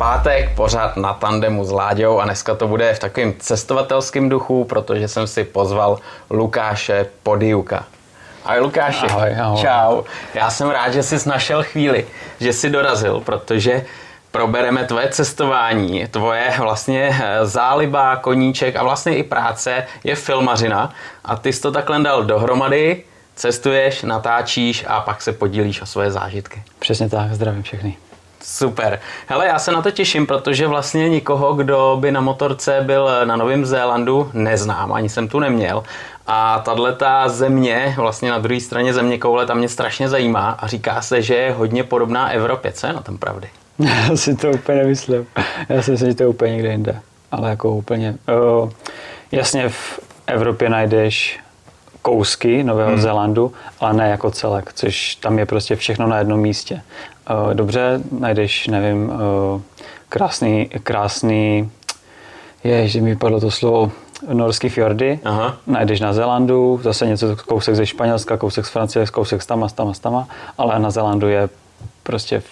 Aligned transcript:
pátek, 0.00 0.54
pořád 0.56 0.96
na 0.96 1.12
tandemu 1.14 1.64
s 1.64 1.70
Láďou 1.70 2.20
a 2.20 2.24
dneska 2.24 2.54
to 2.54 2.68
bude 2.68 2.94
v 2.94 2.98
takovém 2.98 3.34
cestovatelském 3.38 4.28
duchu, 4.28 4.64
protože 4.64 5.08
jsem 5.08 5.26
si 5.26 5.44
pozval 5.44 5.98
Lukáše 6.30 7.06
Podiuka. 7.22 7.84
Ahoj 8.44 8.60
Lukáši. 8.60 9.06
Ahoj, 9.06 9.36
ahoj. 9.40 9.60
Čau. 9.60 10.02
Já 10.34 10.50
jsem 10.50 10.70
rád, 10.70 10.90
že 10.90 11.02
jsi 11.02 11.28
našel 11.28 11.62
chvíli, 11.62 12.06
že 12.40 12.52
jsi 12.52 12.70
dorazil, 12.70 13.20
protože 13.20 13.84
probereme 14.30 14.84
tvoje 14.84 15.08
cestování, 15.08 16.06
tvoje 16.06 16.52
vlastně 16.58 17.10
eh, 17.22 17.46
záliba, 17.46 18.16
koníček 18.16 18.76
a 18.76 18.82
vlastně 18.82 19.16
i 19.16 19.22
práce 19.22 19.86
je 20.04 20.14
filmařina 20.14 20.92
a 21.24 21.36
ty 21.36 21.52
jsi 21.52 21.60
to 21.60 21.72
takhle 21.72 22.02
dal 22.02 22.24
dohromady, 22.24 23.02
cestuješ, 23.34 24.02
natáčíš 24.02 24.84
a 24.88 25.00
pak 25.00 25.22
se 25.22 25.32
podílíš 25.32 25.82
o 25.82 25.86
svoje 25.86 26.10
zážitky. 26.10 26.62
Přesně 26.78 27.08
tak, 27.08 27.34
zdravím 27.34 27.62
všechny. 27.62 27.96
Super. 28.42 29.00
Hele, 29.26 29.46
já 29.46 29.58
se 29.58 29.72
na 29.72 29.82
to 29.82 29.90
těším, 29.90 30.26
protože 30.26 30.66
vlastně 30.66 31.08
nikoho, 31.08 31.54
kdo 31.54 31.96
by 32.00 32.12
na 32.12 32.20
motorce 32.20 32.80
byl 32.82 33.08
na 33.24 33.36
Novém 33.36 33.66
Zélandu, 33.66 34.30
neznám, 34.32 34.92
ani 34.92 35.08
jsem 35.08 35.28
tu 35.28 35.38
neměl. 35.38 35.82
A 36.26 36.58
tahle 36.58 36.92
ta 36.92 37.28
země, 37.28 37.94
vlastně 37.96 38.30
na 38.30 38.38
druhé 38.38 38.60
straně 38.60 38.94
země 38.94 39.18
koule, 39.18 39.46
tam 39.46 39.58
mě 39.58 39.68
strašně 39.68 40.08
zajímá 40.08 40.50
a 40.50 40.66
říká 40.66 41.02
se, 41.02 41.22
že 41.22 41.34
je 41.34 41.52
hodně 41.52 41.84
podobná 41.84 42.28
Evropě. 42.28 42.72
Co 42.72 42.86
je 42.86 42.92
na 42.92 43.00
tom 43.00 43.18
pravdy? 43.18 43.48
Já 43.78 44.16
si 44.16 44.36
to 44.36 44.50
úplně 44.50 44.78
nemyslím. 44.78 45.26
Já 45.68 45.82
si 45.82 45.90
myslím, 45.90 46.10
že 46.10 46.14
to 46.14 46.22
je 46.22 46.28
úplně 46.28 46.52
někde 46.52 46.70
jinde. 46.70 47.00
Ale 47.32 47.50
jako 47.50 47.70
úplně... 47.70 48.14
Uh, 48.62 48.70
jasně 49.32 49.68
v 49.68 50.00
Evropě 50.26 50.68
najdeš 50.68 51.40
kousky 52.02 52.64
Nového 52.64 52.90
hmm. 52.90 53.00
Zélandu, 53.00 53.52
ale 53.80 53.92
ne 53.92 54.08
jako 54.10 54.30
celek, 54.30 54.72
což 54.72 55.14
tam 55.14 55.38
je 55.38 55.46
prostě 55.46 55.76
všechno 55.76 56.06
na 56.06 56.18
jednom 56.18 56.40
místě. 56.40 56.82
Uh, 57.30 57.54
dobře, 57.54 58.00
najdeš, 58.18 58.66
nevím, 58.66 59.08
uh, 59.08 59.60
krásný, 60.08 60.66
krásný, 60.82 61.70
je, 62.64 62.88
že 62.88 63.00
mi 63.00 63.10
vypadlo 63.10 63.40
to 63.40 63.50
slovo, 63.50 63.92
norský 64.32 64.68
fjordy, 64.68 65.20
Aha. 65.24 65.56
najdeš 65.66 66.00
na 66.00 66.12
Zélandu, 66.12 66.80
zase 66.82 67.06
něco 67.06 67.36
kousek 67.36 67.74
ze 67.74 67.86
Španělska, 67.86 68.36
kousek 68.36 68.66
z 68.66 68.68
Francie, 68.68 69.06
kousek 69.06 69.42
z 69.42 69.46
tama, 69.46 69.68
z 69.68 69.72
tama, 69.72 69.94
z 69.94 69.98
tama, 69.98 70.28
ale 70.58 70.78
na 70.78 70.90
Zélandu 70.90 71.28
je 71.28 71.48
prostě 72.02 72.42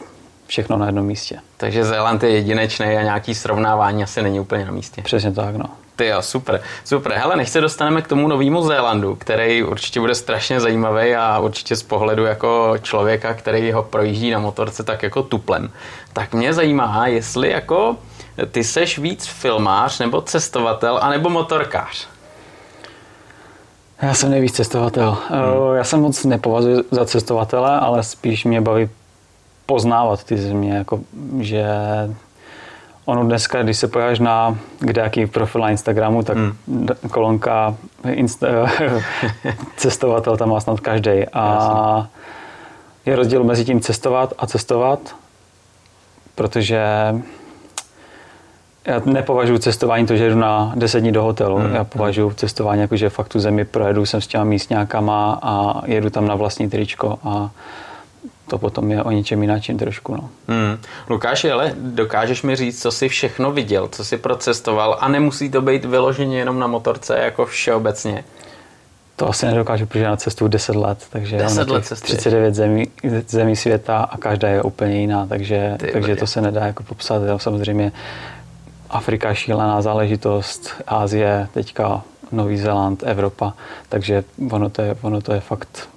všechno 0.46 0.76
na 0.76 0.86
jednom 0.86 1.06
místě. 1.06 1.38
Takže 1.56 1.84
Zéland 1.84 2.22
je 2.22 2.30
jedinečný 2.30 2.86
a 2.86 3.02
nějaký 3.02 3.34
srovnávání 3.34 4.02
asi 4.02 4.22
není 4.22 4.40
úplně 4.40 4.64
na 4.64 4.70
místě. 4.70 5.02
Přesně 5.02 5.32
tak, 5.32 5.56
no. 5.56 5.66
Ty 5.98 6.06
jo, 6.06 6.22
super, 6.22 6.60
super. 6.84 7.12
Hele, 7.12 7.36
než 7.36 7.48
se 7.48 7.60
dostaneme 7.60 8.02
k 8.02 8.08
tomu 8.08 8.28
novému 8.28 8.62
Zélandu, 8.62 9.14
který 9.14 9.62
určitě 9.62 10.00
bude 10.00 10.14
strašně 10.14 10.60
zajímavý 10.60 11.14
a 11.14 11.38
určitě 11.38 11.76
z 11.76 11.82
pohledu 11.82 12.24
jako 12.24 12.74
člověka, 12.82 13.34
který 13.34 13.72
ho 13.72 13.82
projíždí 13.82 14.30
na 14.30 14.38
motorce 14.38 14.82
tak 14.82 15.02
jako 15.02 15.22
tuplem, 15.22 15.70
tak 16.12 16.34
mě 16.34 16.54
zajímá, 16.54 17.06
jestli 17.06 17.50
jako 17.50 17.96
ty 18.50 18.64
seš 18.64 18.98
víc 18.98 19.26
filmář 19.26 19.98
nebo 19.98 20.22
cestovatel 20.22 20.98
anebo 21.02 21.30
motorkář. 21.30 22.08
Já 24.02 24.14
jsem 24.14 24.30
nejvíc 24.30 24.54
cestovatel. 24.54 25.16
Hmm. 25.28 25.76
Já 25.76 25.84
jsem 25.84 26.00
moc 26.00 26.24
nepovažuji 26.24 26.84
za 26.90 27.04
cestovatele, 27.04 27.80
ale 27.80 28.02
spíš 28.02 28.44
mě 28.44 28.60
baví 28.60 28.88
poznávat 29.66 30.24
ty 30.24 30.36
země, 30.36 30.72
jako, 30.72 31.00
že 31.40 31.64
ono 33.08 33.24
dneska, 33.24 33.62
když 33.62 33.76
se 33.78 33.88
pojáš 33.88 34.18
na 34.18 34.58
kdejaký 34.78 35.26
profil 35.26 35.60
na 35.60 35.70
Instagramu, 35.70 36.22
tak 36.22 36.36
hmm. 36.36 36.52
kolonka 37.10 37.74
insta, 38.10 38.46
cestovatel 39.76 40.36
tam 40.36 40.48
má 40.48 40.60
snad 40.60 40.80
každý. 40.80 41.24
A 41.32 42.06
je 43.06 43.16
rozdíl 43.16 43.44
mezi 43.44 43.64
tím 43.64 43.80
cestovat 43.80 44.34
a 44.38 44.46
cestovat, 44.46 45.16
protože 46.34 46.84
já 48.84 49.00
nepovažuji 49.04 49.58
cestování 49.58 50.06
to, 50.06 50.16
že 50.16 50.30
jdu 50.30 50.38
na 50.38 50.72
10 50.76 51.00
dní 51.00 51.12
do 51.12 51.22
hotelu. 51.22 51.56
Hmm. 51.56 51.74
Já 51.74 51.84
považuji 51.84 52.30
cestování 52.30 52.80
jako, 52.80 52.96
že 52.96 53.10
fakt 53.10 53.28
tu 53.28 53.40
zemi 53.40 53.64
projedu, 53.64 54.06
jsem 54.06 54.20
s 54.20 54.26
těma 54.26 54.44
místňákama 54.44 55.38
a 55.42 55.82
jedu 55.86 56.10
tam 56.10 56.26
na 56.26 56.34
vlastní 56.34 56.70
tričko 56.70 57.18
a 57.24 57.50
to 58.48 58.58
potom 58.58 58.90
je 58.90 59.02
o 59.02 59.10
něčem 59.10 59.42
jináčím 59.42 59.78
trošku. 59.78 60.14
No. 60.14 60.28
Hmm. 60.48 60.78
Lukáši, 61.08 61.50
ale 61.50 61.72
dokážeš 61.76 62.42
mi 62.42 62.56
říct, 62.56 62.82
co 62.82 62.92
jsi 62.92 63.08
všechno 63.08 63.52
viděl, 63.52 63.88
co 63.88 64.04
jsi 64.04 64.16
procestoval 64.16 64.98
a 65.00 65.08
nemusí 65.08 65.50
to 65.50 65.62
být 65.62 65.84
vyloženě 65.84 66.38
jenom 66.38 66.58
na 66.58 66.66
motorce, 66.66 67.18
jako 67.18 67.46
všeobecně? 67.46 68.24
To 69.16 69.28
asi 69.28 69.46
nedokážu, 69.46 69.86
protože 69.86 70.04
na 70.04 70.16
cestu 70.16 70.48
10 70.48 70.76
let, 70.76 71.06
takže 71.10 71.38
10 71.38 71.70
let 71.70 71.92
39 72.02 72.54
zemí, 72.54 72.86
zemí 73.26 73.56
světa 73.56 73.98
a 73.98 74.16
každá 74.16 74.48
je 74.48 74.62
úplně 74.62 75.00
jiná, 75.00 75.26
takže, 75.26 75.76
takže 75.92 76.16
to 76.16 76.26
se 76.26 76.40
nedá 76.40 76.66
jako 76.66 76.82
popsat. 76.82 77.22
Jo. 77.22 77.38
Samozřejmě 77.38 77.92
Afrika 78.90 79.34
šílená 79.34 79.82
záležitost, 79.82 80.70
Ázie, 80.86 81.48
teďka 81.54 82.02
Nový 82.32 82.58
Zéland, 82.58 83.02
Evropa, 83.06 83.52
takže 83.88 84.24
ono 84.50 84.70
to 84.70 84.82
je, 84.82 84.96
ono 85.02 85.20
to 85.20 85.32
je 85.32 85.40
fakt 85.40 85.88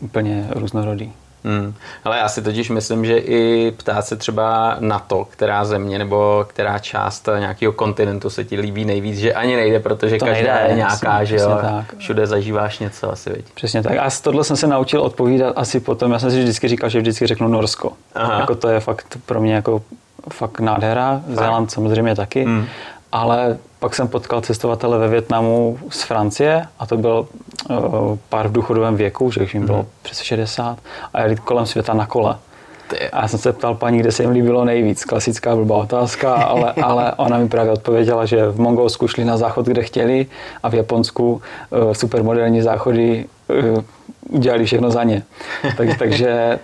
úplně 0.00 0.46
různorodý. 0.50 1.12
Hmm. 1.44 1.74
Ale 2.04 2.18
já 2.18 2.28
si 2.28 2.42
totiž 2.42 2.70
myslím, 2.70 3.04
že 3.04 3.18
i 3.18 3.70
ptát 3.76 4.06
se 4.06 4.16
třeba 4.16 4.76
na 4.80 4.98
to, 4.98 5.24
která 5.24 5.64
země 5.64 5.98
nebo 5.98 6.46
která 6.48 6.78
část 6.78 7.28
nějakého 7.38 7.72
kontinentu 7.72 8.30
se 8.30 8.44
ti 8.44 8.60
líbí 8.60 8.84
nejvíc, 8.84 9.18
že 9.18 9.34
ani 9.34 9.56
nejde, 9.56 9.80
protože 9.80 10.18
to 10.18 10.26
každá 10.26 10.54
nejde, 10.54 10.68
je 10.68 10.76
nějaká, 10.76 11.20
jasný, 11.20 11.26
že 11.26 11.36
jo, 11.36 11.58
tak. 11.60 11.96
všude 11.98 12.26
zažíváš 12.26 12.78
něco 12.78 13.12
asi, 13.12 13.30
viď? 13.30 13.46
Přesně 13.54 13.82
tak. 13.82 13.98
A 13.98 14.08
tohle 14.22 14.44
jsem 14.44 14.56
se 14.56 14.66
naučil 14.66 15.02
odpovídat 15.02 15.52
asi 15.56 15.80
potom, 15.80 16.12
já 16.12 16.18
jsem 16.18 16.30
si 16.30 16.42
vždycky 16.42 16.68
říkal, 16.68 16.88
že 16.88 17.00
vždycky 17.00 17.26
řeknu 17.26 17.48
Norsko. 17.48 17.92
Aha. 18.14 18.40
Jako 18.40 18.54
to 18.54 18.68
je 18.68 18.80
fakt 18.80 19.18
pro 19.26 19.40
mě 19.40 19.54
jako 19.54 19.82
fakt 20.32 20.60
nádhera, 20.60 21.20
Zéland 21.28 21.70
samozřejmě 21.70 22.14
taky, 22.14 22.44
hmm. 22.44 22.66
ale 23.12 23.58
pak 23.84 23.94
jsem 23.94 24.08
potkal 24.08 24.40
cestovatele 24.40 24.98
ve 24.98 25.08
Větnamu 25.08 25.78
z 25.90 26.02
Francie 26.02 26.66
a 26.78 26.86
to 26.86 26.96
byl 26.96 27.26
uh, 27.70 27.76
pár 28.28 28.48
v 28.48 28.52
důchodovém 28.52 28.96
věku, 28.96 29.30
že 29.30 29.46
jim 29.54 29.66
bylo 29.66 29.78
mm. 29.78 29.86
přes 30.02 30.20
60 30.20 30.78
a 31.14 31.22
jeli 31.22 31.36
kolem 31.36 31.66
světa 31.66 31.94
na 31.94 32.06
kole. 32.06 32.36
A 33.12 33.22
já 33.22 33.28
jsem 33.28 33.38
se 33.38 33.52
ptal 33.52 33.74
paní, 33.74 33.98
kde 33.98 34.12
se 34.12 34.22
jim 34.22 34.30
líbilo 34.30 34.64
nejvíc. 34.64 35.04
Klasická 35.04 35.56
blbá 35.56 35.76
otázka, 35.76 36.34
ale, 36.34 36.72
ale 36.82 37.12
ona 37.12 37.38
mi 37.38 37.48
právě 37.48 37.72
odpověděla, 37.72 38.24
že 38.24 38.48
v 38.48 38.60
Mongolsku 38.60 39.08
šli 39.08 39.24
na 39.24 39.36
záchod, 39.36 39.66
kde 39.66 39.82
chtěli 39.82 40.26
a 40.62 40.70
v 40.70 40.74
Japonsku 40.74 41.32
uh, 41.32 41.92
supermoderní 41.92 42.62
záchody 42.62 43.26
uh, 43.48 43.84
udělali 44.28 44.64
všechno 44.64 44.90
za 44.90 45.04
ně. 45.04 45.22
Tak, 45.76 45.98
takže 45.98 46.58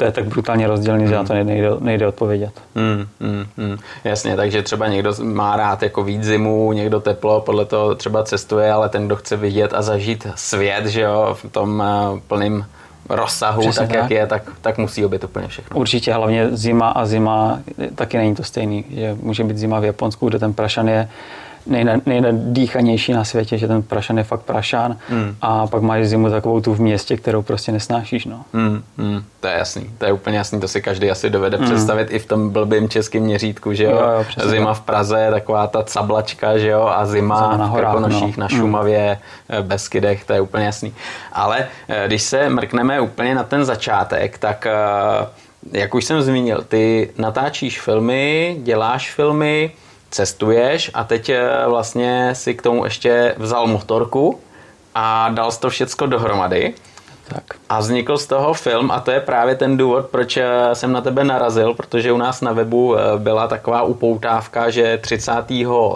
to 0.00 0.04
je 0.04 0.12
tak 0.12 0.24
brutálně 0.24 0.66
rozdílný, 0.66 1.08
že 1.08 1.14
na 1.14 1.24
to 1.24 1.34
nejde, 1.34 1.70
nejde 1.80 2.06
odpovědět. 2.06 2.52
Mm, 2.74 3.06
mm, 3.28 3.46
mm. 3.56 3.78
Jasně, 4.04 4.36
takže 4.36 4.62
třeba 4.62 4.88
někdo 4.88 5.12
má 5.22 5.56
rád 5.56 5.82
jako 5.82 6.02
víc 6.02 6.24
zimu, 6.24 6.72
někdo 6.72 7.00
teplo, 7.00 7.40
podle 7.40 7.64
toho 7.64 7.94
třeba 7.94 8.24
cestuje, 8.24 8.72
ale 8.72 8.88
ten, 8.88 9.06
kdo 9.06 9.16
chce 9.16 9.36
vidět 9.36 9.74
a 9.74 9.82
zažít 9.82 10.26
svět, 10.34 10.86
že 10.86 11.00
jo, 11.00 11.36
v 11.42 11.52
tom 11.52 11.82
uh, 12.12 12.18
plným 12.18 12.66
rozsahu, 13.08 13.60
Přesně 13.60 13.78
tak, 13.80 13.88
tak 13.88 13.96
jak 13.96 14.10
je, 14.10 14.26
tak, 14.26 14.42
tak 14.60 14.78
musí 14.78 15.04
obět 15.04 15.24
úplně 15.24 15.48
všechno. 15.48 15.76
Určitě, 15.76 16.12
hlavně 16.12 16.48
zima 16.52 16.88
a 16.88 17.06
zima 17.06 17.58
taky 17.94 18.16
není 18.16 18.34
to 18.34 18.42
stejný. 18.42 18.84
Že 18.90 19.16
může 19.22 19.44
být 19.44 19.58
zima 19.58 19.80
v 19.80 19.84
Japonsku, 19.84 20.28
kde 20.28 20.38
ten 20.38 20.52
prašan 20.52 20.88
je 20.88 21.08
nejnadýchanější 22.06 23.12
na 23.12 23.24
světě, 23.24 23.58
že 23.58 23.68
ten 23.68 23.82
prašan 23.82 24.18
je 24.18 24.24
fakt 24.24 24.40
prašan 24.40 24.96
mm. 25.08 25.36
a 25.40 25.66
pak 25.66 25.82
máš 25.82 26.06
zimu 26.06 26.30
takovou 26.30 26.60
tu 26.60 26.74
v 26.74 26.80
městě, 26.80 27.16
kterou 27.16 27.42
prostě 27.42 27.72
nesnášíš. 27.72 28.24
No. 28.24 28.44
Mm, 28.52 28.82
mm, 28.96 29.22
to 29.40 29.46
je 29.46 29.54
jasný, 29.58 29.90
to 29.98 30.06
je 30.06 30.12
úplně 30.12 30.38
jasný, 30.38 30.60
to 30.60 30.68
si 30.68 30.82
každý 30.82 31.10
asi 31.10 31.30
dovede 31.30 31.58
mm. 31.58 31.64
představit 31.64 32.08
i 32.10 32.18
v 32.18 32.26
tom 32.26 32.50
blbým 32.50 32.88
českém 32.88 33.22
měřítku, 33.22 33.72
že 33.72 33.84
jo, 33.84 33.90
jo, 33.90 34.24
jo 34.42 34.48
zima 34.48 34.74
v 34.74 34.80
Praze 34.80 35.28
taková 35.30 35.66
ta 35.66 35.82
cablačka, 35.82 36.58
že 36.58 36.68
jo, 36.68 36.82
a 36.82 37.06
zima, 37.06 37.36
zima 37.36 37.56
na 37.56 37.66
v 37.66 37.76
Krkonoších, 37.76 38.36
no. 38.36 38.40
na 38.40 38.48
mm. 38.52 38.58
Šumavě, 38.58 39.18
mm. 39.48 39.68
Beskydech, 39.68 40.24
to 40.24 40.32
je 40.32 40.40
úplně 40.40 40.64
jasný. 40.64 40.94
Ale 41.32 41.66
eh, 41.88 42.04
když 42.06 42.22
se 42.22 42.48
mrkneme 42.48 43.00
úplně 43.00 43.34
na 43.34 43.42
ten 43.42 43.64
začátek, 43.64 44.38
tak 44.38 44.66
jak 45.72 45.94
už 45.94 46.04
jsem 46.04 46.22
zmínil, 46.22 46.64
ty 46.68 47.10
natáčíš 47.18 47.80
filmy, 47.80 48.56
děláš 48.62 49.10
filmy, 49.10 49.70
cestuješ 50.10 50.90
a 50.94 51.04
teď 51.04 51.28
eh, 51.28 51.42
vlastně 51.66 52.30
si 52.32 52.54
k 52.54 52.62
tomu 52.62 52.84
ještě 52.84 53.34
vzal 53.38 53.66
motorku 53.66 54.40
a 54.94 55.28
dal 55.28 55.52
to 55.52 55.70
všecko 55.70 56.06
dohromady. 56.06 56.74
Tak. 57.28 57.44
A 57.68 57.78
vznikl 57.78 58.18
z 58.18 58.26
toho 58.26 58.54
film 58.54 58.90
a 58.90 59.00
to 59.00 59.10
je 59.10 59.20
právě 59.20 59.54
ten 59.54 59.76
důvod, 59.76 60.06
proč 60.06 60.36
eh, 60.36 60.74
jsem 60.74 60.92
na 60.92 61.00
tebe 61.00 61.24
narazil, 61.24 61.74
protože 61.74 62.12
u 62.12 62.16
nás 62.16 62.40
na 62.40 62.52
webu 62.52 62.96
eh, 62.96 63.18
byla 63.18 63.48
taková 63.48 63.82
upoutávka, 63.82 64.70
že 64.70 64.98
30. 64.98 65.32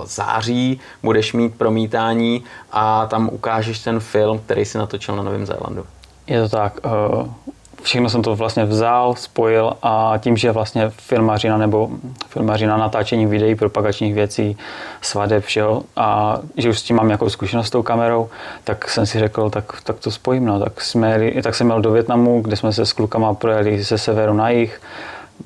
září 0.05 0.81
budeš 1.03 1.33
mít 1.33 1.55
promítání 1.55 2.45
a 2.73 3.07
tam 3.07 3.29
ukážeš 3.33 3.79
ten 3.79 4.01
film, 4.01 4.39
který 4.39 4.65
si 4.65 4.79
natočil 4.79 5.17
na 5.17 5.23
Novém 5.23 5.47
Zélandu. 5.47 5.87
Je 6.27 6.43
to 6.43 6.49
tak 6.49 6.81
všechno 7.85 8.11
jsem 8.11 8.23
to 8.23 8.37
vlastně 8.37 8.65
vzal, 8.65 9.15
spojil 9.15 9.73
a 9.83 10.15
tím, 10.19 10.37
že 10.37 10.53
vlastně 10.53 10.91
filmařina 10.91 11.57
nebo 11.57 11.91
filmařina 12.29 12.77
natáčení 12.77 13.27
videí, 13.27 13.55
propagačních 13.55 14.15
věcí, 14.15 14.57
svadeb, 15.01 15.45
všeho 15.45 15.83
a 15.97 16.39
že 16.57 16.71
už 16.71 16.79
s 16.79 16.83
tím 16.83 16.97
mám 16.97 17.07
nějakou 17.07 17.29
zkušenost 17.29 17.67
s 17.67 17.71
tou 17.71 17.83
kamerou, 17.83 18.29
tak 18.65 18.91
jsem 18.91 19.07
si 19.07 19.19
řekl, 19.19 19.51
tak, 19.51 19.73
tak 19.85 19.99
to 19.99 20.11
spojím. 20.11 20.45
No. 20.45 20.61
Tak, 20.61 20.81
jsme, 20.81 21.31
tak 21.43 21.55
jsem 21.55 21.67
měl 21.67 21.81
do 21.81 21.91
Větnamu, 21.91 22.41
kde 22.41 22.57
jsme 22.57 22.73
se 22.73 22.87
s 22.87 22.93
klukama 22.93 23.35
projeli 23.35 23.83
ze 23.83 23.99
severu 23.99 24.35
na 24.35 24.51
jih, 24.51 24.81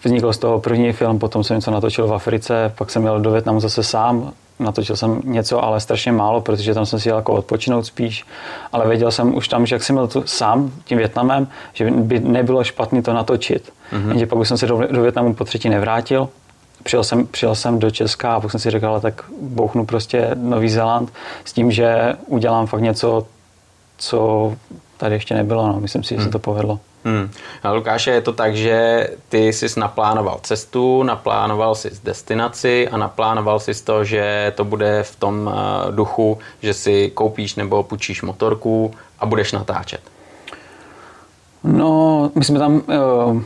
Vznikl 0.04 0.32
z 0.32 0.38
toho 0.38 0.60
první 0.60 0.92
film, 0.92 1.18
potom 1.18 1.44
jsem 1.44 1.56
něco 1.56 1.70
natočil 1.70 2.06
v 2.06 2.14
Africe, 2.14 2.72
pak 2.78 2.90
jsem 2.90 3.04
jel 3.04 3.20
do 3.20 3.30
Větnamu 3.30 3.60
zase 3.60 3.82
sám, 3.82 4.32
natočil 4.58 4.96
jsem 4.96 5.20
něco, 5.24 5.64
ale 5.64 5.80
strašně 5.80 6.12
málo, 6.12 6.40
protože 6.40 6.74
tam 6.74 6.86
jsem 6.86 7.00
si 7.00 7.08
jel 7.08 7.16
jako 7.16 7.32
odpočinout 7.32 7.86
spíš, 7.86 8.26
ale 8.72 8.88
věděl 8.88 9.10
jsem 9.10 9.36
už 9.36 9.48
tam, 9.48 9.66
že 9.66 9.74
jak 9.74 9.82
jsem 9.82 9.96
byl 9.96 10.08
tu 10.08 10.22
sám 10.26 10.72
tím 10.84 10.98
Větnamem, 10.98 11.48
že 11.72 11.90
by 11.90 12.20
nebylo 12.20 12.64
špatný 12.64 13.02
to 13.02 13.12
natočit. 13.12 13.72
Mm-hmm. 13.92 14.08
Jenže 14.08 14.26
pak 14.26 14.38
už 14.38 14.48
jsem 14.48 14.58
se 14.58 14.66
do, 14.66 14.86
do 14.90 15.02
Větnamu 15.02 15.34
po 15.34 15.44
třetí 15.44 15.68
nevrátil, 15.68 16.28
přijel 16.82 17.04
jsem, 17.04 17.26
přijel 17.26 17.54
jsem 17.54 17.78
do 17.78 17.90
Česka 17.90 18.34
a 18.34 18.40
pak 18.40 18.50
jsem 18.50 18.60
si 18.60 18.70
říkal, 18.70 19.00
tak 19.00 19.24
bouchnu 19.42 19.86
prostě 19.86 20.30
Nový 20.34 20.68
Zéland 20.68 21.12
s 21.44 21.52
tím, 21.52 21.70
že 21.70 22.14
udělám 22.26 22.66
fakt 22.66 22.80
něco, 22.80 23.26
co 23.98 24.52
tady 24.96 25.14
ještě 25.14 25.34
nebylo. 25.34 25.68
No. 25.68 25.80
Myslím 25.80 26.02
si, 26.02 26.14
že 26.14 26.20
se 26.20 26.22
hmm. 26.22 26.32
to 26.32 26.38
povedlo. 26.38 26.80
Hmm. 27.04 27.30
A 27.62 27.72
Lukáše, 27.72 28.10
je 28.10 28.20
to 28.20 28.32
tak, 28.32 28.56
že 28.56 29.08
ty 29.28 29.52
jsi 29.52 29.80
naplánoval 29.80 30.40
cestu, 30.42 31.02
naplánoval 31.02 31.74
jsi 31.74 31.90
destinaci 32.04 32.88
a 32.88 32.96
naplánoval 32.96 33.60
jsi 33.60 33.84
to, 33.84 34.04
že 34.04 34.52
to 34.56 34.64
bude 34.64 35.02
v 35.02 35.16
tom 35.16 35.50
eh, 35.54 35.92
duchu, 35.92 36.38
že 36.62 36.74
si 36.74 37.10
koupíš 37.14 37.54
nebo 37.54 37.82
půjčíš 37.82 38.22
motorku 38.22 38.94
a 39.18 39.26
budeš 39.26 39.52
natáčet. 39.52 40.00
No, 41.64 42.30
my 42.34 42.44
jsme 42.44 42.58
tam, 42.58 42.74
uh, 42.74 43.42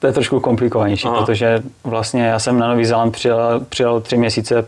to 0.00 0.06
je 0.06 0.12
trošku 0.12 0.40
komplikovanější, 0.40 1.08
Aha. 1.08 1.16
protože 1.16 1.62
vlastně 1.84 2.26
já 2.26 2.38
jsem 2.38 2.58
na 2.58 2.68
Nový 2.68 2.84
Zéland 2.84 3.12
přijel, 3.12 3.60
přijel 3.68 4.00
tři 4.00 4.16
měsíce 4.16 4.66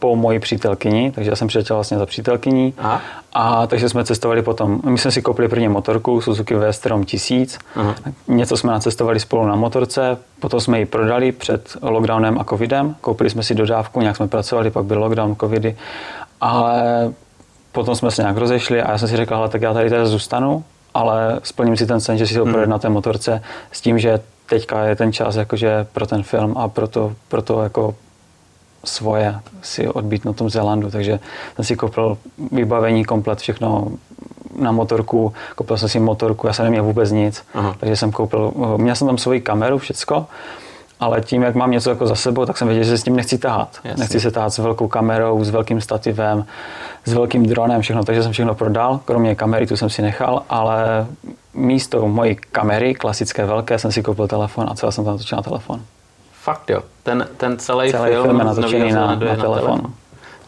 po 0.00 0.16
mojí 0.16 0.38
přítelkyni, 0.38 1.12
takže 1.14 1.30
já 1.30 1.36
jsem 1.36 1.48
přiletěl 1.48 1.76
vlastně 1.76 1.98
za 1.98 2.06
přítelkyní. 2.06 2.74
Aha. 2.78 3.00
A 3.32 3.66
takže 3.66 3.88
jsme 3.88 4.04
cestovali 4.04 4.42
potom. 4.42 4.80
My 4.84 4.98
jsme 4.98 5.10
si 5.10 5.22
koupili 5.22 5.48
první 5.48 5.68
motorku 5.68 6.20
Suzuki 6.20 6.54
V-Strom 6.54 7.04
1000. 7.04 7.58
Aha. 7.76 7.94
Něco 8.28 8.56
jsme 8.56 8.72
nacestovali 8.72 9.20
spolu 9.20 9.46
na 9.46 9.56
motorce, 9.56 10.18
potom 10.40 10.60
jsme 10.60 10.78
ji 10.78 10.86
prodali 10.86 11.32
před 11.32 11.76
lockdownem 11.82 12.38
a 12.38 12.44
covidem. 12.44 12.96
Koupili 13.00 13.30
jsme 13.30 13.42
si 13.42 13.54
dodávku, 13.54 14.00
nějak 14.00 14.16
jsme 14.16 14.28
pracovali, 14.28 14.70
pak 14.70 14.84
byl 14.84 14.98
lockdown, 14.98 15.36
covidy. 15.36 15.76
Ale 16.40 16.82
potom 17.72 17.94
jsme 17.94 18.10
se 18.10 18.22
nějak 18.22 18.36
rozešli 18.36 18.82
a 18.82 18.90
já 18.90 18.98
jsem 18.98 19.08
si 19.08 19.16
řekl, 19.16 19.48
tak 19.48 19.62
já 19.62 19.72
tady 19.74 19.90
teda 19.90 20.06
zůstanu, 20.06 20.64
ale 20.94 21.40
splním 21.42 21.76
si 21.76 21.86
ten 21.86 22.00
sen, 22.00 22.18
že 22.18 22.26
si 22.26 22.34
to 22.34 22.44
hmm. 22.44 22.68
na 22.68 22.78
té 22.78 22.88
motorce 22.88 23.42
s 23.72 23.80
tím, 23.80 23.98
že 23.98 24.20
teďka 24.46 24.84
je 24.84 24.96
ten 24.96 25.12
čas 25.12 25.36
jakože 25.36 25.86
pro 25.92 26.06
ten 26.06 26.22
film 26.22 26.58
a 26.58 26.68
pro 26.68 26.88
to, 26.88 27.12
pro 27.28 27.42
to 27.42 27.62
jako 27.62 27.94
svoje 28.84 29.34
si 29.62 29.88
odbít 29.88 30.24
na 30.24 30.32
tom 30.32 30.50
Zélandu, 30.50 30.90
takže 30.90 31.20
jsem 31.56 31.64
si 31.64 31.76
koupil 31.76 32.18
vybavení 32.52 33.04
komplet, 33.04 33.38
všechno 33.38 33.88
na 34.60 34.72
motorku, 34.72 35.32
koupil 35.54 35.76
jsem 35.76 35.88
si 35.88 36.00
motorku, 36.00 36.46
já 36.46 36.52
jsem 36.52 36.64
neměl 36.64 36.84
vůbec 36.84 37.10
nic, 37.10 37.44
Aha. 37.54 37.74
takže 37.78 37.96
jsem 37.96 38.12
koupil, 38.12 38.52
měl 38.76 38.94
jsem 38.94 39.06
tam 39.06 39.18
svoji 39.18 39.40
kameru, 39.40 39.78
všecko, 39.78 40.26
ale 41.00 41.20
tím, 41.20 41.42
jak 41.42 41.54
mám 41.54 41.70
něco 41.70 41.90
jako 41.90 42.06
za 42.06 42.14
sebou, 42.14 42.46
tak 42.46 42.58
jsem 42.58 42.68
věděl, 42.68 42.84
že 42.84 42.90
se 42.90 42.98
s 42.98 43.02
tím 43.02 43.16
nechci 43.16 43.38
tahat. 43.38 43.78
Jasně. 43.84 44.00
Nechci 44.00 44.20
se 44.20 44.30
tahat 44.30 44.50
s 44.50 44.58
velkou 44.58 44.88
kamerou, 44.88 45.44
s 45.44 45.50
velkým 45.50 45.80
stativem, 45.80 46.44
s 47.04 47.12
velkým 47.12 47.46
dronem, 47.46 47.80
všechno, 47.80 48.04
takže 48.04 48.22
jsem 48.22 48.32
všechno 48.32 48.54
prodal, 48.54 49.00
kromě 49.04 49.34
kamery, 49.34 49.66
tu 49.66 49.76
jsem 49.76 49.90
si 49.90 50.02
nechal, 50.02 50.42
ale 50.48 51.06
místo 51.54 52.08
mojí 52.08 52.36
kamery, 52.36 52.94
klasické 52.94 53.46
velké, 53.46 53.78
jsem 53.78 53.92
si 53.92 54.02
koupil 54.02 54.28
telefon 54.28 54.66
a 54.70 54.74
celé 54.74 54.92
jsem 54.92 55.04
tam 55.04 55.18
točil 55.18 55.36
na 55.36 55.42
telefon. 55.42 55.80
Fakt 56.42 56.70
jo, 56.70 56.82
ten, 57.02 57.28
ten 57.36 57.58
celý, 57.58 57.90
celý 57.90 58.10
film, 58.10 58.24
film 58.24 58.38
je 58.38 58.44
natočený 58.44 58.92
na, 58.92 59.06
na, 59.06 59.14
na 59.14 59.36
telefon. 59.36 59.92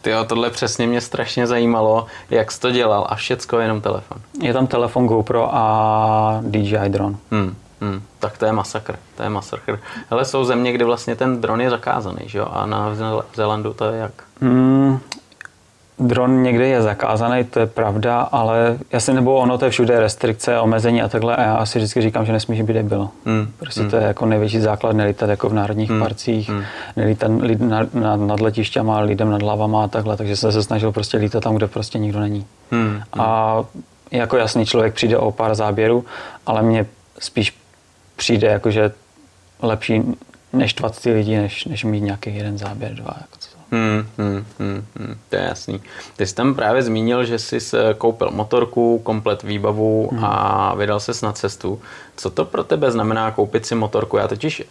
Ty 0.01 0.09
jo, 0.09 0.23
tohle 0.23 0.49
přesně 0.49 0.87
mě 0.87 1.01
strašně 1.01 1.47
zajímalo, 1.47 2.05
jak 2.29 2.51
jsi 2.51 2.59
to 2.59 2.71
dělal 2.71 3.07
a 3.09 3.15
všecko 3.15 3.59
jenom 3.59 3.81
telefon. 3.81 4.17
Je 4.41 4.53
tam 4.53 4.67
telefon 4.67 5.07
GoPro 5.07 5.49
a 5.55 6.39
DJI 6.41 6.89
dron. 6.89 7.17
Hmm, 7.31 7.55
hmm, 7.81 8.01
tak 8.19 8.37
to 8.37 8.45
je 8.45 8.51
masakr, 8.51 8.95
to 9.17 9.23
je 9.23 9.29
masakr. 9.29 9.79
Ale 10.09 10.25
jsou 10.25 10.43
země, 10.43 10.71
kde 10.71 10.85
vlastně 10.85 11.15
ten 11.15 11.41
dron 11.41 11.61
je 11.61 11.69
zakázaný, 11.69 12.21
že 12.25 12.37
jo? 12.37 12.47
A 12.51 12.65
na 12.65 12.95
Zélandu 13.35 13.73
to 13.73 13.85
je 13.85 13.99
jak? 13.99 14.13
Hmm, 14.41 14.99
Dron 15.99 16.43
někde 16.43 16.67
je 16.67 16.81
zakázaný, 16.81 17.43
to 17.43 17.59
je 17.59 17.65
pravda, 17.65 18.21
ale 18.21 18.77
já 18.91 18.99
si 18.99 19.13
nebo 19.13 19.35
ono 19.35 19.57
to 19.57 19.65
je 19.65 19.71
všude 19.71 19.99
restrikce, 19.99 20.59
omezení 20.59 21.01
a 21.01 21.07
takhle 21.07 21.35
a 21.35 21.41
já 21.43 21.65
si 21.65 21.79
vždycky 21.79 22.01
říkám, 22.01 22.25
že 22.25 22.31
nesmíš 22.31 22.61
být 22.61 22.73
debil. 22.73 23.09
Hmm. 23.25 23.47
Prostě 23.59 23.81
hmm. 23.81 23.89
to 23.89 23.95
je 23.95 24.03
jako 24.03 24.25
největší 24.25 24.59
základ 24.59 24.95
nelítat 24.95 25.29
jako 25.29 25.49
v 25.49 25.53
národních 25.53 25.89
hmm. 25.89 25.99
parcích, 25.99 26.49
hmm. 26.49 26.63
nelítat 26.95 27.31
lid, 27.41 27.61
na, 27.61 27.87
na, 27.93 28.15
nad 28.15 28.39
letištěma, 28.39 28.99
lidem 28.99 29.29
nad 29.29 29.41
hlavama 29.41 29.83
a 29.83 29.87
takhle, 29.87 30.17
takže 30.17 30.35
jsem 30.35 30.51
se 30.51 30.63
snažil 30.63 30.91
prostě 30.91 31.17
lítat 31.17 31.43
tam, 31.43 31.55
kde 31.55 31.67
prostě 31.67 31.99
nikdo 31.99 32.19
není. 32.19 32.45
Hmm. 32.71 33.01
A 33.19 33.59
jako 34.11 34.37
jasný 34.37 34.65
člověk 34.65 34.93
přijde 34.93 35.17
o 35.17 35.31
pár 35.31 35.55
záběrů, 35.55 36.05
ale 36.45 36.61
mně 36.61 36.85
spíš 37.19 37.57
přijde 38.15 38.47
jakože 38.47 38.91
lepší 39.61 40.01
než 40.53 40.75
ty 41.01 41.13
lidi, 41.13 41.37
než, 41.37 41.65
než 41.65 41.83
mít 41.83 42.01
nějaký 42.01 42.35
jeden 42.35 42.57
záběr, 42.57 42.93
dva. 42.93 43.13
Jako 43.21 43.37
Hmm, 43.73 44.05
hmm, 44.17 44.45
hmm, 44.59 44.85
hmm, 44.99 45.15
to 45.29 45.35
je 45.35 45.41
jasný. 45.41 45.81
Ty 46.17 46.27
jsi 46.27 46.35
tam 46.35 46.55
právě 46.55 46.83
zmínil, 46.83 47.25
že 47.25 47.39
jsi 47.39 47.57
koupil 47.97 48.31
motorku, 48.31 48.99
komplet 48.99 49.43
výbavu 49.43 50.09
hmm. 50.11 50.25
a 50.25 50.75
vydal 50.75 50.99
ses 50.99 51.21
na 51.21 51.31
cestu. 51.31 51.81
Co 52.15 52.29
to 52.29 52.45
pro 52.45 52.63
tebe 52.63 52.91
znamená 52.91 53.31
koupit 53.31 53.65
si 53.65 53.75
motorku? 53.75 54.17
Já 54.17 54.27
totiž 54.27 54.59
e, 54.59 54.65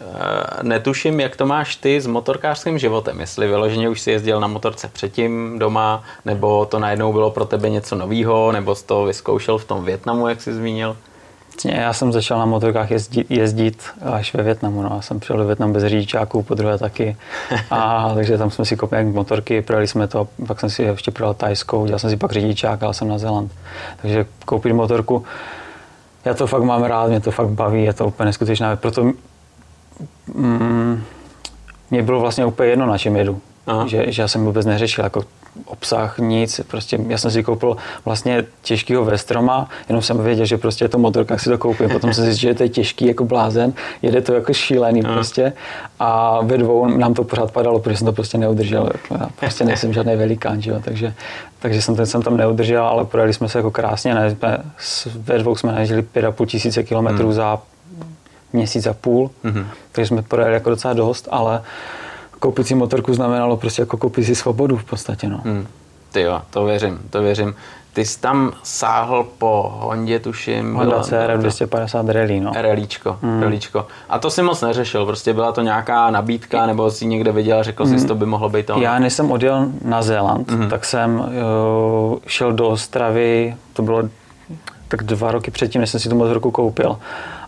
netuším, 0.62 1.20
jak 1.20 1.36
to 1.36 1.46
máš 1.46 1.76
ty 1.76 2.00
s 2.00 2.06
motorkářským 2.06 2.78
životem. 2.78 3.20
Jestli 3.20 3.48
vyloženě 3.48 3.88
už 3.88 4.00
si 4.00 4.10
jezdil 4.10 4.40
na 4.40 4.46
motorce 4.46 4.88
předtím 4.88 5.58
doma, 5.58 6.02
nebo 6.24 6.64
to 6.64 6.78
najednou 6.78 7.12
bylo 7.12 7.30
pro 7.30 7.44
tebe 7.44 7.70
něco 7.70 7.96
novýho, 7.96 8.52
nebo 8.52 8.74
jsi 8.74 8.86
to 8.86 9.04
vyzkoušel 9.04 9.58
v 9.58 9.64
tom 9.64 9.84
Větnamu, 9.84 10.28
jak 10.28 10.42
jsi 10.42 10.54
zmínil? 10.54 10.96
Já 11.64 11.92
jsem 11.92 12.12
začal 12.12 12.38
na 12.38 12.44
motorkách 12.44 12.90
jezdit, 12.90 13.30
jezdit 13.30 13.82
až 14.02 14.34
ve 14.34 14.42
Větnamu. 14.42 14.82
No. 14.82 14.90
Já 14.94 15.02
jsem 15.02 15.20
přijel 15.20 15.38
do 15.38 15.46
Větnamu 15.46 15.72
bez 15.72 15.84
řidičáků, 15.84 16.42
po 16.42 16.54
druhé 16.54 16.78
taky. 16.78 17.16
A, 17.70 18.10
takže 18.14 18.38
tam 18.38 18.50
jsme 18.50 18.64
si 18.64 18.76
koupili 18.76 19.04
motorky, 19.04 19.62
projeli 19.62 19.86
jsme 19.86 20.08
to, 20.08 20.28
pak 20.46 20.60
jsem 20.60 20.70
si 20.70 20.82
ještě 20.82 21.10
projel 21.10 21.34
tajskou, 21.34 21.86
dělal 21.86 21.98
jsem 21.98 22.10
si 22.10 22.16
pak 22.16 22.32
řidičák, 22.32 22.82
ale 22.82 22.94
jsem 22.94 23.08
na 23.08 23.18
Zeland. 23.18 23.52
Takže 24.02 24.26
koupit 24.44 24.72
motorku, 24.72 25.24
já 26.24 26.34
to 26.34 26.46
fakt 26.46 26.62
mám 26.62 26.82
rád, 26.82 27.08
mě 27.08 27.20
to 27.20 27.30
fakt 27.30 27.48
baví, 27.48 27.84
je 27.84 27.92
to 27.92 28.06
úplně 28.06 28.26
neskutečná. 28.26 28.76
Proto 28.76 29.12
mm, 30.34 31.02
mě 31.90 32.02
bylo 32.02 32.20
vlastně 32.20 32.44
úplně 32.44 32.68
jedno, 32.68 32.86
na 32.86 32.98
čem 32.98 33.16
jedu. 33.16 33.40
Že, 33.86 34.12
že 34.12 34.22
já 34.22 34.28
jsem 34.28 34.44
vůbec 34.44 34.66
neřešil, 34.66 35.04
jako 35.04 35.24
obsah, 35.64 36.18
nic, 36.18 36.60
prostě 36.68 36.98
já 37.08 37.18
jsem 37.18 37.30
si 37.30 37.42
koupil 37.42 37.76
vlastně 38.04 38.44
těžkýho 38.62 39.04
Vestroma, 39.04 39.68
jenom 39.88 40.02
jsem 40.02 40.24
věděl, 40.24 40.46
že 40.46 40.58
prostě 40.58 40.84
je 40.84 40.88
to 40.88 40.98
motorka, 40.98 41.38
si 41.38 41.50
to 41.50 41.58
koupím, 41.58 41.90
potom 41.90 42.14
jsem 42.14 42.24
zjistil, 42.24 42.50
že 42.50 42.54
to 42.54 42.62
je 42.62 42.68
těžký 42.68 43.06
jako 43.06 43.24
blázen, 43.24 43.72
jede 44.02 44.20
to 44.20 44.34
jako 44.34 44.52
šílený 44.52 45.02
Aha. 45.04 45.14
prostě 45.14 45.52
a 45.98 46.40
ve 46.42 46.58
dvou 46.58 46.86
nám 46.86 47.14
to 47.14 47.24
pořád 47.24 47.52
padalo, 47.52 47.78
protože 47.78 47.96
jsem 47.96 48.06
to 48.06 48.12
prostě 48.12 48.38
neudržel, 48.38 48.90
já 49.10 49.28
prostě 49.40 49.64
nejsem 49.64 49.92
žádný 50.02 50.16
velikán, 50.16 50.62
že 50.62 50.70
jo? 50.70 50.80
Takže, 50.84 51.14
takže 51.58 51.82
jsem, 51.82 51.96
ten, 51.96 52.06
jsem 52.06 52.22
tam 52.22 52.36
neudržel, 52.36 52.84
ale 52.84 53.04
projeli 53.04 53.32
jsme 53.32 53.48
se 53.48 53.58
jako 53.58 53.70
krásně, 53.70 54.14
ne, 54.14 54.30
jsme, 54.30 54.58
ve 55.16 55.38
dvou 55.38 55.56
jsme 55.56 55.72
najezdili 55.72 56.02
5,5 56.02 56.46
tisíce 56.46 56.82
kilometrů 56.82 57.24
hmm. 57.24 57.34
za 57.34 57.58
měsíc 58.52 58.86
a 58.86 58.94
půl, 58.94 59.30
hmm. 59.44 59.66
takže 59.92 60.08
jsme 60.08 60.22
projeli 60.22 60.54
jako 60.54 60.70
docela 60.70 60.94
dost, 60.94 61.28
ale 61.30 61.62
koupit 62.42 62.66
si 62.66 62.74
motorku 62.74 63.14
znamenalo 63.14 63.56
prostě 63.56 63.82
jako 63.82 63.96
koupit 63.96 64.24
si 64.24 64.34
svobodu 64.34 64.76
v 64.76 64.84
podstatě. 64.84 65.28
No. 65.28 65.40
Hmm. 65.44 65.66
Ty 66.12 66.20
jo, 66.20 66.42
to 66.50 66.64
věřím, 66.64 67.00
to 67.10 67.22
věřím. 67.22 67.54
Ty 67.92 68.04
jsi 68.04 68.20
tam 68.20 68.52
sáhl 68.62 69.26
po 69.38 69.72
Hondě, 69.80 70.18
tuším. 70.18 70.74
Honda 70.74 71.00
CR 71.00 71.36
250 71.36 72.08
Rally, 72.08 72.40
no. 72.40 72.52
Rallíčko, 72.54 73.18
hmm. 73.22 73.42
rallíčko. 73.42 73.86
A 74.08 74.18
to 74.18 74.30
si 74.30 74.42
moc 74.42 74.60
neřešil, 74.60 75.06
prostě 75.06 75.32
byla 75.32 75.52
to 75.52 75.62
nějaká 75.62 76.10
nabídka, 76.10 76.66
nebo 76.66 76.90
si 76.90 77.06
někde 77.06 77.32
viděl 77.32 77.58
a 77.58 77.62
řekl 77.62 77.84
hmm. 77.84 77.98
si, 77.98 78.06
to 78.06 78.14
by 78.14 78.26
mohlo 78.26 78.48
být 78.48 78.66
to. 78.66 78.80
Já 78.80 78.98
než 78.98 79.12
jsem 79.12 79.30
odjel 79.30 79.66
na 79.84 80.02
Zéland, 80.02 80.50
hmm. 80.50 80.68
tak 80.68 80.84
jsem 80.84 81.20
uh, 81.20 82.18
šel 82.26 82.52
do 82.52 82.68
Ostravy, 82.68 83.56
to 83.72 83.82
bylo 83.82 84.02
tak 84.88 85.02
dva 85.02 85.30
roky 85.30 85.50
předtím, 85.50 85.80
než 85.80 85.90
jsem 85.90 86.00
si 86.00 86.08
tu 86.08 86.16
motorku 86.16 86.50
koupil. 86.50 86.98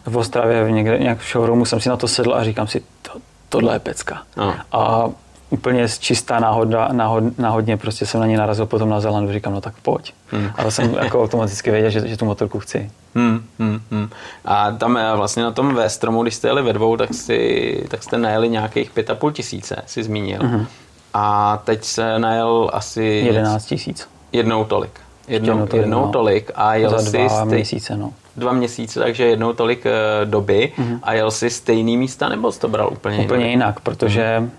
V 0.07 0.17
Ostravě 0.17 0.65
v 0.65 0.71
někde, 0.71 0.99
nějak 0.99 1.19
v 1.19 1.33
showroomu 1.33 1.65
jsem 1.65 1.81
si 1.81 1.89
na 1.89 1.97
to 1.97 2.09
sedl 2.09 2.35
a 2.35 2.45
říkám 2.45 2.67
si, 2.67 2.83
to, 3.03 3.11
tohle 3.55 3.75
je 3.75 3.79
pecka. 3.79 4.23
No. 4.37 4.55
A 4.73 5.11
úplně 5.51 5.89
čistá 5.89 6.41
náhoda, 6.41 6.89
náhod, 6.93 7.39
náhodně 7.39 7.77
prostě 7.77 8.07
jsem 8.07 8.21
na 8.21 8.27
ní 8.27 8.37
narazil 8.37 8.67
potom 8.67 8.89
na 8.89 9.01
Zelandu, 9.01 9.33
říkám, 9.33 9.53
no 9.53 9.61
tak 9.61 9.75
pojď. 9.83 10.13
Hmm. 10.31 10.51
Ale 10.57 10.71
jsem 10.71 10.95
jako 10.95 11.23
automaticky 11.23 11.71
věděl, 11.71 11.91
že, 11.91 12.09
že 12.09 12.17
tu 12.17 12.25
motorku 12.25 12.61
chci. 12.61 12.91
Hmm, 13.15 13.45
hmm, 13.59 13.81
hmm. 13.91 14.09
A 14.45 14.71
tam 14.71 14.97
eh, 14.97 15.17
vlastně 15.17 15.43
na 15.43 15.51
tom 15.51 15.75
ve 15.75 15.91
stromu, 15.91 16.23
když 16.23 16.35
jste 16.35 16.49
jeli 16.49 16.63
ve 16.63 16.73
dvou, 16.73 16.97
tak, 16.97 17.15
si, 17.15 17.87
tak 17.91 18.03
jste 18.03 18.19
najeli 18.19 18.49
nějakých 18.49 18.91
pět 18.91 19.11
a 19.11 19.15
půl 19.15 19.33
tisíce, 19.33 19.83
si 19.87 20.03
zmínil. 20.03 20.41
Hmm. 20.43 20.67
A 21.15 21.57
teď 21.65 21.85
se 21.85 22.19
najel 22.19 22.71
asi... 22.73 23.05
11 23.05 23.67
tisíc. 23.67 24.09
Jednou 24.33 24.65
tolik. 24.65 25.01
Jednou, 25.29 25.61
jednou, 25.61 25.79
jednou 25.79 26.01
no. 26.07 26.13
tolik 26.13 26.51
a 26.55 26.75
jel 26.75 26.91
Za 26.91 27.11
dva 27.11 27.29
si 27.29 27.45
měsíce, 27.45 27.97
no 27.97 28.13
dva 28.37 28.53
měsíce, 28.53 29.01
takže 29.01 29.25
jednou 29.25 29.53
tolik 29.53 29.85
uh, 29.85 30.31
doby 30.31 30.73
mm-hmm. 30.79 30.99
a 31.03 31.13
jel 31.13 31.31
si 31.31 31.51
stejný 31.51 31.97
místa 31.97 32.29
nebo 32.29 32.53
jsi 32.53 32.61
to 32.61 32.69
bral 32.69 32.89
úplně 32.93 33.17
jinak? 33.17 33.31
Úplně 33.31 33.51
jinak, 33.51 33.81
protože 33.81 34.41
mm. 34.41 34.51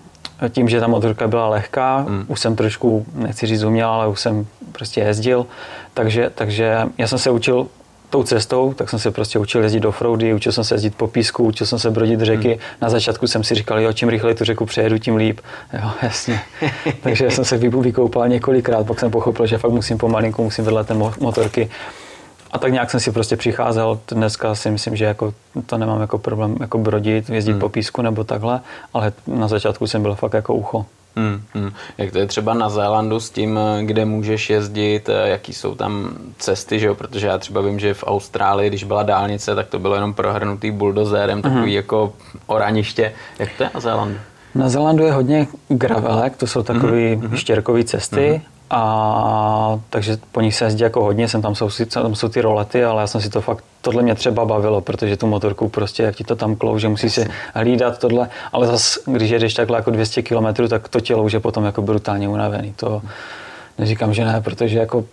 tím, 0.50 0.68
že 0.68 0.80
ta 0.80 0.86
motorka 0.86 1.28
byla 1.28 1.48
lehká, 1.48 2.04
mm. 2.08 2.24
už 2.28 2.40
jsem 2.40 2.56
trošku, 2.56 3.06
nechci 3.14 3.46
říct 3.46 3.62
uměl, 3.62 3.88
ale 3.88 4.08
už 4.08 4.20
jsem 4.20 4.46
prostě 4.72 5.00
jezdil, 5.00 5.46
takže, 5.94 6.30
takže 6.34 6.82
já 6.98 7.06
jsem 7.08 7.18
se 7.18 7.30
učil 7.30 7.66
tou 8.10 8.22
cestou, 8.22 8.74
tak 8.74 8.90
jsem 8.90 8.98
se 8.98 9.10
prostě 9.10 9.38
učil 9.38 9.62
jezdit 9.62 9.80
do 9.80 9.92
Froudy, 9.92 10.34
učil 10.34 10.52
jsem 10.52 10.64
se 10.64 10.74
jezdit 10.74 10.94
po 10.94 11.06
písku, 11.06 11.44
učil 11.44 11.66
jsem 11.66 11.78
se 11.78 11.90
brodit 11.90 12.20
řeky. 12.20 12.48
Hmm. 12.48 12.58
Na 12.82 12.90
začátku 12.90 13.26
jsem 13.26 13.44
si 13.44 13.54
říkal, 13.54 13.80
jo, 13.80 13.92
čím 13.92 14.08
rychleji 14.08 14.34
tu 14.34 14.44
řeku 14.44 14.66
přejedu, 14.66 14.98
tím 14.98 15.16
líp. 15.16 15.40
Jo, 15.72 15.90
jasně. 16.02 16.40
Takže 17.02 17.30
jsem 17.30 17.44
se 17.44 17.56
vykoupal 17.58 18.28
několikrát, 18.28 18.86
pak 18.86 19.00
jsem 19.00 19.10
pochopil, 19.10 19.46
že 19.46 19.58
fakt 19.58 19.72
musím 19.72 19.98
pomalinku, 19.98 20.44
musím 20.44 20.64
vedle 20.64 20.84
té 20.84 20.94
motorky. 21.20 21.70
A 22.52 22.58
tak 22.58 22.72
nějak 22.72 22.90
jsem 22.90 23.00
si 23.00 23.12
prostě 23.12 23.36
přicházel. 23.36 24.00
Dneska 24.08 24.54
si 24.54 24.70
myslím, 24.70 24.96
že 24.96 25.04
jako 25.04 25.34
to 25.66 25.78
nemám 25.78 26.00
jako 26.00 26.18
problém 26.18 26.56
jako 26.60 26.78
brodit, 26.78 27.30
jezdit 27.30 27.52
hmm. 27.52 27.60
po 27.60 27.68
písku 27.68 28.02
nebo 28.02 28.24
takhle, 28.24 28.60
ale 28.94 29.12
na 29.26 29.48
začátku 29.48 29.86
jsem 29.86 30.02
byl 30.02 30.14
fakt 30.14 30.34
jako 30.34 30.54
ucho. 30.54 30.86
Hmm, 31.16 31.42
hmm. 31.54 31.70
Jak 31.98 32.12
to 32.12 32.18
je 32.18 32.26
třeba 32.26 32.54
na 32.54 32.68
Zélandu 32.68 33.20
s 33.20 33.30
tím, 33.30 33.58
kde 33.82 34.04
můžeš 34.04 34.50
jezdit, 34.50 35.10
jaký 35.24 35.52
jsou 35.52 35.74
tam 35.74 36.10
cesty, 36.38 36.78
že 36.78 36.86
jo? 36.86 36.94
protože 36.94 37.26
já 37.26 37.38
třeba 37.38 37.60
vím, 37.60 37.78
že 37.78 37.94
v 37.94 38.04
Austrálii, 38.06 38.70
když 38.70 38.84
byla 38.84 39.02
dálnice, 39.02 39.54
tak 39.54 39.68
to 39.68 39.78
bylo 39.78 39.94
jenom 39.94 40.14
prohrnutý 40.14 40.70
buldozérem, 40.70 41.42
takový 41.42 41.60
hmm. 41.60 41.68
jako 41.68 42.12
oraniště. 42.46 43.12
Jak 43.38 43.48
to 43.56 43.62
je 43.62 43.70
na 43.74 43.80
Zélandu? 43.80 44.18
Na 44.54 44.68
Zélandu 44.68 45.04
je 45.04 45.12
hodně 45.12 45.46
gravelek, 45.68 46.36
to 46.36 46.46
jsou 46.46 46.62
takové 46.62 46.92
mm-hmm. 46.92 47.34
štěrkové 47.34 47.84
cesty 47.84 48.16
mm-hmm. 48.16 48.55
A 48.70 49.78
takže 49.90 50.18
po 50.32 50.40
nich 50.40 50.54
se 50.54 50.64
jezdí 50.64 50.82
jako 50.82 51.04
hodně, 51.04 51.28
sem 51.28 51.42
tam 51.42 51.54
jsou, 51.54 51.68
tam 51.92 52.14
jsou 52.14 52.28
ty 52.28 52.40
rolety, 52.40 52.84
ale 52.84 53.00
já 53.00 53.06
jsem 53.06 53.20
si 53.20 53.30
to 53.30 53.40
fakt, 53.40 53.64
tohle 53.80 54.02
mě 54.02 54.14
třeba 54.14 54.44
bavilo, 54.44 54.80
protože 54.80 55.16
tu 55.16 55.26
motorku 55.26 55.68
prostě, 55.68 56.02
jak 56.02 56.16
ti 56.16 56.24
to 56.24 56.36
tam 56.36 56.56
klouže, 56.56 56.88
musí 56.88 57.10
si 57.10 57.28
hlídat 57.54 57.98
tohle, 57.98 58.28
ale 58.52 58.66
zase, 58.66 59.00
když 59.06 59.30
jedeš 59.30 59.54
takhle 59.54 59.78
jako 59.78 59.90
200 59.90 60.22
km, 60.22 60.68
tak 60.68 60.88
to 60.88 61.00
tělo 61.00 61.24
už 61.24 61.32
je 61.32 61.40
potom 61.40 61.64
jako 61.64 61.82
brutálně 61.82 62.28
unavený. 62.28 62.74
To 62.76 63.02
neříkám, 63.78 64.14
že 64.14 64.24
ne, 64.24 64.40
protože 64.40 64.78
jako 64.78 65.04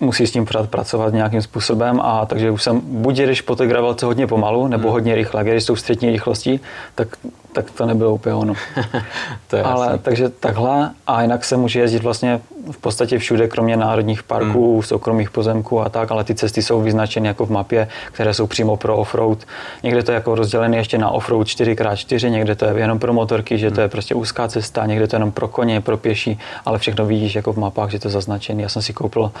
musí 0.00 0.26
s 0.26 0.32
tím 0.32 0.44
pořád 0.44 0.70
pracovat 0.70 1.12
nějakým 1.12 1.42
způsobem 1.42 2.00
a 2.00 2.26
takže 2.26 2.50
už 2.50 2.62
jsem, 2.62 2.80
buď 2.84 3.18
jedeš 3.18 3.40
po 3.40 3.56
té 3.56 3.66
gravelce 3.66 4.06
hodně 4.06 4.26
pomalu, 4.26 4.66
nebo 4.66 4.82
hmm. 4.82 4.92
hodně 4.92 5.14
rychle. 5.14 5.44
Když 5.44 5.64
tou 5.64 5.76
střední 5.76 6.10
rychlostí, 6.10 6.60
tak, 6.94 7.08
tak 7.54 7.70
to 7.70 7.86
nebylo 7.86 8.14
úplně 8.14 8.34
ono. 8.34 8.54
to 9.46 9.56
je 9.56 9.62
Ale 9.62 9.86
jasný. 9.86 9.98
takže 10.02 10.28
takhle 10.28 10.90
a 11.06 11.22
jinak 11.22 11.44
se 11.44 11.56
může 11.56 11.80
jezdit 11.80 12.02
vlastně 12.02 12.40
v 12.70 12.76
podstatě 12.78 13.18
všude, 13.18 13.48
kromě 13.48 13.76
národních 13.76 14.22
parků, 14.22 14.72
hmm. 14.72 14.82
soukromých 14.82 15.30
pozemků 15.30 15.80
a 15.80 15.88
tak, 15.88 16.10
ale 16.10 16.24
ty 16.24 16.34
cesty 16.34 16.62
jsou 16.62 16.80
vyznačeny 16.80 17.28
jako 17.28 17.46
v 17.46 17.50
mapě, 17.50 17.88
které 18.12 18.34
jsou 18.34 18.46
přímo 18.46 18.76
pro 18.76 18.96
offroad. 18.96 19.38
Někde 19.82 20.02
to 20.02 20.10
je 20.10 20.14
jako 20.14 20.34
rozdělené 20.34 20.76
ještě 20.76 20.98
na 20.98 21.10
offroad 21.10 21.46
4x4, 21.46 22.30
někde 22.30 22.54
to 22.54 22.64
je 22.64 22.74
jenom 22.76 22.98
pro 22.98 23.12
motorky, 23.12 23.58
že 23.58 23.70
to 23.70 23.80
je 23.80 23.84
hmm. 23.84 23.90
prostě 23.90 24.14
úzká 24.14 24.48
cesta, 24.48 24.86
někde 24.86 25.06
to 25.06 25.16
je 25.16 25.18
jenom 25.18 25.32
pro 25.32 25.48
koně, 25.48 25.80
pro 25.80 25.96
pěší, 25.96 26.38
ale 26.64 26.78
všechno 26.78 27.06
vidíš 27.06 27.34
jako 27.34 27.52
v 27.52 27.56
mapách, 27.56 27.90
že 27.90 27.98
to 27.98 28.08
je 28.08 28.12
zaznačené. 28.12 28.62
Já 28.62 28.68
jsem 28.68 28.82
si 28.82 28.92
koupil 28.92 29.32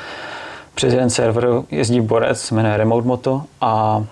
přes 0.74 0.92
jeden 0.92 1.10
server 1.10 1.48
jezdí 1.70 2.00
borec, 2.00 2.50
jmenuje 2.50 2.76
Remote 2.76 3.06
Moto 3.06 3.42
a 3.60 4.04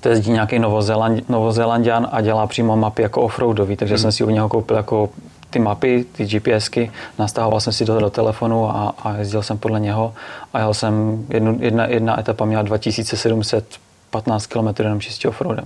to 0.00 0.08
jezdí 0.08 0.30
nějaký 0.30 0.58
Novozéland, 0.58 1.28
Novozélandian 1.28 2.08
a 2.12 2.20
dělá 2.20 2.46
přímo 2.46 2.76
mapy 2.76 3.02
jako 3.02 3.22
offroadový, 3.22 3.76
takže 3.76 3.94
hmm. 3.94 4.02
jsem 4.02 4.12
si 4.12 4.24
u 4.24 4.30
něho 4.30 4.48
koupil 4.48 4.76
jako 4.76 5.08
ty 5.50 5.58
mapy, 5.58 6.04
ty 6.12 6.26
GPSky, 6.26 6.92
nastahoval 7.18 7.60
jsem 7.60 7.72
si 7.72 7.84
to 7.84 8.00
do 8.00 8.10
telefonu 8.10 8.70
a, 8.70 8.94
a 9.02 9.16
jezdil 9.16 9.42
jsem 9.42 9.58
podle 9.58 9.80
něho 9.80 10.14
a 10.52 10.58
jel 10.58 10.74
jsem, 10.74 11.24
jednu, 11.28 11.58
jedna, 11.60 11.86
jedna 11.86 12.20
etapa 12.20 12.44
měla 12.44 12.62
2715 12.62 14.46
km 14.46 14.68
jenom 14.78 15.00
čistě 15.00 15.28
offroadem. 15.28 15.64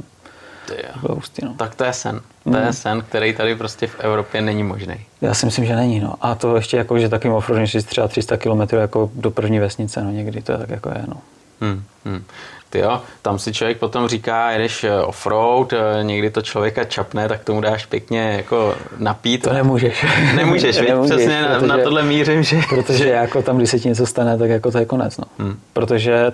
Bylo 1.00 1.14
hustý, 1.14 1.44
no. 1.44 1.54
Tak 1.54 1.74
to 1.74 1.84
je 1.84 1.92
sen. 1.92 2.20
To 2.44 2.56
je 2.56 2.62
hmm. 2.62 2.72
sen, 2.72 3.02
který 3.08 3.34
tady 3.34 3.54
prostě 3.56 3.86
v 3.86 4.00
Evropě 4.00 4.40
není 4.40 4.62
možný. 4.62 4.94
Já 5.20 5.34
si 5.34 5.46
myslím, 5.46 5.64
že 5.64 5.76
není. 5.76 6.00
No. 6.00 6.14
A 6.20 6.34
to 6.34 6.56
ještě 6.56 6.76
jako, 6.76 6.98
že 6.98 7.08
takým 7.08 7.32
offroadem 7.32 7.66
si 7.66 7.82
třeba 7.82 8.08
300 8.08 8.36
km 8.36 8.76
jako 8.76 9.10
do 9.14 9.30
první 9.30 9.58
vesnice, 9.58 10.04
no 10.04 10.10
někdy 10.10 10.42
to 10.42 10.52
je 10.52 10.58
tak 10.58 10.70
jako 10.70 10.88
je. 10.88 11.04
No. 11.08 11.16
Hmm, 11.60 11.82
hmm. 12.04 12.24
Ty 12.70 12.78
jo, 12.78 13.00
tam 13.22 13.38
si 13.38 13.52
člověk 13.52 13.78
potom 13.78 14.08
říká, 14.08 14.50
jedeš 14.50 14.84
eh, 14.84 15.02
offroad, 15.02 15.72
eh, 15.72 16.04
někdy 16.04 16.30
to 16.30 16.42
člověka 16.42 16.84
čapne, 16.84 17.28
tak 17.28 17.44
tomu 17.44 17.60
dáš 17.60 17.86
pěkně 17.86 18.20
jako 18.20 18.74
napít. 18.98 19.42
To 19.42 19.52
nemůžeš. 19.52 20.06
Nemůžeš, 20.34 20.80
nemůžeš 20.80 21.16
přesně 21.16 21.44
protože, 21.48 21.66
na, 21.66 21.76
na 21.76 21.84
tohle 21.84 22.02
mířím, 22.02 22.42
že... 22.42 22.60
Protože 22.68 23.08
jako 23.08 23.42
tam, 23.42 23.56
když 23.56 23.70
se 23.70 23.78
ti 23.78 23.88
něco 23.88 24.06
stane, 24.06 24.38
tak 24.38 24.50
jako 24.50 24.70
to 24.70 24.78
je 24.78 24.84
konec, 24.84 25.16
no. 25.16 25.24
Hmm. 25.38 25.58
Protože 25.72 26.32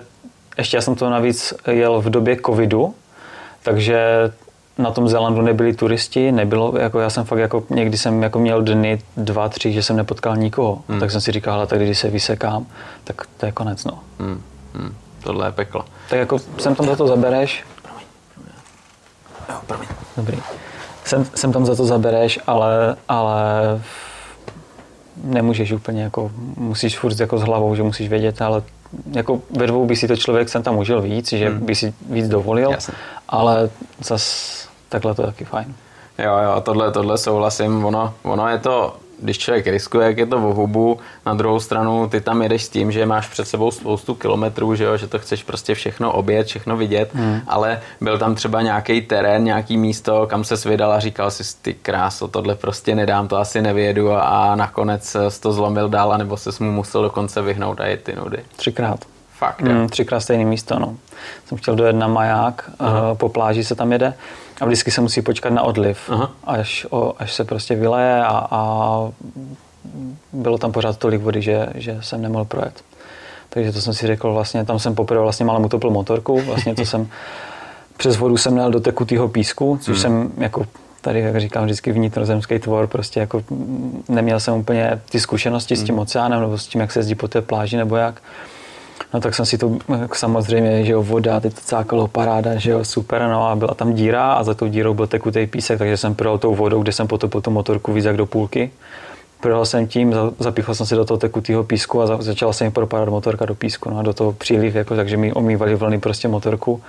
ještě 0.57 0.77
já 0.77 0.81
jsem 0.81 0.95
to 0.95 1.09
navíc 1.09 1.53
jel 1.71 2.01
v 2.01 2.09
době 2.09 2.37
covidu, 2.45 2.95
takže 3.63 4.31
na 4.77 4.91
tom 4.91 5.09
Zélandu 5.09 5.41
nebyli 5.41 5.73
turisti, 5.73 6.31
nebylo, 6.31 6.73
jako 6.77 6.99
já 6.99 7.09
jsem 7.09 7.23
fakt 7.23 7.39
jako, 7.39 7.63
někdy 7.69 7.97
jsem 7.97 8.23
jako 8.23 8.39
měl 8.39 8.61
dny, 8.61 9.01
dva, 9.17 9.49
tři, 9.49 9.71
že 9.71 9.83
jsem 9.83 9.95
nepotkal 9.95 10.37
nikoho. 10.37 10.81
Hmm. 10.89 10.99
Tak 10.99 11.11
jsem 11.11 11.21
si 11.21 11.31
říkal, 11.31 11.53
ale 11.53 11.67
tak 11.67 11.79
když 11.79 11.99
se 11.99 12.09
vysekám, 12.09 12.65
tak 13.03 13.21
to 13.37 13.45
je 13.45 13.51
konec, 13.51 13.85
no. 13.85 13.99
Hmm. 14.19 14.41
Hmm. 14.73 14.95
Tohle 15.25 15.47
je 15.47 15.51
peklo. 15.51 15.85
Tak 16.09 16.19
jako 16.19 16.39
sem 16.57 16.75
tam 16.75 16.85
za 16.85 16.95
to 16.95 17.07
zabereš. 17.07 17.63
Promiň. 17.81 18.05
Jo, 19.49 19.55
promiň. 19.67 19.87
Dobrý. 20.17 20.37
Sem, 21.05 21.25
sem 21.35 21.53
tam 21.53 21.65
za 21.65 21.75
to 21.75 21.85
zabereš, 21.85 22.39
ale, 22.47 22.95
ale 23.07 23.41
nemůžeš 25.23 25.71
úplně 25.71 26.03
jako, 26.03 26.31
musíš 26.57 26.99
furt 26.99 27.19
jako 27.19 27.37
s 27.37 27.41
hlavou, 27.41 27.75
že 27.75 27.83
musíš 27.83 28.09
vědět, 28.09 28.41
ale 28.41 28.63
jako 29.11 29.41
ve 29.57 29.67
dvou 29.67 29.85
by 29.85 29.95
si 29.95 30.07
to 30.07 30.15
člověk 30.15 30.49
sem 30.49 30.63
tam 30.63 30.77
užil 30.77 31.01
víc, 31.01 31.29
že 31.29 31.49
hmm. 31.49 31.65
by 31.65 31.75
si 31.75 31.93
víc 32.09 32.27
dovolil, 32.27 32.71
Jasně. 32.71 32.93
ale 33.29 33.69
zas 33.99 34.53
takhle 34.89 35.15
to 35.15 35.21
je 35.21 35.25
taky 35.25 35.45
fajn. 35.45 35.75
Jo, 36.17 36.37
jo, 36.37 36.61
tohle, 36.61 36.91
tohle 36.91 37.17
souhlasím, 37.17 37.85
ono, 37.85 38.13
ono 38.23 38.49
je 38.49 38.57
to 38.57 38.95
když 39.19 39.37
člověk 39.37 39.67
riskuje, 39.67 40.07
jak 40.07 40.17
je 40.17 40.25
to 40.25 40.39
v 40.39 40.41
hubu, 40.41 40.99
na 41.25 41.33
druhou 41.33 41.59
stranu 41.59 42.09
ty 42.09 42.21
tam 42.21 42.41
jedeš 42.41 42.63
s 42.63 42.69
tím, 42.69 42.91
že 42.91 43.05
máš 43.05 43.27
před 43.27 43.47
sebou 43.47 43.71
spoustu 43.71 44.15
kilometrů, 44.15 44.75
že, 44.75 44.83
jo, 44.83 44.97
že 44.97 45.07
to 45.07 45.19
chceš 45.19 45.43
prostě 45.43 45.75
všechno 45.75 46.11
obět, 46.11 46.47
všechno 46.47 46.77
vidět, 46.77 47.09
hmm. 47.13 47.41
ale 47.47 47.81
byl 48.01 48.17
tam 48.17 48.35
třeba 48.35 48.61
nějaký 48.61 49.01
terén, 49.01 49.43
nějaký 49.43 49.77
místo, 49.77 50.27
kam 50.27 50.43
se 50.43 50.69
vydal 50.69 50.91
a 50.91 50.99
říkal 50.99 51.31
si, 51.31 51.43
ty 51.61 51.73
kráso, 51.73 52.27
tohle 52.27 52.55
prostě 52.55 52.95
nedám, 52.95 53.27
to 53.27 53.37
asi 53.37 53.61
nevědu 53.61 54.11
a, 54.11 54.21
a 54.21 54.55
nakonec 54.55 55.15
to 55.39 55.51
zlomil 55.51 55.89
dál, 55.89 56.13
anebo 56.13 56.37
se 56.37 56.63
mu 56.63 56.71
musel 56.71 57.01
dokonce 57.01 57.41
vyhnout 57.41 57.79
a 57.79 57.85
jet 57.85 58.03
ty 58.03 58.15
nudy. 58.15 58.37
Třikrát. 58.55 58.99
Fakt, 59.37 59.61
hmm, 59.61 59.89
třikrát 59.89 60.19
stejné 60.19 60.45
místo, 60.45 60.79
no. 60.79 60.95
Jsem 61.45 61.57
chtěl 61.57 61.75
dojet 61.75 61.95
na 61.95 62.07
maják, 62.07 62.71
Aha. 62.79 63.09
Eh, 63.11 63.15
po 63.15 63.29
pláži 63.29 63.63
se 63.63 63.75
tam 63.75 63.91
jede 63.91 64.13
a 64.61 64.65
vždycky 64.65 64.91
se 64.91 65.01
musí 65.01 65.21
počkat 65.21 65.49
na 65.49 65.61
odliv, 65.61 66.09
Aha. 66.09 66.31
až, 66.43 66.87
o, 66.89 67.13
až 67.19 67.33
se 67.33 67.43
prostě 67.43 67.75
vyleje 67.75 68.23
a, 68.23 68.47
a 68.51 68.99
bylo 70.33 70.57
tam 70.57 70.71
pořád 70.71 70.97
tolik 70.97 71.21
vody, 71.21 71.41
že, 71.41 71.67
že 71.75 71.97
jsem 72.01 72.21
nemohl 72.21 72.45
projet. 72.45 72.83
Takže 73.49 73.71
to 73.71 73.81
jsem 73.81 73.93
si 73.93 74.07
řekl 74.07 74.33
vlastně, 74.33 74.65
tam 74.65 74.79
jsem 74.79 74.95
poprvé 74.95 75.21
vlastně 75.21 75.45
malem 75.45 75.65
utopil 75.65 75.89
motorku, 75.89 76.41
vlastně 76.41 76.75
to 76.75 76.85
jsem 76.85 77.07
přes 77.97 78.17
vodu 78.17 78.37
jsem 78.37 78.53
měl 78.53 78.71
do 78.71 78.79
tekutého 78.79 79.27
písku, 79.27 79.79
což 79.81 79.95
hmm. 79.95 80.01
jsem 80.01 80.31
jako 80.37 80.65
tady, 81.01 81.19
jak 81.19 81.39
říkám, 81.39 81.63
vždycky 81.63 81.91
vnitrozemský 81.91 82.59
tvor, 82.59 82.87
prostě 82.87 83.19
jako 83.19 83.43
neměl 84.09 84.39
jsem 84.39 84.53
úplně 84.53 85.01
ty 85.09 85.19
zkušenosti 85.19 85.75
hmm. 85.75 85.83
s 85.83 85.85
tím 85.85 85.95
hmm. 85.95 86.01
oceánem 86.01 86.41
nebo 86.41 86.57
s 86.57 86.67
tím, 86.67 86.81
jak 86.81 86.91
se 86.91 86.99
jezdí 86.99 87.15
po 87.15 87.27
té 87.27 87.41
pláži 87.41 87.77
nebo 87.77 87.95
jak. 87.95 88.21
No 89.13 89.21
tak 89.21 89.35
jsem 89.35 89.45
si 89.45 89.57
to 89.57 89.77
samozřejmě, 90.13 90.85
že 90.85 90.91
jo, 90.91 91.03
voda, 91.03 91.39
teď 91.39 91.53
to 91.53 91.61
cákalo 91.61 92.07
paráda, 92.07 92.55
že 92.55 92.71
jo, 92.71 92.85
super, 92.85 93.21
no 93.21 93.47
a 93.47 93.55
byla 93.55 93.73
tam 93.73 93.93
díra 93.93 94.33
a 94.33 94.43
za 94.43 94.53
tou 94.53 94.67
dírou 94.67 94.93
byl 94.93 95.07
tekutý 95.07 95.47
písek, 95.47 95.79
takže 95.79 95.97
jsem 95.97 96.15
projel 96.15 96.37
tou 96.37 96.55
vodou, 96.55 96.81
kde 96.81 96.91
jsem 96.91 97.07
potom 97.07 97.29
tu 97.41 97.51
motorku 97.51 97.93
víc 97.93 98.05
jak 98.05 98.17
do 98.17 98.25
půlky. 98.25 98.71
Projel 99.41 99.65
jsem 99.65 99.87
tím, 99.87 100.15
zapíchl 100.39 100.75
jsem 100.75 100.85
si 100.85 100.95
do 100.95 101.05
toho 101.05 101.17
tekutého 101.17 101.63
písku 101.63 102.01
a 102.01 102.21
začala 102.21 102.53
se 102.53 102.63
mi 102.63 102.71
propadat 102.71 103.09
motorka 103.09 103.45
do 103.45 103.55
písku, 103.55 103.89
no 103.89 103.99
a 103.99 104.01
do 104.01 104.13
toho 104.13 104.31
příliv, 104.31 104.75
jako, 104.75 104.95
takže 104.95 105.17
mi 105.17 105.33
omývali 105.33 105.75
vlny 105.75 105.99
prostě 105.99 106.27
motorku. 106.27 106.81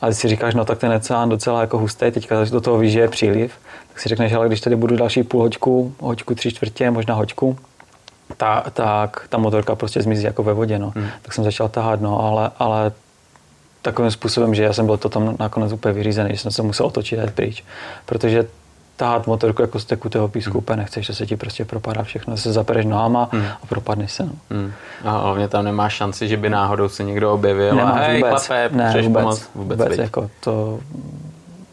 A 0.00 0.12
si 0.12 0.28
říkáš, 0.28 0.54
no 0.54 0.64
tak 0.64 0.78
ten 0.78 0.92
oceán 0.92 1.28
docela 1.28 1.60
jako 1.60 1.78
hustý, 1.78 2.10
teďka 2.10 2.44
do 2.44 2.60
toho 2.60 2.78
víš, 2.78 2.92
že 2.92 3.00
je 3.00 3.08
příliv, 3.08 3.52
tak 3.88 4.00
si 4.00 4.08
řekneš, 4.08 4.32
ale 4.32 4.48
když 4.48 4.60
tady 4.60 4.76
budu 4.76 4.96
další 4.96 5.22
půl 5.22 5.42
hoďku, 5.42 5.94
hoďku, 6.00 6.34
tři 6.34 6.50
čtvrtě, 6.50 6.90
možná 6.90 7.14
hoďku, 7.14 7.56
ta, 8.36 8.64
tak 8.72 9.26
ta 9.28 9.38
motorka 9.38 9.74
prostě 9.74 10.02
zmizí 10.02 10.24
jako 10.24 10.42
ve 10.42 10.52
vodě, 10.52 10.78
no. 10.78 10.92
Hmm. 10.96 11.08
Tak 11.22 11.32
jsem 11.32 11.44
začal 11.44 11.68
tahat, 11.68 12.00
no, 12.00 12.20
ale, 12.20 12.50
ale 12.58 12.92
takovým 13.82 14.10
způsobem, 14.10 14.54
že 14.54 14.62
já 14.62 14.72
jsem 14.72 14.86
byl 14.86 14.96
to 14.96 15.08
tam 15.08 15.36
nakonec 15.38 15.72
úplně 15.72 15.94
vyřízený, 15.94 16.30
že 16.32 16.38
jsem 16.38 16.50
se 16.50 16.62
musel 16.62 16.86
otočit 16.86 17.18
a 17.20 17.30
pryč. 17.30 17.64
Protože 18.06 18.46
tahat 18.96 19.26
motorku 19.26 19.62
jako 19.62 19.78
z 19.78 19.84
tekutého 19.84 20.28
písku 20.28 20.50
hmm. 20.50 20.58
úplně 20.58 20.76
nechceš, 20.76 21.06
že 21.06 21.14
se 21.14 21.26
ti 21.26 21.36
prostě 21.36 21.64
propadá 21.64 22.02
všechno, 22.02 22.36
se 22.36 22.52
zapereš 22.52 22.86
nohama 22.86 23.28
hmm. 23.32 23.44
a 23.62 23.66
propadneš 23.66 24.12
se. 24.12 24.22
No. 24.22 24.32
Hmm. 24.50 24.72
A 25.04 25.10
hlavně 25.10 25.48
tam 25.48 25.64
nemáš 25.64 25.94
šanci, 25.94 26.28
že 26.28 26.36
by 26.36 26.50
náhodou 26.50 26.88
se 26.88 27.04
někdo 27.04 27.32
objevil 27.32 27.74
Nemáš 27.74 28.00
a 28.00 28.04
hej, 28.04 28.22
vůbec, 28.22 28.46
chlape, 28.46 28.76
ne, 28.76 29.02
vůbec, 29.02 29.22
pomoct, 29.22 29.50
vůbec, 29.54 29.78
vůbec 29.78 29.98
jako 29.98 30.30
to, 30.40 30.80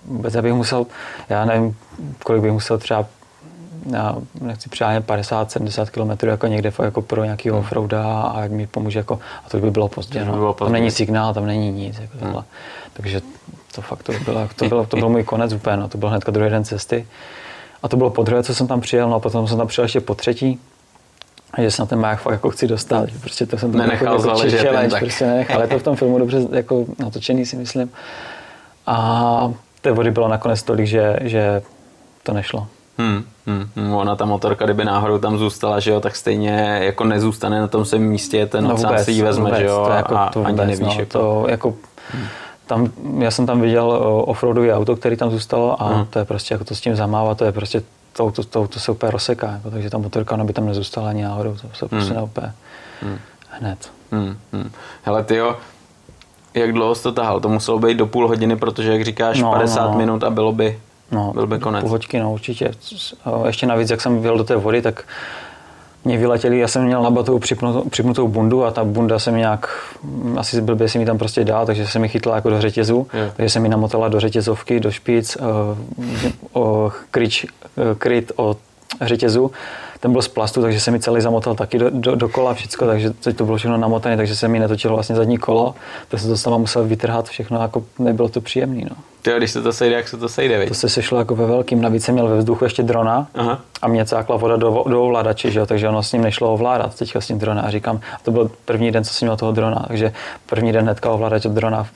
vůbec 0.06 0.34
já 0.34 0.42
bych 0.42 0.54
musel, 0.54 0.86
já 1.30 1.46
nevím, 1.46 1.76
kolik 2.24 2.42
bych 2.42 2.52
musel 2.52 2.78
třeba 2.78 3.06
já 3.92 4.16
nechci 4.42 4.70
přáně 4.70 5.00
50-70 5.00 5.86
km 5.86 6.28
jako 6.28 6.48
někde 6.48 6.72
jako 6.80 7.02
pro 7.02 7.24
nějaký 7.24 7.50
hmm. 7.50 7.60
offroada 7.60 8.22
a 8.22 8.42
jak 8.42 8.52
mi 8.52 8.68
pomůže 8.68 9.00
jako, 9.00 9.20
a 9.46 9.50
to 9.50 9.58
by 9.58 9.72
bylo 9.72 9.88
pozdě, 9.88 10.26
no. 10.26 10.34
bylo 10.34 10.54
pozdě. 10.54 10.66
tam 10.66 10.74
není 10.74 10.92
signál, 10.92 11.34
tam 11.34 11.46
není 11.46 11.72
nic, 11.72 12.00
jako 12.00 12.26
hmm. 12.26 12.44
takže 12.94 13.22
to 13.76 13.82
fakt 13.82 14.04
to 14.04 14.14
bylo, 14.26 14.50
to 14.56 14.68
bylo, 14.68 14.86
to 14.86 14.98
byl 14.98 15.10
můj 15.10 15.24
konec 15.24 15.54
úplně, 15.54 15.78
no. 15.78 15.88
to 15.88 15.98
byl 15.98 16.10
hnedka 16.10 16.32
druhý 16.32 16.50
den 16.50 16.64
cesty 16.64 17.08
a 17.84 17.88
to 17.88 17.98
bylo 17.98 18.10
po 18.10 18.24
druhé, 18.24 18.44
co 18.44 18.56
jsem 18.56 18.68
tam 18.68 18.82
přijel, 18.82 19.10
no 19.10 19.16
a 19.16 19.20
potom 19.20 19.48
jsem 19.48 19.58
tam 19.58 19.68
přijel 19.68 19.86
ještě 19.86 20.02
po 20.02 20.16
třetí, 20.16 20.60
že 21.58 21.72
se 21.72 21.82
na 21.82 21.86
ten 21.86 22.00
maják 22.00 22.20
fakt 22.20 22.34
jako 22.34 22.50
chci 22.50 22.68
dostat. 22.68 23.10
Že 23.10 23.20
prostě 23.20 23.46
to 23.46 23.58
jsem 23.58 23.72
to 23.72 23.78
nenechal 23.78 24.14
jako 24.14 24.20
záležet, 24.20 24.62
challenge, 24.62 24.92
tak. 24.92 25.00
prostě 25.00 25.26
nenechal. 25.26 25.62
Je 25.62 25.68
to 25.68 25.80
v 25.80 25.84
tom 25.84 25.96
filmu 25.96 26.20
dobře 26.20 26.48
jako 26.52 26.86
natočený, 27.00 27.46
si 27.46 27.56
myslím. 27.56 27.92
A 28.88 29.54
té 29.82 29.92
vody 29.92 30.12
bylo 30.12 30.28
nakonec 30.28 30.64
tolik, 30.64 30.88
že, 30.88 31.16
že 31.22 31.62
to 32.24 32.34
nešlo. 32.34 32.68
Hmm, 32.98 33.24
hmm, 33.46 33.70
hmm, 33.76 33.94
ona 33.94 34.16
ta 34.16 34.26
motorka, 34.26 34.66
kdyby 34.66 34.86
náhodou 34.86 35.18
tam 35.18 35.38
zůstala, 35.38 35.80
že 35.80 35.92
jo, 35.92 36.00
tak 36.00 36.16
stejně 36.16 36.80
jako 36.82 37.04
nezůstane 37.04 37.60
na 37.60 37.68
tom 37.68 37.86
svém 37.86 38.02
místě, 38.02 38.46
ten 38.46 38.64
no 38.64 38.76
vůbec, 38.76 39.06
si 39.06 39.12
ji 39.12 39.22
vezme, 39.22 39.44
vůbec, 39.44 39.60
že 39.60 39.66
jo, 39.66 39.84
to 39.86 39.92
jako, 39.92 40.16
a 40.16 40.30
to 40.30 40.40
vůbec, 40.40 40.60
ani 40.60 40.68
nevíš. 40.68 40.96
No, 40.96 41.00
jako. 41.00 41.20
To 41.20 41.46
jako, 41.50 41.74
hmm. 42.12 42.26
tam, 42.66 42.90
já 43.20 43.32
jsem 43.32 43.46
tam 43.46 43.62
viděl 43.62 44.00
offroadové 44.26 44.76
auto, 44.76 44.96
který 44.96 45.18
tam 45.18 45.32
zůstalo 45.32 45.82
a 45.82 45.88
hmm. 45.88 46.06
to 46.06 46.20
je 46.20 46.26
prostě 46.26 46.54
jako 46.54 46.64
to 46.64 46.76
s 46.76 46.82
tím 46.82 46.96
zamává, 46.96 47.36
to 47.36 47.46
je 47.46 47.52
prostě 47.52 47.84
to, 48.14 48.32
to, 48.32 48.44
to, 48.44 48.68
to 48.68 48.80
se 48.80 48.92
úplně 48.92 49.12
rozseká, 49.12 49.52
jako, 49.52 49.72
takže 49.72 49.90
ta 49.90 49.98
motorka 49.98 50.36
ona 50.36 50.44
by 50.44 50.54
tam 50.54 50.66
nezůstala 50.66 51.10
ani 51.10 51.24
náhodou, 51.24 51.54
to 51.54 51.68
se 51.74 51.88
prostě 51.88 52.14
hmm. 52.14 52.24
úplně 52.24 52.54
hmm. 53.02 53.18
hned. 53.50 53.92
Hmm. 54.12 54.38
Hmm. 54.54 54.72
Hele, 55.04 55.24
ty 55.24 55.36
jo, 55.36 55.56
jak 56.54 56.74
dlouho 56.74 56.96
jsi 56.96 57.04
to 57.04 57.12
tahal? 57.12 57.40
To 57.40 57.50
muselo 57.50 57.80
být 57.80 57.98
do 57.98 58.08
půl 58.08 58.28
hodiny, 58.28 58.56
protože 58.56 58.92
jak 58.92 59.04
říkáš 59.04 59.42
no, 59.42 59.52
50 59.52 59.82
no, 59.82 59.92
no. 59.92 59.98
minut 59.98 60.24
a 60.24 60.30
bylo 60.30 60.52
by 60.52 60.80
No, 61.12 61.32
byl 61.34 61.48
by 61.48 61.60
konec. 61.60 61.90
Hoďky, 61.90 62.20
no 62.20 62.34
určitě. 62.34 62.72
Ještě 63.46 63.68
navíc, 63.68 63.90
jak 63.90 64.02
jsem 64.02 64.22
vyjel 64.22 64.38
do 64.38 64.44
té 64.44 64.56
vody, 64.56 64.82
tak 64.82 65.04
mě 66.06 66.18
vyletěli, 66.18 66.60
já 66.60 66.68
jsem 66.68 66.84
měl 66.84 67.04
na 67.04 67.10
batu 67.10 67.40
připnutou, 67.40 67.90
připnutou 67.90 68.28
bundu 68.28 68.66
a 68.66 68.72
ta 68.72 68.84
bunda 68.84 69.20
se 69.20 69.32
mi 69.32 69.40
nějak, 69.40 69.70
asi 70.38 70.62
blbě 70.62 70.90
si 70.90 71.00
mi 71.00 71.06
tam 71.06 71.18
prostě 71.18 71.44
dál, 71.44 71.66
takže 71.66 71.88
se 71.88 72.00
mi 72.00 72.10
chytla 72.10 72.36
jako 72.36 72.50
do 72.50 72.62
řetězu, 72.62 73.08
je. 73.14 73.32
takže 73.36 73.50
se 73.50 73.60
mi 73.60 73.70
namotala 73.70 74.08
do 74.08 74.20
řetězovky, 74.20 74.80
do 74.80 74.92
špic, 74.92 75.38
o, 75.38 75.78
o 76.62 76.92
kryč, 77.12 77.46
kryt 77.98 78.32
o 78.36 78.56
řetězu 79.02 79.52
ten 80.00 80.12
byl 80.12 80.22
z 80.22 80.28
plastu, 80.28 80.62
takže 80.62 80.80
se 80.80 80.92
mi 80.92 81.00
celý 81.00 81.22
zamotal 81.22 81.56
taky 81.56 81.80
do, 81.80 81.90
do, 81.90 82.16
do 82.16 82.30
kola 82.30 82.54
všechno, 82.54 82.88
takže 82.88 83.14
to 83.36 83.46
bylo 83.46 83.58
všechno 83.58 83.78
namotané, 83.78 84.18
takže 84.18 84.36
se 84.36 84.48
mi 84.48 84.60
netočilo 84.60 84.94
vlastně 84.94 85.16
zadní 85.16 85.38
kolo, 85.38 85.76
tak 86.08 86.20
jsem 86.20 86.30
to 86.30 86.38
sama 86.38 86.58
musel 86.58 86.84
vytrhat 86.84 87.30
všechno, 87.30 87.62
jako 87.62 87.84
nebylo 88.00 88.30
to 88.30 88.42
příjemné. 88.42 88.82
No. 88.90 88.96
Ty, 89.22 89.32
když 89.38 89.52
se 89.52 89.62
to 89.62 89.74
sejde, 89.74 89.96
jak 89.96 90.08
se 90.08 90.18
to 90.18 90.30
sejde, 90.30 90.60
viď? 90.60 90.70
To 90.70 90.76
se 90.76 90.90
sešlo 90.90 91.20
jako 91.20 91.36
ve 91.36 91.46
velkým, 91.46 91.82
navíc 91.82 92.06
jsem 92.06 92.14
měl 92.14 92.28
ve 92.28 92.38
vzduchu 92.38 92.64
ještě 92.64 92.84
drona 92.84 93.28
Aha. 93.36 93.60
a 93.82 93.88
mě 93.88 94.06
cákla 94.06 94.38
voda 94.38 94.56
do, 94.56 94.84
do 94.88 95.04
ovladače, 95.04 95.52
že 95.52 95.60
jo? 95.60 95.66
takže 95.66 95.90
ono 95.90 96.04
s 96.04 96.14
ním 96.14 96.22
nešlo 96.22 96.54
ovládat 96.54 96.96
teďka 96.96 97.22
s 97.22 97.28
tím 97.28 97.40
drona 97.40 97.62
a 97.62 97.70
říkám, 97.70 98.00
to 98.24 98.32
byl 98.32 98.52
první 98.66 98.92
den, 98.92 99.04
co 99.04 99.14
jsem 99.14 99.26
měl 99.26 99.38
toho 99.38 99.52
drona, 99.52 99.86
takže 99.88 100.14
první 100.46 100.72
den 100.72 100.84
hnedka 100.84 101.12
ovládač 101.12 101.46
od 101.46 101.52
drona 101.52 101.84
v, 101.84 101.90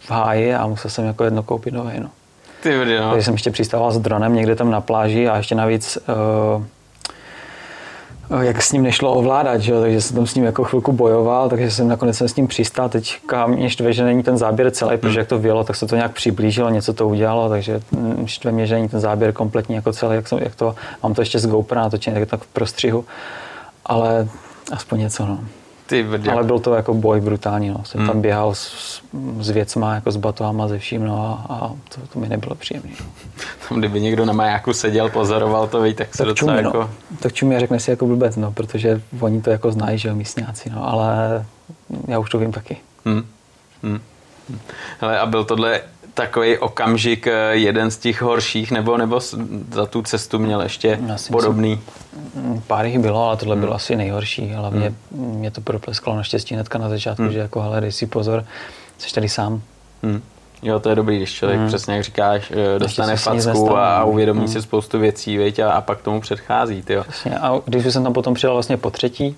v 0.00 0.10
háji 0.10 0.54
a 0.54 0.66
musel 0.66 0.90
jsem 0.90 1.04
jako 1.04 1.24
jedno 1.24 1.42
koupit 1.42 1.74
nový. 1.74 2.00
No. 2.00 2.08
Ty, 2.62 2.98
no. 3.00 3.10
Takže 3.10 3.24
jsem 3.24 3.34
ještě 3.34 3.50
přistával 3.50 3.92
s 3.92 3.98
dronem 3.98 4.34
někde 4.34 4.56
tam 4.56 4.70
na 4.70 4.80
pláži 4.80 5.28
a 5.28 5.36
ještě 5.36 5.54
navíc 5.54 5.98
uh, 6.56 6.64
jak 8.40 8.62
s 8.62 8.72
ním 8.72 8.82
nešlo 8.82 9.14
ovládat, 9.14 9.60
že 9.60 9.80
takže 9.80 10.00
jsem 10.00 10.16
tam 10.16 10.26
s 10.26 10.34
ním 10.34 10.44
jako 10.44 10.64
chvilku 10.64 10.92
bojoval, 10.92 11.48
takže 11.48 11.70
jsem 11.70 11.88
nakonec 11.88 12.16
jsem 12.16 12.28
s 12.28 12.36
ním 12.36 12.46
přistál. 12.46 12.88
Teďka 12.88 13.46
mě 13.46 13.70
štve, 13.70 13.92
že 13.92 14.04
není 14.04 14.22
ten 14.22 14.38
záběr 14.38 14.70
celý, 14.70 14.96
protože 14.98 15.18
jak 15.18 15.28
to 15.28 15.38
vělo, 15.38 15.64
tak 15.64 15.76
se 15.76 15.86
to 15.86 15.96
nějak 15.96 16.12
přiblížilo, 16.12 16.70
něco 16.70 16.92
to 16.92 17.08
udělalo, 17.08 17.48
takže 17.48 17.80
štve 18.24 18.52
mě, 18.52 18.66
že 18.66 18.74
není 18.74 18.88
ten 18.88 19.00
záběr 19.00 19.32
kompletní 19.32 19.74
jako 19.74 19.92
celý, 19.92 20.14
jak, 20.14 20.28
jsem, 20.28 20.38
jak 20.38 20.54
to, 20.54 20.74
mám 21.02 21.14
to 21.14 21.22
ještě 21.22 21.38
z 21.38 21.46
GoPro 21.46 21.80
natočené, 21.80 22.20
tak 22.20 22.28
tak 22.28 22.40
v 22.40 22.46
prostřihu, 22.46 23.04
ale 23.86 24.28
aspoň 24.72 25.00
něco, 25.00 25.26
no. 25.26 25.40
Ty 25.90 26.06
Ale 26.32 26.44
byl 26.44 26.58
to 26.58 26.74
jako 26.74 26.94
boj 26.94 27.20
brutální, 27.20 27.68
no. 27.68 27.84
Jsem 27.84 28.00
hmm. 28.00 28.08
tam 28.08 28.20
běhal 28.20 28.54
s, 28.54 29.02
s 29.40 29.50
věcma, 29.50 29.94
jako 29.94 30.10
s 30.10 30.16
batohama, 30.16 30.68
ze 30.68 30.78
vším, 30.78 31.04
no 31.04 31.44
a, 31.48 31.54
a 31.54 31.68
to, 31.68 32.06
to 32.12 32.18
mi 32.18 32.28
nebylo 32.28 32.54
příjemné. 32.54 32.90
No. 33.00 33.06
Tam 33.68 33.78
kdyby 33.78 34.00
někdo 34.00 34.24
na 34.24 34.32
majáku 34.32 34.72
seděl, 34.72 35.08
pozoroval 35.08 35.68
to, 35.68 35.82
víš, 35.82 35.94
tak 35.94 36.14
se 36.14 36.18
tak 36.18 36.26
docela 36.26 36.52
čumí, 36.52 36.62
no. 36.62 36.68
jako... 36.68 36.78
No. 36.78 37.16
Tak 37.20 37.32
čumí 37.32 37.56
a 37.56 37.60
řekne 37.60 37.80
si 37.80 37.90
jako 37.90 38.06
blbec, 38.06 38.36
no, 38.36 38.52
protože 38.52 39.02
oni 39.20 39.42
to 39.42 39.50
jako 39.50 39.72
znají, 39.72 39.98
že 39.98 40.08
jo, 40.08 40.14
místňáci, 40.14 40.70
no, 40.70 40.88
ale 40.88 41.46
já 42.08 42.18
už 42.18 42.30
to 42.30 42.38
vím 42.38 42.52
taky. 42.52 42.76
Hmm. 43.04 43.26
Hmm. 43.82 44.00
Hele, 45.00 45.18
a 45.18 45.26
byl 45.26 45.44
tohle 45.44 45.80
takový 46.20 46.58
okamžik 46.58 47.26
eh, 47.26 47.32
jeden 47.52 47.90
z 47.90 47.96
těch 47.96 48.22
horších, 48.22 48.70
nebo, 48.70 48.96
nebo 48.96 49.20
za 49.72 49.86
tu 49.86 50.02
cestu 50.02 50.38
měl 50.38 50.60
ještě 50.60 50.98
podobný? 51.32 51.70
Myslím, 51.70 52.62
pár 52.66 52.86
jich 52.86 52.98
bylo, 52.98 53.26
ale 53.26 53.36
tohle 53.36 53.54
hmm. 53.54 53.60
bylo 53.60 53.74
asi 53.74 53.96
nejhorší. 53.96 54.48
Hlavně 54.48 54.94
hmm. 55.16 55.38
mě 55.38 55.50
to 55.50 55.60
proplesklo 55.60 56.16
naštěstí 56.16 56.54
hnedka 56.54 56.78
na 56.78 56.88
začátku, 56.88 57.22
hmm. 57.22 57.32
že 57.32 57.38
jako 57.38 57.60
hele, 57.60 57.80
dej 57.80 57.92
si 57.92 58.06
pozor, 58.06 58.44
jsi 58.98 59.14
tady 59.14 59.28
sám. 59.28 59.62
Hmm. 60.02 60.22
Jo, 60.62 60.80
to 60.80 60.88
je 60.88 60.94
dobrý, 60.94 61.16
když 61.16 61.32
člověk 61.32 61.58
hmm. 61.58 61.68
přesně 61.68 61.94
jak 61.94 62.04
říkáš, 62.04 62.52
eh, 62.76 62.78
dostane 62.78 63.16
facku 63.16 63.76
a 63.76 64.04
uvědomí 64.04 64.40
hmm. 64.40 64.48
si 64.48 64.62
spoustu 64.62 64.98
věcí, 64.98 65.38
veď, 65.38 65.58
a, 65.58 65.72
a 65.72 65.80
pak 65.80 66.02
tomu 66.02 66.20
předchází. 66.20 66.82
Tyjo. 66.82 67.04
Přesně. 67.08 67.38
A 67.38 67.60
když 67.64 67.92
jsem 67.92 68.04
tam 68.04 68.12
potom 68.12 68.34
přijel 68.34 68.52
vlastně 68.52 68.76
po 68.76 68.90
třetí, 68.90 69.36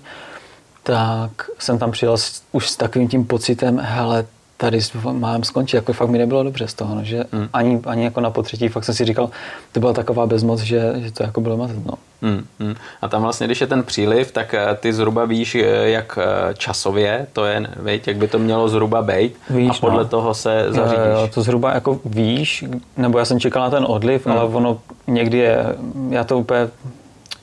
tak 0.83 1.49
jsem 1.59 1.79
tam 1.79 1.91
přijel 1.91 2.17
s, 2.17 2.41
už 2.51 2.69
s 2.69 2.75
takovým 2.75 3.07
tím 3.07 3.25
pocitem, 3.25 3.79
hele, 3.83 4.25
tady 4.63 4.79
mám 5.11 5.43
skončit, 5.43 5.75
jako 5.75 5.93
fakt 5.93 6.09
mi 6.09 6.17
nebylo 6.17 6.43
dobře 6.43 6.67
z 6.67 6.73
toho, 6.73 6.95
no, 6.95 7.03
že 7.03 7.23
mm. 7.31 7.47
ani, 7.53 7.79
ani 7.85 8.03
jako 8.03 8.21
na 8.21 8.29
potřetí, 8.29 8.67
fakt 8.67 8.83
jsem 8.83 8.95
si 8.95 9.05
říkal, 9.05 9.29
to 9.71 9.79
byla 9.79 9.93
taková 9.93 10.25
bezmoc, 10.25 10.61
že, 10.61 10.93
že 10.95 11.11
to 11.11 11.23
jako 11.23 11.41
bylo 11.41 11.57
mazet, 11.57 11.85
no. 11.85 11.93
Mm, 12.21 12.45
mm. 12.59 12.75
A 13.01 13.07
tam 13.07 13.21
vlastně, 13.21 13.47
když 13.47 13.61
je 13.61 13.67
ten 13.67 13.83
příliv, 13.83 14.31
tak 14.31 14.53
eh, 14.53 14.77
ty 14.79 14.93
zhruba 14.93 15.25
víš, 15.25 15.55
eh, 15.55 15.89
jak 15.89 16.19
eh, 16.21 16.53
časově 16.53 17.27
to 17.33 17.45
je, 17.45 17.67
víš, 17.79 18.01
jak 18.07 18.17
by 18.17 18.27
to 18.27 18.39
mělo 18.39 18.69
zhruba 18.69 19.01
být 19.01 19.35
víš, 19.49 19.69
a 19.69 19.79
podle 19.79 20.03
no. 20.03 20.09
toho 20.09 20.33
se 20.33 20.65
zařídíš. 20.69 21.05
Jo, 21.13 21.19
jo, 21.21 21.29
to 21.33 21.41
zhruba 21.41 21.73
jako 21.73 21.99
víš, 22.05 22.65
nebo 22.97 23.19
já 23.19 23.25
jsem 23.25 23.39
čekal 23.39 23.61
na 23.63 23.69
ten 23.69 23.85
odliv, 23.87 24.25
mm. 24.25 24.31
ale 24.31 24.43
ono 24.43 24.79
někdy 25.07 25.37
je, 25.37 25.65
já 26.09 26.23
to 26.23 26.37
úplně 26.37 26.69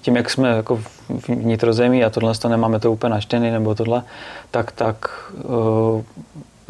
tím, 0.03 0.17
jak 0.17 0.31
jsme 0.31 0.49
jako 0.49 0.77
v 0.77 1.29
vnitrozemí 1.29 2.05
a 2.05 2.11
tohle 2.11 2.35
to 2.35 2.49
nemáme 2.49 2.81
to 2.81 2.93
úplně 2.93 3.11
naštěný 3.11 3.51
nebo 3.51 3.75
tohle, 3.75 4.03
tak, 4.51 4.73
tak 4.73 5.11
uh, 5.45 6.03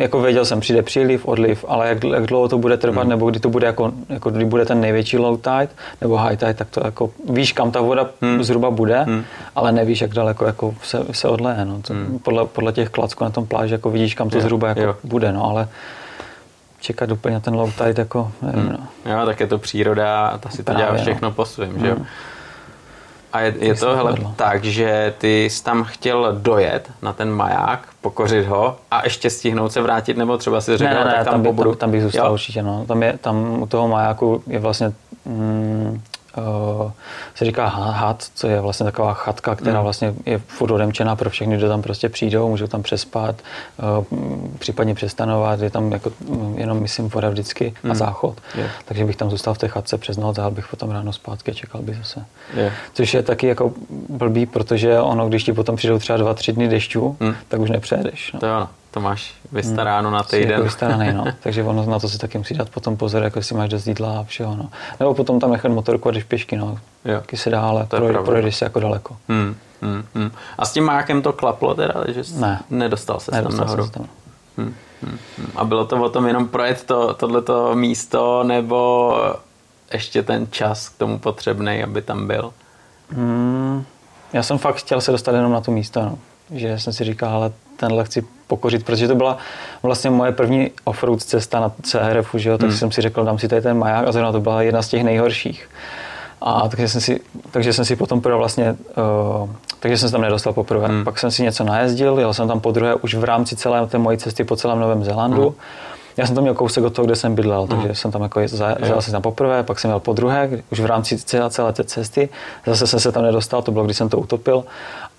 jako 0.01 0.21
věděl 0.21 0.45
jsem, 0.45 0.61
přijde 0.61 0.83
příliv, 0.83 1.29
odliv, 1.29 1.65
ale 1.69 1.89
jak, 1.89 2.05
jak 2.05 2.27
dlouho 2.27 2.49
to 2.49 2.59
bude 2.59 2.77
trvat, 2.77 3.03
hmm. 3.03 3.11
nebo 3.11 3.31
kdy 3.31 3.41
to 3.41 3.49
bude 3.49 3.67
jako, 3.67 3.93
jako, 4.09 4.31
kdy 4.31 4.45
bude 4.45 4.65
ten 4.65 4.81
největší 4.81 5.19
low 5.19 5.41
tide 5.41 5.69
nebo 6.01 6.17
high 6.17 6.37
tide, 6.37 6.55
tak 6.55 6.69
to 6.71 6.81
jako 6.85 7.11
víš, 7.31 7.53
kam 7.53 7.71
ta 7.71 7.81
voda 7.81 8.11
hmm. 8.21 8.43
zhruba 8.43 8.71
bude, 8.71 9.03
hmm. 9.03 9.25
ale 9.57 9.73
nevíš, 9.73 10.01
jak 10.01 10.15
daleko 10.15 10.45
jako 10.45 10.75
se, 10.83 11.05
se 11.13 11.29
odleje. 11.29 11.65
No. 11.65 11.83
To, 11.83 11.93
hmm. 11.93 12.19
podle, 12.19 12.47
podle 12.47 12.73
těch 12.73 12.89
klacků 12.89 13.25
na 13.25 13.31
tom 13.31 13.47
pláži 13.47 13.75
jako 13.75 13.91
vidíš, 13.91 14.15
kam 14.15 14.31
to 14.31 14.37
jo. 14.37 14.43
zhruba 14.43 14.69
jako 14.69 14.81
jo. 14.81 14.97
bude, 15.05 15.33
no, 15.33 15.45
ale 15.45 15.69
čekat 16.81 17.11
úplně 17.11 17.35
na 17.35 17.41
ten 17.41 17.55
low 17.55 17.73
tide, 17.73 18.03
jako 18.03 18.33
nevím, 18.43 18.61
hmm. 18.61 18.73
no. 18.73 19.13
Jo, 19.13 19.27
tak 19.27 19.41
je 19.41 19.47
to 19.47 19.59
příroda 19.59 20.27
a 20.27 20.39
ta 20.39 20.51
si 20.51 20.63
to 20.63 20.75
dělá 20.75 20.95
všechno 20.95 21.29
no. 21.29 21.35
po 21.35 21.45
svém, 21.45 21.81
že 21.81 21.89
jo? 21.89 21.97
A 23.33 23.41
je, 23.41 23.55
je 23.59 23.75
to 23.75 23.97
hele, 23.97 24.15
tak, 24.37 24.65
že 24.65 25.15
ty 25.19 25.45
jsi 25.45 25.65
tam 25.65 25.85
chtěl 25.85 26.37
dojet 26.39 26.91
na 27.03 27.13
ten 27.13 27.31
maják, 27.31 27.89
pokořit 28.01 28.47
ho 28.47 28.77
a 28.91 29.05
ještě 29.05 29.31
stihnout 29.31 29.73
se 29.73 29.81
vrátit, 29.81 30.17
nebo 30.17 30.39
třeba 30.39 30.61
si 30.61 30.77
řekl, 30.77 30.95
ne, 30.95 31.05
ne, 31.05 31.11
tak 31.11 31.25
tam, 31.25 31.43
tam, 31.43 31.57
by, 31.57 31.63
tam, 31.63 31.75
tam 31.75 31.91
bych 31.91 32.03
zůstal 32.03 32.27
jo? 32.27 32.33
určitě. 32.33 32.63
No. 32.63 32.85
Tam, 32.87 33.03
je, 33.03 33.19
tam 33.21 33.63
u 33.63 33.67
toho 33.67 33.89
majáku 33.89 34.43
je 34.47 34.59
vlastně 34.59 34.93
mm, 35.25 36.01
se 37.35 37.45
říká 37.45 37.67
had, 37.67 38.25
co 38.35 38.49
je 38.49 38.61
vlastně 38.61 38.85
taková 38.85 39.15
chatka, 39.15 39.55
která 39.55 39.79
mm. 39.79 39.85
vlastně 39.85 40.15
je 40.27 40.39
furt 40.39 40.71
odemčená 40.71 41.17
pro 41.17 41.31
všechny, 41.31 41.57
kdo 41.57 41.69
tam 41.69 41.83
prostě 41.83 42.09
přijdou, 42.09 42.49
můžou 42.49 42.67
tam 42.67 42.83
přespat, 42.83 43.37
uh, 43.99 44.19
případně 44.59 44.95
přestanovat, 44.95 45.61
je 45.61 45.71
tam 45.71 45.93
jako 45.93 46.13
mm, 46.29 46.59
jenom, 46.59 46.81
myslím, 46.81 47.09
voda 47.09 47.31
vždycky 47.31 47.75
a 47.91 47.95
záchod. 47.95 48.41
Yeah. 48.55 48.71
Takže 48.85 49.05
bych 49.05 49.17
tam 49.17 49.31
zůstal 49.31 49.55
v 49.55 49.59
té 49.59 49.69
chatce 49.69 49.99
přes 49.99 50.17
noc 50.17 50.39
a 50.39 50.51
bych 50.51 50.69
potom 50.69 50.91
ráno 50.91 51.13
zpátky 51.13 51.51
a 51.51 51.55
čekal 51.55 51.83
bych 51.83 51.97
zase. 51.97 52.25
Yeah. 52.55 52.73
Což 52.95 53.15
je 53.15 53.23
taky 53.23 53.47
jako 53.47 53.73
blbý, 54.09 54.47
protože 54.47 55.01
ono, 55.01 55.29
když 55.29 55.45
ti 55.45 55.53
potom 55.53 55.77
přijdou 55.77 55.99
třeba 55.99 56.19
dva, 56.19 56.35
tři 56.35 56.53
dny 56.53 56.69
dešťů, 56.69 57.17
mm. 57.21 57.35
tak 57.49 57.61
už 57.61 57.71
nepřejedeš. 57.71 58.33
No. 58.33 58.41
To 58.41 58.47
to 58.91 59.01
máš 59.01 59.35
vystaráno 59.53 60.09
hmm. 60.09 60.17
na 60.17 60.23
týden. 60.23 60.51
Jako 60.51 60.63
vystaraný, 60.63 61.13
no. 61.13 61.25
Takže 61.41 61.63
ono 61.63 61.87
na 61.87 61.99
to 61.99 62.09
si 62.09 62.19
taky 62.19 62.39
musí 62.39 62.55
dát 62.55 62.71
potom 62.71 62.97
pozor, 62.97 63.23
jako 63.23 63.39
jestli 63.39 63.57
máš 63.57 63.71
dost 63.71 63.87
jídla 63.87 64.21
a 64.21 64.23
všeho, 64.23 64.57
no. 64.57 64.71
Nebo 65.01 65.15
potom 65.15 65.41
tam 65.41 65.53
nechat 65.53 65.73
motorku 65.73 66.09
a 66.09 66.13
jdeš 66.13 66.25
pěšky, 66.25 66.57
no. 66.57 66.79
Jo. 67.05 67.21
Taky 67.21 67.37
se 67.37 67.51
dá, 67.51 67.61
ale 67.61 67.87
projde, 67.87 68.19
projdeš 68.19 68.57
si 68.57 68.65
jako 68.65 68.81
daleko. 68.81 69.17
Hmm. 69.29 69.57
Hmm. 69.83 70.05
Hmm. 70.15 70.31
A 70.59 70.67
s 70.67 70.73
tím 70.73 70.85
mákem 70.85 71.23
to 71.23 71.33
klaplo 71.33 71.75
teda, 71.75 71.95
že 72.09 72.25
jsi 72.25 72.41
ne. 72.41 72.61
nedostal 72.71 73.21
se 73.21 73.31
nedostal 73.31 73.59
tam 73.59 73.67
nahoru? 73.67 73.87
Se 73.87 73.93
tam. 73.93 74.07
Hmm. 74.59 74.75
Hmm. 75.03 75.19
A 75.57 75.65
bylo 75.65 75.87
to 75.87 76.03
o 76.03 76.09
tom 76.09 76.27
jenom 76.27 76.49
projet 76.49 76.85
to, 76.85 77.15
tohleto 77.15 77.75
místo, 77.75 78.45
nebo 78.45 79.15
ještě 79.93 80.23
ten 80.23 80.47
čas 80.51 80.89
k 80.89 80.99
tomu 80.99 81.19
potřebný, 81.19 81.83
aby 81.83 82.03
tam 82.03 82.27
byl? 82.27 82.53
Hmm. 83.11 83.85
Já 84.33 84.43
jsem 84.43 84.59
fakt 84.59 84.77
chtěl 84.77 85.01
se 85.01 85.13
dostat 85.13 85.35
jenom 85.35 85.53
na 85.53 85.61
to 85.61 85.71
místo, 85.71 86.03
no. 86.03 86.19
Že 86.53 86.79
jsem 86.79 86.93
si 86.93 87.05
říkal, 87.05 87.31
ale 87.31 87.53
tenhle 87.77 88.05
chci 88.05 88.25
pokořit, 88.47 88.85
protože 88.85 89.09
to 89.09 89.15
byla 89.15 89.37
vlastně 89.83 90.11
moje 90.11 90.33
první 90.33 90.71
offroad 90.85 91.23
cesta 91.23 91.61
na 91.61 91.73
CRF, 91.83 92.35
že 92.35 92.51
jo? 92.51 92.59
takže 92.59 92.73
hmm. 92.73 92.79
jsem 92.79 92.93
si 92.93 93.01
řekl, 93.01 93.25
dám 93.25 93.39
si 93.39 93.49
tady 93.49 93.63
ten 93.63 93.79
maják 93.79 94.09
a 94.09 94.13
zrovna 94.13 94.33
to 94.33 94.41
byla 94.41 94.63
jedna 94.63 94.83
z 94.83 94.89
těch 94.89 95.05
nejhorších. 95.05 95.69
A 96.43 96.69
takže 96.69 96.89
jsem 96.89 97.01
si, 97.01 97.21
takže 97.51 97.73
jsem 97.73 97.85
si 97.85 97.97
potom 97.97 98.21
pro 98.21 98.39
vlastně, 98.39 98.77
uh, 99.43 99.51
takže 99.81 99.99
jsem 99.99 100.09
se 100.09 100.13
tam 100.13 100.21
nedostal 100.21 100.53
poprvé. 100.53 100.89
Hmm. 100.89 101.05
Pak 101.05 101.19
jsem 101.19 101.31
si 101.31 101.43
něco 101.43 101.65
najezdil, 101.65 102.19
jel 102.19 102.35
jsem 102.35 102.49
tam 102.49 102.61
po 102.61 102.71
druhé 102.71 102.95
už 102.95 103.15
v 103.15 103.25
rámci 103.25 103.57
celé 103.57 103.87
té 103.87 103.99
mojí 103.99 104.19
cesty 104.19 104.45
po 104.45 104.57
celém 104.57 104.81
Novém 104.81 105.05
Zélandu. 105.05 105.43
Hmm. 105.43 105.55
Já 106.17 106.27
jsem 106.27 106.35
tam 106.35 106.43
měl 106.43 106.55
kousek 106.55 106.85
od 106.85 106.95
toho, 106.95 107.07
kde 107.07 107.17
jsem 107.17 107.35
bydlel, 107.35 107.67
takže 107.67 107.89
mm. 107.89 107.95
jsem 107.95 108.11
tam 108.11 108.23
jako 108.23 108.41
zajel 108.47 109.03
jsem 109.03 109.13
tam 109.13 109.23
poprvé, 109.23 109.63
pak 109.63 109.79
jsem 109.79 109.89
měl 109.89 110.01
po 110.01 110.13
druhé, 110.13 110.51
už 110.71 110.81
v 110.81 110.87
rámci 110.87 111.19
celé, 111.19 111.51
celé 111.51 111.73
té 111.73 111.85
cesty. 111.85 112.29
Zase 112.67 112.87
jsem 112.87 113.01
se 113.01 113.13
tam 113.13 113.23
nedostal, 113.23 113.63
to 113.63 113.73
bylo, 113.73 113.85
když 113.85 113.97
jsem 113.97 114.09
to 114.09 114.19
utopil. 114.19 114.65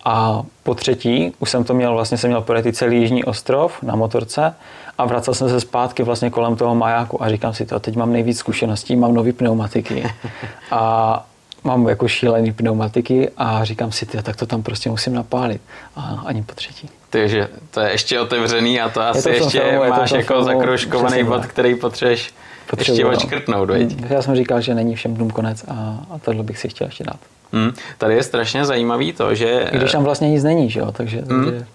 A 0.04 0.44
po 0.64 0.76
třetí 0.76 1.34
už 1.40 1.50
jsem 1.50 1.64
to 1.64 1.74
měl, 1.74 1.94
vlastně 1.94 2.18
jsem 2.18 2.30
měl 2.30 2.42
projet 2.42 2.76
celý 2.76 3.02
Jižní 3.02 3.24
ostrov 3.24 3.84
na 3.84 3.96
motorce 3.96 4.56
a 4.98 5.06
vracel 5.06 5.34
jsem 5.34 5.50
se 5.50 5.60
zpátky 5.60 6.04
vlastně 6.04 6.30
kolem 6.30 6.56
toho 6.56 6.76
majáku 6.76 7.24
a 7.24 7.30
říkám 7.30 7.54
si 7.54 7.66
to, 7.66 7.80
teď 7.80 7.96
mám 7.96 8.14
nejvíc 8.14 8.38
zkušeností, 8.38 8.96
mám 8.96 9.14
nový 9.14 9.32
pneumatiky. 9.32 10.04
A 10.72 11.26
mám 11.64 11.88
jako 11.88 12.08
šílený 12.08 12.52
pneumatiky 12.52 13.30
a 13.38 13.64
říkám 13.66 13.92
si, 13.92 14.06
tak 14.06 14.36
to 14.36 14.46
tam 14.46 14.64
prostě 14.64 14.90
musím 14.90 15.14
napálit. 15.14 15.62
A 15.96 16.24
ani 16.26 16.44
po 16.44 16.56
třetí. 16.56 16.90
Takže 17.10 17.48
to 17.72 17.80
je 17.80 17.92
ještě 17.92 18.20
otevřený 18.20 18.82
a 18.82 18.90
to 18.90 19.02
asi 19.02 19.24
to 19.24 19.30
ještě 19.30 19.60
filmu, 19.60 19.90
máš 19.90 20.10
to 20.10 20.16
jako 20.16 20.44
zakroužkovaný 20.44 21.24
bod, 21.24 21.46
který 21.46 21.76
potřebuješ 21.76 22.34
ještě 22.78 23.06
očkrtnout, 23.06 23.70
mm, 23.70 24.06
Já 24.10 24.22
jsem 24.22 24.36
říkal, 24.36 24.62
že 24.62 24.76
není 24.76 24.96
všem 24.96 25.14
dům 25.14 25.30
konec 25.30 25.64
a, 25.68 26.06
a 26.10 26.20
tohle 26.20 26.44
bych 26.44 26.58
si 26.58 26.70
chtěl 26.70 26.88
ještě 26.88 27.04
dát. 27.04 27.20
Hmm. 27.54 27.72
Tady 27.98 28.16
je 28.16 28.24
strašně 28.24 28.66
zajímavý 28.66 29.14
to, 29.14 29.36
že... 29.36 29.70
I 29.72 29.78
když 29.78 29.92
tam 29.92 30.04
vlastně 30.04 30.30
nic 30.30 30.44
není, 30.44 30.70
že 30.70 30.80
jo, 30.80 30.92
takže... 30.92 31.22
Hmm. 31.30 31.46
takže... 31.46 31.66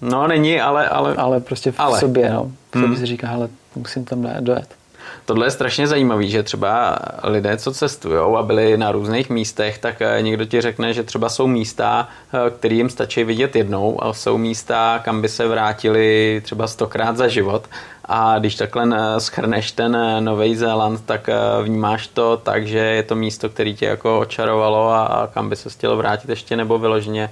No 0.00 0.26
není, 0.26 0.60
ale... 0.60 0.88
Ale, 0.88 1.14
ale 1.14 1.40
prostě 1.40 1.72
v 1.72 1.80
ale. 1.80 2.00
sobě, 2.00 2.30
no. 2.30 2.52
V 2.70 2.72
sobě 2.72 2.88
hmm. 2.88 2.96
si 2.96 3.06
říká, 3.06 3.28
hele, 3.28 3.48
musím 3.76 4.04
tam 4.04 4.28
dojet. 4.40 4.78
Tohle 5.24 5.46
je 5.46 5.50
strašně 5.50 5.86
zajímavý, 5.86 6.30
že 6.30 6.42
třeba 6.42 6.98
lidé, 7.24 7.56
co 7.56 7.72
cestují 7.72 8.18
a 8.38 8.42
byli 8.42 8.76
na 8.76 8.92
různých 8.92 9.30
místech, 9.30 9.78
tak 9.78 10.02
eh, 10.02 10.22
někdo 10.22 10.44
ti 10.44 10.60
řekne, 10.60 10.92
že 10.92 11.02
třeba 11.02 11.28
jsou 11.28 11.46
místa, 11.46 12.08
eh, 12.32 12.50
které 12.50 12.74
jim 12.74 12.90
stačí 12.90 13.24
vidět 13.24 13.56
jednou 13.56 14.04
a 14.04 14.12
jsou 14.12 14.38
místa, 14.38 15.00
kam 15.04 15.22
by 15.22 15.28
se 15.28 15.48
vrátili 15.48 16.40
třeba 16.44 16.66
stokrát 16.66 17.16
za 17.16 17.28
život. 17.28 17.66
A 18.08 18.38
když 18.38 18.54
takhle 18.54 18.96
eh, 18.96 19.20
schrneš 19.20 19.72
ten 19.72 19.96
Nový 20.24 20.56
Zéland, 20.56 21.04
tak 21.04 21.28
vnímáš 21.62 22.06
to 22.06 22.36
tak, 22.36 22.66
že 22.66 22.78
je 22.78 23.02
to 23.02 23.14
místo, 23.14 23.48
které 23.48 23.72
tě 23.72 23.86
jako 23.86 24.18
očarovalo 24.18 24.90
a 24.90 25.30
kam 25.34 25.48
by 25.48 25.56
se 25.56 25.70
chtěl 25.70 25.96
vrátit 25.96 26.30
ještě 26.30 26.56
nebo 26.56 26.78
vyloženě 26.78 27.30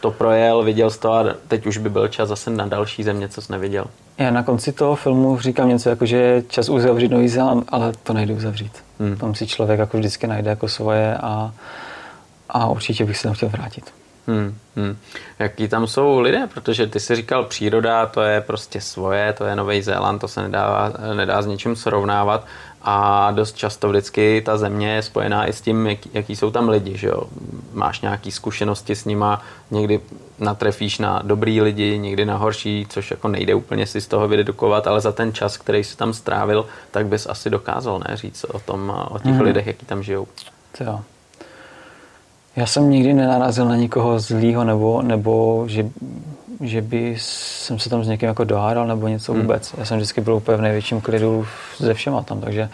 to 0.00 0.10
projel, 0.10 0.62
viděl 0.62 0.90
jsi 0.90 1.00
to 1.00 1.12
a 1.12 1.24
teď 1.48 1.66
už 1.66 1.78
by 1.78 1.90
byl 1.90 2.08
čas 2.08 2.28
zase 2.28 2.50
na 2.50 2.66
další 2.66 3.02
země, 3.02 3.28
co 3.28 3.42
jsi 3.42 3.52
neviděl. 3.52 3.84
Já 4.18 4.30
na 4.30 4.42
konci 4.42 4.72
toho 4.72 4.96
filmu 4.96 5.40
říkám 5.40 5.68
něco 5.68 5.88
jako, 5.88 6.06
že 6.06 6.16
je 6.16 6.42
čas 6.42 6.68
uzavřít 6.68 7.10
Nový 7.10 7.28
Zéland, 7.28 7.64
ale 7.68 7.92
to 8.02 8.12
nejde 8.12 8.34
uzavřít. 8.34 8.72
Hmm. 9.00 9.16
Tam 9.16 9.34
si 9.34 9.46
člověk 9.46 9.80
jako 9.80 9.98
vždycky 9.98 10.26
najde 10.26 10.50
jako 10.50 10.68
svoje 10.68 11.16
a, 11.16 11.52
a 12.48 12.66
určitě 12.66 13.04
bych 13.04 13.16
se 13.16 13.22
tam 13.22 13.34
chtěl 13.34 13.48
vrátit. 13.48 14.01
Hmm, 14.26 14.54
hmm. 14.76 14.96
Jaký 15.38 15.68
tam 15.68 15.86
jsou 15.86 16.20
lidé? 16.20 16.48
Protože 16.54 16.86
ty 16.86 17.00
jsi 17.00 17.16
říkal, 17.16 17.44
příroda, 17.44 18.06
to 18.06 18.22
je 18.22 18.40
prostě 18.40 18.80
svoje, 18.80 19.32
to 19.32 19.44
je 19.44 19.56
Nový 19.56 19.82
Zéland, 19.82 20.18
to 20.18 20.28
se 20.28 20.42
nedá, 20.42 20.92
nedá 21.14 21.42
s 21.42 21.46
ničím 21.46 21.76
srovnávat 21.76 22.46
a 22.82 23.30
dost 23.30 23.56
často 23.56 23.88
vždycky 23.88 24.42
ta 24.46 24.56
země 24.56 24.94
je 24.94 25.02
spojená 25.02 25.46
i 25.46 25.52
s 25.52 25.60
tím, 25.60 25.86
jak, 25.86 25.98
jaký 26.12 26.36
jsou 26.36 26.50
tam 26.50 26.68
lidi, 26.68 26.98
že 26.98 27.08
jo. 27.08 27.22
Máš 27.72 28.00
nějaký 28.00 28.30
zkušenosti 28.30 28.96
s 28.96 29.04
nima, 29.04 29.42
někdy 29.70 30.00
natrefíš 30.38 30.98
na 30.98 31.22
dobrý 31.24 31.60
lidi, 31.60 31.98
někdy 31.98 32.24
na 32.24 32.36
horší, 32.36 32.86
což 32.88 33.10
jako 33.10 33.28
nejde 33.28 33.54
úplně 33.54 33.86
si 33.86 34.00
z 34.00 34.06
toho 34.06 34.28
vydedukovat, 34.28 34.86
ale 34.86 35.00
za 35.00 35.12
ten 35.12 35.32
čas, 35.32 35.56
který 35.56 35.84
jsi 35.84 35.96
tam 35.96 36.12
strávil, 36.12 36.66
tak 36.90 37.06
bys 37.06 37.26
asi 37.26 37.50
dokázal, 37.50 38.02
ne, 38.08 38.16
říct 38.16 38.44
o 38.44 38.58
tom, 38.58 39.06
o 39.10 39.18
těch 39.18 39.32
hmm. 39.32 39.40
lidech, 39.40 39.66
jaký 39.66 39.86
tam 39.86 40.02
žijou. 40.02 40.26
Jo. 40.80 41.00
Já 42.56 42.66
jsem 42.66 42.90
nikdy 42.90 43.14
nenarazil 43.14 43.64
na 43.64 43.76
nikoho 43.76 44.18
zlýho, 44.18 44.64
nebo, 44.64 45.02
nebo 45.02 45.64
že, 45.68 45.86
že 46.60 46.82
by 46.82 47.16
jsem 47.18 47.78
se 47.78 47.90
tam 47.90 48.04
s 48.04 48.08
někým 48.08 48.28
jako 48.28 48.44
dohádal 48.44 48.86
nebo 48.86 49.08
něco 49.08 49.32
hmm. 49.32 49.42
vůbec. 49.42 49.74
Já 49.78 49.84
jsem 49.84 49.96
vždycky 49.96 50.20
byl 50.20 50.34
úplně 50.34 50.56
v 50.56 50.60
největším 50.60 51.00
klidu 51.00 51.46
ze 51.78 51.94
všema 51.94 52.22
tam, 52.22 52.40
takže, 52.40 52.68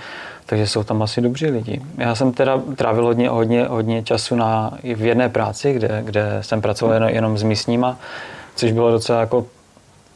takže 0.46 0.66
jsou 0.66 0.84
tam 0.84 1.02
asi 1.02 1.20
dobří 1.20 1.46
lidi. 1.46 1.82
Já 1.98 2.14
jsem 2.14 2.32
teda 2.32 2.62
trávil 2.76 3.04
hodně, 3.04 3.28
hodně, 3.28 3.64
hodně 3.64 4.02
času 4.02 4.36
na, 4.36 4.78
v 4.82 5.02
jedné 5.02 5.28
práci, 5.28 5.72
kde, 5.72 6.02
kde 6.04 6.38
jsem 6.40 6.60
pracoval 6.60 6.94
jenom, 6.94 7.08
jenom 7.08 7.38
s 7.38 7.42
místníma, 7.42 7.98
což 8.56 8.72
bylo 8.72 8.90
docela 8.90 9.20
jako 9.20 9.46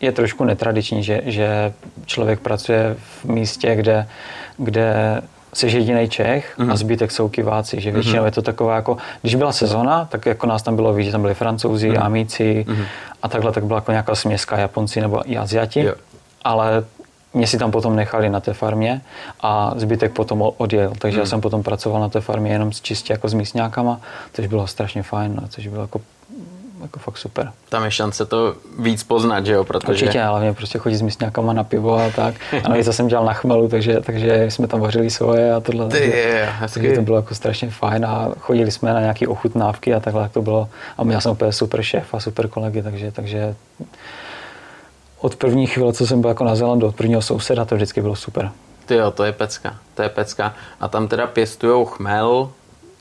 je 0.00 0.12
trošku 0.12 0.44
netradiční, 0.44 1.02
že, 1.02 1.20
že 1.24 1.72
člověk 2.06 2.40
pracuje 2.40 2.96
v 2.98 3.24
místě, 3.24 3.76
kde, 3.76 4.08
kde 4.56 5.20
jsi 5.54 5.66
jediný 5.66 6.08
Čech 6.08 6.58
mm. 6.58 6.64
a 6.64 6.66
mhm. 6.66 6.76
zbytek 6.76 7.10
jsou 7.10 7.28
kiváci, 7.28 7.80
že 7.80 7.90
většinou 7.90 8.20
mm. 8.20 8.26
je 8.26 8.32
to 8.32 8.42
taková 8.42 8.76
jako, 8.76 8.96
když 9.20 9.34
byla 9.34 9.52
sezona, 9.52 10.04
tak 10.04 10.26
jako 10.26 10.46
nás 10.46 10.62
tam 10.62 10.76
bylo 10.76 10.94
víc, 10.94 11.06
že 11.06 11.12
tam 11.12 11.20
byli 11.20 11.34
francouzi, 11.34 11.90
mm. 11.90 11.96
amíci 12.02 12.64
mm. 12.68 12.84
a 13.22 13.28
takhle 13.28 13.52
tak 13.52 13.64
byla 13.64 13.76
jako 13.76 13.90
nějaká 13.90 14.14
směska 14.14 14.58
Japonci 14.58 15.00
nebo 15.00 15.30
i 15.30 15.36
Aziati, 15.36 15.80
jo. 15.80 15.94
ale 16.44 16.84
mě 17.34 17.46
si 17.46 17.58
tam 17.58 17.70
potom 17.70 17.96
nechali 17.96 18.28
na 18.28 18.40
té 18.40 18.54
farmě 18.54 19.00
a 19.40 19.72
zbytek 19.76 20.12
potom 20.12 20.42
odjel. 20.56 20.92
Takže 20.98 21.16
mm. 21.16 21.18
já 21.18 21.24
mhm. 21.24 21.30
jsem 21.30 21.40
potom 21.40 21.62
pracoval 21.62 22.00
na 22.00 22.08
té 22.08 22.20
farmě 22.20 22.52
jenom 22.52 22.72
čistě 22.72 23.12
jako 23.12 23.28
s 23.28 23.34
místňákama, 23.34 24.00
což 24.32 24.46
bylo 24.46 24.66
strašně 24.66 25.02
fajn, 25.02 25.38
no, 25.42 25.48
což 25.48 25.66
bylo 25.66 25.82
jako 25.82 26.00
jako 26.82 26.98
fakt 26.98 27.18
super. 27.18 27.52
Tam 27.68 27.84
je 27.84 27.90
šance 27.90 28.24
to 28.26 28.54
víc 28.78 29.04
poznat, 29.04 29.46
že 29.46 29.52
jo? 29.52 29.64
Protože... 29.64 29.92
Určitě, 29.92 30.22
ale 30.22 30.40
mě 30.40 30.52
prostě 30.52 30.78
chodit 30.78 30.96
s 30.96 31.02
místňákama 31.02 31.52
na 31.52 31.64
pivo 31.64 31.98
a 31.98 32.10
tak. 32.10 32.34
A 32.64 32.68
navíc 32.68 32.88
jsem 32.90 33.08
dělal 33.08 33.24
na 33.24 33.32
chmelu, 33.32 33.68
takže, 33.68 34.00
takže 34.00 34.46
jsme 34.50 34.66
tam 34.66 34.80
vařili 34.80 35.10
svoje 35.10 35.54
a 35.54 35.60
tohle. 35.60 35.88
Ty, 35.88 35.98
takže, 35.98 36.74
takže 36.74 36.92
to 36.92 37.02
bylo 37.02 37.16
jako 37.16 37.34
strašně 37.34 37.70
fajn 37.70 38.06
a 38.06 38.28
chodili 38.38 38.70
jsme 38.70 38.94
na 38.94 39.00
nějaké 39.00 39.28
ochutnávky 39.28 39.94
a 39.94 40.00
takhle 40.00 40.28
to 40.28 40.42
bylo. 40.42 40.68
A 40.98 41.02
já 41.10 41.20
jsem 41.20 41.32
úplně 41.32 41.52
super 41.52 41.82
šéf 41.82 42.14
a 42.14 42.20
super 42.20 42.48
kolegy, 42.48 42.82
takže, 42.82 43.12
takže 43.12 43.54
od 45.20 45.36
první 45.36 45.66
chvíle, 45.66 45.92
co 45.92 46.06
jsem 46.06 46.20
byl 46.20 46.30
jako 46.30 46.44
na 46.44 46.54
Zelandu, 46.54 46.86
od 46.86 46.96
prvního 46.96 47.22
souseda, 47.22 47.64
to 47.64 47.74
vždycky 47.74 48.00
bylo 48.00 48.16
super. 48.16 48.50
Ty 48.86 48.94
jo, 48.94 49.10
to 49.10 49.24
je 49.24 49.32
pecka, 49.32 49.76
to 49.94 50.02
je 50.02 50.08
pecka. 50.08 50.54
A 50.80 50.88
tam 50.88 51.08
teda 51.08 51.26
pěstujou 51.26 51.84
chmel, 51.84 52.50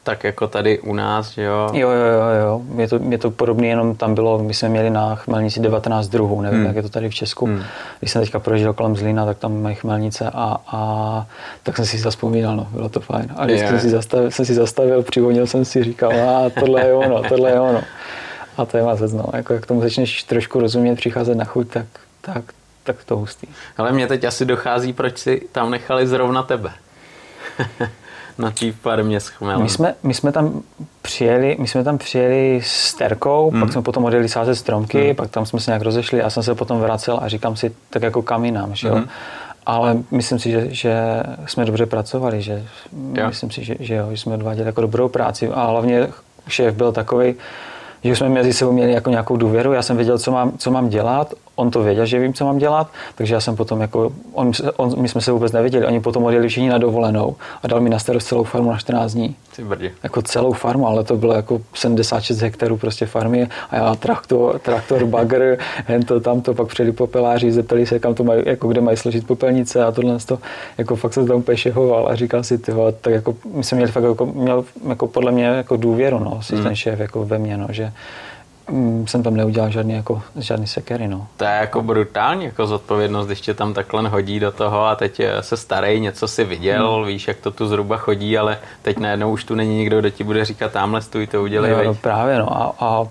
tak 0.03 0.23
jako 0.23 0.47
tady 0.47 0.79
u 0.79 0.93
nás, 0.93 1.29
že 1.31 1.43
jo? 1.43 1.69
Jo, 1.73 1.89
jo, 1.89 2.05
jo, 2.05 2.41
jo. 2.41 2.61
Je 2.77 2.87
to, 2.87 2.99
je 3.09 3.17
to 3.17 3.31
podobné, 3.31 3.67
jenom 3.67 3.95
tam 3.95 4.15
bylo, 4.15 4.43
my 4.43 4.53
jsme 4.53 4.69
měli 4.69 4.89
na 4.89 5.15
chmelnici 5.15 5.59
19 5.59 6.07
druhů, 6.07 6.41
nevím, 6.41 6.57
hmm. 6.57 6.67
jak 6.67 6.75
je 6.75 6.81
to 6.81 6.89
tady 6.89 7.09
v 7.09 7.13
Česku. 7.13 7.45
Hmm. 7.45 7.63
Když 7.99 8.11
jsem 8.11 8.21
teďka 8.21 8.39
prožil 8.39 8.73
kolem 8.73 8.95
Zlína, 8.95 9.25
tak 9.25 9.37
tam 9.37 9.61
mají 9.61 9.75
chmelnice 9.75 10.31
a, 10.33 10.57
a 10.67 11.25
tak 11.63 11.75
jsem 11.75 11.85
si 11.85 11.97
zaspomínal, 11.97 12.55
no, 12.55 12.67
bylo 12.71 12.89
to 12.89 12.99
fajn. 12.99 13.27
A 13.35 13.45
když 13.45 13.59
jsem 13.59 13.79
si, 13.79 13.89
zastavil, 13.89 14.31
jsem 14.31 14.45
si 14.45 14.53
zastavil, 14.53 15.03
přivonil 15.03 15.47
jsem 15.47 15.65
si, 15.65 15.83
říkal, 15.83 16.11
a 16.11 16.49
tohle 16.49 16.81
je 16.81 16.93
ono, 16.93 17.23
tohle 17.23 17.51
je 17.51 17.59
ono. 17.59 17.81
A 18.57 18.65
to 18.65 18.77
je 18.77 18.83
mazec, 18.83 19.13
no. 19.13 19.25
Jako, 19.33 19.53
jak 19.53 19.65
tomu 19.65 19.81
začneš 19.81 20.23
trošku 20.23 20.59
rozumět, 20.59 20.95
přicházet 20.95 21.35
na 21.35 21.45
chuť, 21.45 21.67
tak, 21.67 21.85
tak, 22.21 22.43
tak 22.83 23.03
to 23.03 23.17
hustý. 23.17 23.47
Ale 23.77 23.91
mě 23.91 24.07
teď 24.07 24.23
asi 24.23 24.45
dochází, 24.45 24.93
proč 24.93 25.17
si 25.17 25.41
tam 25.51 25.71
nechali 25.71 26.07
zrovna 26.07 26.43
tebe. 26.43 26.71
na 28.37 28.51
té 28.51 28.71
farmě 28.71 29.19
s 29.19 29.27
chmelem. 29.27 29.63
My 29.63 29.69
jsme, 29.69 29.95
my 30.03 30.13
jsme 30.13 30.31
tam 30.31 30.61
přijeli, 31.01 31.55
my 31.59 31.67
jsme 31.67 31.83
tam 31.83 31.97
přijeli 31.97 32.61
s 32.63 32.93
Terkou, 32.93 33.51
hmm. 33.51 33.61
pak 33.61 33.71
jsme 33.71 33.81
potom 33.81 34.05
odjeli 34.05 34.29
sázet 34.29 34.55
stromky, 34.55 35.05
hmm. 35.05 35.15
pak 35.15 35.29
tam 35.29 35.45
jsme 35.45 35.59
se 35.59 35.71
nějak 35.71 35.81
rozešli 35.81 36.21
a 36.21 36.29
jsem 36.29 36.43
se 36.43 36.55
potom 36.55 36.79
vracel 36.79 37.19
a 37.21 37.27
říkám 37.27 37.55
si, 37.55 37.75
tak 37.89 38.03
jako 38.03 38.21
kam 38.21 38.45
jinam, 38.45 38.75
že 38.75 38.87
jo. 38.87 38.95
Hmm. 38.95 39.07
Ale 39.65 39.97
myslím 40.11 40.39
si, 40.39 40.51
že, 40.51 40.67
že 40.69 41.23
jsme 41.45 41.65
dobře 41.65 41.85
pracovali, 41.85 42.41
že 42.41 42.65
jo. 43.13 43.27
myslím 43.27 43.51
si, 43.51 43.63
že, 43.63 43.75
že 43.79 43.95
jo, 43.95 44.07
že 44.11 44.17
jsme 44.17 44.33
odváděli 44.33 44.67
jako 44.67 44.81
dobrou 44.81 45.09
práci 45.09 45.49
a 45.49 45.65
hlavně 45.65 46.07
šéf 46.47 46.75
byl 46.75 46.91
takový, 46.91 47.35
že 48.03 48.15
jsme 48.15 48.29
mezi 48.29 48.53
sebou 48.53 48.71
měli 48.71 48.93
jako 48.93 49.09
nějakou 49.09 49.37
důvěru, 49.37 49.73
já 49.73 49.81
jsem 49.81 49.95
věděl, 49.95 50.17
co 50.17 50.31
mám, 50.31 50.51
co 50.57 50.71
mám 50.71 50.89
dělat, 50.89 51.33
on 51.61 51.71
to 51.71 51.83
věděl, 51.83 52.05
že 52.05 52.19
vím, 52.19 52.33
co 52.33 52.45
mám 52.45 52.57
dělat, 52.57 52.87
takže 53.15 53.33
já 53.33 53.39
jsem 53.39 53.55
potom 53.55 53.81
jako, 53.81 54.11
on, 54.33 54.51
on, 54.77 55.01
my 55.01 55.09
jsme 55.09 55.21
se 55.21 55.31
vůbec 55.31 55.51
nevěděli, 55.51 55.85
oni 55.85 55.99
potom 55.99 56.23
odjeli 56.23 56.47
všichni 56.47 56.69
na 56.69 56.77
dovolenou 56.77 57.35
a 57.63 57.67
dal 57.67 57.81
mi 57.81 57.89
na 57.89 57.99
starost 57.99 58.27
celou 58.27 58.43
farmu 58.43 58.71
na 58.71 58.77
14 58.77 59.13
dní. 59.13 59.35
Ty 59.55 59.63
brdě. 59.63 59.91
Jako 60.03 60.21
celou 60.21 60.53
farmu, 60.53 60.87
ale 60.87 61.03
to 61.03 61.17
bylo 61.17 61.33
jako 61.33 61.61
76 61.73 62.41
hektarů 62.41 62.77
prostě 62.77 63.05
farmy 63.05 63.47
a 63.69 63.75
já 63.75 63.95
traktor, 63.95 64.59
traktor 64.59 65.05
bagr, 65.05 65.57
hento, 65.85 66.19
tamto, 66.19 66.53
pak 66.53 66.67
přijeli 66.67 66.91
popeláři, 66.91 67.51
zeptali 67.51 67.85
se, 67.85 67.99
kam 67.99 68.15
to 68.15 68.23
mají, 68.23 68.43
jako 68.45 68.67
kde 68.67 68.81
mají 68.81 68.97
složit 68.97 69.27
popelnice 69.27 69.83
a 69.83 69.91
tohle 69.91 70.17
to, 70.25 70.39
jako 70.77 70.95
fakt 70.95 71.13
se 71.13 71.25
tam 71.25 71.41
pešehoval 71.41 72.07
a 72.07 72.15
říkal 72.15 72.43
si, 72.43 72.57
tyho, 72.57 72.91
tak 72.91 73.13
jako 73.13 73.35
my 73.53 73.63
jsme 73.63 73.75
měli 73.75 73.91
fakt 73.91 74.03
jako, 74.03 74.25
měl 74.25 74.65
jako 74.87 75.07
podle 75.07 75.31
mě 75.31 75.45
jako 75.45 75.77
důvěru, 75.77 76.19
no, 76.19 76.41
si 76.41 76.55
hmm. 76.55 76.63
ten 76.63 76.75
šéf 76.75 76.99
jako 76.99 77.25
ve 77.25 77.37
mně, 77.37 77.57
no, 77.57 77.67
že 77.69 77.83
Mm, 77.83 77.91
jsem 79.05 79.23
tam 79.23 79.35
neudělal 79.35 79.69
žádný, 79.69 79.93
jako, 79.93 80.21
žádný 80.35 80.67
sekery. 80.67 81.07
No. 81.07 81.27
To 81.37 81.43
je 81.43 81.51
jako 81.51 81.81
brutální 81.81 82.45
jako 82.45 82.67
zodpovědnost, 82.67 83.25
když 83.25 83.41
tě 83.41 83.53
tam 83.53 83.73
takhle 83.73 84.09
hodí 84.09 84.39
do 84.39 84.51
toho 84.51 84.85
a 84.85 84.95
teď 84.95 85.19
eh, 85.19 85.43
se 85.43 85.57
starej, 85.57 85.99
něco 85.99 86.27
si 86.27 86.43
viděl, 86.43 86.95
hmm. 86.95 87.07
víš, 87.07 87.27
jak 87.27 87.37
to 87.37 87.51
tu 87.51 87.67
zhruba 87.67 87.97
chodí, 87.97 88.37
ale 88.37 88.57
teď 88.81 88.97
najednou 88.97 89.31
už 89.31 89.43
tu 89.43 89.55
není 89.55 89.77
nikdo, 89.77 89.99
kdo 89.99 90.09
ti 90.09 90.23
bude 90.23 90.45
říkat, 90.45 90.71
tamhle 90.71 91.01
stůj, 91.01 91.27
to 91.27 91.43
udělej. 91.43 91.71
Jo, 91.71 91.83
no, 91.83 91.93
právě, 91.93 92.39
no. 92.39 92.57
A, 92.57 92.75
a 92.79 93.07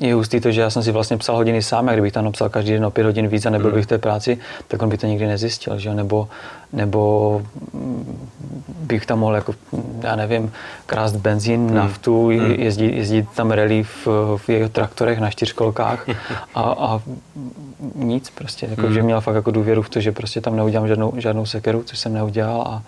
je 0.00 0.14
hustý 0.14 0.40
to, 0.40 0.50
že 0.50 0.60
já 0.60 0.70
jsem 0.70 0.82
si 0.82 0.92
vlastně 0.92 1.16
psal 1.16 1.36
hodiny 1.36 1.62
sám 1.62 1.88
a 1.88 1.92
kdybych 1.92 2.12
tam 2.12 2.24
napsal 2.24 2.48
každý 2.48 2.72
den 2.72 2.84
o 2.84 2.90
pět 2.90 3.04
hodin 3.04 3.28
víc 3.28 3.46
a 3.46 3.50
nebyl 3.50 3.70
mm. 3.70 3.74
bych 3.74 3.84
v 3.84 3.88
té 3.88 3.98
práci, 3.98 4.38
tak 4.68 4.82
on 4.82 4.88
by 4.88 4.98
to 4.98 5.06
nikdy 5.06 5.26
nezjistil, 5.26 5.78
že? 5.78 5.94
Nebo, 5.94 6.28
nebo 6.72 7.42
bych 8.80 9.06
tam 9.06 9.18
mohl, 9.18 9.34
jako, 9.34 9.54
já 10.02 10.16
nevím, 10.16 10.52
krást 10.86 11.16
benzín, 11.16 11.60
mm. 11.60 11.74
naftu. 11.74 12.30
Jezdit, 12.30 12.94
jezdit 12.94 13.28
tam 13.34 13.50
rally 13.50 13.82
v, 13.82 14.06
v 14.36 14.48
jeho 14.48 14.68
traktorech 14.68 15.18
na 15.18 15.30
čtyřkolkách 15.30 16.06
a, 16.54 16.62
a 16.62 17.00
nic 17.94 18.30
prostě, 18.30 18.66
jako, 18.70 18.86
mm. 18.86 18.94
že 18.94 19.02
měl 19.02 19.20
fakt 19.20 19.34
jako 19.34 19.50
důvěru 19.50 19.82
v 19.82 19.88
to, 19.88 20.00
že 20.00 20.12
prostě 20.12 20.40
tam 20.40 20.56
neudělám 20.56 20.88
žádnou, 20.88 21.12
žádnou 21.16 21.46
sekeru, 21.46 21.82
což 21.82 21.98
jsem 21.98 22.14
neudělal 22.14 22.62
a, 22.62 22.82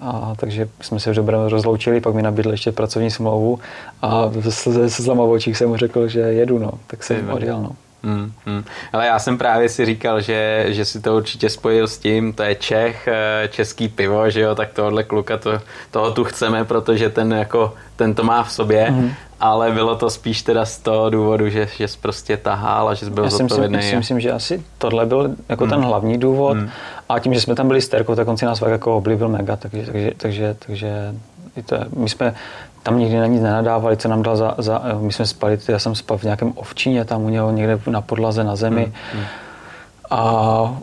a 0.00 0.34
takže 0.36 0.68
jsme 0.80 1.00
se 1.00 1.12
v 1.12 1.14
dobrém 1.14 1.40
rozloučili, 1.40 2.00
pak 2.00 2.14
mi 2.14 2.22
nabídl 2.22 2.50
ještě 2.50 2.72
pracovní 2.72 3.10
smlouvu 3.10 3.58
a 4.02 4.30
se, 4.48 4.90
se 4.90 5.02
zlama 5.02 5.24
v 5.24 5.30
očích 5.30 5.56
jsem 5.56 5.68
mu 5.68 5.76
řekl, 5.76 6.08
že 6.08 6.20
jedu, 6.20 6.58
no. 6.58 6.70
Tak 6.86 7.04
jsem 7.04 7.30
odjel, 7.30 7.62
no. 7.62 7.70
Hmm, 8.06 8.32
hmm. 8.46 8.64
Ale 8.92 9.06
já 9.06 9.18
jsem 9.18 9.38
právě 9.38 9.68
si 9.68 9.86
říkal, 9.86 10.20
že, 10.20 10.64
že 10.68 10.84
si 10.84 11.00
to 11.00 11.16
určitě 11.16 11.50
spojil 11.50 11.88
s 11.88 11.98
tím, 11.98 12.32
to 12.32 12.42
je 12.42 12.54
Čech, 12.54 13.08
eh, 13.08 13.48
český 13.48 13.88
pivo, 13.88 14.30
že 14.30 14.40
jo, 14.40 14.54
tak 14.54 14.72
tohle 14.72 15.02
kluka, 15.04 15.36
to, 15.36 15.60
toho 15.90 16.10
tu 16.10 16.24
chceme, 16.24 16.64
protože 16.64 17.08
ten 17.08 17.32
jako, 17.32 17.74
ten 17.96 18.14
to 18.14 18.24
má 18.24 18.42
v 18.42 18.52
sobě, 18.52 18.84
hmm. 18.84 19.12
ale 19.40 19.70
bylo 19.70 19.96
to 19.96 20.10
spíš 20.10 20.42
teda 20.42 20.64
z 20.64 20.78
toho 20.78 21.10
důvodu, 21.10 21.48
že, 21.48 21.68
že 21.76 21.88
jsi 21.88 21.98
prostě 21.98 22.36
tahal 22.36 22.88
a 22.88 22.94
že 22.94 23.06
jsi 23.06 23.10
byl 23.10 23.24
já 23.24 23.30
zodpovědný. 23.30 23.76
Já 23.76 23.82
si 23.82 23.96
myslím, 23.96 24.20
že 24.20 24.32
asi 24.32 24.64
tohle 24.78 25.06
byl 25.06 25.30
jako 25.48 25.64
hmm. 25.64 25.70
ten 25.70 25.80
hlavní 25.80 26.18
důvod 26.18 26.56
hmm. 26.56 26.70
a 27.08 27.18
tím, 27.18 27.34
že 27.34 27.40
jsme 27.40 27.54
tam 27.54 27.68
byli 27.68 27.82
s 27.82 27.88
Terkou, 27.88 28.14
tak 28.14 28.28
on 28.28 28.36
si 28.36 28.44
nás 28.44 28.58
fakt 28.58 28.70
jako 28.70 28.96
oblíbil 28.96 29.28
mega, 29.28 29.56
takže, 29.56 29.86
takže, 29.86 30.12
takže, 30.16 30.56
takže 30.66 31.14
to 31.66 31.74
je, 31.74 31.80
my 31.96 32.08
jsme 32.08 32.34
tam 32.86 32.98
nikdy 32.98 33.16
na 33.18 33.26
nic 33.26 33.42
nenadávali, 33.42 33.96
co 33.96 34.08
nám 34.08 34.22
dal 34.22 34.36
za, 34.36 34.54
za 34.58 34.82
my 34.98 35.12
jsme 35.12 35.26
spali, 35.26 35.58
já 35.68 35.78
jsem 35.78 35.94
spal 35.94 36.18
v 36.18 36.22
nějakém 36.22 36.52
ovčině, 36.54 37.04
tam 37.04 37.24
u 37.24 37.28
něho 37.28 37.50
někde 37.50 37.80
na 37.86 38.00
podlaze 38.00 38.44
na 38.44 38.56
zemi. 38.56 38.84
Hmm, 38.84 38.92
hmm. 39.12 39.24
A 40.10 40.22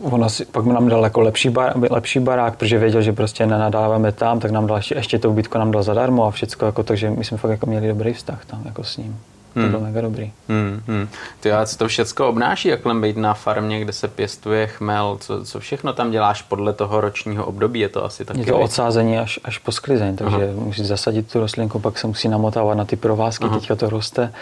on 0.02 0.24
asi, 0.24 0.44
pak 0.44 0.66
nám 0.66 0.88
dal 0.88 1.04
jako 1.04 1.20
lepší, 1.20 1.50
bar, 1.50 1.72
lepší 1.90 2.20
barák, 2.20 2.56
protože 2.56 2.78
věděl, 2.78 3.02
že 3.02 3.12
prostě 3.12 3.46
nenadáváme 3.46 4.12
tam, 4.12 4.40
tak 4.40 4.50
nám 4.50 4.66
dal 4.66 4.76
ještě, 4.76 4.94
ještě 4.94 5.18
to 5.18 5.30
ubytko 5.30 5.58
nám 5.58 5.70
dal 5.70 5.82
zadarmo 5.82 6.26
a 6.26 6.30
všechno, 6.30 6.66
jako, 6.66 6.82
takže 6.82 7.10
my 7.10 7.24
jsme 7.24 7.38
fakt 7.38 7.50
jako 7.50 7.66
měli 7.66 7.88
dobrý 7.88 8.12
vztah 8.12 8.44
tam 8.44 8.62
jako 8.64 8.84
s 8.84 8.96
ním. 8.96 9.20
Hmm. 9.54 9.64
To 9.64 9.70
bylo 9.70 9.82
mega 9.82 10.00
dobrý. 10.00 10.32
Hmm, 10.48 10.82
hmm. 10.86 11.08
Ty, 11.40 11.52
a 11.52 11.66
co 11.66 11.78
to 11.78 11.88
všechno 11.88 12.28
obnáší, 12.28 12.68
jakhle 12.68 12.94
být 12.94 13.16
na 13.16 13.34
farmě, 13.34 13.80
kde 13.80 13.92
se 13.92 14.08
pěstuje 14.08 14.66
chmel? 14.66 15.16
Co, 15.20 15.44
co 15.44 15.60
všechno 15.60 15.92
tam 15.92 16.10
děláš 16.10 16.42
podle 16.42 16.72
toho 16.72 17.00
ročního 17.00 17.44
období? 17.44 17.80
Je 17.80 17.88
to 17.88 18.04
asi 18.04 18.24
taky... 18.24 18.40
Je 18.40 18.46
to 18.46 18.58
odsázení 18.58 19.18
až, 19.18 19.40
až 19.44 19.58
po 19.58 19.72
sklizeň, 19.72 20.16
takže 20.16 20.36
Aha. 20.36 20.64
musíš 20.64 20.86
zasadit 20.86 21.32
tu 21.32 21.40
rostlinku, 21.40 21.78
pak 21.78 21.98
se 21.98 22.06
musí 22.06 22.28
namotávat 22.28 22.78
na 22.78 22.84
ty 22.84 22.96
provázky, 22.96 23.44
Aha. 23.44 23.58
teďka 23.58 23.74
to 23.74 23.90
roste. 23.90 24.32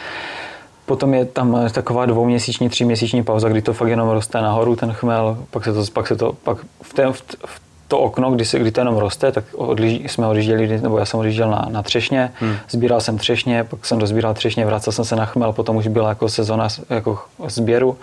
Potom 0.87 1.15
je 1.15 1.25
tam 1.25 1.69
taková 1.73 2.07
dvouměsíční, 2.07 2.69
tříměsíční 2.69 3.25
pauza, 3.25 3.49
kdy 3.49 3.63
to 3.63 3.73
fakt 3.73 3.89
jenom 3.89 4.09
roste 4.09 4.41
nahoru, 4.41 4.77
ten 4.77 4.93
chmel, 4.93 5.39
pak 5.51 5.65
se 5.65 5.73
to, 5.73 5.85
pak 5.93 6.09
se 6.09 6.17
to, 6.17 6.33
pak 6.33 6.59
v, 6.83 6.93
té, 6.95 7.13
v, 7.13 7.23
v 7.47 7.61
to 7.93 7.99
okno, 7.99 8.31
kdy, 8.31 8.45
se, 8.45 8.59
kdy 8.59 8.71
to 8.73 8.81
jenom 8.81 8.97
roste, 8.97 9.33
tak 9.33 9.45
odliž, 9.55 10.13
jsme 10.13 10.27
odjížděli, 10.27 10.81
nebo 10.81 10.99
já 10.99 11.05
jsem 11.05 11.21
odjížděl 11.21 11.51
na, 11.51 11.67
na 11.71 11.83
třešně, 11.83 12.33
hmm. 12.41 12.55
sbíral 12.71 13.01
jsem 13.01 13.19
třešně, 13.19 13.65
pak 13.65 13.87
jsem 13.87 13.99
dozbíral 13.99 14.35
třešně, 14.35 14.67
vracel 14.67 14.93
jsem 14.93 15.05
se 15.05 15.17
na 15.17 15.27
chmel, 15.27 15.53
potom 15.53 15.77
už 15.77 15.87
byla 15.87 16.09
jako 16.09 16.29
sezona 16.29 16.69
jako 16.91 17.19
sběru. 17.49 17.99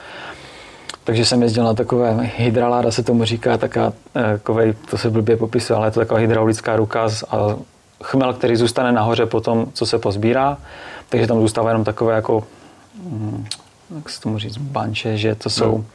Takže 1.03 1.25
jsem 1.25 1.41
jezdil 1.41 1.63
na 1.63 1.73
takové 1.73 2.31
hydraláda, 2.37 2.91
se 2.91 3.03
tomu 3.03 3.25
říká, 3.25 3.57
taká, 3.57 3.93
takovej, 4.13 4.73
to 4.89 4.97
se 4.97 5.09
blbě 5.09 5.37
popisuje, 5.37 5.77
ale 5.77 5.87
je 5.87 5.91
to 5.91 5.99
taková 5.99 6.19
hydraulická 6.19 6.75
ruka 6.75 7.07
a 7.29 7.55
chmel, 8.03 8.33
který 8.33 8.55
zůstane 8.55 8.91
nahoře 8.91 9.25
po 9.25 9.41
tom, 9.41 9.67
co 9.73 9.85
se 9.85 9.99
pozbírá. 9.99 10.57
Takže 11.09 11.27
tam 11.27 11.41
zůstává 11.41 11.69
jenom 11.69 11.83
takové 11.83 12.15
jako, 12.15 12.43
hm, 13.03 13.45
jak 13.95 14.09
se 14.09 14.21
tomu 14.21 14.39
říct, 14.39 14.57
banče, 14.57 15.17
že 15.17 15.35
to 15.35 15.49
jsou... 15.49 15.75
Hmm 15.75 15.85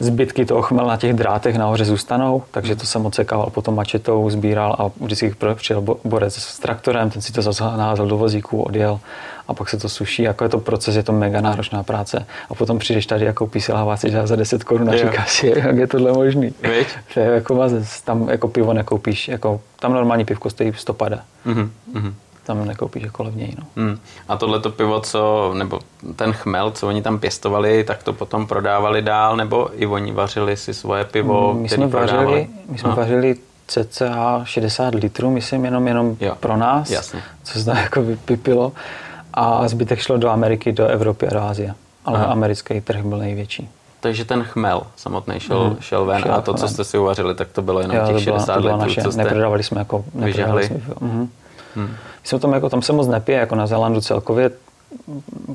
zbytky 0.00 0.44
toho 0.44 0.62
chmel 0.62 0.86
na 0.86 0.96
těch 0.96 1.12
drátech 1.12 1.56
nahoře 1.56 1.84
zůstanou, 1.84 2.42
takže 2.50 2.76
to 2.76 2.86
jsem 2.86 3.06
odsekával 3.06 3.50
potom 3.50 3.74
mačetou, 3.74 4.30
sbíral 4.30 4.76
a 4.78 4.90
vždycky 5.04 5.34
přijel 5.54 5.84
borec 6.04 6.34
s 6.34 6.58
traktorem, 6.58 7.10
ten 7.10 7.22
si 7.22 7.32
to 7.32 7.42
zase 7.42 7.64
naházel 7.64 8.06
do 8.06 8.16
vozíku, 8.16 8.62
odjel 8.62 9.00
a 9.48 9.54
pak 9.54 9.68
se 9.68 9.76
to 9.76 9.88
suší. 9.88 10.22
Jako 10.22 10.44
je 10.44 10.50
to 10.50 10.58
proces, 10.58 10.96
je 10.96 11.02
to 11.02 11.12
mega 11.12 11.40
náročná 11.40 11.82
práce. 11.82 12.26
A 12.50 12.54
potom 12.54 12.78
přijdeš 12.78 13.06
tady 13.06 13.24
jako 13.24 13.46
písilává 13.46 13.96
si 13.96 14.10
za 14.24 14.36
10 14.36 14.64
korun 14.64 14.90
a 14.90 14.96
říkáš 14.96 15.30
si, 15.30 15.46
jak 15.46 15.76
je 15.76 15.86
tohle 15.86 16.12
možný. 16.12 16.46
Víš? 16.62 16.86
To 17.14 17.20
je 17.20 17.26
jako 17.26 17.54
mazec, 17.54 18.00
tam 18.00 18.28
jako 18.28 18.48
pivo 18.48 18.72
nekoupíš, 18.72 19.28
jako, 19.28 19.60
tam 19.80 19.92
normální 19.92 20.24
pivko 20.24 20.50
stojí 20.50 20.72
150. 20.76 21.24
Mm-hmm. 21.46 22.12
Tam 22.46 22.64
nekoupíš 22.64 23.02
jako 23.02 23.22
levněji. 23.22 23.54
No. 23.58 23.66
Hmm. 23.76 23.98
A 24.28 24.36
tohleto 24.36 24.70
pivo, 24.70 25.00
co, 25.00 25.52
nebo 25.54 25.80
ten 26.16 26.32
chmel, 26.32 26.70
co 26.70 26.88
oni 26.88 27.02
tam 27.02 27.18
pěstovali, 27.18 27.84
tak 27.84 28.02
to 28.02 28.12
potom 28.12 28.46
prodávali 28.46 29.02
dál, 29.02 29.36
nebo 29.36 29.70
i 29.74 29.86
oni 29.86 30.12
vařili 30.12 30.56
si 30.56 30.74
svoje 30.74 31.04
pivo, 31.04 31.54
my 31.54 31.68
jsme 31.68 31.86
vařili, 31.86 32.48
My 32.68 32.78
jsme 32.78 32.94
vařili 32.94 33.36
cca 33.66 34.40
60 34.44 34.94
litrů, 34.94 35.30
myslím, 35.30 35.64
jenom, 35.64 35.88
jenom 35.88 36.16
jo. 36.20 36.34
pro 36.40 36.56
nás, 36.56 36.90
Jasně. 36.90 37.22
co 37.42 37.58
se 37.58 37.64
tam 37.64 37.76
jako 37.76 38.02
vypilo. 38.28 38.72
A 39.34 39.68
zbytek 39.68 39.98
šlo 39.98 40.16
do 40.16 40.28
Ameriky, 40.28 40.72
do 40.72 40.86
Evropy 40.86 41.26
a 41.26 41.34
do 41.34 41.42
Asie. 41.42 41.74
Ale 42.04 42.18
Aha. 42.18 42.26
americký 42.26 42.80
trh 42.80 43.02
byl 43.02 43.18
největší. 43.18 43.68
Takže 44.00 44.24
ten 44.24 44.42
chmel 44.42 44.82
samotný 44.96 45.40
šel, 45.40 45.64
hmm. 45.64 45.76
šel 45.80 46.04
ven 46.04 46.22
šel 46.22 46.34
a 46.34 46.40
to, 46.40 46.54
co 46.54 46.68
jste 46.68 46.84
si 46.84 46.98
uvařili, 46.98 47.34
tak 47.34 47.48
to 47.48 47.62
bylo 47.62 47.80
jenom 47.80 47.96
jo, 47.96 48.06
těch 48.06 48.16
to 48.16 48.22
byla, 48.22 48.38
60 48.38 48.54
to 48.54 48.60
litrů, 48.60 48.76
naše, 48.76 49.02
co 49.02 49.12
jste 49.12 49.24
neprodávali 49.24 49.62
jsme 49.62 49.78
jako... 49.78 50.04
Vyžahli. 50.14 50.66
Jsme, 50.66 50.76
uh-huh. 50.76 51.28
Hmm 51.76 51.94
jsou 52.26 52.38
tam, 52.38 52.52
jako, 52.52 52.68
tam 52.68 52.82
se 52.82 52.92
moc 52.92 53.08
nepije, 53.08 53.38
jako 53.38 53.54
na 53.54 53.66
Zélandu 53.66 54.00
celkově, 54.00 54.50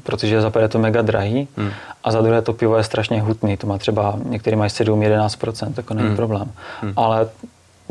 protože 0.04 0.42
za 0.42 0.50
prvé 0.50 0.66
je 0.66 0.70
to 0.70 0.80
mega 0.80 1.02
drahý 1.02 1.48
hmm. 1.58 1.72
a 2.04 2.12
za 2.12 2.22
druhé 2.22 2.42
to 2.42 2.54
pivo 2.54 2.78
je 2.78 2.84
strašně 2.84 3.22
hutný. 3.22 3.58
To 3.58 3.68
má 3.68 3.78
třeba, 3.78 4.16
některý 4.26 4.56
mají 4.56 4.70
7-11%, 4.70 5.74
jako 5.78 5.94
není 5.94 6.08
hmm. 6.08 6.18
problém. 6.18 6.52
Hmm. 6.82 6.94
Ale 6.96 7.30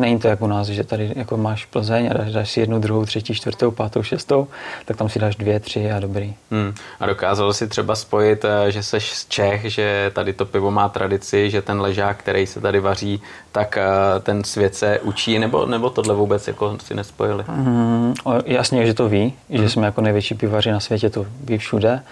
Není 0.00 0.18
to 0.18 0.28
jako 0.28 0.44
u 0.44 0.48
nás, 0.48 0.66
že 0.66 0.84
tady 0.84 1.12
jako 1.16 1.36
máš 1.36 1.64
Plzeň 1.64 2.10
a 2.10 2.18
dáš, 2.18 2.32
dáš 2.32 2.50
si 2.50 2.60
jednu, 2.60 2.78
druhou, 2.78 3.04
třetí, 3.04 3.34
čtvrtou, 3.34 3.70
pátou, 3.70 4.02
šestou, 4.02 4.46
tak 4.84 4.96
tam 4.96 5.08
si 5.08 5.18
dáš 5.18 5.36
dvě, 5.36 5.60
tři 5.60 5.92
a 5.92 6.00
dobrý. 6.00 6.34
Hmm. 6.50 6.74
A 7.00 7.06
dokázal 7.06 7.52
si 7.52 7.68
třeba 7.68 7.94
spojit, 7.94 8.44
eh, 8.44 8.70
že 8.70 8.82
seš 8.82 9.12
z 9.12 9.28
Čech, 9.28 9.72
že 9.72 10.10
tady 10.14 10.32
to 10.32 10.46
pivo 10.46 10.70
má 10.70 10.88
tradici, 10.88 11.50
že 11.50 11.62
ten 11.62 11.80
ležák, 11.80 12.16
který 12.16 12.46
se 12.46 12.60
tady 12.60 12.80
vaří, 12.80 13.22
tak 13.52 13.76
eh, 13.76 14.20
ten 14.20 14.44
svět 14.44 14.74
se 14.74 15.00
učí, 15.00 15.38
nebo, 15.38 15.66
nebo 15.66 15.90
tohle 15.90 16.14
vůbec 16.14 16.48
jako 16.48 16.78
si 16.84 16.94
nespojili? 16.94 17.44
Hmm, 17.48 18.14
jasně, 18.46 18.86
že 18.86 18.94
to 18.94 19.08
ví, 19.08 19.34
hmm. 19.50 19.62
že 19.62 19.68
jsme 19.68 19.86
jako 19.86 20.00
největší 20.00 20.34
pivaři 20.34 20.70
na 20.70 20.80
světě, 20.80 21.10
to 21.10 21.26
ví 21.44 21.58
všude. 21.58 22.02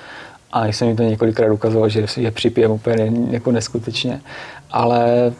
A 0.52 0.66
jsem 0.66 0.88
mi 0.88 0.96
to 0.96 1.02
několikrát 1.02 1.52
ukazoval, 1.52 1.88
že 1.88 2.06
je 2.16 2.30
připijem 2.30 2.70
úplně 2.70 3.12
jako 3.30 3.52
neskutečně. 3.52 4.20
Ale 4.70 5.32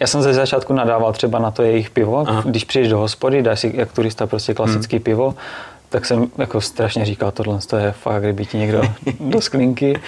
já 0.00 0.06
jsem 0.06 0.22
ze 0.22 0.34
začátku 0.34 0.72
nadával 0.72 1.12
třeba 1.12 1.38
na 1.38 1.50
to 1.50 1.62
jejich 1.62 1.90
pivo. 1.90 2.24
Aha. 2.28 2.42
Když 2.46 2.64
přijdeš 2.64 2.90
do 2.90 2.98
hospody, 2.98 3.42
dáš 3.42 3.60
si 3.60 3.72
jak 3.76 3.92
turista 3.92 4.26
prostě 4.26 4.54
klasický 4.54 4.96
hmm. 4.96 5.02
pivo, 5.02 5.34
tak 5.88 6.06
jsem 6.06 6.26
jako 6.38 6.60
strašně 6.60 7.04
říkal, 7.04 7.30
tohle 7.30 7.58
to 7.58 7.76
je 7.76 7.92
fakt, 7.92 8.22
kdyby 8.22 8.46
ti 8.46 8.58
někdo 8.58 8.82
do 9.20 9.40
sklinky, 9.40 10.00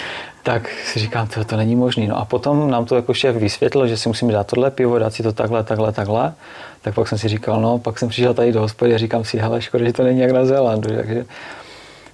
tak 0.43 0.69
si 0.85 0.99
říkám, 0.99 1.27
to, 1.27 1.45
to 1.45 1.57
není 1.57 1.75
možný. 1.75 2.07
No 2.07 2.17
a 2.17 2.25
potom 2.25 2.71
nám 2.71 2.85
to 2.85 2.95
jako 2.95 3.13
šéf 3.13 3.35
vysvětlil, 3.35 3.87
že 3.87 3.97
si 3.97 4.09
musíme 4.09 4.33
dát 4.33 4.47
tohle 4.47 4.71
pivo, 4.71 4.99
dát 4.99 5.13
si 5.13 5.23
to 5.23 5.33
takhle, 5.33 5.63
takhle, 5.63 5.91
takhle. 5.91 6.33
Tak 6.81 6.95
pak 6.95 7.07
jsem 7.07 7.17
si 7.17 7.27
říkal, 7.27 7.61
no, 7.61 7.79
pak 7.79 7.99
jsem 7.99 8.09
přišel 8.09 8.33
tady 8.33 8.51
do 8.51 8.61
hospody 8.61 8.95
a 8.95 8.97
říkám 8.97 9.23
si, 9.23 9.37
hele, 9.37 9.61
škoda, 9.61 9.85
že 9.85 9.93
to 9.93 10.03
není 10.03 10.19
jak 10.19 10.31
na 10.31 10.45
Zélandu. 10.45 10.95
Takže, 10.95 11.25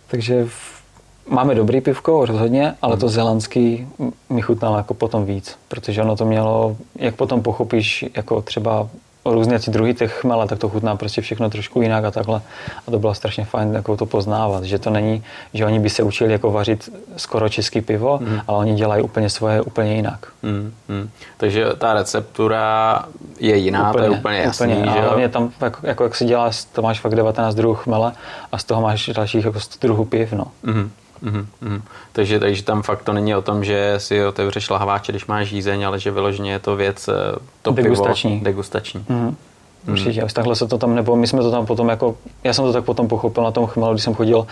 takže 0.07 0.47
Máme 1.29 1.55
dobrý 1.55 1.81
pivko, 1.81 2.25
rozhodně, 2.25 2.75
ale 2.81 2.97
to 2.97 3.09
zelandský 3.09 3.87
mi 4.29 4.41
chutnalo 4.41 4.77
jako 4.77 4.93
potom 4.93 5.25
víc, 5.25 5.57
protože 5.67 6.01
ono 6.01 6.15
to 6.15 6.25
mělo, 6.25 6.75
jak 6.95 7.15
potom 7.15 7.41
pochopíš, 7.41 8.05
jako 8.15 8.41
třeba 8.41 8.87
různé 9.25 9.59
ty 9.59 9.71
druhy 9.71 9.93
těch 9.93 10.13
chmele, 10.13 10.47
tak 10.47 10.59
to 10.59 10.69
chutná 10.69 10.95
prostě 10.95 11.21
všechno 11.21 11.49
trošku 11.49 11.81
jinak 11.81 12.05
a 12.05 12.11
takhle. 12.11 12.41
A 12.87 12.91
to 12.91 12.99
bylo 12.99 13.13
strašně 13.13 13.45
fajn 13.45 13.73
jako 13.73 13.97
to 13.97 14.05
poznávat, 14.05 14.63
že 14.63 14.79
to 14.79 14.89
není, 14.89 15.23
že 15.53 15.65
oni 15.65 15.79
by 15.79 15.89
se 15.89 16.03
učili 16.03 16.31
jako 16.31 16.51
vařit 16.51 16.89
skoro 17.17 17.49
český 17.49 17.81
pivo, 17.81 18.19
mm. 18.21 18.39
ale 18.47 18.57
oni 18.57 18.75
dělají 18.75 19.03
úplně 19.03 19.29
svoje 19.29 19.61
úplně 19.61 19.95
jinak. 19.95 20.27
Mm, 20.43 20.73
mm. 20.87 21.09
Takže 21.37 21.65
ta 21.77 21.93
receptura 21.93 23.05
je 23.39 23.57
jiná, 23.57 23.89
úplně, 23.89 24.07
to 24.07 24.13
je 24.13 24.19
úplně 24.19 24.37
jasný. 24.37 24.73
Úplně. 24.73 24.91
Že 24.91 24.99
a 24.99 25.01
hlavně 25.01 25.29
tam, 25.29 25.51
jako, 25.61 25.87
jako 25.87 26.03
jak 26.03 26.15
si 26.15 26.25
dělá, 26.25 26.51
to 26.73 26.81
máš 26.81 26.99
fakt 26.99 27.15
19 27.15 27.55
druhů 27.55 27.75
chmele 27.75 28.11
a 28.51 28.57
z 28.57 28.63
toho 28.63 28.81
máš 28.81 29.09
dalších 29.15 29.45
jako 29.45 29.59
100 29.59 29.87
druhů 29.87 30.05
piv. 30.05 30.33
No. 30.33 30.45
Mm. 30.63 30.91
Mm-hmm. 31.23 31.81
Takže, 32.11 32.39
takže 32.39 32.63
tam 32.63 32.81
fakt 32.81 33.03
to 33.03 33.13
není 33.13 33.35
o 33.35 33.41
tom, 33.41 33.63
že 33.63 33.95
si 33.97 34.25
otevřeš 34.25 34.69
lahváče, 34.69 35.11
když 35.11 35.25
máš 35.25 35.47
žízeň, 35.47 35.87
ale 35.87 35.99
že 35.99 36.11
vyloženě 36.11 36.51
je 36.51 36.59
to 36.59 36.75
věc 36.75 37.07
eh, 37.07 37.13
to 37.61 37.71
degustační. 37.71 38.31
Pivo, 38.31 38.45
degustační. 38.45 39.05
Mm-hmm. 39.09 39.35
Určitě, 39.87 40.21
mm. 40.21 40.27
takhle 40.33 40.55
se 40.55 40.67
to 40.67 40.77
tam, 40.77 40.95
nebo 40.95 41.15
my 41.15 41.27
jsme 41.27 41.41
to 41.41 41.51
tam 41.51 41.65
potom 41.65 41.89
jako, 41.89 42.15
já 42.43 42.53
jsem 42.53 42.65
to 42.65 42.73
tak 42.73 42.83
potom 42.83 43.07
pochopil 43.07 43.43
na 43.43 43.51
tom 43.51 43.67
chmelu, 43.67 43.93
když 43.93 44.03
jsem 44.03 44.13
chodil 44.13 44.47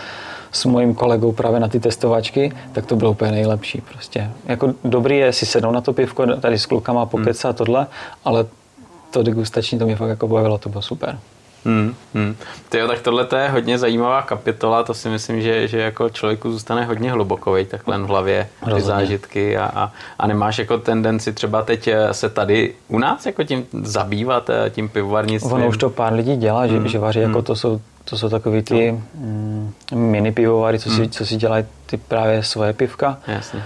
s 0.51 0.65
mojím 0.65 0.95
kolegou 0.95 1.31
právě 1.31 1.59
na 1.59 1.67
ty 1.67 1.79
testovačky, 1.79 2.53
tak 2.71 2.85
to 2.85 2.95
bylo 2.95 3.11
úplně 3.11 3.31
nejlepší 3.31 3.81
prostě. 3.81 4.31
Jako 4.45 4.73
dobrý 4.83 5.17
je 5.17 5.33
si 5.33 5.45
sednout 5.45 5.71
na 5.71 5.81
to 5.81 5.93
pivko, 5.93 6.25
tady 6.35 6.59
s 6.59 6.65
klukama 6.65 7.05
pokecat 7.05 7.43
mm. 7.43 7.49
a 7.49 7.53
tohle, 7.53 7.87
ale 8.25 8.45
to 9.11 9.23
degustační 9.23 9.79
to 9.79 9.85
mě 9.85 9.95
fakt 9.95 10.09
jako 10.09 10.27
bavilo, 10.27 10.57
to 10.57 10.69
bylo 10.69 10.81
super. 10.81 11.19
Hmm, 11.67 11.95
hmm. 12.13 12.35
Tyjo, 12.69 12.87
tak 12.87 12.99
tohle 12.99 13.25
to 13.25 13.35
je 13.35 13.49
hodně 13.49 13.77
zajímavá 13.77 14.21
kapitola, 14.21 14.83
to 14.83 14.93
si 14.93 15.09
myslím, 15.09 15.41
že, 15.41 15.67
že 15.67 15.79
jako 15.79 16.09
člověku 16.09 16.51
zůstane 16.51 16.85
hodně 16.85 17.11
hlubokový 17.11 17.65
takhle 17.65 17.97
v 17.97 18.05
hlavě, 18.05 18.49
ty 18.75 18.81
zážitky 18.81 19.57
a, 19.57 19.65
a, 19.75 19.91
a 20.19 20.27
nemáš 20.27 20.57
jako 20.57 20.77
tendenci 20.77 21.33
třeba 21.33 21.61
teď 21.61 21.87
eh, 21.87 22.13
se 22.13 22.29
tady 22.29 22.73
u 22.87 22.99
nás 22.99 23.25
jako 23.25 23.43
tím 23.43 23.65
zabývat, 23.81 24.49
eh, 24.49 24.69
tím 24.69 24.89
pivovarnictvím? 24.89 25.53
Ono 25.53 25.67
už 25.67 25.77
to 25.77 25.89
pár 25.89 26.13
lidí 26.13 26.37
dělá, 26.37 26.67
že, 26.67 26.77
hmm. 26.77 26.87
že 26.87 26.99
vaří, 26.99 27.19
jako 27.19 27.37
hmm. 27.37 27.43
to 27.43 27.55
jsou 27.55 27.81
to 28.09 28.17
jsou 28.17 28.29
takový 28.29 28.61
ty 28.61 28.91
no. 28.91 29.01
mm, 29.15 29.73
mini 29.93 30.31
pivovary, 30.31 30.79
co 30.79 30.89
si, 30.89 31.01
hmm. 31.01 31.09
co 31.09 31.25
si 31.25 31.35
dělají 31.35 31.65
ty 31.85 31.97
právě 31.97 32.43
svoje 32.43 32.73
pivka. 32.73 33.17
Jasně 33.27 33.63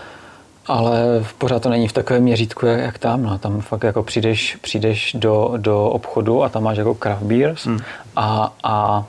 ale 0.71 1.25
pořád 1.38 1.62
to 1.62 1.69
není 1.69 1.88
v 1.88 1.93
takovém 1.93 2.23
měřítku, 2.23 2.65
jak, 2.65 2.79
jak 2.79 2.97
tam. 2.97 3.23
No. 3.23 3.38
Tam 3.38 3.62
fakt 3.62 3.84
jako 3.84 4.03
přijdeš, 4.03 4.55
přijdeš 4.62 5.15
do, 5.19 5.53
do 5.57 5.89
obchodu 5.89 6.43
a 6.43 6.49
tam 6.49 6.63
máš 6.63 6.77
jako 6.77 6.95
craft 6.95 7.23
beers 7.23 7.65
hmm. 7.65 7.79
a, 8.15 8.53
a 8.63 9.05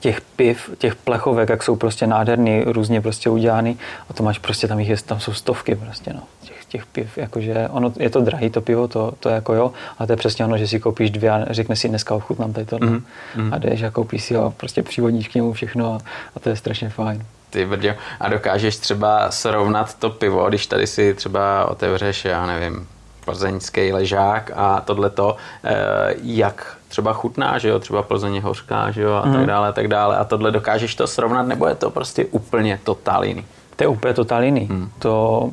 těch 0.00 0.20
piv, 0.20 0.70
těch 0.78 0.94
plechovek, 0.94 1.48
jak 1.48 1.62
jsou 1.62 1.76
prostě 1.76 2.06
nádherný, 2.06 2.62
různě 2.66 3.00
prostě 3.00 3.30
udělány 3.30 3.76
a 4.10 4.12
to 4.12 4.22
máš 4.22 4.38
prostě, 4.38 4.68
tam, 4.68 4.80
jich 4.80 4.88
je, 4.88 4.96
tam 4.96 5.20
jsou 5.20 5.32
stovky 5.32 5.74
prostě, 5.74 6.12
no, 6.12 6.22
těch, 6.42 6.64
těch 6.64 6.86
piv, 6.86 7.18
jakože 7.18 7.68
ono, 7.70 7.92
je 7.98 8.10
to 8.10 8.20
drahý 8.20 8.50
to 8.50 8.60
pivo, 8.60 8.88
to, 8.88 9.12
to 9.20 9.28
jako 9.28 9.54
jo, 9.54 9.72
ale 9.98 10.06
to 10.06 10.12
je 10.12 10.16
přesně 10.16 10.44
ono, 10.44 10.58
že 10.58 10.68
si 10.68 10.80
koupíš 10.80 11.10
dvě 11.10 11.30
a 11.30 11.52
řekne 11.52 11.76
si 11.76 11.88
dneska 11.88 12.14
ochutnám 12.14 12.52
tady 12.52 12.66
tohle 12.66 12.90
mm, 12.90 13.04
mm. 13.36 13.52
a 13.52 13.58
jdeš 13.58 13.82
a 13.82 13.90
koupíš 13.90 14.24
si 14.24 14.34
ho, 14.34 14.50
prostě 14.56 14.82
přívodníš 14.82 15.28
k 15.28 15.34
němu 15.34 15.52
všechno 15.52 15.94
a, 15.94 15.98
a 16.36 16.40
to 16.40 16.48
je 16.48 16.56
strašně 16.56 16.88
fajn. 16.88 17.24
Ty 17.54 17.66
brďo. 17.66 17.94
A 18.20 18.28
dokážeš 18.28 18.76
třeba 18.76 19.30
srovnat 19.30 19.94
to 19.94 20.10
pivo, 20.10 20.48
když 20.48 20.66
tady 20.66 20.86
si 20.86 21.14
třeba 21.14 21.70
otevřeš, 21.70 22.24
já 22.24 22.46
nevím, 22.46 22.88
plzeňský 23.24 23.92
ležák 23.92 24.50
a 24.54 24.80
tohleto, 24.80 25.36
eh, 25.64 26.14
jak 26.22 26.76
třeba 26.88 27.12
chutná, 27.12 27.58
že 27.58 27.68
jo, 27.68 27.78
třeba 27.78 28.02
Plzeň 28.02 28.40
hořká, 28.40 28.90
že 28.90 29.02
jo, 29.02 29.12
a 29.12 29.26
mm. 29.26 29.32
tak 29.32 29.40
mhm. 29.40 29.48
dále, 29.48 29.68
a 29.68 29.72
tak 29.72 29.88
dále. 29.88 30.16
A 30.16 30.24
tohle 30.24 30.50
dokážeš 30.50 30.94
to 30.94 31.06
srovnat, 31.06 31.46
nebo 31.46 31.66
je 31.66 31.74
to 31.74 31.90
prostě 31.90 32.24
úplně 32.24 32.80
totál 32.84 33.24
jiný? 33.24 33.44
To 33.76 33.84
je 33.84 33.88
úplně 33.88 34.14
totál 34.14 34.44
jiný. 34.44 34.68
Mm. 34.70 34.90
To, 34.98 35.50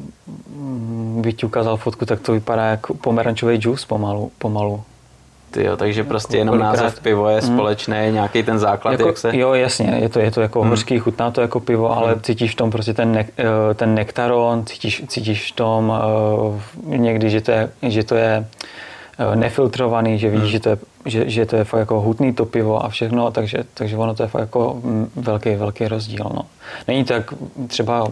bych 1.22 1.36
ti 1.36 1.46
ukázal 1.46 1.78
fotku, 1.78 2.06
tak 2.06 2.20
to 2.20 2.32
vypadá 2.32 2.66
jako 2.66 2.94
pomerančový 2.94 3.58
džus 3.58 3.86
pomalu, 3.86 4.32
pomalu. 4.38 4.84
Tyjo, 5.52 5.78
takže 5.78 6.04
prostě 6.04 6.38
jenom 6.38 6.60
název 6.60 7.00
pivo 7.00 7.30
je 7.30 7.36
mm. 7.36 7.42
společný, 7.42 7.96
nějaký 8.12 8.44
ten 8.44 8.60
základ, 8.60 8.92
jako, 8.92 9.08
jak 9.08 9.18
se... 9.18 9.38
Jo, 9.38 9.54
jasně, 9.54 9.98
je 10.02 10.10
to, 10.10 10.20
je 10.20 10.32
to 10.32 10.42
jako 10.42 10.64
mm. 10.64 10.70
hořký, 10.70 11.00
chutná 11.00 11.32
to 11.32 11.42
jako 11.42 11.60
pivo, 11.60 11.98
ale 11.98 12.16
mm. 12.16 12.22
cítíš 12.22 12.52
v 12.52 12.56
tom 12.56 12.72
prostě 12.72 12.94
ten, 12.94 13.12
ne, 13.12 13.26
eh, 13.38 13.74
ten 13.74 13.96
nektaron, 13.96 14.66
cítíš, 14.66 15.04
cítíš 15.08 15.52
v 15.52 15.56
tom 15.56 15.94
uh, 16.86 16.98
někdy, 16.98 17.30
že 17.30 17.42
to 17.42 17.52
je, 17.52 17.70
že 17.82 18.04
to 18.04 18.16
je 18.16 18.48
uh, 19.20 19.36
nefiltrovaný, 19.36 20.20
že 20.20 20.30
vidíš, 20.30 20.46
mm. 20.46 20.52
že 20.52 20.60
to 20.60 20.70
je 20.70 20.78
že, 21.06 21.30
že 21.30 21.46
to 21.46 21.56
je 21.56 21.64
fakt 21.64 21.80
jako 21.80 22.02
hutný 22.02 22.34
to 22.34 22.46
pivo 22.46 22.86
a 22.86 22.90
všechno, 22.90 23.32
takže, 23.32 23.64
takže 23.74 23.98
ono 23.98 24.16
to 24.16 24.24
je 24.24 24.30
fakt 24.30 24.42
jako 24.42 24.82
mm, 24.84 25.12
velký, 25.16 25.56
velký 25.56 25.88
rozdíl. 25.88 26.32
No. 26.34 26.42
Není 26.88 27.04
to 27.04 27.14
jak 27.14 27.34
třeba, 27.68 28.08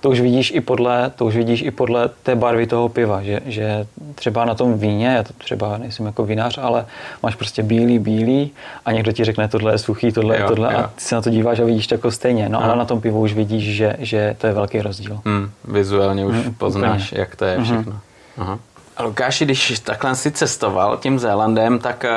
to 0.00 0.10
už 0.10 0.20
vidíš 0.20 0.52
i 0.54 0.60
podle, 0.60 1.10
to 1.16 1.26
už 1.26 1.36
vidíš 1.36 1.62
i 1.62 1.70
podle 1.70 2.10
té 2.22 2.36
barvy 2.36 2.66
toho 2.66 2.88
piva, 2.88 3.22
že, 3.22 3.40
že 3.46 3.86
třeba 4.14 4.44
na 4.44 4.54
tom 4.54 4.78
víně, 4.78 5.06
já 5.06 5.22
to 5.22 5.32
třeba 5.38 5.78
nejsem 5.78 6.06
jako 6.06 6.24
vinař, 6.24 6.58
ale 6.58 6.86
máš 7.22 7.34
prostě 7.34 7.62
bílý, 7.62 7.98
bílý 7.98 8.50
a 8.84 8.92
někdo 8.92 9.12
ti 9.12 9.24
řekne, 9.24 9.48
tohle 9.48 9.74
je 9.74 9.78
suchý, 9.78 10.12
tohle 10.12 10.36
je 10.36 10.44
tohle 10.44 10.72
jo. 10.72 10.78
a 10.78 10.82
ty 10.82 11.00
se 11.00 11.14
na 11.14 11.22
to 11.22 11.30
díváš 11.30 11.60
a 11.60 11.64
vidíš 11.64 11.86
to 11.86 11.94
jako 11.94 12.10
stejně. 12.10 12.48
No, 12.48 12.64
ale 12.64 12.76
na 12.76 12.84
tom 12.84 13.00
pivu 13.00 13.20
už 13.20 13.34
vidíš, 13.34 13.76
že, 13.76 13.96
že 13.98 14.36
to 14.38 14.46
je 14.46 14.52
velký 14.52 14.80
rozdíl. 14.80 15.20
Hmm, 15.24 15.50
vizuálně 15.64 16.24
už 16.24 16.36
hmm, 16.36 16.54
poznáš, 16.54 17.06
úplně. 17.06 17.20
jak 17.20 17.36
to 17.36 17.44
je 17.44 17.62
všechno. 17.62 17.92
Hmm. 17.92 18.00
Aha. 18.38 18.58
Lukáši, 19.00 19.44
když 19.44 19.80
takhle 19.80 20.16
si 20.16 20.30
cestoval 20.30 20.96
tím 20.96 21.18
Zélandem, 21.18 21.78
tak 21.78 22.04
eh, 22.04 22.10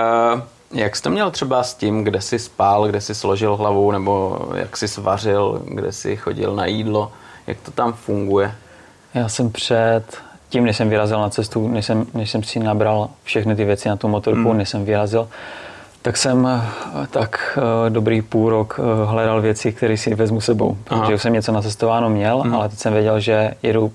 jak 0.74 0.96
jsi 0.96 1.02
to 1.02 1.10
měl 1.10 1.32
třeba 1.32 1.63
s 1.63 1.74
tím, 1.74 2.04
kde 2.04 2.22
jsi 2.22 2.39
spál, 2.39 2.88
kde 2.88 3.02
jsi 3.02 3.15
složil 3.15 3.56
hlavu, 3.56 3.91
nebo 3.91 4.39
jak 4.56 4.78
jsi 4.78 4.88
svařil, 4.88 5.62
kde 5.65 5.91
jsi 5.91 6.15
chodil 6.15 6.56
na 6.56 6.65
jídlo, 6.65 7.12
jak 7.48 7.58
to 7.65 7.72
tam 7.72 7.93
funguje? 7.93 8.56
Já 9.13 9.30
jsem 9.30 9.52
před 9.52 10.04
tím, 10.50 10.65
než 10.65 10.78
jsem 10.78 10.89
vyrazil 10.89 11.19
na 11.19 11.30
cestu, 11.30 11.67
než 11.67 11.86
jsem, 11.86 12.06
než 12.13 12.32
jsem 12.32 12.43
si 12.43 12.60
nabral 12.60 13.10
všechny 13.24 13.56
ty 13.56 13.65
věci 13.65 13.89
na 13.89 13.96
tu 13.96 14.08
motorku, 14.08 14.50
hmm. 14.50 14.58
než 14.58 14.69
jsem 14.69 14.86
vyrazil, 14.86 15.30
tak 16.02 16.17
jsem 16.17 16.48
eh, 16.48 17.08
tak 17.08 17.58
uh, 17.58 17.89
dobrý 17.89 18.22
půl 18.22 18.50
rok 18.50 18.80
hledal 19.06 19.41
věci, 19.41 19.74
které 19.74 19.98
si 19.98 20.15
vezmu 20.15 20.41
sebou. 20.41 20.78
Protože 20.84 21.15
už 21.15 21.22
jsem 21.22 21.34
něco 21.34 21.52
nacestováno 21.52 22.10
měl, 22.10 22.41
hmm. 22.41 22.56
ale 22.56 22.69
teď 22.69 22.80
jsem 22.80 22.93
věděl, 22.93 23.19
že 23.19 23.52
jedu 23.63 23.91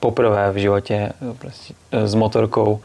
poprvé 0.00 0.52
v 0.52 0.56
životě 0.56 1.12
prostě, 1.38 1.74
s 1.90 2.14
motorkou 2.14 2.80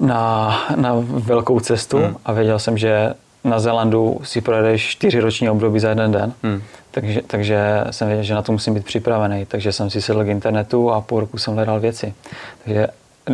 na, 0.00 0.58
na 0.76 0.94
velkou 1.08 1.60
cestu 1.60 1.98
hmm. 1.98 2.16
a 2.24 2.32
věděl 2.32 2.58
jsem, 2.58 2.78
že 2.78 3.14
na 3.44 3.60
Zelandu 3.60 4.20
si 4.22 4.40
projedeš 4.40 4.88
čtyři 4.88 5.20
roční 5.20 5.50
období 5.50 5.80
za 5.80 5.88
jeden 5.88 6.12
den, 6.12 6.32
hmm. 6.42 6.62
takže, 6.90 7.20
takže 7.26 7.84
jsem 7.90 8.08
věděl, 8.08 8.24
že 8.24 8.34
na 8.34 8.42
to 8.42 8.52
musím 8.52 8.74
být 8.74 8.84
připravený. 8.84 9.46
Takže 9.46 9.72
jsem 9.72 9.90
si 9.90 10.02
sedl 10.02 10.24
k 10.24 10.28
internetu 10.28 10.90
a 10.90 11.00
půl 11.00 11.20
roku 11.20 11.38
jsem 11.38 11.54
hledal 11.54 11.80
věci. 11.80 12.14
Takže 12.64 12.86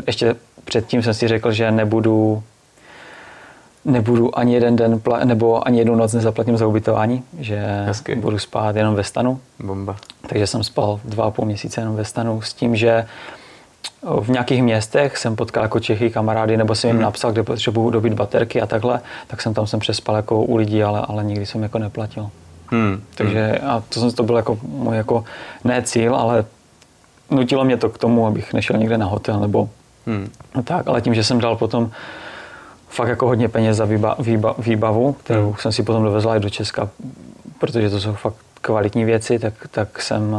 ještě 0.07 0.35
předtím 0.65 1.03
jsem 1.03 1.15
si 1.15 1.29
řekl, 1.29 1.53
že 1.53 1.71
nebudu 1.71 2.43
nebudu 3.89 4.39
ani 4.39 4.55
jeden 4.55 4.77
den 4.77 4.99
pla- 4.99 5.25
nebo 5.25 5.67
ani 5.67 5.79
jednu 5.79 5.95
noc 5.95 6.13
nezaplatím 6.13 6.57
za 6.57 6.67
ubytování, 6.67 7.23
že 7.39 7.85
Hezky. 7.87 8.15
budu 8.15 8.39
spát 8.39 8.77
jenom 8.77 8.95
ve 8.95 9.05
stanu. 9.05 9.41
Bomba. 9.59 9.97
Takže 10.27 10.47
jsem 10.47 10.65
spal 10.65 11.01
dva 11.05 11.25
a 11.25 11.31
půl 11.31 11.45
měsíce 11.45 11.81
jenom 11.81 11.97
ve 11.97 12.05
stanu 12.05 12.43
s 12.43 12.55
tím, 12.55 12.77
že 12.77 13.07
v 14.21 14.29
nějakých 14.29 14.63
městech 14.63 15.17
jsem 15.17 15.37
potkal 15.37 15.63
jako 15.63 15.81
Čechy 15.81 16.11
kamarády, 16.11 16.57
nebo 16.57 16.75
jsem 16.75 16.89
jim 16.89 16.97
hmm. 16.97 17.03
napsal, 17.03 17.33
kde 17.33 17.43
potřebuju 17.43 17.91
dobít 17.91 18.13
baterky 18.13 18.61
a 18.61 18.67
takhle, 18.67 19.01
tak 19.27 19.43
jsem 19.43 19.55
tam 19.55 19.67
jsem 19.67 19.81
přespal 19.81 20.17
jako 20.17 20.43
u 20.43 20.57
lidí, 20.57 20.83
ale, 20.83 21.01
ale 21.09 21.25
nikdy 21.25 21.47
jsem 21.47 21.63
jako 21.63 21.79
neplatil. 21.79 22.31
Hmm. 22.67 23.03
Takže 23.15 23.59
a 23.59 23.83
to, 23.89 24.13
to 24.13 24.23
byl 24.23 24.37
jako 24.37 24.59
můj 24.63 24.97
jako 24.97 25.25
ne 25.65 25.83
cíl, 25.83 26.17
ale 26.17 26.45
nutilo 27.31 27.65
mě 27.65 27.77
to 27.77 27.89
k 27.89 27.99
tomu, 27.99 28.27
abych 28.27 28.53
nešel 28.53 28.79
někde 28.79 28.99
na 28.99 29.07
hotel 29.07 29.41
nebo 29.41 29.69
hmm. 30.07 30.31
tak, 30.65 30.89
ale 30.89 31.01
tím, 31.01 31.15
že 31.15 31.25
jsem 31.25 31.41
dal 31.41 31.57
potom 31.57 31.91
fakt 32.89 33.09
jako 33.09 33.27
hodně 33.27 33.49
peněz 33.49 33.77
za 33.77 33.85
výba, 33.85 34.17
výba, 34.19 34.55
výbavu, 34.59 35.13
kterou 35.13 35.47
hmm. 35.47 35.57
jsem 35.59 35.73
si 35.73 35.83
potom 35.83 36.05
dovezla 36.05 36.37
i 36.37 36.41
do 36.41 36.51
Česka, 36.51 36.89
protože 37.59 37.91
to 37.91 38.01
jsou 38.01 38.13
fakt 38.13 38.37
kvalitní 38.61 39.05
věci, 39.05 39.39
tak, 39.39 39.55
tak, 39.71 40.03
jsem, 40.03 40.37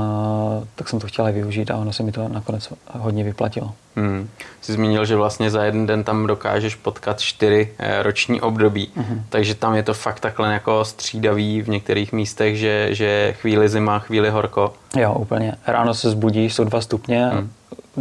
eh, 0.61 0.65
tak 0.75 0.89
jsem 0.89 0.99
to 0.99 1.07
chtěla 1.07 1.31
využít 1.31 1.71
a 1.71 1.77
ono 1.77 1.93
se 1.93 2.03
mi 2.03 2.11
to 2.11 2.27
nakonec 2.27 2.73
hodně 2.91 3.23
vyplatilo. 3.23 3.71
Hmm. 3.95 4.29
Jsi 4.61 4.73
zmínil, 4.73 5.05
že 5.05 5.15
vlastně 5.15 5.49
za 5.49 5.63
jeden 5.63 5.85
den 5.85 6.03
tam 6.03 6.27
dokážeš 6.27 6.75
potkat 6.75 7.19
čtyři 7.19 7.73
eh, 7.79 8.03
roční 8.03 8.41
období, 8.41 8.91
hmm. 8.95 9.23
takže 9.29 9.55
tam 9.55 9.75
je 9.75 9.83
to 9.83 9.93
fakt 9.93 10.19
takhle 10.19 10.53
jako 10.53 10.85
střídavý 10.85 11.61
v 11.61 11.69
některých 11.69 12.13
místech, 12.13 12.57
že, 12.57 12.87
že 12.91 13.35
chvíli 13.41 13.69
zima, 13.69 13.99
chvíli 13.99 14.29
horko. 14.29 14.73
Jo, 14.97 15.13
úplně. 15.13 15.55
Ráno 15.67 15.93
se 15.93 16.09
zbudíš, 16.09 16.53
jsou 16.53 16.63
dva 16.63 16.81
stupně, 16.81 17.25
hmm. 17.25 17.49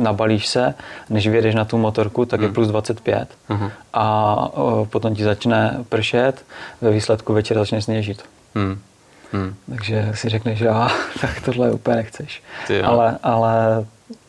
Nabalíš 0.02 0.46
se, 0.46 0.74
než 1.10 1.28
vyjedeš 1.28 1.54
na 1.54 1.64
tu 1.64 1.78
motorku, 1.78 2.24
tak 2.24 2.40
hmm. 2.40 2.48
je 2.48 2.54
plus 2.54 2.68
25 2.68 3.28
hmm. 3.48 3.70
a 3.92 4.34
o, 4.52 4.84
potom 4.84 5.14
ti 5.14 5.24
začne 5.24 5.84
pršet, 5.88 6.44
ve 6.80 6.90
výsledku 6.90 7.32
večer 7.32 7.58
začne 7.58 7.82
sněžit. 7.82 8.22
Hmm. 8.54 8.78
Hmm. 9.32 9.54
Takže 9.70 10.10
si 10.14 10.28
řekneš, 10.28 10.58
že 10.58 10.68
ah, 10.68 10.92
tak 11.20 11.40
tohle 11.44 11.72
úplně 11.72 11.96
nechceš. 11.96 12.42
ale, 12.84 13.18
ale 13.22 13.84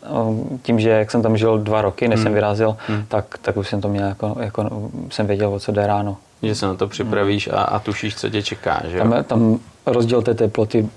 um, 0.10 0.60
tím, 0.64 0.80
že 0.80 0.90
jak 0.90 1.12
jsem 1.12 1.22
tam 1.22 1.38
žil 1.38 1.58
dva 1.58 1.82
roky, 1.82 2.08
než 2.08 2.18
hmm. 2.18 2.24
jsem 2.24 2.34
vyrazil, 2.34 2.78
hmm. 2.88 3.06
tak, 3.08 3.38
tak 3.42 3.58
už 3.58 3.70
jsem 3.70 3.82
to 3.82 3.88
měl, 3.88 4.08
jako, 4.08 4.36
jako 4.40 4.90
jsem 5.10 5.28
věděl, 5.28 5.54
o 5.54 5.60
co 5.60 5.72
jde 5.72 5.88
ráno. 5.88 6.18
Že 6.44 6.56
se 6.56 6.66
na 6.66 6.76
to 6.76 6.88
připravíš 6.88 7.48
hmm. 7.48 7.60
a, 7.60 7.62
a 7.62 7.80
tušíš, 7.80 8.16
co 8.16 8.30
tě 8.30 8.44
čeká, 8.44 8.82
že 8.88 8.98
Tam, 8.98 9.24
tam 9.24 9.60
rozdíl 9.86 10.22
té 10.22 10.34
teploty 10.34 10.90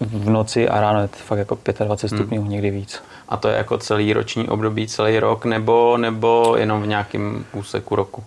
v 0.00 0.30
noci 0.30 0.68
a 0.68 0.80
ráno 0.80 1.00
je 1.00 1.08
to 1.08 1.16
fakt 1.16 1.38
jako 1.38 1.58
25 1.84 2.10
hmm. 2.10 2.18
stupňů, 2.18 2.40
hmm. 2.40 2.50
někdy 2.50 2.70
víc. 2.70 3.02
A 3.28 3.36
to 3.36 3.48
je 3.48 3.56
jako 3.56 3.78
celý 3.78 4.12
roční 4.12 4.48
období, 4.48 4.88
celý 4.88 5.18
rok, 5.18 5.44
nebo, 5.44 5.96
nebo 5.96 6.54
jenom 6.58 6.82
v 6.82 6.86
nějakém 6.86 7.44
úseku 7.52 7.96
roku? 7.96 8.24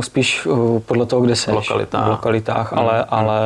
spíš 0.00 0.48
podle 0.86 1.06
toho, 1.06 1.22
kde. 1.22 1.34
V 1.34 1.48
lokalitách. 1.48 2.06
V 2.06 2.10
lokalitách, 2.10 2.72
hmm. 2.72 2.78
ale, 2.78 3.04
ale 3.04 3.40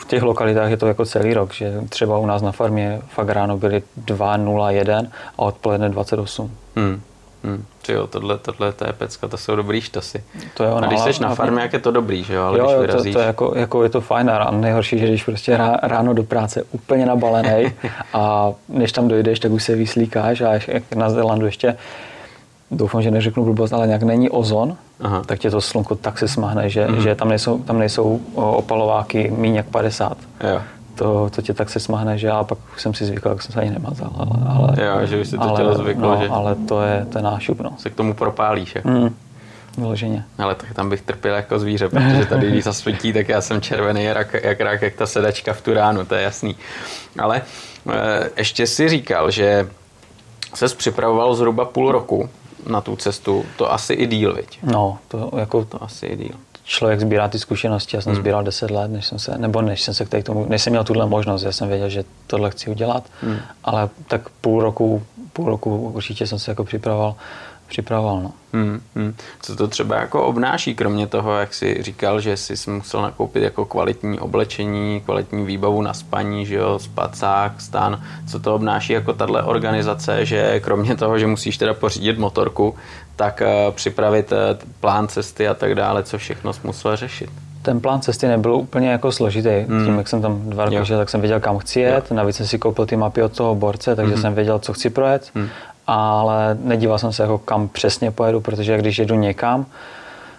v 0.00 0.04
těch 0.06 0.22
lokalitách 0.22 0.70
je 0.70 0.76
to 0.76 0.86
jako 0.86 1.04
celý 1.04 1.34
rok, 1.34 1.52
že 1.52 1.80
třeba 1.88 2.18
u 2.18 2.26
nás 2.26 2.42
na 2.42 2.52
farmě 2.52 3.00
fakt 3.08 3.28
ráno 3.28 3.56
byly 3.58 3.82
2.01 4.06 5.08
a 5.38 5.42
odpoledne 5.42 5.88
28. 5.88 6.50
Hmm. 6.76 7.00
Hmm. 7.44 7.64
Jo, 7.88 8.06
tohle, 8.06 8.38
tohle 8.38 8.72
to 8.72 8.86
je 8.86 8.92
pecka, 8.92 9.28
to 9.28 9.36
jsou 9.36 9.56
dobrý 9.56 9.80
štosy. 9.80 10.24
To 10.56 10.64
je 10.64 10.70
ono, 10.70 10.86
a 10.86 10.88
když 10.88 11.00
jsi 11.00 11.22
na 11.22 11.34
farmě, 11.34 11.62
jak 11.62 11.72
je 11.72 11.78
to 11.78 11.90
dobrý, 11.90 12.24
že 12.24 12.34
jo? 12.34 12.42
Ale 12.42 12.58
jo, 12.58 12.66
když 12.66 12.80
vyrazíš... 12.80 13.12
to, 13.12 13.18
to 13.18 13.22
je 13.22 13.26
jako, 13.26 13.52
jako, 13.56 13.82
je 13.82 13.88
to 13.88 14.00
fajn 14.00 14.30
a 14.30 14.50
nejhorší, 14.50 14.98
že 14.98 15.06
když 15.06 15.24
prostě 15.24 15.58
ráno 15.82 16.14
do 16.14 16.22
práce 16.22 16.62
úplně 16.72 17.06
nabalený 17.06 17.72
a 18.12 18.52
než 18.68 18.92
tam 18.92 19.08
dojdeš, 19.08 19.40
tak 19.40 19.52
už 19.52 19.64
se 19.64 19.74
vyslíkáš 19.74 20.40
a 20.40 20.52
jak 20.52 20.94
na 20.94 21.10
Zelandu 21.10 21.46
ještě 21.46 21.76
doufám, 22.70 23.02
že 23.02 23.10
neřeknu 23.10 23.44
blbost, 23.44 23.72
ale 23.72 23.86
nějak 23.86 24.02
není 24.02 24.30
ozon, 24.30 24.76
Aha. 25.00 25.22
tak 25.26 25.38
tě 25.38 25.50
to 25.50 25.60
slunko 25.60 25.94
tak 25.94 26.18
se 26.18 26.28
smahne, 26.28 26.70
že, 26.70 26.86
mm. 26.88 27.00
že 27.00 27.14
tam 27.14 27.28
nejsou, 27.28 27.58
tam 27.58 27.78
nejsou 27.78 28.20
opalováky 28.34 29.32
míň 29.36 29.54
jak 29.54 29.66
50. 29.66 30.18
Jo. 30.50 30.60
To, 30.94 31.30
to 31.30 31.42
tě 31.42 31.54
tak 31.54 31.70
se 31.70 31.80
smahne, 31.80 32.18
že 32.18 32.26
já 32.26 32.44
pak 32.44 32.58
jsem 32.76 32.94
si 32.94 33.04
zvykl, 33.04 33.28
jak 33.28 33.42
jsem 33.42 33.52
se 33.52 33.60
ani 33.60 33.70
nemazal. 33.70 34.10
Ale, 34.16 34.30
ale, 34.48 34.84
jo, 34.86 35.06
že 35.06 35.20
už 35.20 35.28
si 35.28 35.36
to 35.36 35.42
ale, 35.42 35.56
tělo 35.56 35.74
zvyklo, 35.74 36.14
no, 36.14 36.22
že... 36.22 36.28
ale 36.28 36.54
to 36.54 36.82
je, 36.82 37.06
to 37.12 37.18
je 37.18 37.22
nášup, 37.22 37.60
no. 37.60 37.70
Se 37.78 37.90
k 37.90 37.94
tomu 37.94 38.14
propálíš, 38.14 38.74
jako. 38.74 38.88
Mm. 38.88 39.14
vyloženě. 39.78 40.24
Ale 40.38 40.54
tak 40.54 40.74
tam 40.74 40.90
bych 40.90 41.02
trpěl 41.02 41.34
jako 41.34 41.58
zvíře, 41.58 41.88
protože 41.88 42.26
tady, 42.26 42.50
když 42.50 42.64
zasvítí, 42.64 43.12
tak 43.12 43.28
já 43.28 43.40
jsem 43.40 43.60
červený 43.60 44.04
jak, 44.04 44.34
jak 44.42 44.60
rak, 44.60 44.82
jak 44.82 44.94
ta 44.94 45.06
sedačka 45.06 45.52
v 45.52 45.60
tu 45.60 45.74
ránu, 45.74 46.04
to 46.04 46.14
je 46.14 46.22
jasný. 46.22 46.56
Ale 47.18 47.42
e, 47.92 48.30
ještě 48.36 48.66
si 48.66 48.88
říkal, 48.88 49.30
že 49.30 49.68
ses 50.54 50.74
připravoval 50.74 51.34
zhruba 51.34 51.64
půl 51.64 51.92
roku 51.92 52.28
na 52.66 52.80
tu 52.80 52.96
cestu, 52.96 53.44
to 53.56 53.72
asi 53.72 53.92
i 53.92 54.06
díl, 54.06 54.34
viď? 54.34 54.58
No, 54.62 54.98
to 55.08 55.30
jako... 55.36 55.64
To 55.64 55.84
asi 55.84 56.06
i 56.06 56.16
díl. 56.16 56.34
Člověk 56.64 57.00
sbírá 57.00 57.28
ty 57.28 57.38
zkušenosti, 57.38 57.96
já 57.96 58.02
jsem 58.02 58.12
hmm. 58.12 58.22
sbíral 58.22 58.44
10 58.44 58.70
let, 58.70 58.90
než 58.90 59.06
jsem 59.06 59.18
se, 59.18 59.38
nebo 59.38 59.62
než 59.62 59.82
jsem 59.82 59.94
se 59.94 60.04
k 60.04 60.22
tomu, 60.22 60.46
než 60.48 60.62
jsem 60.62 60.70
měl 60.70 60.84
tuhle 60.84 61.06
možnost, 61.06 61.42
já 61.42 61.52
jsem 61.52 61.68
věděl, 61.68 61.88
že 61.88 62.04
tohle 62.26 62.50
chci 62.50 62.70
udělat, 62.70 63.04
hmm. 63.22 63.38
ale 63.64 63.88
tak 64.08 64.28
půl 64.28 64.60
roku, 64.62 65.02
půl 65.32 65.46
roku 65.46 65.90
určitě 65.94 66.26
jsem 66.26 66.38
se 66.38 66.50
jako 66.50 66.64
připravoval 66.64 67.14
připravoval. 67.68 68.20
No. 68.22 68.32
Hmm, 68.52 68.80
hmm. 68.94 69.14
Co 69.42 69.56
to 69.56 69.68
třeba 69.68 69.96
jako 69.96 70.22
obnáší, 70.22 70.74
kromě 70.74 71.06
toho, 71.06 71.38
jak 71.38 71.54
jsi 71.54 71.82
říkal, 71.82 72.20
že 72.20 72.36
jsi 72.36 72.70
musel 72.70 73.02
nakoupit 73.02 73.42
jako 73.42 73.64
kvalitní 73.64 74.20
oblečení, 74.20 75.02
kvalitní 75.04 75.44
výbavu 75.44 75.82
na 75.82 75.94
spaní, 75.94 76.46
že 76.46 76.54
jo, 76.54 76.78
spacák, 76.78 77.60
stan, 77.60 78.02
co 78.30 78.40
to 78.40 78.54
obnáší 78.54 78.92
jako 78.92 79.12
tahle 79.12 79.42
organizace, 79.42 80.26
že 80.26 80.60
kromě 80.60 80.96
toho, 80.96 81.18
že 81.18 81.26
musíš 81.26 81.58
teda 81.58 81.74
pořídit 81.74 82.18
motorku, 82.18 82.74
tak 83.16 83.42
uh, 83.42 83.74
připravit 83.74 84.32
uh, 84.32 84.38
plán 84.80 85.08
cesty 85.08 85.48
a 85.48 85.54
tak 85.54 85.74
dále, 85.74 86.02
co 86.02 86.18
všechno 86.18 86.52
jsi 86.52 86.60
musel 86.64 86.96
řešit 86.96 87.30
ten 87.64 87.80
plán 87.80 88.00
cesty 88.00 88.26
nebyl 88.26 88.54
úplně 88.54 88.90
jako 88.90 89.12
složitý. 89.12 89.64
Hmm. 89.68 89.84
Tím, 89.84 89.98
jak 89.98 90.08
jsem 90.08 90.22
tam 90.22 90.50
dva 90.50 90.64
roky 90.64 90.78
žil, 90.82 90.98
tak 90.98 91.10
jsem 91.10 91.20
věděl, 91.20 91.40
kam 91.40 91.58
chci 91.58 91.80
jet. 91.80 92.06
Jo. 92.10 92.16
Navíc 92.16 92.36
jsem 92.36 92.46
si 92.46 92.58
koupil 92.58 92.86
ty 92.86 92.96
mapy 92.96 93.22
od 93.22 93.36
toho 93.36 93.54
borce, 93.54 93.96
takže 93.96 94.12
hmm. 94.12 94.22
jsem 94.22 94.34
věděl, 94.34 94.58
co 94.58 94.72
chci 94.72 94.90
projet. 94.90 95.30
Hmm 95.34 95.48
ale 95.86 96.58
nedíval 96.60 96.98
jsem 96.98 97.12
se 97.12 97.22
jako 97.22 97.38
kam 97.38 97.68
přesně 97.68 98.10
pojedu, 98.10 98.40
protože 98.40 98.78
když 98.78 98.98
jedu 98.98 99.14
někam, 99.14 99.66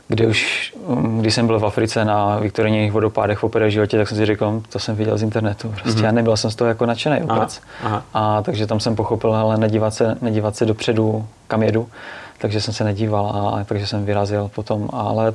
kde 0.07 0.27
už, 0.27 0.73
mm, 0.87 1.21
když 1.21 1.33
jsem 1.33 1.47
byl 1.47 1.59
v 1.59 1.65
Africe 1.65 2.05
na 2.05 2.39
Viktorijních 2.39 2.91
vodopádech 2.91 3.43
v 3.43 3.69
životě, 3.69 3.97
tak 3.97 4.07
jsem 4.07 4.17
si 4.17 4.25
řekl, 4.25 4.61
to 4.69 4.79
jsem 4.79 4.95
viděl 4.95 5.17
z 5.17 5.23
internetu. 5.23 5.73
Prostě 5.81 6.01
mm-hmm. 6.01 6.05
já 6.05 6.11
nebyl 6.11 6.37
jsem 6.37 6.51
z 6.51 6.55
toho 6.55 6.67
jako 6.67 6.85
nadšený 6.85 7.19
vůbec. 7.19 7.61
Aha, 7.83 8.03
aha. 8.13 8.37
A 8.37 8.41
takže 8.41 8.67
tam 8.67 8.79
jsem 8.79 8.95
pochopil, 8.95 9.35
ale 9.35 9.57
nedívat 9.57 9.93
se, 9.93 10.17
nedívat 10.21 10.55
se 10.55 10.65
dopředu, 10.65 11.27
kam 11.47 11.63
jedu. 11.63 11.87
Takže 12.37 12.61
jsem 12.61 12.73
se 12.73 12.83
nedíval 12.83 13.25
a 13.25 13.63
takže 13.63 13.87
jsem 13.87 14.05
vyrazil 14.05 14.51
potom. 14.55 14.89
Ale 14.93 15.33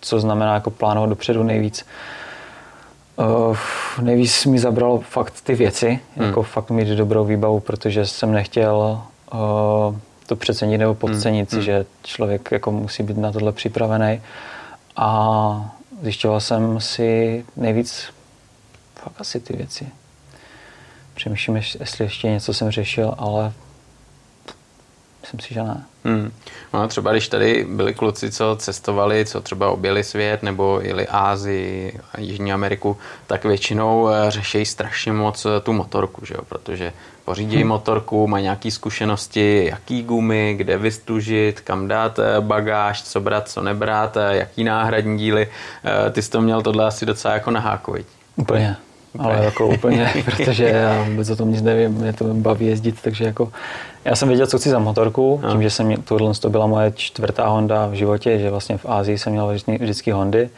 co 0.00 0.20
znamená 0.20 0.54
jako 0.54 0.70
plánovat 0.70 1.10
dopředu 1.10 1.42
nejvíc, 1.42 1.86
Uh, 3.16 3.56
nejvíc 4.00 4.46
mi 4.46 4.58
zabralo 4.58 4.98
fakt 4.98 5.34
ty 5.44 5.54
věci, 5.54 6.00
hmm. 6.16 6.26
jako 6.26 6.42
fakt 6.42 6.70
mít 6.70 6.88
dobrou 6.88 7.24
výbavu, 7.24 7.60
protože 7.60 8.06
jsem 8.06 8.32
nechtěl 8.32 9.00
uh, 9.34 9.96
to 10.26 10.36
přecenit 10.36 10.78
nebo 10.78 10.94
podcenit 10.94 11.52
hmm. 11.52 11.62
že 11.62 11.86
člověk 12.02 12.48
jako 12.52 12.72
musí 12.72 13.02
být 13.02 13.16
na 13.16 13.32
tohle 13.32 13.52
připravený. 13.52 14.22
A 14.96 15.74
zjišťoval 16.02 16.40
jsem 16.40 16.80
si 16.80 17.44
nejvíc 17.56 18.04
fakt 18.94 19.14
asi 19.18 19.40
ty 19.40 19.56
věci. 19.56 19.86
Přemýšlím, 21.14 21.56
jestli 21.56 22.04
ještě 22.04 22.28
něco 22.28 22.54
jsem 22.54 22.70
řešil, 22.70 23.14
ale 23.18 23.52
myslím 25.24 25.40
si, 25.40 25.54
že 25.54 25.62
ne. 25.62 25.84
Hmm. 26.04 26.32
No 26.74 26.88
třeba 26.88 27.12
když 27.12 27.28
tady 27.28 27.66
byli 27.68 27.94
kluci, 27.94 28.30
co 28.30 28.56
cestovali, 28.56 29.24
co 29.24 29.40
třeba 29.40 29.70
objeli 29.70 30.04
svět 30.04 30.42
nebo 30.42 30.80
jeli 30.82 31.08
Ázii 31.08 32.00
a 32.12 32.20
Jižní 32.20 32.52
Ameriku, 32.52 32.96
tak 33.26 33.44
většinou 33.44 34.08
eh, 34.08 34.30
řeší 34.30 34.64
strašně 34.64 35.12
moc 35.12 35.46
eh, 35.46 35.60
tu 35.60 35.72
motorku, 35.72 36.26
že 36.26 36.34
jo? 36.34 36.40
protože 36.48 36.92
pořídí 37.24 37.56
hmm. 37.56 37.68
motorku, 37.68 38.26
mají 38.26 38.42
nějaké 38.42 38.70
zkušenosti, 38.70 39.66
jaký 39.70 40.02
gumy, 40.02 40.54
kde 40.58 40.78
vystužit, 40.78 41.60
kam 41.60 41.88
dát 41.88 42.18
eh, 42.18 42.40
bagáž, 42.40 43.02
co 43.02 43.20
brát, 43.20 43.48
co 43.48 43.62
nebrat, 43.62 44.16
jaký 44.30 44.64
náhradní 44.64 45.18
díly. 45.18 45.48
Ty 46.12 46.22
jsi 46.22 46.30
to 46.30 46.40
měl 46.40 46.62
tohle 46.62 46.86
asi 46.86 47.06
docela 47.06 47.34
jako 47.34 47.50
na 47.50 47.80
Úplně. 48.36 48.76
Ale 49.18 49.44
jako 49.44 49.66
úplně, 49.66 50.12
protože 50.24 50.64
já 50.64 51.02
vůbec 51.02 51.30
o 51.30 51.36
tom 51.36 51.52
nic 51.52 51.62
nevím, 51.62 51.92
mě 51.92 52.12
to 52.12 52.24
baví 52.24 52.66
jezdit, 52.66 52.96
takže 53.02 53.24
jako 53.24 53.52
já 54.04 54.16
jsem 54.16 54.28
věděl, 54.28 54.46
co 54.46 54.58
chci 54.58 54.70
za 54.70 54.78
motorku, 54.78 55.40
no. 55.42 55.52
tím, 55.52 55.62
že 55.62 55.70
jsem 55.70 56.02
tohle 56.02 56.34
to 56.34 56.50
byla 56.50 56.66
moje 56.66 56.92
čtvrtá 56.96 57.48
Honda 57.48 57.86
v 57.86 57.92
životě, 57.92 58.38
že 58.38 58.50
vlastně 58.50 58.78
v 58.78 58.86
Ázii 58.86 59.18
jsem 59.18 59.32
měl 59.32 59.48
vždycky, 59.48 59.78
vždycky 59.78 60.10
Hondy, 60.10 60.50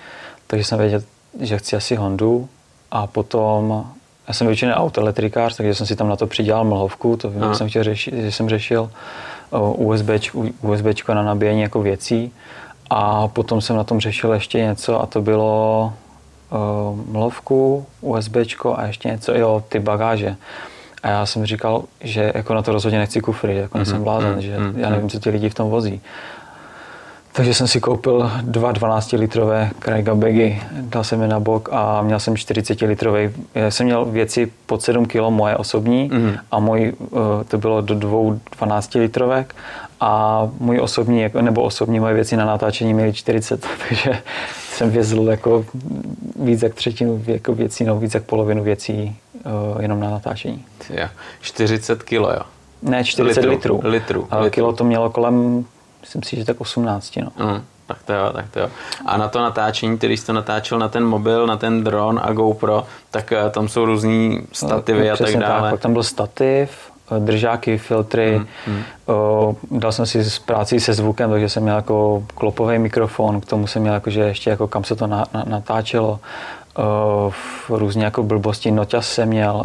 takže 0.47 0.65
jsem 0.65 0.79
věděl, 0.79 1.03
že 1.41 1.59
chci 1.59 1.77
asi 1.77 1.97
Hondu 1.97 2.49
a 2.91 3.07
potom 3.07 3.87
já 4.29 4.35
jsem 4.35 4.47
většinou 4.47 4.73
autoelektrikář, 4.73 5.57
takže 5.57 5.75
jsem 5.75 5.87
si 5.87 5.97
tam 5.97 6.09
na 6.09 6.17
to 6.17 6.27
přidělal 6.27 6.65
mlhovku, 6.65 7.17
to 7.17 7.31
vím, 7.31 7.43
že 7.49 7.55
jsem 7.55 7.69
chtěl 7.69 7.85
řešit, 7.85 8.15
že 8.15 8.33
jsem 8.33 8.49
řešil 8.49 8.91
USB, 9.77 10.09
USB 10.63 11.09
na 11.09 11.23
nabíjení 11.23 11.61
jako 11.61 11.83
věcí 11.83 12.33
a 12.91 13.29
potom 13.29 13.61
jsem 13.61 13.77
na 13.77 13.85
tom 13.85 14.01
řešil 14.01 14.33
ještě 14.33 14.59
něco 14.59 15.03
a 15.03 15.07
to 15.07 15.23
bylo 15.23 15.93
uh, 16.51 17.13
mlhovku, 17.13 17.87
USB 18.01 18.37
a 18.75 18.87
ještě 18.87 19.09
něco, 19.09 19.35
jo, 19.35 19.65
ty 19.69 19.79
bagáže. 19.81 20.37
A 21.07 21.11
já 21.11 21.27
jsem 21.27 21.47
říkal, 21.47 21.85
že 22.01 22.33
jako 22.35 22.55
na 22.55 22.63
to 22.63 22.73
rozhodně 22.73 22.99
nechci 22.99 23.21
kufry, 23.21 23.57
jako 23.57 23.75
mm-hmm. 23.75 23.81
nejsem 23.81 24.05
blázen, 24.05 24.35
mm-hmm. 24.35 24.39
že 24.39 24.59
mm-hmm. 24.59 24.73
já 24.77 24.91
nevím, 24.91 25.09
co 25.09 25.19
ti 25.19 25.31
lidi 25.31 25.49
v 25.49 25.55
tom 25.55 25.71
vozí. 25.71 26.01
Takže 27.33 27.55
jsem 27.55 27.69
si 27.69 27.81
koupil 27.81 28.31
dva 28.43 28.73
12-litrové 28.73 29.71
Craiga 29.79 30.15
bagy, 30.15 30.63
dal 30.73 31.05
jsem 31.05 31.23
je 31.23 31.29
na 31.29 31.41
bok 31.41 31.69
a 31.73 32.03
měl 32.03 32.21
jsem 32.21 32.35
40-litrový. 32.35 33.31
Já 33.55 33.71
jsem 33.71 33.87
měl 33.87 34.05
věci 34.05 34.53
pod 34.67 34.83
7 34.83 35.07
kg 35.07 35.21
moje 35.29 35.57
osobní 35.57 36.11
mm-hmm. 36.11 36.39
a 36.51 36.59
můj, 36.59 36.93
uh, 36.99 37.21
to 37.49 37.59
bylo 37.59 37.81
do 37.81 37.95
dvou 37.95 38.41
12-litrovek 38.61 39.45
a 40.01 40.43
můj 40.61 40.81
osobní, 40.81 41.21
jako, 41.21 41.43
nebo 41.43 41.63
osobní 41.63 42.01
moje 42.01 42.15
věci 42.15 42.37
na 42.37 42.45
natáčení 42.45 42.95
měly 42.95 43.13
40, 43.13 43.67
takže 43.89 44.23
jsem 44.59 44.91
vězl 44.91 45.23
jako 45.31 45.65
víc 46.37 46.63
jak 46.63 46.75
třetinu 46.75 47.25
jako 47.27 47.55
věcí, 47.55 47.85
no 47.85 47.99
víc 47.99 48.15
jak 48.15 48.23
polovinu 48.23 48.63
věcí 48.63 49.17
uh, 49.75 49.83
jenom 49.83 50.01
na 50.01 50.11
natáčení. 50.11 50.65
Jo. 50.91 51.09
40 51.41 52.03
kilo, 52.03 52.33
jo? 52.33 52.41
Ne, 52.83 53.05
40 53.05 53.45
litrů. 53.45 53.75
litrů. 53.75 53.91
litrů. 53.91 54.29
A 54.31 54.51
kilo 54.51 54.73
to 54.73 54.85
mělo 54.85 55.11
kolem, 55.11 55.65
myslím 56.01 56.23
si, 56.23 56.37
že 56.37 56.45
tak 56.45 56.61
18, 56.61 57.17
no. 57.17 57.47
Mm. 57.47 57.63
Tak 57.87 58.03
to 58.03 58.13
jo, 58.13 58.31
tak 58.33 58.51
to 58.51 58.61
jo. 58.61 58.71
A 59.07 59.17
na 59.17 59.29
to 59.29 59.41
natáčení, 59.41 59.99
který 59.99 60.17
jsi 60.17 60.27
to 60.27 60.33
natáčel 60.33 60.79
na 60.79 60.89
ten 60.89 61.05
mobil, 61.05 61.47
na 61.47 61.57
ten 61.57 61.85
dron 61.85 62.21
a 62.23 62.33
GoPro, 62.33 62.85
tak 63.11 63.33
eh, 63.33 63.51
tam 63.51 63.69
jsou 63.69 63.85
různý 63.85 64.41
stativy 64.53 65.09
no, 65.09 65.15
a 65.15 65.17
tak 65.17 65.37
dále. 65.37 65.63
Tak, 65.63 65.71
pak 65.71 65.81
tam 65.81 65.93
byl 65.93 66.03
stativ, 66.03 66.71
držáky, 67.19 67.79
filtry. 67.79 68.39
Mm, 68.39 68.47
mm. 68.67 68.83
O, 69.07 69.57
dal 69.71 69.93
jsem 69.93 70.07
si 70.07 70.25
z 70.25 70.39
práci 70.39 70.81
se 70.81 70.95
zvukem, 70.95 71.31
takže 71.31 71.49
jsem 71.49 71.63
měl 71.63 71.77
jako 71.77 72.23
klopový 72.35 72.79
mikrofon, 72.79 73.41
k 73.41 73.47
tomu 73.47 73.67
jsem 73.67 73.83
měl 73.83 73.95
jako, 73.95 74.11
že 74.11 74.21
ještě 74.21 74.51
jako 74.51 74.69
kam 74.69 74.85
se 74.85 74.97
to 74.97 75.07
na, 75.07 75.25
na, 75.35 75.45
natáčelo. 75.47 76.21
O, 76.77 77.33
různě 77.69 78.05
jako 78.05 78.23
blbosti, 78.23 78.71
noťas 78.71 79.09
jsem 79.09 79.29
měl, 79.29 79.65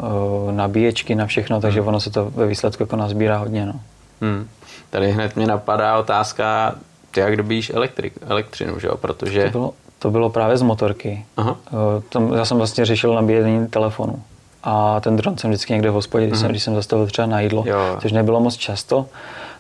nabíječky 0.52 1.16
na 1.16 1.26
všechno, 1.26 1.62
takže 1.62 1.82
mm. 1.82 1.88
ono 1.88 2.00
se 2.00 2.10
to 2.10 2.30
ve 2.30 2.48
výsledku 2.48 2.84
jako 2.84 2.96
nazbírá 2.96 3.38
hodně. 3.38 3.66
No. 3.66 3.74
Mm. 4.22 4.48
Tady 4.90 5.12
hned 5.12 5.36
mě 5.36 5.48
napadá 5.48 5.98
otázka, 5.98 6.76
ty 7.12 7.20
jak 7.20 7.36
dobíš 7.36 7.72
elektrik, 7.76 8.14
elektřinu, 8.28 8.80
že 8.80 8.88
jo? 8.88 8.98
Protože... 8.98 9.44
To 9.44 9.52
bylo, 9.52 9.74
to 10.00 10.12
bylo 10.12 10.30
právě 10.30 10.58
z 10.58 10.62
motorky. 10.62 11.26
Aha. 11.38 11.58
Tam, 12.10 12.34
já 12.34 12.46
jsem 12.46 12.58
vlastně 12.58 12.86
řešil 12.86 13.16
nabíjení 13.16 13.68
telefonu 13.68 14.24
a 14.64 15.00
ten 15.00 15.16
dron 15.16 15.38
jsem 15.38 15.50
vždycky 15.50 15.74
někde 15.74 15.90
v 15.90 15.94
hospodě, 15.94 16.28
když, 16.28 16.38
mm-hmm. 16.38 16.42
jsem, 16.42 16.48
mhm. 16.48 16.52
když 16.52 16.64
jsem 16.64 16.76
zastavil 16.76 17.08
třeba 17.08 17.26
na 17.26 17.40
jídlo, 17.40 17.64
jo. 17.68 17.98
což 18.02 18.12
nebylo 18.12 18.40
moc 18.40 18.56
často. 18.56 19.06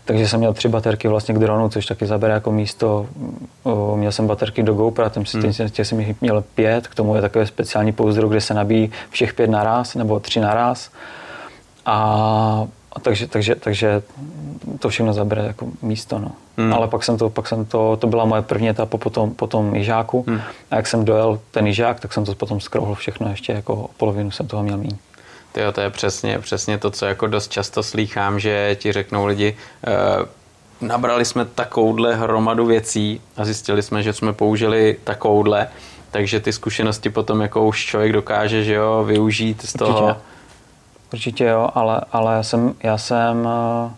Takže 0.06 0.28
jsem 0.28 0.39
měl 0.39 0.54
tři 0.54 0.68
baterky 0.68 1.08
vlastně 1.08 1.36
k 1.36 1.39
dronu, 1.39 1.70
což 1.70 1.86
taky 1.86 2.06
zabere 2.06 2.34
jako 2.34 2.52
místo. 2.52 3.06
O, 3.64 3.95
měl 3.95 4.12
jsem 4.12 4.28
baterky 4.28 4.64
do 4.64 4.74
GoPro, 4.74 5.10
tam 5.10 5.26
si, 5.26 5.38
mm. 5.38 5.70
těch 5.70 5.88
jsem 5.88 5.99
jich 5.99 6.22
měl 6.22 6.43
pět, 6.56 6.88
k 6.88 6.95
tomu 6.95 7.16
je 7.16 7.22
takové 7.22 7.45
speciální 7.45 7.91
pouzdro, 7.91 8.30
kde 8.30 8.41
se 8.41 8.54
nabíjí 8.54 8.91
všech 9.10 9.34
pět 9.34 9.49
naraz, 9.49 9.95
nebo 9.95 10.20
tři 10.20 10.39
naraz. 10.39 10.89
A 11.86 12.68
a 12.93 12.99
takže, 12.99 13.27
takže, 13.27 13.55
takže 13.55 14.01
to 14.79 14.89
všechno 14.89 15.13
zabere 15.13 15.45
jako 15.47 15.67
místo. 15.81 16.19
No. 16.19 16.31
Hmm. 16.57 16.73
Ale 16.73 16.87
pak 16.87 17.03
jsem 17.03 17.17
to, 17.17 17.29
pak 17.29 17.47
jsem 17.47 17.65
to, 17.65 17.97
to 18.01 18.07
byla 18.07 18.25
moje 18.25 18.41
první 18.41 18.69
etapa 18.69 18.97
po 18.97 19.09
tom, 19.09 19.31
po 19.31 19.47
tom 19.47 19.75
jižáku. 19.75 20.25
Hmm. 20.27 20.41
A 20.71 20.75
jak 20.75 20.87
jsem 20.87 21.05
dojel 21.05 21.39
ten 21.51 21.67
jižák, 21.67 21.99
tak 21.99 22.13
jsem 22.13 22.25
to 22.25 22.35
potom 22.35 22.59
skrouhl 22.59 22.95
všechno 22.95 23.29
ještě 23.29 23.53
jako 23.53 23.89
polovinu 23.97 24.31
jsem 24.31 24.47
toho 24.47 24.63
měl 24.63 24.77
mít. 24.77 24.99
Tyjo, 25.51 25.71
to 25.71 25.81
je 25.81 25.89
přesně, 25.89 26.39
přesně 26.39 26.77
to, 26.77 26.91
co 26.91 27.05
jako 27.05 27.27
dost 27.27 27.51
často 27.51 27.83
slýchám, 27.83 28.39
že 28.39 28.75
ti 28.79 28.91
řeknou 28.91 29.25
lidi, 29.25 29.57
e, 29.87 30.85
nabrali 30.85 31.25
jsme 31.25 31.45
takovouhle 31.45 32.15
hromadu 32.15 32.65
věcí 32.65 33.21
a 33.37 33.45
zjistili 33.45 33.83
jsme, 33.83 34.03
že 34.03 34.13
jsme 34.13 34.33
použili 34.33 34.97
takovouhle, 35.03 35.67
takže 36.11 36.39
ty 36.39 36.53
zkušenosti 36.53 37.09
potom 37.09 37.41
jako 37.41 37.67
už 37.67 37.85
člověk 37.85 38.13
dokáže, 38.13 38.63
že 38.63 38.73
jo, 38.73 39.03
využít 39.07 39.61
z 39.61 39.73
toho. 39.73 40.05
Určitě. 40.05 40.30
Určitě 41.14 41.45
jo, 41.45 41.70
ale, 41.74 42.01
ale 42.12 42.36
já 42.36 42.43
jsem, 42.43 42.74
já 42.84 42.97
jsem 42.97 43.47
eh, 43.47 43.91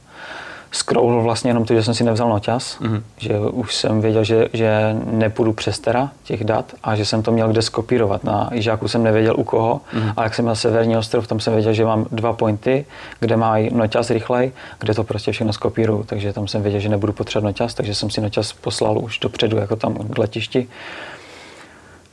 skrouhl 0.73 1.21
vlastně 1.21 1.49
jenom 1.49 1.65
to, 1.65 1.73
že 1.73 1.83
jsem 1.83 1.93
si 1.93 2.03
nevzal 2.03 2.29
noťas, 2.29 2.79
mm-hmm. 2.79 3.01
že 3.17 3.39
už 3.39 3.75
jsem 3.75 4.01
věděl, 4.01 4.23
že, 4.23 4.47
že 4.53 4.95
nepůjdu 5.05 5.53
přes 5.53 5.79
tera 5.79 6.11
těch 6.23 6.43
dat 6.43 6.73
a 6.83 6.95
že 6.95 7.05
jsem 7.05 7.23
to 7.23 7.31
měl 7.31 7.49
kde 7.49 7.61
skopírovat. 7.61 8.23
Na 8.23 8.49
Ižáku 8.53 8.87
jsem 8.87 9.03
nevěděl 9.03 9.35
u 9.37 9.43
koho, 9.43 9.81
mm-hmm. 9.93 10.13
a 10.17 10.23
jak 10.23 10.35
jsem 10.35 10.45
měl 10.45 10.55
Severní 10.55 10.97
ostrov, 10.97 11.27
tam 11.27 11.39
jsem 11.39 11.53
věděl, 11.53 11.73
že 11.73 11.85
mám 11.85 12.05
dva 12.11 12.33
pointy, 12.33 12.85
kde 13.19 13.37
mají 13.37 13.69
noťas 13.73 14.09
rychlej, 14.09 14.51
kde 14.79 14.93
to 14.93 15.03
prostě 15.03 15.31
všechno 15.31 15.53
skopíruju, 15.53 16.03
takže 16.03 16.33
tam 16.33 16.47
jsem 16.47 16.61
věděl, 16.61 16.79
že 16.79 16.89
nebudu 16.89 17.13
potřebovat 17.13 17.47
noťas, 17.49 17.73
takže 17.73 17.95
jsem 17.95 18.09
si 18.09 18.21
noťas 18.21 18.53
poslal 18.53 18.99
už 18.99 19.19
dopředu, 19.19 19.57
jako 19.57 19.75
tam 19.75 19.93
k 19.93 20.17
letišti. 20.17 20.67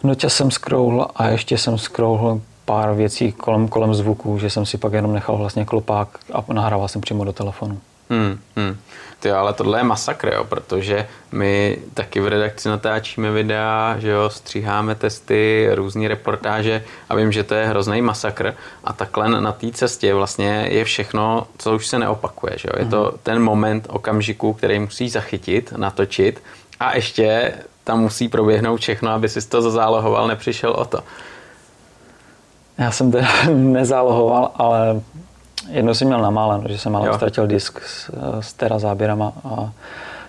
Noťas 0.05 0.35
jsem 0.35 0.51
skrouhl 0.51 1.07
a 1.17 1.29
ještě 1.29 1.59
jsem 1.59 1.79
skrouhl 1.79 2.41
pár 2.71 2.95
věcí 2.95 3.33
kolem, 3.33 3.69
kolem 3.69 3.95
zvuku, 3.95 4.39
že 4.39 4.51
jsem 4.51 4.67
si 4.67 4.79
pak 4.79 4.93
jenom 4.93 5.15
nechal 5.15 5.37
vlastně 5.37 5.65
klopák 5.65 6.09
a 6.33 6.53
nahrával 6.53 6.89
jsem 6.89 7.01
přímo 7.01 7.25
do 7.25 7.33
telefonu. 7.33 7.81
Hmm, 8.11 8.39
hmm. 8.57 8.77
Ty, 9.21 9.31
ale 9.31 9.53
tohle 9.53 9.79
je 9.79 9.85
masakr, 9.85 10.29
jo, 10.35 10.45
protože 10.45 11.07
my 11.33 11.79
taky 11.95 12.21
v 12.21 12.29
redakci 12.29 12.69
natáčíme 12.69 13.31
videa, 13.31 13.97
že 13.99 14.11
jo, 14.11 14.31
stříháme 14.31 14.95
testy, 14.95 15.69
různé 15.75 16.09
reportáže 16.09 16.85
a 17.09 17.15
vím, 17.15 17.33
že 17.33 17.45
to 17.45 17.55
je 17.55 17.67
hrozný 17.67 18.03
masakr 18.03 18.55
a 18.85 18.93
takhle 18.93 19.41
na 19.41 19.53
té 19.53 19.71
cestě 19.73 20.15
vlastně 20.15 20.67
je 20.71 20.85
všechno, 20.85 21.47
co 21.59 21.75
už 21.75 21.87
se 21.87 21.99
neopakuje, 21.99 22.53
že 22.57 22.69
jo. 22.73 22.75
Je 22.79 22.91
to 22.91 23.03
mhm. 23.03 23.19
ten 23.23 23.43
moment 23.43 23.87
okamžiku, 23.89 24.53
který 24.53 24.79
musí 24.79 25.09
zachytit, 25.09 25.73
natočit 25.77 26.43
a 26.81 26.97
ještě 26.97 27.53
tam 27.85 28.01
musí 28.01 28.29
proběhnout 28.29 28.81
všechno, 28.81 29.11
aby 29.11 29.29
si 29.29 29.49
to 29.49 29.63
zazálohoval, 29.63 30.29
nepřišel 30.29 30.71
o 30.71 30.85
to. 30.85 31.01
Já 32.81 32.91
jsem 32.91 33.11
teda 33.11 33.29
nezálohoval, 33.55 34.51
ale 34.55 35.01
jednou 35.69 35.95
jsem 35.95 36.09
měl 36.09 36.23
namáleno, 36.23 36.69
že 36.69 36.79
jsem 36.79 36.97
ale 36.97 37.15
ztratil 37.15 37.47
disk 37.47 37.81
s, 37.81 38.11
s 38.41 38.53
tera 38.53 38.79
záběrama 38.79 39.33
a 39.45 39.71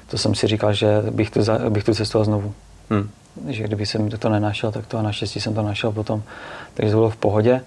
to 0.07 0.17
jsem 0.17 0.35
si 0.35 0.47
říkal, 0.47 0.73
že 0.73 1.01
bych 1.11 1.29
tu, 1.29 1.39
bych 1.69 1.83
tu 1.83 1.93
cestoval 1.93 2.25
znovu. 2.25 2.53
Hmm. 2.89 3.09
Že 3.47 3.63
kdyby 3.63 3.85
jsem 3.85 4.09
to 4.09 4.29
nenašel, 4.29 4.71
tak 4.71 4.87
to 4.87 4.97
a 4.97 5.01
naštěstí 5.01 5.41
jsem 5.41 5.53
to 5.53 5.61
našel 5.61 5.91
potom. 5.91 6.23
Takže 6.73 6.91
to 6.91 6.97
bylo 6.97 7.09
v 7.09 7.15
pohodě. 7.15 7.61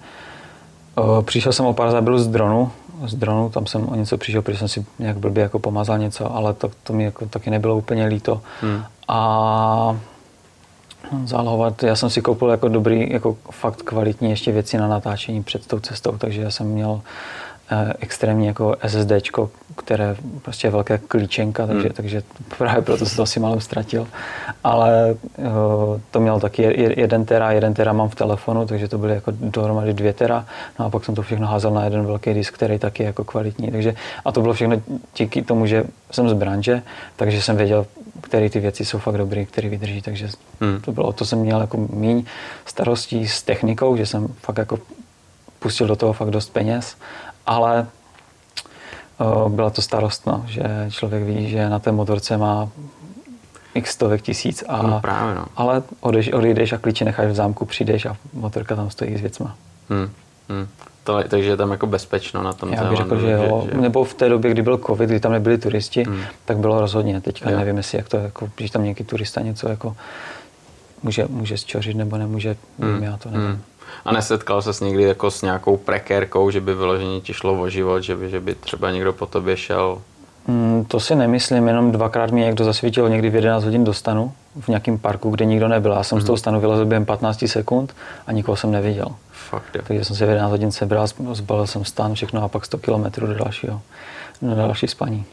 Přišel 1.21 1.53
jsem 1.53 1.65
o 1.65 1.73
pár 1.73 1.91
záběrů 1.91 2.17
z 2.19 2.27
dronu, 2.27 2.71
z 3.05 3.15
dronu, 3.15 3.49
tam 3.49 3.65
jsem 3.65 3.89
o 3.89 3.95
něco 3.95 4.17
přišel, 4.17 4.41
protože 4.41 4.57
jsem 4.57 4.67
si 4.67 4.85
nějak 4.99 5.17
blbě 5.17 5.43
jako 5.43 5.59
pomazal 5.59 5.97
něco, 5.97 6.35
ale 6.35 6.53
to, 6.53 6.71
to 6.83 6.93
mi 6.93 7.03
jako 7.03 7.25
taky 7.25 7.49
nebylo 7.49 7.77
úplně 7.77 8.05
líto. 8.05 8.41
Hmm. 8.61 8.83
A 9.07 9.99
zálohovat. 11.25 11.83
Já 11.83 11.95
jsem 11.95 12.09
si 12.09 12.21
koupil 12.21 12.49
jako 12.49 12.67
dobrý, 12.67 13.13
jako 13.13 13.37
fakt 13.51 13.81
kvalitní 13.81 14.29
ještě 14.29 14.51
věci 14.51 14.77
na 14.77 14.87
natáčení 14.87 15.43
před 15.43 15.67
tou 15.67 15.79
cestou, 15.79 16.17
takže 16.17 16.41
já 16.41 16.51
jsem 16.51 16.67
měl 16.67 17.01
Eh, 17.71 17.93
extrémní 17.99 18.47
jako 18.47 18.75
SSD, 18.87 19.11
které 19.75 20.15
prostě 20.41 20.67
je 20.67 20.71
velké 20.71 20.97
klíčenka, 20.97 21.67
takže, 21.67 21.87
hmm. 21.87 21.93
takže 21.93 22.23
právě 22.57 22.81
proto 22.81 23.05
se 23.05 23.15
to 23.15 23.23
asi 23.23 23.39
malou 23.39 23.59
ztratil. 23.59 24.07
Ale 24.63 25.15
uh, 25.37 25.45
to 26.11 26.19
měl 26.19 26.39
taky 26.39 26.61
jeden 26.97 27.25
tera, 27.25 27.51
jeden 27.51 27.73
tera 27.73 27.93
mám 27.93 28.09
v 28.09 28.15
telefonu, 28.15 28.65
takže 28.65 28.87
to 28.87 28.97
byly 28.97 29.13
jako 29.13 29.31
dohromady 29.39 29.93
dvě 29.93 30.13
tera. 30.13 30.45
No 30.79 30.85
a 30.85 30.89
pak 30.89 31.05
jsem 31.05 31.15
to 31.15 31.21
všechno 31.21 31.47
házel 31.47 31.71
na 31.71 31.83
jeden 31.83 32.05
velký 32.05 32.33
disk, 32.33 32.53
který 32.53 32.79
taky 32.79 33.03
je 33.03 33.07
jako 33.07 33.23
kvalitní. 33.23 33.71
Takže, 33.71 33.95
a 34.25 34.31
to 34.31 34.41
bylo 34.41 34.53
všechno 34.53 34.81
díky 35.17 35.41
tomu, 35.41 35.65
že 35.65 35.83
jsem 36.11 36.29
z 36.29 36.33
branže, 36.33 36.81
takže 37.15 37.41
jsem 37.41 37.57
věděl, 37.57 37.85
které 38.25 38.49
ty 38.49 38.59
věci 38.59 38.85
jsou 38.85 38.99
fakt 38.99 39.17
dobré, 39.17 39.45
které 39.45 39.69
vydrží, 39.69 40.01
takže 40.01 40.29
hmm. 40.61 40.81
to 40.81 40.91
bylo, 40.91 41.13
to 41.13 41.25
jsem 41.25 41.39
měl 41.39 41.61
jako 41.61 41.77
míň 41.77 42.25
starostí 42.65 43.27
s 43.27 43.43
technikou, 43.43 43.97
že 43.97 44.05
jsem 44.05 44.27
fakt 44.27 44.57
jako 44.57 44.79
pustil 45.59 45.87
do 45.87 45.95
toho 45.95 46.13
fakt 46.13 46.29
dost 46.29 46.53
peněz 46.53 46.95
ale 47.45 47.87
uh, 49.19 49.49
byla 49.49 49.69
to 49.69 49.81
starost, 49.81 50.25
no, 50.25 50.43
že 50.47 50.63
člověk 50.89 51.23
ví, 51.23 51.49
že 51.49 51.69
na 51.69 51.79
té 51.79 51.91
motorce 51.91 52.37
má 52.37 52.69
x 53.73 53.91
stovek 53.91 54.21
tisíc, 54.21 54.63
a, 54.67 54.81
no 54.81 54.99
právě, 55.01 55.35
no. 55.35 55.45
ale 55.55 55.83
odeš, 55.99 56.33
odejdeš 56.33 56.73
a 56.73 56.77
klíče 56.77 57.05
necháš 57.05 57.27
v 57.27 57.35
zámku, 57.35 57.65
přijdeš 57.65 58.05
a 58.05 58.17
motorka 58.33 58.75
tam 58.75 58.89
stojí 58.89 59.17
s 59.17 59.21
věcma. 59.21 59.55
Hmm. 59.89 60.09
Hmm. 60.49 60.67
To, 61.05 61.23
takže 61.27 61.49
je 61.49 61.57
tam 61.57 61.71
jako 61.71 61.87
bezpečno 61.87 62.43
na 62.43 62.53
tom 62.53 62.73
Já 62.73 62.83
bych 62.89 62.97
řekl, 62.97 63.19
že 63.19 63.31
jo. 63.31 63.63
Že, 63.65 63.71
že... 63.75 63.81
Nebo 63.81 64.03
v 64.03 64.13
té 64.13 64.29
době, 64.29 64.51
kdy 64.51 64.61
byl 64.61 64.77
covid, 64.77 65.09
kdy 65.09 65.19
tam 65.19 65.31
nebyli 65.31 65.57
turisti, 65.57 66.03
hmm. 66.03 66.21
tak 66.45 66.57
bylo 66.57 66.79
rozhodně. 66.79 67.21
Teďka 67.21 67.49
jo. 67.49 67.57
nevím, 67.57 67.77
jestli 67.77 67.97
jak 67.97 68.09
to, 68.09 68.17
jako, 68.17 68.49
když 68.55 68.71
tam 68.71 68.83
nějaký 68.83 69.03
turista 69.03 69.41
něco 69.41 69.69
jako 69.69 69.95
může, 71.03 71.25
může 71.29 71.57
zčořit 71.57 71.97
nebo 71.97 72.17
nemůže, 72.17 72.55
hmm. 72.79 73.03
já 73.03 73.17
to 73.17 73.29
nevím. 73.29 73.47
Hmm. 73.47 73.61
A 74.05 74.13
nesetkal 74.13 74.61
se 74.61 74.73
s 74.73 74.81
někdy 74.81 75.03
jako 75.03 75.31
s 75.31 75.41
nějakou 75.41 75.77
prekérkou, 75.77 76.51
že 76.51 76.61
by 76.61 76.73
vyloženě 76.73 77.21
ti 77.21 77.33
šlo 77.33 77.61
o 77.61 77.69
život, 77.69 77.99
že 77.99 78.15
by, 78.15 78.29
že 78.29 78.39
by 78.39 78.55
třeba 78.55 78.91
někdo 78.91 79.13
po 79.13 79.25
tobě 79.25 79.57
šel? 79.57 80.01
Mm, 80.47 80.85
to 80.87 80.99
si 80.99 81.15
nemyslím, 81.15 81.67
jenom 81.67 81.91
dvakrát 81.91 82.31
mi 82.31 82.41
někdo 82.41 82.65
zasvítil 82.65 83.09
někdy 83.09 83.29
v 83.29 83.35
11 83.35 83.63
hodin 83.63 83.83
do 83.83 83.93
stanu 83.93 84.33
v 84.59 84.67
nějakém 84.67 84.97
parku, 84.97 85.29
kde 85.29 85.45
nikdo 85.45 85.67
nebyl. 85.67 85.91
Já 85.91 86.03
jsem 86.03 86.17
mm-hmm. 86.17 86.21
z 86.21 86.25
toho 86.25 86.37
stanu 86.37 86.59
vylezl 86.59 86.85
během 86.85 87.05
15 87.05 87.43
sekund 87.47 87.95
a 88.27 88.31
nikoho 88.31 88.55
jsem 88.55 88.71
neviděl. 88.71 89.07
Fakt, 89.49 89.75
jo. 89.75 89.81
Takže 89.87 90.05
jsem 90.05 90.15
se 90.15 90.25
v 90.25 90.29
11 90.29 90.51
hodin 90.51 90.71
sebral, 90.71 91.07
zbalil 91.33 91.67
jsem 91.67 91.85
stan, 91.85 92.13
všechno 92.13 92.43
a 92.43 92.47
pak 92.47 92.65
100 92.65 92.77
kilometrů 92.77 93.27
do 93.27 93.33
dalšího, 93.33 93.81
do 94.41 94.55
další 94.55 94.87
spaní. 94.87 95.25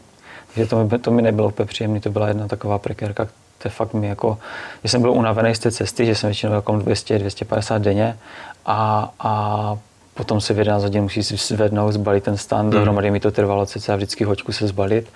Takže 0.54 0.70
to 0.70 0.84
mi, 0.84 0.98
to 0.98 1.10
mi 1.10 1.22
nebylo 1.22 1.48
úplně 1.48 1.66
příjemné, 1.66 2.00
to 2.00 2.10
byla 2.10 2.28
jedna 2.28 2.48
taková 2.48 2.78
prekérka, 2.78 3.24
to 3.58 3.68
je 3.68 3.70
fakt 3.70 3.94
mi 3.94 4.06
jako, 4.08 4.38
že 4.82 4.88
jsem 4.88 5.00
byl 5.00 5.12
unavený 5.12 5.54
z 5.54 5.58
té 5.58 5.70
cesty, 5.70 6.06
že 6.06 6.14
jsem 6.14 6.28
většinou 6.28 6.52
jako 6.52 6.72
200-250 6.72 7.78
denně 7.78 8.18
a, 8.66 9.10
a 9.20 9.76
potom 10.14 10.40
se 10.40 10.54
v 10.54 10.58
11 10.58 10.82
hodin 10.82 11.02
musí 11.02 11.22
zvednout, 11.22 11.92
zbalit 11.92 12.24
ten 12.24 12.36
stan, 12.36 12.64
mm. 12.66 12.70
dohromady 12.70 13.10
mi 13.10 13.20
to 13.20 13.30
trvalo 13.30 13.66
cca 13.66 13.96
vždycky 13.96 14.24
hoďku 14.24 14.52
se 14.52 14.66
zbalit 14.66 15.08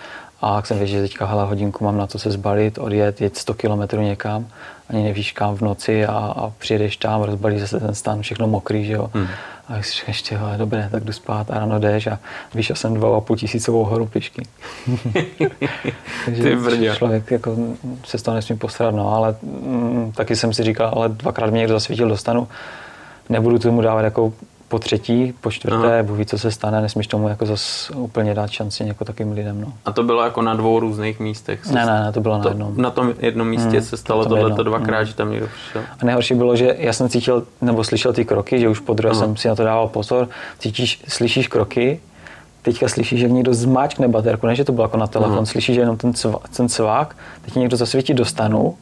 a 0.47 0.57
jak 0.57 0.67
jsem 0.67 0.79
věděl, 0.79 0.97
že 0.97 1.03
teďka 1.03 1.27
hele, 1.27 1.45
hodinku 1.45 1.85
mám 1.85 1.99
na 1.99 2.07
to 2.07 2.19
se 2.19 2.31
zbalit, 2.31 2.79
odjet, 2.79 3.21
jet 3.21 3.37
100 3.37 3.55
km 3.55 4.01
někam, 4.01 4.47
ani 4.89 5.05
nevíš 5.05 5.33
kam 5.33 5.57
v 5.57 5.61
noci 5.61 6.07
a, 6.07 6.13
a 6.13 6.51
přijedeš 6.59 6.97
tam, 6.97 7.23
rozbalí 7.23 7.67
se 7.67 7.81
ten 7.81 7.95
stan, 7.95 8.23
všechno 8.23 8.47
mokrý, 8.47 8.85
že 8.85 8.93
jo. 8.93 9.11
Mm. 9.15 9.27
A 9.69 9.83
si 9.83 10.13
říkáš, 10.13 10.59
dobré, 10.59 10.89
tak 10.93 11.05
jdu 11.05 11.13
spát 11.13 11.51
a 11.51 11.55
ráno 11.55 11.79
jdeš 11.79 12.07
a 12.07 12.19
vyšel 12.55 12.77
jsem 12.77 12.95
dva 12.95 13.17
a 13.17 13.21
půl 13.21 13.37
tisícovou 13.37 13.85
horu 13.85 14.07
pěšky. 14.07 14.43
Takže 16.25 16.43
Ty 16.43 16.57
brdě. 16.57 16.95
člověk 16.97 17.31
jako 17.31 17.57
se 18.05 18.19
z 18.19 18.23
toho 18.23 18.35
nesmí 18.35 18.57
posrat, 18.57 18.95
no, 18.95 19.15
ale 19.15 19.37
mm, 19.43 20.13
taky 20.17 20.37
jsem 20.37 20.53
si 20.53 20.63
říkal, 20.63 20.93
ale 20.97 21.09
dvakrát 21.09 21.51
mě 21.51 21.59
někdo 21.59 21.75
zasvítil 21.75 22.09
dostanu, 22.09 22.49
nebudu 23.29 23.59
tomu 23.59 23.81
dávat 23.81 24.03
jako 24.03 24.33
po 24.69 24.79
třetí, 24.79 25.35
po 25.41 25.51
čtvrté, 25.51 26.03
Bůh 26.03 26.19
ví, 26.19 26.27
co 26.27 26.39
se 26.39 26.51
stane, 26.51 26.81
nesmíš 26.81 27.07
tomu 27.07 27.29
jako 27.29 27.47
zase 27.47 27.93
úplně 27.95 28.35
dát 28.35 28.51
šanci 28.51 28.85
jako 28.87 29.05
takým 29.05 29.33
lidem. 29.33 29.61
No. 29.61 29.73
A 29.85 29.93
to 29.93 30.03
bylo 30.03 30.23
jako 30.25 30.43
na 30.43 30.55
dvou 30.55 30.81
různých 30.81 31.21
místech? 31.21 31.67
Ne, 31.67 31.87
ne, 31.87 32.01
ne, 32.01 32.13
to 32.13 32.21
bylo 32.21 32.39
to, 32.39 32.45
na 32.45 32.51
jednom. 32.51 32.73
Na 32.77 32.91
tom 32.91 33.15
jednom 33.19 33.49
místě 33.49 33.69
hmm, 33.69 33.83
se 33.83 33.97
stalo 33.97 34.25
tohle 34.25 34.55
to 34.55 34.63
dvakrát, 34.63 34.99
hmm. 34.99 35.07
že 35.07 35.15
tam 35.15 35.31
někdo 35.31 35.47
přišel? 35.47 35.83
A 36.01 36.05
nejhorší 36.05 36.35
bylo, 36.35 36.57
že 36.57 36.77
já 36.79 36.93
jsem 36.93 37.09
cítil, 37.09 37.47
nebo 37.61 37.85
slyšel 37.85 38.13
ty 38.13 38.25
kroky, 38.25 38.61
že 38.61 38.69
už 38.69 38.81
po 38.81 38.95
druhé 38.95 39.15
jsem 39.15 39.37
si 39.37 39.49
na 39.49 39.55
to 39.55 39.65
dával 39.65 39.89
pozor, 39.89 40.29
cítíš, 40.59 41.03
slyšíš 41.09 41.49
kroky, 41.49 42.01
teďka 42.63 42.89
slyšíš, 42.89 43.21
že 43.21 43.29
někdo 43.29 43.55
zmáčkne 43.55 44.09
baterku, 44.09 44.47
ne, 44.47 44.55
že 44.55 44.65
to 44.65 44.73
bylo 44.73 44.85
jako 44.85 44.97
na 44.97 45.07
telefon, 45.07 45.37
hmm. 45.37 45.47
slyšíš 45.47 45.77
jenom 45.77 45.97
ten, 45.97 46.15
cv, 46.15 46.35
ten 46.57 46.69
cvák, 46.69 47.17
teď 47.45 47.55
někdo 47.55 47.77
zasvítí 47.77 48.15
do 48.15 48.25
stanu, 48.25 48.75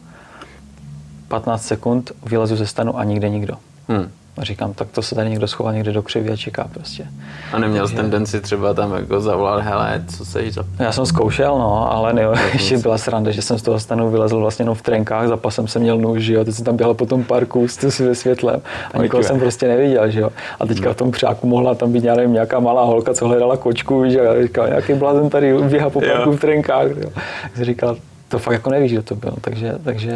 15 1.29 1.67
sekund, 1.67 2.13
vylezu 2.27 2.57
ze 2.57 2.67
stanu 2.67 2.99
a 2.99 3.05
nikde 3.05 3.29
nikdo. 3.29 3.55
Hmm. 3.89 4.11
A 4.37 4.45
říkám, 4.45 4.73
tak 4.73 4.89
to 4.89 5.03
se 5.03 5.15
tady 5.15 5.31
někdo 5.31 5.49
schoval 5.49 5.75
někde 5.75 5.93
do 5.93 6.03
křivy 6.03 6.31
a 6.31 6.37
čeká 6.37 6.69
prostě. 6.75 7.07
A 7.53 7.59
neměl 7.59 7.89
jsi 7.89 7.95
tendenci 7.95 8.41
třeba 8.41 8.75
tam 8.75 8.95
jako 8.95 9.21
zavolat, 9.21 9.65
hele, 9.65 10.05
co 10.17 10.25
se 10.25 10.51
za... 10.51 10.65
Já 10.79 10.93
jsem 10.93 11.07
zkoušel, 11.07 11.59
no, 11.59 11.93
ale 11.93 12.13
ne, 12.13 12.23
ještě 12.53 12.79
byla 12.79 12.99
sranda, 12.99 13.31
že 13.31 13.43
jsem 13.43 13.59
z 13.59 13.63
toho 13.63 13.81
stanu 13.81 14.11
vylezl 14.11 14.39
vlastně 14.39 14.63
jenom 14.63 14.75
v 14.75 14.83
trenkách, 14.83 15.29
za 15.29 15.37
pasem 15.37 15.69
jsem 15.69 15.83
měl 15.83 15.99
nůž, 15.99 16.23
že 16.23 16.35
jo, 16.35 16.45
teď 16.45 16.55
jsem 16.55 16.65
tam 16.65 16.77
běhal 16.77 16.95
po 16.95 17.07
tom 17.07 17.25
parku 17.25 17.69
s 17.69 17.77
tím 17.77 18.15
světlem 18.15 18.63
a 18.95 18.99
nikoho 18.99 19.23
jsem 19.23 19.41
prostě 19.41 19.69
neviděl, 19.69 20.11
že 20.11 20.21
jo. 20.21 20.31
A 20.61 20.67
teďka 20.67 20.93
v 20.93 20.97
tom 20.97 21.11
přáku 21.11 21.47
mohla 21.47 21.75
tam 21.75 21.93
být, 21.93 22.05
nevím, 22.05 22.33
nějaká 22.33 22.61
malá 22.61 22.85
holka, 22.85 23.15
co 23.15 23.29
hledala 23.29 23.57
kočku, 23.57 24.05
že 24.09 24.19
jo, 24.19 24.43
říkal, 24.43 24.69
nějaký 24.69 24.95
blázen 24.95 25.31
tady 25.31 25.55
běhá 25.63 25.91
po 25.91 26.01
parku 26.01 26.31
jo. 26.31 26.37
v 26.37 26.41
trenkách, 26.41 26.87
jo. 26.87 27.11
Tak 27.43 27.57
jsem 27.57 27.65
říkal, 27.65 27.97
to 28.29 28.39
fakt 28.39 28.53
jako 28.53 28.71
nevíš, 28.71 28.93
kdo 28.93 29.03
to 29.03 29.15
byl, 29.15 29.35
takže, 29.41 29.75
takže 29.85 30.13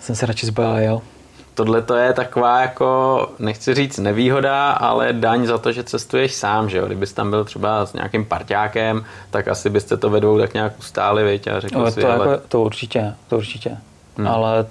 jsem 0.00 0.16
se 0.16 0.26
radši 0.26 0.46
zbál, 0.46 1.02
tohle 1.54 1.82
to 1.82 1.94
je 1.94 2.12
taková 2.12 2.60
jako, 2.60 3.28
nechci 3.38 3.74
říct 3.74 3.98
nevýhoda, 3.98 4.70
ale 4.70 5.12
daň 5.12 5.46
za 5.46 5.58
to, 5.58 5.72
že 5.72 5.84
cestuješ 5.84 6.34
sám, 6.34 6.70
že 6.70 6.78
jo? 6.78 6.86
Kdybys 6.86 7.12
tam 7.12 7.30
byl 7.30 7.44
třeba 7.44 7.86
s 7.86 7.92
nějakým 7.92 8.24
parťákem, 8.24 9.04
tak 9.30 9.48
asi 9.48 9.70
byste 9.70 9.96
to 9.96 10.10
vedou 10.10 10.38
tak 10.38 10.54
nějak 10.54 10.78
ustáli, 10.78 11.24
viď? 11.24 11.46
A 11.46 11.60
řekl 11.60 11.78
no, 11.78 11.90
si, 11.90 12.00
to, 12.00 12.12
ale... 12.12 12.30
jako, 12.30 12.42
to 12.48 12.62
určitě, 12.62 13.14
to 13.28 13.36
určitě. 13.36 13.76
Hmm. 14.16 14.28
Ale 14.28 14.66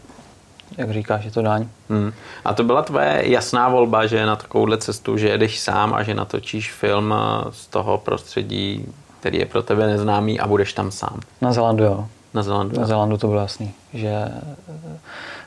jak 0.77 0.91
říkáš, 0.91 1.25
je 1.25 1.31
to 1.31 1.41
daň. 1.41 1.67
Hmm. 1.89 2.13
A 2.45 2.53
to 2.53 2.63
byla 2.63 2.81
tvoje 2.81 3.21
jasná 3.25 3.69
volba, 3.69 4.05
že 4.05 4.25
na 4.25 4.35
takovouhle 4.35 4.77
cestu, 4.77 5.17
že 5.17 5.29
jedeš 5.29 5.59
sám 5.59 5.93
a 5.93 6.03
že 6.03 6.13
natočíš 6.13 6.71
film 6.71 7.13
z 7.49 7.67
toho 7.67 7.97
prostředí, 7.97 8.85
který 9.19 9.37
je 9.39 9.45
pro 9.45 9.63
tebe 9.63 9.87
neznámý 9.87 10.39
a 10.39 10.47
budeš 10.47 10.73
tam 10.73 10.91
sám. 10.91 11.19
Na 11.41 11.53
Zelandu, 11.53 11.83
jo. 11.83 12.07
Na 12.33 12.43
Zelandu. 12.43 12.79
Na 12.79 12.85
Zelandu 12.85 13.17
to 13.17 13.27
bylo 13.27 13.41
jasný, 13.41 13.73
že 13.93 14.27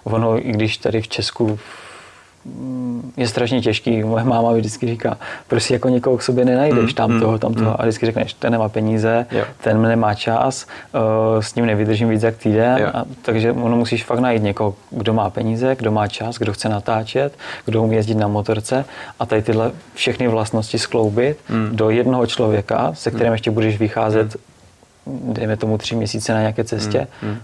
ono, 0.07 0.49
i 0.49 0.53
když 0.53 0.77
tady 0.77 1.03
v 1.03 1.09
Česku 1.09 1.59
je 3.17 3.29
strašně 3.29 3.61
těžký. 3.61 4.03
Moje 4.03 4.25
máma 4.25 4.53
mi 4.53 4.59
vždycky 4.59 4.87
říká, 4.87 5.19
prostě 5.47 5.75
jako 5.75 5.89
někoho 5.89 6.17
k 6.17 6.23
sobě 6.23 6.45
nenajdeš, 6.45 6.91
mm, 6.91 6.95
tam 6.95 7.13
mm, 7.13 7.21
toho, 7.21 7.39
tam 7.39 7.55
toho. 7.55 7.71
Mm. 7.71 7.77
A 7.79 7.83
vždycky 7.83 8.07
řekneš, 8.07 8.33
ten 8.33 8.53
nemá 8.53 8.69
peníze, 8.69 9.27
jo. 9.31 9.45
ten 9.61 9.83
nemá 9.83 10.15
čas, 10.15 10.67
uh, 10.95 11.41
s 11.41 11.55
ním 11.55 11.67
nevydržím 11.67 12.09
víc 12.09 12.23
jak 12.23 12.37
týden. 12.37 12.91
A, 12.95 13.05
takže 13.23 13.53
ono 13.53 13.77
musíš 13.77 14.05
fakt 14.05 14.19
najít 14.19 14.43
někoho, 14.43 14.75
kdo 14.91 15.15
má 15.15 15.31
peníze, 15.31 15.77
kdo 15.79 15.93
má 15.93 16.09
čas, 16.09 16.39
kdo 16.39 16.53
chce 16.53 16.69
natáčet, 16.69 17.39
kdo 17.65 17.83
umí 17.83 17.97
jezdit 17.97 18.15
na 18.15 18.29
motorce 18.29 18.85
a 19.19 19.27
tady 19.27 19.43
tyhle 19.43 19.73
všechny 19.95 20.29
vlastnosti 20.29 20.79
skloubit 20.79 21.39
mm. 21.49 21.69
do 21.73 21.91
jednoho 21.91 22.27
člověka, 22.27 22.91
se 22.95 23.11
kterým 23.11 23.27
mm. 23.27 23.35
ještě 23.35 23.51
budeš 23.51 23.79
vycházet, 23.79 24.37
mm. 25.07 25.35
dejme 25.35 25.57
tomu 25.57 25.79
tři 25.79 25.97
měsíce 25.97 26.33
na 26.33 26.41
nějaké 26.41 26.65
cestě, 26.65 27.07
mm. 27.23 27.29
mm. 27.29 27.39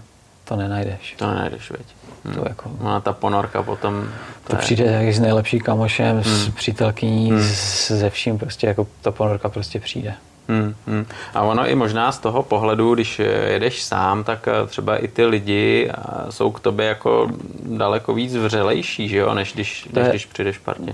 to 0.45 0.55
nenajdeš. 0.55 1.15
To 1.17 1.27
nenajdeš, 1.27 1.71
veď. 1.71 2.02
Hmm. 2.25 2.35
To 2.35 2.45
jako, 2.49 2.71
Ona 2.81 2.99
ta 2.99 3.13
ponorka 3.13 3.63
potom... 3.63 4.03
To, 4.43 4.49
to 4.49 4.55
je... 4.55 4.59
přijde 4.59 4.83
jak 4.83 5.15
s 5.15 5.19
nejlepší 5.19 5.59
kamošem, 5.59 6.15
hmm. 6.15 6.23
s 6.23 6.49
přítelkyní, 6.49 7.31
hmm. 7.31 7.41
ze 7.87 8.09
vším 8.09 8.39
prostě, 8.39 8.67
jako 8.67 8.87
ta 9.01 9.11
ponorka 9.11 9.49
prostě 9.49 9.79
přijde. 9.79 10.13
Hmm, 10.47 10.75
hmm. 10.87 11.05
A 11.33 11.41
ono 11.41 11.67
i 11.67 11.75
možná 11.75 12.11
z 12.11 12.19
toho 12.19 12.43
pohledu, 12.43 12.93
když 12.93 13.21
jedeš 13.47 13.83
sám, 13.83 14.23
tak 14.23 14.47
eh, 14.47 14.67
třeba 14.67 14.97
i 14.97 15.07
ty 15.07 15.25
lidi 15.25 15.89
eh, 15.89 16.31
jsou 16.31 16.51
k 16.51 16.59
tobě 16.59 16.85
jako 16.85 17.29
daleko 17.65 18.13
víc 18.13 18.35
vřelejší, 18.35 19.09
že 19.09 19.17
jo, 19.17 19.33
než 19.33 19.53
když, 19.53 19.87
než 19.93 20.05
je, 20.05 20.09
když 20.09 20.25
přijdeš 20.25 20.57
v 20.57 20.61
partě. 20.61 20.93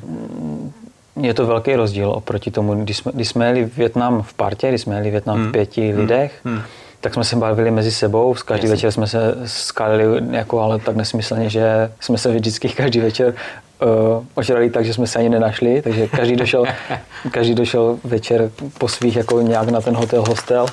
Je 1.22 1.34
to 1.34 1.46
velký 1.48 1.76
rozdíl 1.76 2.10
oproti 2.10 2.52
tomu, 2.52 2.84
když 2.84 2.98
jsme, 2.98 3.12
když 3.16 3.28
jsme 3.28 3.46
jeli 3.48 3.70
Větnam 3.78 4.22
v 4.22 4.34
partě, 4.34 4.70
když 4.70 4.82
jsme 4.82 4.96
jeli 4.96 5.12
Větnam 5.12 5.38
hmm. 5.38 5.50
v 5.50 5.52
pěti 5.52 5.92
hmm. 5.92 6.00
lidech, 6.00 6.40
hmm 6.46 6.62
tak 7.02 7.14
jsme 7.14 7.24
se 7.24 7.36
bavili 7.36 7.72
mezi 7.72 7.92
sebou, 7.92 8.36
každý 8.46 8.66
Jasně. 8.66 8.76
večer 8.76 8.92
jsme 8.92 9.08
se 9.08 9.36
skalili, 9.46 10.22
jako, 10.32 10.60
ale 10.62 10.80
tak 10.80 10.96
nesmyslně, 10.96 11.50
že 11.50 11.92
jsme 12.00 12.18
se 12.18 12.32
vždycky 12.32 12.70
každý 12.70 13.00
večer 13.00 13.34
uh, 13.82 14.24
ožrali 14.36 14.70
tak, 14.70 14.86
že 14.86 14.94
jsme 14.94 15.08
se 15.08 15.20
ani 15.20 15.30
nenašli, 15.30 15.82
takže 15.82 16.08
každý 16.08 16.36
došel, 16.36 16.66
každý 17.32 17.56
došel 17.56 18.00
večer 18.04 18.52
po 18.78 18.88
svých 18.88 19.16
jako 19.16 19.42
nějak 19.42 19.70
na 19.70 19.82
ten 19.82 19.96
hotel, 19.96 20.24
hostel 20.28 20.66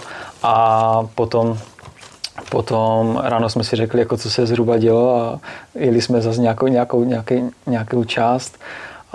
a 0.42 1.02
potom 1.14 1.58
Potom 2.50 3.20
ráno 3.24 3.48
jsme 3.48 3.64
si 3.64 3.76
řekli, 3.76 4.00
jako 4.00 4.16
co 4.16 4.30
se 4.30 4.46
zhruba 4.46 4.78
dělo 4.78 5.16
a 5.16 5.40
jeli 5.74 6.02
jsme 6.02 6.20
zase 6.20 6.40
nějakou, 6.40 6.66
nějakou, 6.66 7.04
nějaký, 7.04 7.42
nějakou 7.66 8.04
část 8.04 8.58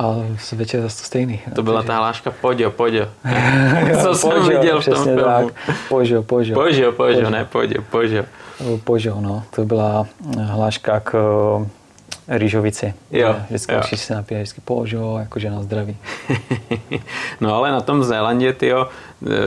a 0.02 0.16
večer 0.52 0.82
zase 0.82 0.98
to 0.98 1.04
stejný. 1.04 1.42
To 1.56 1.64
byla 1.64 1.84
ta 1.84 1.98
hláška 1.98 2.32
Poďo, 2.42 2.72
Poďo. 2.72 3.08
Co 4.04 4.16
jsem 4.16 4.48
viděl 4.48 4.82
v 4.82 4.86
tom 4.86 5.04
filmu. 5.04 5.24
Tak. 5.24 5.46
Požo, 5.90 6.24
Požo. 6.24 6.54
Požo, 6.54 6.92
Požo, 6.92 7.30
ne 7.30 7.46
Poďo, 7.46 7.82
Požo. 7.82 8.26
Požo, 8.84 9.18
no. 9.22 9.44
To 9.56 9.66
byla 9.66 10.06
hláška 10.38 11.00
k 11.00 11.12
rýžovici. 12.28 12.94
Jo, 13.12 13.36
vždycky 13.48 13.74
jo. 13.74 13.82
se 13.96 14.16
napije, 14.16 14.42
vždycky 14.42 14.62
požo, 14.62 15.18
jakože 15.20 15.50
na 15.50 15.64
zdraví. 15.64 15.98
no 17.42 17.56
ale 17.56 17.72
na 17.72 17.82
tom 17.82 18.04
Zélandě, 18.04 18.54
tyjo, 18.54 18.88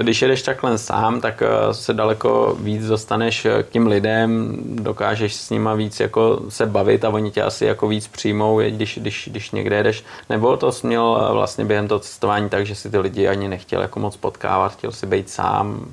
když 0.02 0.22
jedeš 0.22 0.42
takhle 0.42 0.78
sám, 0.78 1.20
tak 1.20 1.42
eh, 1.42 1.74
se 1.74 1.94
daleko 1.94 2.56
víc 2.60 2.86
dostaneš 2.86 3.46
k 3.62 3.70
těm 3.70 3.86
lidem, 3.86 4.56
dokážeš 4.64 5.34
s 5.34 5.50
nima 5.50 5.74
víc 5.74 6.00
jako 6.00 6.40
se 6.48 6.66
bavit 6.66 7.04
a 7.04 7.08
oni 7.08 7.30
tě 7.30 7.42
asi 7.42 7.64
jako 7.64 7.88
víc 7.88 8.08
přijmou, 8.08 8.60
když, 8.60 8.98
když, 8.98 9.28
když 9.32 9.50
někde 9.50 9.76
jedeš. 9.76 10.04
Nebo 10.30 10.56
to 10.56 10.72
jsi 10.72 10.86
měl 10.86 11.26
eh, 11.28 11.32
vlastně 11.32 11.64
během 11.64 11.88
toho 11.88 11.98
cestování 11.98 12.48
tak, 12.48 12.66
že 12.66 12.74
si 12.74 12.90
ty 12.90 12.98
lidi 12.98 13.28
ani 13.28 13.48
nechtěl 13.48 13.82
jako 13.82 14.00
moc 14.00 14.16
potkávat, 14.16 14.72
chtěl 14.72 14.92
si 14.92 15.06
být 15.06 15.30
sám, 15.30 15.86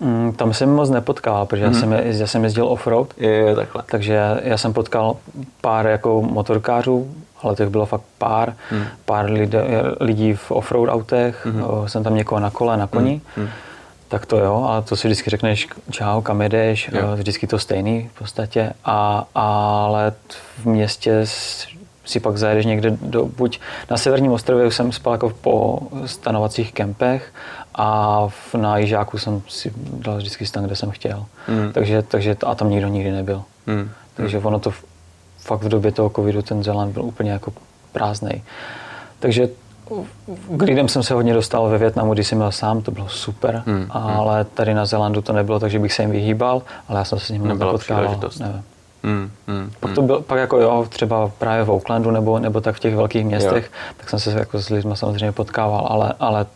Mm, 0.00 0.32
tam 0.32 0.54
jsem 0.54 0.70
moc 0.70 0.90
nepotkal, 0.90 1.46
protože 1.46 1.66
mm. 1.66 1.72
já, 1.72 1.78
mhm. 1.78 1.80
jsem, 1.80 2.20
já 2.20 2.26
jsem 2.26 2.44
jezdil 2.44 2.68
offroad. 2.68 3.14
Je, 3.16 3.30
je, 3.30 3.56
takhle. 3.56 3.82
Takže 3.90 4.40
já 4.42 4.58
jsem 4.58 4.72
potkal 4.72 5.16
pár 5.60 5.86
jako 5.86 6.22
motorkářů, 6.22 7.14
ale 7.42 7.56
těch 7.56 7.68
bylo 7.68 7.86
fakt 7.86 8.04
pár. 8.18 8.54
Mm. 8.72 8.84
Pár 9.04 9.30
lidí, 9.30 9.56
lidí 10.00 10.34
v 10.34 10.50
offroad 10.50 10.88
autech, 10.88 11.46
mm. 11.46 11.62
jsem 11.86 12.04
tam 12.04 12.14
někoho 12.14 12.40
na 12.40 12.50
kole, 12.50 12.76
na 12.76 12.86
koni. 12.86 13.20
Mm. 13.36 13.48
Tak 14.08 14.26
to 14.26 14.38
jo, 14.38 14.64
ale 14.68 14.82
to 14.82 14.96
si 14.96 15.08
vždycky 15.08 15.30
řekneš, 15.30 15.68
čau, 15.90 16.20
kam 16.20 16.42
jedeš, 16.42 16.90
jo. 16.92 17.16
vždycky 17.16 17.46
to 17.46 17.58
stejný 17.58 18.10
v 18.14 18.18
podstatě. 18.18 18.72
A, 18.84 19.26
ale 19.34 20.12
v 20.62 20.66
městě 20.66 21.26
si 22.06 22.20
pak 22.20 22.36
zajedeš 22.36 22.66
někde 22.66 22.96
do, 23.00 23.26
buď 23.26 23.60
na 23.90 23.96
severním 23.96 24.32
ostrově 24.32 24.66
už 24.66 24.76
jsem 24.76 24.92
spal 24.92 25.12
jako 25.12 25.30
po 25.40 25.80
stanovacích 26.06 26.72
kempech 26.72 27.32
a 27.76 28.20
v, 28.28 28.54
na 28.54 28.78
Jižáku 28.78 29.18
jsem 29.18 29.42
si 29.48 29.72
dal 29.76 30.16
vždycky 30.16 30.46
stan, 30.46 30.64
kde 30.64 30.76
jsem 30.76 30.90
chtěl. 30.90 31.26
Mm. 31.48 31.72
Takže, 31.72 32.02
takže 32.02 32.36
a 32.46 32.54
tam 32.54 32.70
nikdo 32.70 32.88
nikdy 32.88 33.10
nebyl. 33.10 33.42
Mm. 33.66 33.90
Takže 34.14 34.38
ono 34.38 34.58
to 34.58 34.72
fakt 35.38 35.62
v 35.62 35.68
době 35.68 35.92
toho 35.92 36.10
covidu 36.10 36.42
ten 36.42 36.64
Zeland 36.64 36.92
byl 36.92 37.04
úplně 37.04 37.30
jako 37.30 37.52
prázdný. 37.92 38.42
Takže 39.18 39.48
k 40.48 40.62
lidem 40.62 40.88
jsem 40.88 41.02
se 41.02 41.14
hodně 41.14 41.34
dostal 41.34 41.68
ve 41.68 41.78
Větnamu, 41.78 42.14
když 42.14 42.26
jsem 42.26 42.38
byl 42.38 42.52
sám, 42.52 42.82
to 42.82 42.90
bylo 42.90 43.08
super, 43.08 43.62
mm. 43.66 43.86
ale 43.90 44.44
tady 44.44 44.74
na 44.74 44.86
Zelandu 44.86 45.22
to 45.22 45.32
nebylo, 45.32 45.60
takže 45.60 45.78
bych 45.78 45.92
se 45.92 46.02
jim 46.02 46.10
vyhýbal, 46.10 46.62
ale 46.88 46.98
já 46.98 47.04
jsem 47.04 47.18
se 47.18 47.26
s 47.26 47.30
nimi 47.30 47.48
nepotkával. 47.48 48.20
Nevím. 48.40 48.62
Hmm, 49.04 49.30
hmm, 49.46 49.70
pak 49.80 49.92
to 49.92 50.02
byl, 50.02 50.20
pak 50.20 50.38
jako 50.38 50.60
jo, 50.60 50.86
třeba 50.88 51.30
právě 51.38 51.64
v 51.64 51.70
Oaklandu 51.70 52.10
nebo, 52.10 52.38
nebo 52.38 52.60
tak 52.60 52.76
v 52.76 52.80
těch 52.80 52.96
velkých 52.96 53.24
městech, 53.24 53.64
jo. 53.64 53.94
tak 53.96 54.10
jsem 54.10 54.20
se 54.20 54.30
jako 54.30 54.58
s 54.58 54.68
lidmi 54.68 54.96
samozřejmě 54.96 55.32
potkával, 55.32 55.86
ale, 55.90 56.14
ale 56.20 56.46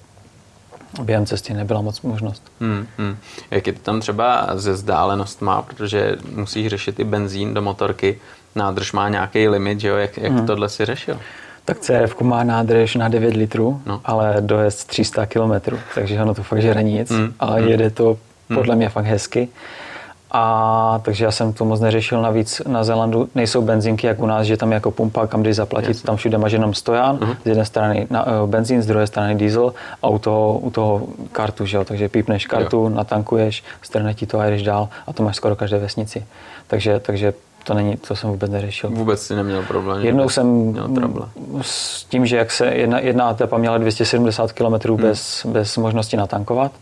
během 1.02 1.26
cesty 1.26 1.54
nebyla 1.54 1.80
moc 1.80 2.02
možnost. 2.02 2.42
Hmm, 2.60 2.86
hmm. 2.98 3.16
Jak 3.50 3.66
je 3.66 3.72
to 3.72 3.78
tam 3.78 4.00
třeba 4.00 4.48
ze 4.54 4.72
vzdálenostma, 4.72 5.62
protože 5.62 6.16
musíš 6.34 6.66
řešit 6.66 7.00
i 7.00 7.04
benzín 7.04 7.54
do 7.54 7.62
motorky, 7.62 8.18
nádrž 8.54 8.92
má 8.92 9.08
nějaký 9.08 9.48
limit, 9.48 9.80
že 9.80 9.88
jo? 9.88 9.96
Jak, 9.96 10.16
jak 10.16 10.32
hmm. 10.32 10.46
tohle 10.46 10.68
si 10.68 10.84
řešil? 10.84 11.18
Tak 11.64 11.78
CRF 11.78 12.20
má 12.20 12.44
nádrž 12.44 12.94
na 12.94 13.08
9 13.08 13.36
litrů, 13.36 13.82
no. 13.86 14.00
ale 14.04 14.36
dojezd 14.40 14.88
300 14.88 15.26
km, 15.26 15.76
takže 15.94 16.22
ono 16.22 16.34
to 16.34 16.42
fakt 16.42 16.62
žere 16.62 16.82
nic, 16.82 17.10
hmm. 17.10 17.34
ale 17.40 17.60
hmm. 17.60 17.68
jede 17.68 17.90
to 17.90 18.18
podle 18.48 18.72
hmm. 18.72 18.76
mě 18.76 18.88
fakt 18.88 19.04
hezky. 19.04 19.48
A 20.30 21.00
takže 21.02 21.24
já 21.24 21.30
jsem 21.30 21.52
to 21.52 21.64
moc 21.64 21.80
neřešil. 21.80 22.22
Navíc 22.22 22.62
na 22.66 22.84
Zelandu 22.84 23.28
nejsou 23.34 23.62
benzinky 23.62 24.06
jak 24.06 24.18
u 24.22 24.26
nás, 24.26 24.46
že 24.46 24.56
tam 24.56 24.70
je 24.70 24.74
jako 24.74 24.90
pumpa, 24.90 25.26
kam 25.26 25.42
jdeš 25.42 25.56
zaplatit, 25.56 25.88
Jasně. 25.88 26.06
tam 26.06 26.16
všude 26.16 26.38
máš 26.38 26.52
jenom 26.52 26.74
stojan, 26.74 27.16
uh-huh. 27.16 27.36
z 27.42 27.46
jedné 27.46 27.64
strany 27.64 28.06
na, 28.10 28.26
uh, 28.26 28.50
benzín, 28.50 28.82
z 28.82 28.86
druhé 28.86 29.06
strany 29.06 29.34
diesel 29.34 29.74
a 30.02 30.08
u 30.08 30.18
toho, 30.18 30.58
u 30.58 30.70
toho 30.70 31.02
kartu, 31.32 31.66
že 31.66 31.76
jo? 31.76 31.84
takže 31.84 32.08
pípneš 32.08 32.46
kartu, 32.46 32.76
jo. 32.76 32.88
natankuješ, 32.88 33.64
strane 33.82 34.14
ti 34.14 34.26
to 34.26 34.40
a 34.40 34.46
jdeš 34.46 34.62
dál 34.62 34.88
a 35.06 35.12
to 35.12 35.22
máš 35.22 35.36
skoro 35.36 35.56
každé 35.56 35.78
vesnici. 35.78 36.26
Takže, 36.66 37.00
takže 37.00 37.32
to 37.64 37.74
není, 37.74 37.96
to 37.96 38.16
jsem 38.16 38.30
vůbec 38.30 38.50
neřešil. 38.50 38.90
Vůbec 38.90 39.22
si 39.22 39.34
neměl 39.34 39.62
problém. 39.62 40.04
Jednou 40.04 40.28
jsem 40.28 40.76
s 41.60 42.04
tím, 42.04 42.26
že 42.26 42.36
jak 42.36 42.50
se 42.50 42.66
jedna, 42.66 42.98
jedna 42.98 43.30
etapa 43.30 43.58
měla 43.58 43.78
270 43.78 44.52
km 44.52 44.88
hmm. 44.88 44.96
bez, 44.96 45.46
bez 45.46 45.76
možnosti 45.76 46.16
natankovat, 46.16 46.72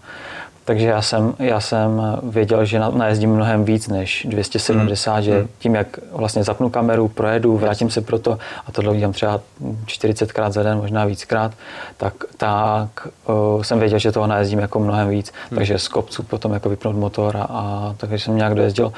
takže 0.68 0.86
já 0.86 1.02
jsem, 1.02 1.34
já 1.38 1.60
jsem 1.60 2.02
věděl, 2.22 2.64
že 2.64 2.80
najezdím 2.92 3.30
mnohem 3.30 3.64
víc 3.64 3.88
než 3.88 4.26
270, 4.28 5.16
mm. 5.16 5.22
že 5.22 5.38
hmm. 5.38 5.48
tím, 5.58 5.74
jak 5.74 5.98
vlastně 6.12 6.44
zapnu 6.44 6.70
kameru, 6.70 7.08
projedu, 7.08 7.56
vrátím 7.56 7.90
se 7.90 8.00
proto 8.00 8.38
a 8.66 8.72
tohle 8.72 8.90
udělám 8.90 9.12
třeba 9.12 9.40
40krát 9.86 10.50
za 10.50 10.62
den, 10.62 10.78
možná 10.78 11.04
víckrát, 11.04 11.52
tak, 11.96 12.14
tak 12.36 13.08
uh, 13.26 13.62
jsem 13.62 13.78
věděl, 13.78 13.98
že 13.98 14.12
toho 14.12 14.26
najezdím 14.26 14.58
jako 14.58 14.80
mnohem 14.80 15.08
víc. 15.08 15.32
Mm. 15.50 15.56
Takže 15.56 15.78
z 15.78 15.88
kopců 15.88 16.22
potom 16.22 16.52
jako 16.52 16.68
vypnout 16.68 16.96
motor 16.96 17.36
a, 17.36 17.40
a 17.40 17.94
takže 17.96 18.18
jsem 18.18 18.36
nějak 18.36 18.54
dojezdil. 18.54 18.92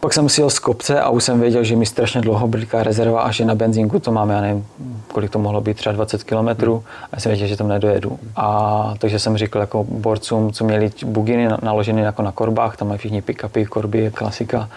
Pak 0.00 0.12
jsem 0.12 0.28
si 0.28 0.40
jel 0.40 0.50
z 0.50 0.58
kopce 0.58 1.00
a 1.00 1.08
už 1.08 1.24
jsem 1.24 1.40
věděl, 1.40 1.64
že 1.64 1.76
mi 1.76 1.86
strašně 1.86 2.20
dlouho 2.20 2.48
bliká 2.48 2.82
rezerva 2.82 3.22
a 3.22 3.30
že 3.30 3.44
na 3.44 3.54
benzínku 3.54 3.98
to 3.98 4.12
máme, 4.12 4.34
já 4.34 4.40
nevím, 4.40 4.66
kolik 5.08 5.30
to 5.30 5.38
mohlo 5.38 5.60
být, 5.60 5.76
třeba 5.76 5.92
20 5.92 6.24
km 6.24 6.48
a 6.48 7.08
já 7.12 7.20
jsem 7.20 7.30
věděl, 7.30 7.48
že 7.48 7.56
tam 7.56 7.68
nedojedu. 7.68 8.18
A 8.36 8.94
takže 8.98 9.18
jsem 9.18 9.36
říkal 9.36 9.60
jako 9.60 9.84
borcům, 9.84 10.52
co 10.52 10.64
měli 10.64 10.90
buginy 11.04 11.48
naloženy 11.62 12.02
jako 12.02 12.22
na 12.22 12.32
korbách, 12.32 12.76
tam 12.76 12.88
mají 12.88 12.98
všichni 12.98 13.22
pick-upy, 13.22 13.66
korby, 13.66 14.10
klasika. 14.14 14.68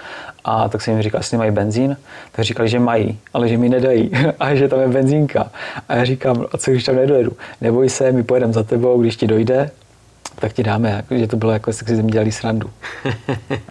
A 0.45 0.69
tak 0.69 0.81
jsem 0.81 0.93
jim 0.93 1.03
říkal, 1.03 1.19
jestli 1.19 1.37
mají 1.37 1.51
benzín, 1.51 1.97
tak 2.31 2.45
říkali, 2.45 2.69
že 2.69 2.79
mají, 2.79 3.19
ale 3.33 3.47
že 3.47 3.57
mi 3.57 3.69
nedají 3.69 4.11
a 4.39 4.55
že 4.55 4.67
tam 4.67 4.79
je 4.79 4.87
benzínka. 4.87 5.51
A 5.89 5.95
já 5.95 6.05
říkám, 6.05 6.45
a 6.51 6.57
co 6.57 6.71
když 6.71 6.83
tam 6.83 6.95
nedojedu? 6.95 7.31
Neboj 7.61 7.89
se, 7.89 8.11
my 8.11 8.23
pojedeme 8.23 8.53
za 8.53 8.63
tebou, 8.63 9.01
když 9.01 9.15
ti 9.15 9.27
dojde, 9.27 9.71
tak 10.39 10.53
ti 10.53 10.63
dáme, 10.63 10.89
jako, 10.89 11.17
že 11.17 11.27
to 11.27 11.37
bylo 11.37 11.51
jako, 11.51 11.69
jestli 11.69 11.95
si 11.95 12.03
dělali 12.03 12.31
srandu. 12.31 12.69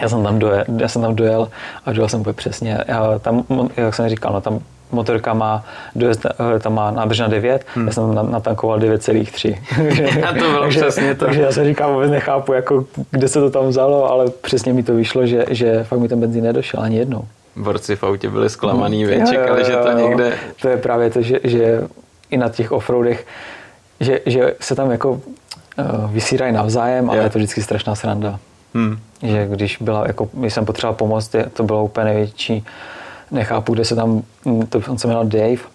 já, 0.01 0.09
jsem 0.09 0.23
tam 0.23 0.39
dojel, 0.39 0.65
já 0.77 0.89
jsem 0.89 1.03
tam 1.03 1.17
dojel 1.17 1.49
a 1.85 1.93
dojel 1.93 2.09
jsem 2.09 2.21
úplně 2.21 2.35
přesně. 2.35 2.79
Já 2.89 3.19
tam, 3.19 3.45
jak 3.77 3.95
jsem 3.95 4.09
říkal, 4.09 4.33
no, 4.33 4.41
tam 4.41 4.61
motorka 4.93 5.35
má, 5.35 5.65
dojezd, 5.95 6.27
eh, 6.27 6.59
tam 6.59 6.75
má 6.75 6.91
nádrž 6.91 7.19
na 7.19 7.29
9, 7.29 7.67
hmm. 7.75 7.87
já 7.87 7.93
jsem 7.93 8.15
natankoval 8.15 8.79
9,3. 8.79 10.25
a 10.29 10.33
to 10.33 10.39
bylo 10.39 10.61
takže, 10.61 10.81
přesně 10.81 11.15
to. 11.15 11.25
Takže 11.25 11.43
já 11.43 11.53
se 11.53 11.65
říkám, 11.65 11.93
vůbec 11.93 12.11
nechápu, 12.11 12.53
jako, 12.53 12.85
kde 13.11 13.29
se 13.29 13.41
to 13.41 13.51
tam 13.51 13.69
vzalo, 13.69 14.11
ale 14.11 14.31
přesně 14.31 14.73
mi 14.73 14.83
to 14.83 14.95
vyšlo, 14.95 15.27
že, 15.27 15.45
že 15.51 15.85
fakt 15.85 15.99
mi 15.99 16.09
ten 16.09 16.21
benzín 16.21 16.45
nedošel 16.45 16.81
ani 16.81 16.97
jednou. 16.97 17.25
Borci 17.57 17.97
v 17.97 18.05
autě 18.05 18.31
byli 18.31 18.51
zklamaný, 18.51 19.05
hmm. 19.05 19.27
čekali, 19.27 19.65
že 19.65 19.77
to 19.77 19.93
někde... 19.93 20.33
To 20.63 20.69
je 20.69 20.77
právě 20.77 21.11
to, 21.11 21.23
že, 21.23 21.41
že 21.45 21.83
i 22.31 22.37
na 22.37 22.49
těch 22.49 22.73
offroadech, 22.73 23.27
že, 24.01 24.21
že 24.27 24.55
se 24.61 24.75
tam 24.75 24.91
jako 24.91 25.21
vysírají 26.07 26.53
navzájem, 26.53 27.11
ale 27.11 27.19
je 27.19 27.31
to 27.31 27.39
vždycky 27.39 27.63
strašná 27.63 27.95
sranda. 27.95 28.39
Hmm. 28.75 28.99
Že 29.23 29.47
když, 29.47 29.79
byla, 29.81 30.07
jako, 30.07 30.29
když 30.33 30.55
jsem 30.55 30.65
potřeboval 30.65 30.95
pomoct, 30.95 31.35
to 31.53 31.63
bylo 31.63 31.85
úplně 31.85 32.05
největší, 32.05 32.65
nechápu, 33.31 33.75
kde 33.75 33.85
se 33.85 33.95
tam, 33.95 34.23
to, 34.69 34.81
on 34.89 34.99
se 34.99 35.07
jmenoval 35.07 35.27
Dave, 35.27 35.73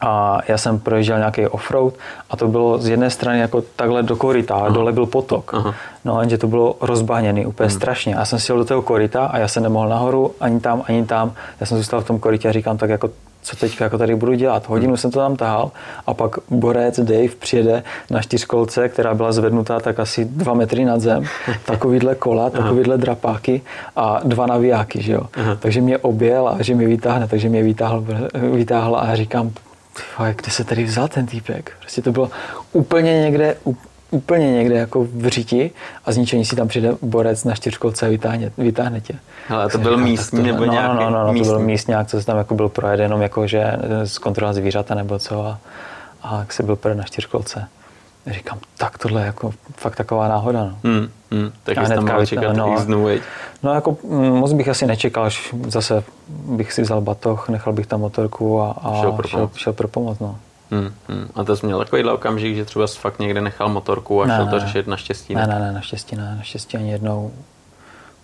a 0.00 0.38
já 0.48 0.58
jsem 0.58 0.78
projížděl 0.78 1.18
nějaký 1.18 1.46
offroad 1.46 1.94
a 2.30 2.36
to 2.36 2.48
bylo 2.48 2.78
z 2.78 2.88
jedné 2.88 3.10
strany 3.10 3.40
jako 3.40 3.62
takhle 3.76 4.02
do 4.02 4.16
koryta 4.16 4.54
a 4.54 4.68
dole 4.68 4.92
byl 4.92 5.06
potok. 5.06 5.54
Aha. 5.54 5.74
No 6.04 6.20
jenže 6.20 6.38
to 6.38 6.46
bylo 6.46 6.76
rozbahněný 6.80 7.46
úplně 7.46 7.68
hmm. 7.68 7.76
strašně. 7.76 8.14
Já 8.14 8.24
jsem 8.24 8.38
sjel 8.38 8.58
do 8.58 8.64
toho 8.64 8.82
koryta 8.82 9.26
a 9.26 9.38
já 9.38 9.48
jsem 9.48 9.62
nemohl 9.62 9.88
nahoru 9.88 10.34
ani 10.40 10.60
tam, 10.60 10.82
ani 10.88 11.06
tam. 11.06 11.32
Já 11.60 11.66
jsem 11.66 11.78
zůstal 11.78 12.00
v 12.00 12.06
tom 12.06 12.18
korytě 12.18 12.48
a 12.48 12.52
říkám 12.52 12.78
tak 12.78 12.90
jako 12.90 13.10
co 13.42 13.56
teď 13.56 13.80
jako 13.80 13.98
tady 13.98 14.14
budu 14.14 14.34
dělat. 14.34 14.68
Hodinu 14.68 14.96
jsem 14.96 15.10
to 15.10 15.18
tam 15.18 15.36
tahal 15.36 15.70
a 16.06 16.14
pak 16.14 16.36
borec 16.50 17.00
Dave 17.00 17.28
přijede 17.38 17.82
na 18.10 18.22
čtyřkolce, 18.22 18.88
která 18.88 19.14
byla 19.14 19.32
zvednutá 19.32 19.80
tak 19.80 20.00
asi 20.00 20.24
dva 20.24 20.54
metry 20.54 20.84
nad 20.84 21.00
zem, 21.00 21.24
takovýhle 21.64 22.14
kola, 22.14 22.50
takovýhle 22.50 22.98
drapáky 22.98 23.62
a 23.96 24.20
dva 24.24 24.46
navijáky, 24.46 25.02
že 25.02 25.12
jo. 25.12 25.26
Takže 25.58 25.80
mě 25.80 25.98
objel 25.98 26.48
a 26.48 26.62
že 26.62 26.74
mě 26.74 26.86
vytáhne, 26.86 27.28
takže 27.28 27.48
mě 27.48 27.62
vytáhl, 27.62 28.04
vytáhl 28.34 28.96
a 28.96 29.16
říkám, 29.16 29.52
kde 30.36 30.50
se 30.50 30.64
tady 30.64 30.84
vzal 30.84 31.08
ten 31.08 31.26
týpek? 31.26 31.72
Prostě 31.80 32.02
to 32.02 32.12
bylo 32.12 32.30
úplně 32.72 33.20
někde, 33.20 33.56
úplně 34.10 34.52
někde 34.52 34.74
jako 34.74 35.04
v 35.04 35.28
říti 35.28 35.70
a 36.04 36.12
z 36.12 36.16
ničeho 36.16 36.44
si 36.44 36.56
tam 36.56 36.68
přijde 36.68 36.94
borec 37.02 37.44
na 37.44 37.54
čtyřkolce 37.54 38.06
a 38.06 38.08
vytáhne, 38.08 38.52
vytáhne 38.58 39.00
tě. 39.00 39.14
Ale 39.48 39.68
to 39.68 39.78
byl 39.78 39.96
místní 39.96 40.42
nebo 40.42 40.66
no, 40.66 40.72
nějaký? 40.72 40.94
No, 40.94 41.10
no, 41.10 41.26
no, 41.26 41.32
místní. 41.32 41.52
to 41.52 41.58
byl 41.58 41.66
místní, 41.66 41.94
co 42.04 42.20
se 42.20 42.26
tam 42.26 42.38
jako 42.38 42.54
byl 42.54 42.68
projede 42.68 43.02
jenom 43.02 43.22
jako, 43.22 43.46
že 43.46 43.72
zkontrolovat 44.04 44.56
zvířata 44.56 44.94
nebo 44.94 45.18
co 45.18 45.46
a, 45.46 45.58
a 46.22 46.38
jak 46.38 46.52
se 46.52 46.62
byl 46.62 46.76
projed 46.76 46.98
na 46.98 47.04
čtyřkolce. 47.04 47.68
Říkám, 48.26 48.58
tak 48.78 48.98
tohle 48.98 49.20
je 49.20 49.26
jako 49.26 49.52
fakt 49.76 49.96
taková 49.96 50.28
náhoda. 50.28 50.64
No. 50.64 50.76
Hmm, 50.84 51.08
hmm. 51.30 51.52
Tak 51.62 51.86
jsi 51.86 51.94
tam 51.94 52.04
mohl 52.06 52.26
čekat 52.26 52.56
no, 52.56 52.76
dnů, 52.84 53.08
No 53.62 53.74
jako 53.74 53.96
mm, 54.08 54.30
moc 54.30 54.52
bych 54.52 54.68
asi 54.68 54.86
nečekal, 54.86 55.24
až 55.24 55.54
zase 55.66 56.02
bych 56.28 56.72
si 56.72 56.82
vzal 56.82 57.00
batoh, 57.00 57.48
nechal 57.48 57.72
bych 57.72 57.86
tam 57.86 58.00
motorku 58.00 58.60
a, 58.60 58.70
a 58.70 59.00
šel, 59.00 59.12
pro 59.12 59.28
šel, 59.28 59.50
šel 59.56 59.72
pro 59.72 59.88
pomoc. 59.88 60.18
No. 60.18 60.38
Hmm, 60.70 60.94
hmm. 61.08 61.28
A 61.34 61.44
to 61.44 61.56
jsi 61.56 61.66
měl 61.66 61.78
takovýhle 61.78 62.12
okamžik, 62.12 62.56
že 62.56 62.64
třeba 62.64 62.86
jsi 62.86 62.98
fakt 62.98 63.18
někde 63.18 63.40
nechal 63.40 63.68
motorku 63.68 64.22
a 64.22 64.26
ne, 64.26 64.36
šel 64.36 64.46
to 64.46 64.58
ne, 64.58 64.60
řešit 64.60 64.86
naštěstí? 64.86 65.34
Ne, 65.34 65.46
ne, 65.46 65.58
ne, 65.58 65.72
naštěstí 65.72 66.16
ne, 66.16 66.34
naštěstí 66.36 66.76
ani 66.76 66.90
jednou. 66.90 67.32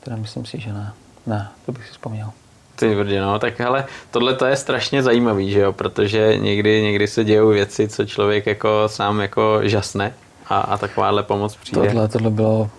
Teda 0.00 0.16
myslím 0.16 0.46
si, 0.46 0.60
že 0.60 0.72
ne. 0.72 0.92
Ne, 1.26 1.48
to 1.66 1.72
bych 1.72 1.86
si 1.86 1.92
vzpomněl. 1.92 2.30
Ty 2.76 2.94
vrdě, 2.94 3.20
no, 3.20 3.38
tak 3.38 3.60
hele, 3.60 3.84
tohle 4.10 4.34
to 4.34 4.46
je 4.46 4.56
strašně 4.56 5.02
zajímavý, 5.02 5.50
že 5.50 5.60
jo, 5.60 5.72
protože 5.72 6.38
někdy, 6.38 6.82
někdy 6.82 7.06
se 7.06 7.24
dějou 7.24 7.48
věci, 7.48 7.88
co 7.88 8.04
člověk 8.04 8.46
jako 8.46 8.82
sám 8.86 9.20
jako 9.20 9.60
žasne 9.62 10.12
a, 10.46 10.60
a 10.60 10.78
takováhle 10.78 11.22
pomoc 11.22 11.56
přijde. 11.56 11.88
Tohle, 11.88 12.08
tohle 12.08 12.30
bylo 12.30 12.70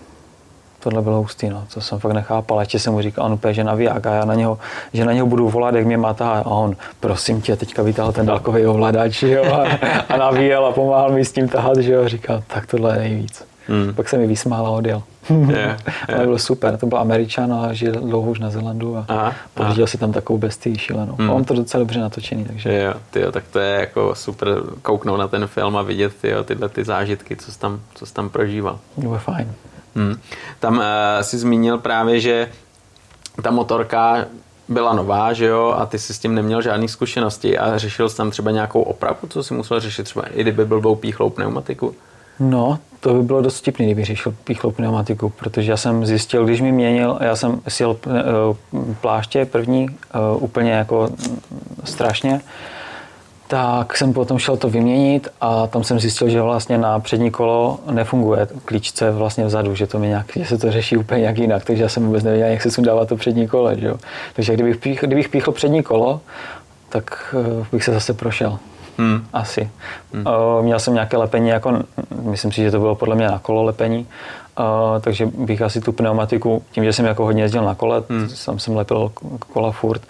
tohle 0.87 1.01
bylo 1.01 1.17
hustý, 1.17 1.49
no. 1.49 1.63
to 1.73 1.81
jsem 1.81 1.99
fakt 1.99 2.13
nechápal. 2.13 2.59
Ještě 2.59 2.79
jsem 2.79 2.93
mu 2.93 3.01
říkal, 3.01 3.25
on 3.25 3.33
úplně, 3.33 3.53
že 3.53 3.63
naviják 3.63 4.07
a 4.07 4.13
já 4.13 4.25
na 4.25 4.33
něho, 4.33 4.57
že 4.93 5.05
na 5.05 5.13
něho 5.13 5.27
budu 5.27 5.49
volat, 5.49 5.75
jak 5.75 5.85
mě 5.85 5.97
má 5.97 6.15
a 6.19 6.45
on, 6.45 6.75
prosím 6.99 7.41
tě, 7.41 7.55
teďka 7.55 7.83
vytáhl 7.83 8.11
ten 8.11 8.25
dálkový 8.25 8.65
ovladač, 8.65 9.23
jo, 9.23 9.43
a, 9.53 9.67
a 10.09 10.17
navíjel 10.17 10.65
a 10.65 10.71
pomáhal 10.71 11.11
mi 11.11 11.25
s 11.25 11.31
tím 11.31 11.49
tahat, 11.49 11.77
že 11.77 11.93
jo, 11.93 12.07
říkal, 12.07 12.43
tak 12.47 12.65
tohle 12.65 12.93
je 12.93 12.99
nejvíc. 12.99 13.45
Hmm. 13.67 13.93
Pak 13.93 14.09
se 14.09 14.17
mi 14.17 14.27
vysmál 14.27 14.67
a 14.67 14.69
odjel. 14.69 15.03
Yeah, 15.29 15.49
yeah. 15.49 15.79
Ale 16.15 16.23
bylo 16.25 16.39
super, 16.39 16.77
to 16.77 16.85
byl 16.85 16.97
Američan 16.97 17.53
a 17.53 17.73
žije 17.73 17.91
dlouho 17.91 18.31
už 18.31 18.39
na 18.39 18.49
Zelandu 18.49 18.97
a 18.97 19.05
aha, 19.07 19.33
pořídil 19.53 19.87
si 19.87 19.97
tam 19.97 20.11
takovou 20.11 20.39
bestii 20.39 20.77
šílenou. 20.77 21.15
Hmm. 21.19 21.29
on 21.29 21.43
to 21.43 21.53
docela 21.53 21.79
dobře 21.79 21.99
natočený, 21.99 22.45
takže... 22.45 22.79
Jo, 22.79 22.93
tyjo, 23.11 23.31
tak 23.31 23.43
to 23.51 23.59
je 23.59 23.79
jako 23.79 24.15
super 24.15 24.47
kouknout 24.81 25.19
na 25.19 25.27
ten 25.27 25.47
film 25.47 25.77
a 25.77 25.81
vidět 25.81 26.13
tyjo, 26.21 26.43
tyhle 26.43 26.69
ty 26.69 26.83
zážitky, 26.83 27.35
co 27.35 27.51
jsi 27.51 27.59
tam, 27.59 27.79
co 27.93 28.05
jsi 28.05 28.13
tam 28.13 28.29
prožíval. 28.29 28.79
Bylo 28.97 29.17
fajn. 29.17 29.53
Hmm. 29.97 30.19
Tam 30.59 30.77
uh, 30.77 30.83
si 31.21 31.37
zmínil 31.37 31.77
právě, 31.77 32.19
že 32.19 32.49
ta 33.41 33.51
motorka 33.51 34.25
byla 34.67 34.93
nová, 34.93 35.33
že 35.33 35.45
jo, 35.45 35.75
a 35.77 35.85
ty 35.85 35.99
si 35.99 36.13
s 36.13 36.19
tím 36.19 36.35
neměl 36.35 36.61
žádné 36.61 36.87
zkušenosti 36.87 37.57
a 37.57 37.77
řešil 37.77 38.09
jsi 38.09 38.17
tam 38.17 38.31
třeba 38.31 38.51
nějakou 38.51 38.81
opravu, 38.81 39.19
co 39.29 39.43
si 39.43 39.53
musel 39.53 39.79
řešit 39.79 40.03
třeba, 40.03 40.23
i 40.33 40.41
kdyby 40.41 40.65
byl 40.65 40.95
píchlou 40.95 41.29
pneumatiku? 41.29 41.95
No, 42.39 42.79
to 42.99 43.13
by 43.13 43.23
bylo 43.23 43.41
dost 43.41 43.57
vtipný, 43.57 43.85
kdyby 43.85 44.05
řešil 44.05 44.33
píchlou 44.43 44.71
pneumatiku, 44.71 45.29
protože 45.29 45.71
já 45.71 45.77
jsem 45.77 46.05
zjistil, 46.05 46.45
když 46.45 46.61
mi 46.61 46.71
měnil, 46.71 47.17
já 47.21 47.35
jsem 47.35 47.61
sjel 47.67 47.97
eh, 48.07 48.11
pláště 49.01 49.45
první 49.45 49.87
eh, 49.89 50.17
úplně 50.35 50.71
jako 50.71 51.09
strašně, 51.83 52.41
tak 53.47 53.97
jsem 53.97 54.13
potom 54.13 54.39
šel 54.39 54.57
to 54.57 54.69
vyměnit 54.69 55.27
a 55.41 55.67
tam 55.67 55.83
jsem 55.83 55.99
zjistil, 55.99 56.29
že 56.29 56.41
vlastně 56.41 56.77
na 56.77 56.99
přední 56.99 57.31
kolo 57.31 57.79
nefunguje 57.91 58.47
klíčce 58.65 59.11
vlastně 59.11 59.45
vzadu, 59.45 59.75
že 59.75 59.87
to 59.87 59.99
mi 59.99 60.07
nějak, 60.07 60.25
že 60.35 60.45
se 60.45 60.57
to 60.57 60.71
řeší 60.71 60.97
úplně 60.97 61.21
nějak 61.21 61.37
jinak, 61.37 61.65
takže 61.65 61.83
já 61.83 61.89
jsem 61.89 62.05
vůbec 62.05 62.23
nevěděl, 62.23 62.47
jak 62.47 62.61
se 62.61 62.71
sundává 62.71 63.05
to 63.05 63.15
přední 63.15 63.47
kolo. 63.47 63.75
Že 63.75 63.87
jo? 63.87 63.97
Takže 64.33 64.53
kdybych, 64.53 64.77
pích, 64.77 64.99
kdybych 65.01 65.29
píchl 65.29 65.51
přední 65.51 65.83
kolo, 65.83 66.21
tak 66.89 67.35
eh, 67.61 67.65
bych 67.71 67.83
se 67.83 67.93
zase 67.93 68.13
prošel. 68.13 68.59
Hmm. 68.97 69.27
Asi. 69.33 69.69
Hmm. 70.13 70.25
Uh, 70.27 70.65
měl 70.65 70.79
jsem 70.79 70.93
nějaké 70.93 71.17
lepení, 71.17 71.49
jako, 71.49 71.79
myslím 72.21 72.51
si, 72.51 72.61
že 72.61 72.71
to 72.71 72.79
bylo 72.79 72.95
podle 72.95 73.15
mě 73.15 73.27
na 73.27 73.39
kolo 73.39 73.63
lepení, 73.63 74.07
uh, 74.59 74.65
takže 75.01 75.25
bych 75.25 75.61
asi 75.61 75.81
tu 75.81 75.91
pneumatiku, 75.91 76.63
tím, 76.71 76.83
že 76.83 76.93
jsem 76.93 77.05
jako 77.05 77.23
hodně 77.23 77.43
jezdil 77.43 77.63
na 77.63 77.75
kole, 77.75 78.03
hmm. 78.09 78.29
jsem, 78.29 78.59
jsem 78.59 78.75
lepil 78.75 79.11
kola 79.53 79.71
furt, 79.71 80.01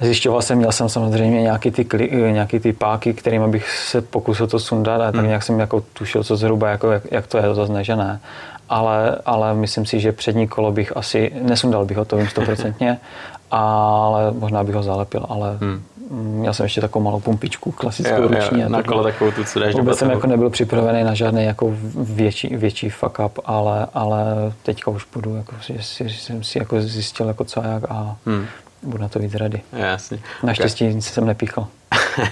Zjišťoval 0.00 0.42
jsem, 0.42 0.58
měl 0.58 0.72
jsem 0.72 0.88
samozřejmě 0.88 1.42
nějaký 1.42 1.70
ty, 1.70 1.86
nějaký 2.30 2.60
ty 2.60 2.72
páky, 2.72 3.14
kterými 3.14 3.48
bych 3.48 3.70
se 3.70 4.00
pokusil 4.00 4.46
to 4.46 4.58
sundat, 4.58 5.00
a 5.00 5.04
tak 5.04 5.14
hmm. 5.14 5.26
nějak 5.26 5.42
jsem 5.42 5.60
jako 5.60 5.84
tušil, 5.92 6.24
co 6.24 6.36
zhruba, 6.36 6.68
jako, 6.68 6.92
jak, 6.92 7.02
jak 7.10 7.26
to 7.26 7.38
je, 7.38 7.42
to 7.42 7.54
zase 7.54 7.72
ne, 7.72 7.84
že 7.84 7.96
ne. 7.96 8.20
Ale, 8.68 9.18
ale 9.26 9.54
myslím 9.54 9.86
si, 9.86 10.00
že 10.00 10.12
přední 10.12 10.48
kolo 10.48 10.72
bych 10.72 10.96
asi, 10.96 11.32
nesundal 11.42 11.84
bych 11.84 11.96
ho, 11.96 12.04
to 12.04 12.16
vím 12.16 12.28
stoprocentně, 12.28 12.98
ale 13.50 14.32
možná 14.32 14.64
bych 14.64 14.74
ho 14.74 14.82
zalepil, 14.82 15.26
ale 15.28 15.56
hmm. 15.60 15.82
měl 16.10 16.54
jsem 16.54 16.64
ještě 16.64 16.80
takovou 16.80 17.04
malou 17.04 17.20
pumpičku, 17.20 17.72
klasickou 17.72 18.22
jo, 18.22 18.28
ruční. 18.28 18.60
Jo, 18.60 18.68
na 18.68 18.82
kolo 18.82 19.02
takovou 19.02 19.30
tu, 19.30 19.44
co 19.44 19.60
Vůbec 19.72 19.98
jsem 19.98 20.10
jako 20.10 20.26
nebyl 20.26 20.50
připravený 20.50 21.04
na 21.04 21.14
žádný 21.14 21.44
jako 21.44 21.74
větší, 21.94 22.56
větší 22.56 22.90
fuck 22.90 23.18
up, 23.26 23.38
ale, 23.44 23.86
ale 23.94 24.24
teďka 24.62 24.90
už 24.90 25.06
budu, 25.14 25.36
jako, 25.36 25.54
že, 25.60 26.08
že 26.08 26.18
jsem 26.18 26.44
si 26.44 26.58
jako 26.58 26.80
zjistil, 26.80 27.28
jako 27.28 27.44
co 27.44 27.64
a 27.64 27.66
jak 27.66 27.84
a 27.90 28.16
hmm 28.26 28.46
budu 28.82 29.02
na 29.02 29.08
to 29.08 29.18
víc 29.18 29.34
rady. 29.34 29.62
Jasně. 29.72 30.20
Naštěstí 30.42 30.84
nic 30.84 31.06
jsem 31.06 31.26
nepíchl. 31.26 31.66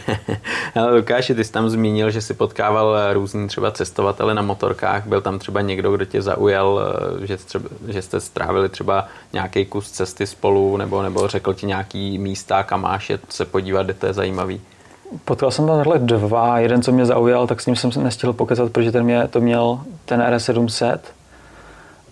Ale 0.75 0.97
Lukáši, 0.97 1.35
ty 1.35 1.45
jsi 1.45 1.53
tam 1.53 1.71
zmínil, 1.71 2.11
že 2.11 2.21
jsi 2.21 2.35
potkával 2.35 2.97
eh, 2.97 3.15
různý 3.15 3.49
třeba 3.49 3.71
cestovatele 3.71 4.35
na 4.35 4.43
motorkách. 4.43 5.07
Byl 5.07 5.21
tam 5.21 5.39
třeba 5.39 5.61
někdo, 5.61 5.93
kdo 5.93 6.05
tě 6.05 6.23
zaujal, 6.23 6.81
eh, 7.23 7.27
že, 7.27 7.37
třeba, 7.37 7.69
že 7.89 8.03
jste 8.03 8.21
strávili 8.21 8.69
třeba 8.69 9.09
nějaký 9.33 9.65
kus 9.65 9.91
cesty 9.91 10.27
spolu, 10.27 10.77
nebo, 10.77 11.03
nebo 11.03 11.29
řekl 11.29 11.55
ti 11.55 11.67
nějaký 11.67 12.19
místa, 12.19 12.63
kam 12.63 12.83
máš 12.83 13.11
jet 13.11 13.21
se 13.29 13.45
podívat, 13.45 13.83
kde 13.83 13.95
to 13.95 14.07
je 14.07 14.13
zajímavý? 14.13 14.61
Potkal 15.25 15.51
jsem 15.51 15.67
tam 15.67 15.77
takhle 15.77 15.99
dva. 15.99 16.59
Jeden, 16.59 16.83
co 16.83 16.93
mě 16.93 17.07
zaujal, 17.07 17.47
tak 17.47 17.61
s 17.61 17.67
ním 17.67 17.77
jsem 17.77 17.93
se 17.93 18.01
nestihl 18.01 18.33
pokecat, 18.33 18.73
protože 18.73 18.93
ten 18.93 19.05
mě 19.05 19.29
to 19.29 19.41
měl 19.41 19.81
ten 20.05 20.21
RS700 20.21 20.99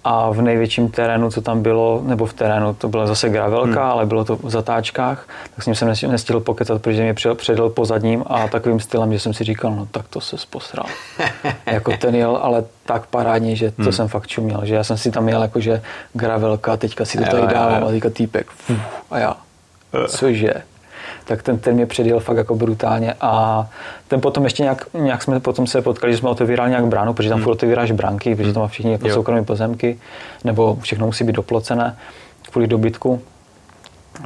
a 0.04 0.30
v 0.30 0.42
největším 0.42 0.88
terénu, 0.88 1.30
co 1.30 1.42
tam 1.42 1.62
bylo, 1.62 2.02
nebo 2.04 2.26
v 2.26 2.32
terénu, 2.32 2.74
to 2.74 2.88
byla 2.88 3.06
zase 3.06 3.28
gravelka, 3.28 3.82
hmm. 3.82 3.92
ale 3.92 4.06
bylo 4.06 4.24
to 4.24 4.36
v 4.36 4.50
zatáčkách, 4.50 5.28
tak 5.54 5.62
s 5.62 5.66
ním 5.66 5.74
jsem 5.74 5.88
nestihl 6.10 6.40
pokecat, 6.40 6.82
protože 6.82 7.02
mě 7.02 7.14
předal 7.34 7.70
po 7.70 7.84
zadním 7.84 8.24
a 8.26 8.48
takovým 8.48 8.80
stylem, 8.80 9.12
že 9.12 9.18
jsem 9.18 9.34
si 9.34 9.44
říkal, 9.44 9.70
no 9.70 9.86
tak 9.90 10.08
to 10.08 10.20
se 10.20 10.36
posral. 10.50 10.86
jako 11.66 11.96
ten 11.96 12.14
jel, 12.14 12.38
ale 12.42 12.64
tak 12.86 13.06
parádně, 13.06 13.56
že 13.56 13.70
to 13.70 13.82
hmm. 13.82 13.92
jsem 13.92 14.08
fakt 14.08 14.26
čuměl, 14.26 14.60
že 14.64 14.74
já 14.74 14.84
jsem 14.84 14.96
si 14.96 15.10
tam 15.10 15.28
jel 15.28 15.42
jakože 15.42 15.82
gravelka, 16.12 16.76
teďka 16.76 17.04
si 17.04 17.18
to 17.18 17.24
tady 17.24 17.46
dávám 17.54 17.84
a 17.84 17.90
teďka 17.90 18.10
týpek, 18.10 18.46
a 19.10 19.18
já, 19.18 19.36
cože? 20.08 20.54
Tak 21.36 21.42
ten, 21.42 21.58
ten 21.58 21.74
mě 21.74 21.86
předjel 21.86 22.20
fakt 22.20 22.36
jako 22.36 22.54
brutálně 22.54 23.14
a 23.20 23.66
ten 24.08 24.20
potom 24.20 24.44
ještě 24.44 24.62
nějak, 24.62 24.86
nějak 24.94 25.22
jsme 25.22 25.40
potom 25.40 25.66
se 25.66 25.82
potkali, 25.82 26.12
že 26.12 26.18
jsme 26.18 26.28
otevírali 26.28 26.70
nějak 26.70 26.86
bránu, 26.86 27.14
protože 27.14 27.28
tam 27.28 27.38
hmm. 27.38 27.44
furt 27.44 27.52
otevíráš 27.52 27.90
bránky, 27.92 28.34
protože 28.34 28.52
tam 28.52 28.62
má 28.62 28.68
všichni 28.68 28.92
jako 28.92 29.08
soukromé 29.08 29.42
pozemky, 29.42 29.98
nebo 30.44 30.78
všechno 30.80 31.06
musí 31.06 31.24
být 31.24 31.36
doplocené 31.36 31.96
kvůli 32.50 32.66
dobytku. 32.66 33.22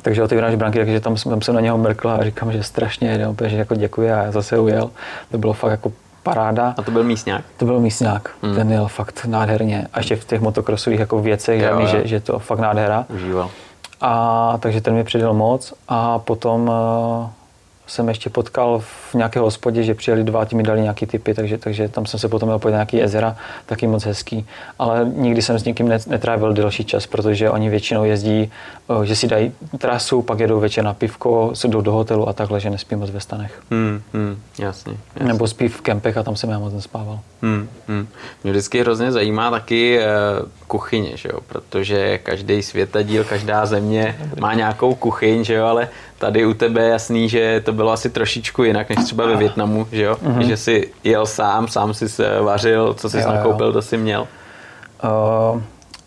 Takže 0.02 0.22
otevíráš 0.22 0.54
bránky, 0.54 0.78
takže 0.78 1.00
tam, 1.00 1.16
tam 1.16 1.42
jsem 1.42 1.54
na 1.54 1.60
něho 1.60 1.78
mrkl 1.78 2.10
a 2.10 2.24
říkám, 2.24 2.52
že 2.52 2.62
strašně 2.62 3.08
jede, 3.08 3.34
že 3.46 3.56
jako 3.56 3.74
děkuji 3.74 4.10
a 4.12 4.22
já 4.22 4.32
zase 4.32 4.58
ujel. 4.58 4.90
To 5.30 5.38
bylo 5.38 5.52
fakt 5.52 5.70
jako 5.70 5.92
paráda. 6.22 6.74
A 6.76 6.82
to 6.82 6.90
byl 6.90 7.04
místňák? 7.04 7.44
To 7.56 7.64
byl 7.64 7.80
místňák. 7.80 8.30
Hmm. 8.42 8.54
Ten 8.54 8.72
jel 8.72 8.88
fakt 8.88 9.26
nádherně. 9.26 9.86
A 9.92 9.98
ještě 9.98 10.16
v 10.16 10.24
těch 10.24 10.40
motokrosových 10.40 11.00
jako 11.00 11.20
věcech, 11.20 11.62
jo, 11.62 11.80
jo. 11.80 11.86
Že, 11.86 12.06
že 12.06 12.20
to 12.20 12.38
fakt 12.38 12.58
nádhera. 12.58 13.06
Užíval. 13.08 13.50
A 14.00 14.58
takže 14.60 14.80
ten 14.80 14.94
mi 14.94 15.04
přidal 15.04 15.34
moc 15.34 15.74
a 15.88 16.18
potom 16.18 16.68
uh, 16.68 17.28
jsem 17.86 18.08
ještě 18.08 18.30
potkal 18.30 18.78
v 18.78 19.05
nějaké 19.16 19.40
hospodě, 19.40 19.82
že 19.82 19.94
přijeli 19.94 20.24
dva, 20.24 20.44
ti 20.44 20.56
mi 20.56 20.62
dali 20.62 20.80
nějaký 20.80 21.06
typy, 21.06 21.34
takže, 21.34 21.58
takže 21.58 21.88
tam 21.88 22.06
jsem 22.06 22.20
se 22.20 22.28
potom 22.28 22.48
měl 22.48 22.58
pojít 22.58 22.72
nějaký 22.72 22.96
jezera, 22.96 23.36
taky 23.66 23.86
moc 23.86 24.04
hezký. 24.04 24.46
Ale 24.78 25.04
nikdy 25.14 25.42
jsem 25.42 25.58
s 25.58 25.64
nikým 25.64 25.88
netrávil 25.88 26.52
delší 26.52 26.84
čas, 26.84 27.06
protože 27.06 27.50
oni 27.50 27.70
většinou 27.70 28.04
jezdí, 28.04 28.52
eh, 29.02 29.06
že 29.06 29.16
si 29.16 29.28
dají 29.28 29.52
trasu, 29.78 30.22
pak 30.22 30.40
jedou 30.40 30.60
večer 30.60 30.84
na 30.84 30.94
pivko, 30.94 31.52
jdou 31.68 31.80
do 31.80 31.92
hotelu 31.92 32.28
a 32.28 32.32
takhle, 32.32 32.60
že 32.60 32.70
nespí 32.70 32.96
moc 32.96 33.10
ve 33.10 33.20
stanech. 33.20 33.62
Hmm, 33.70 34.02
hmm, 34.12 34.38
jasně, 34.58 34.96
jasně. 35.14 35.32
Nebo 35.32 35.46
spí 35.46 35.68
v 35.68 35.80
kempech 35.80 36.16
a 36.16 36.22
tam 36.22 36.36
jsem 36.36 36.50
já 36.50 36.58
moc 36.58 36.74
nespával. 36.74 37.20
Hmm, 37.42 37.68
hmm. 37.88 38.08
Mě 38.44 38.52
vždycky 38.52 38.80
hrozně 38.80 39.12
zajímá 39.12 39.50
taky 39.50 39.98
uh, 39.98 40.48
kuchyně, 40.66 41.16
že 41.16 41.28
jo? 41.32 41.40
protože 41.46 42.18
každý 42.18 42.62
světadíl, 42.62 43.24
každá 43.24 43.66
země 43.66 44.18
má 44.40 44.54
nějakou 44.54 44.94
kuchyň, 44.94 45.44
že 45.44 45.54
jo? 45.54 45.66
ale 45.66 45.88
tady 46.18 46.46
u 46.46 46.54
tebe 46.54 46.82
je 46.82 46.90
jasný, 46.90 47.28
že 47.28 47.62
to 47.64 47.72
bylo 47.72 47.92
asi 47.92 48.10
trošičku 48.10 48.64
jinak, 48.64 48.88
než 48.88 48.98
třeba 49.06 49.26
ve 49.26 49.36
Větnamu, 49.36 49.86
že 49.92 50.02
jo? 50.02 50.16
Mm-hmm. 50.22 50.46
Že 50.46 50.56
jsi 50.56 50.92
jel 51.04 51.26
sám, 51.26 51.68
sám 51.68 51.94
si 51.94 52.08
se 52.08 52.40
vařil, 52.40 52.94
co 52.94 53.10
jsi 53.10 53.18
jo, 53.18 53.32
nakoupil, 53.32 53.66
jo. 53.66 53.72
to 53.72 53.82
jsi 53.82 53.96
měl? 53.96 54.26
Uh, 55.04 55.60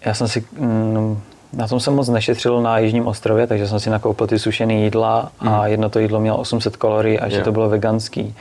já 0.06 0.14
jsem 0.14 0.28
si... 0.28 0.46
Mm, 0.52 1.22
na 1.54 1.68
tom 1.68 1.80
jsem 1.80 1.96
moc 1.96 2.10
nešetřil 2.10 2.62
na 2.62 2.78
Jižním 2.78 3.08
ostrově, 3.08 3.48
takže 3.48 3.68
jsem 3.68 3.80
si 3.80 3.90
nakoupil 3.90 4.28
ty 4.28 4.40
sušené 4.40 4.74
jídla 4.74 5.32
a 5.40 5.50
mm. 5.50 5.64
jedno 5.66 5.90
to 5.90 6.00
jídlo 6.00 6.20
mělo 6.20 6.38
800 6.38 6.78
kalorií 6.78 7.20
a 7.20 7.30
že 7.30 7.42
to 7.42 7.52
bylo 7.52 7.70
veganský. 7.70 8.36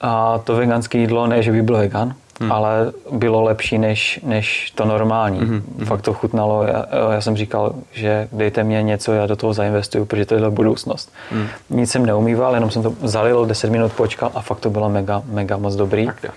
A 0.00 0.38
to 0.38 0.56
veganské 0.56 0.98
jídlo, 0.98 1.26
ne, 1.26 1.42
že 1.42 1.52
by 1.52 1.62
byl 1.62 1.76
vegan, 1.76 2.14
hmm. 2.40 2.52
ale 2.52 2.92
bylo 3.12 3.42
lepší 3.42 3.78
než, 3.78 4.20
než 4.22 4.72
to 4.74 4.84
normální. 4.84 5.38
Hmm. 5.38 5.62
Fakt 5.84 6.02
to 6.02 6.14
chutnalo. 6.14 6.62
Já, 6.62 6.86
já 7.12 7.20
jsem 7.20 7.36
říkal, 7.36 7.74
že 7.92 8.28
dejte 8.32 8.64
mě 8.64 8.82
něco, 8.82 9.12
já 9.12 9.26
do 9.26 9.36
toho 9.36 9.52
zainvestuju, 9.52 10.04
protože 10.04 10.26
to 10.26 10.34
je 10.34 10.50
budoucnost. 10.50 11.12
Hmm. 11.30 11.46
Nic 11.70 11.90
jsem 11.90 12.06
neumýval, 12.06 12.54
jenom 12.54 12.70
jsem 12.70 12.82
to 12.82 12.94
zalil, 13.02 13.46
10 13.46 13.70
minut 13.70 13.92
počkal 13.92 14.30
a 14.34 14.40
fakt 14.40 14.60
to 14.60 14.70
bylo 14.70 14.90
mega, 14.90 15.22
mega 15.26 15.56
moc 15.56 15.76
dobrý. 15.76 16.06
Tak, 16.06 16.32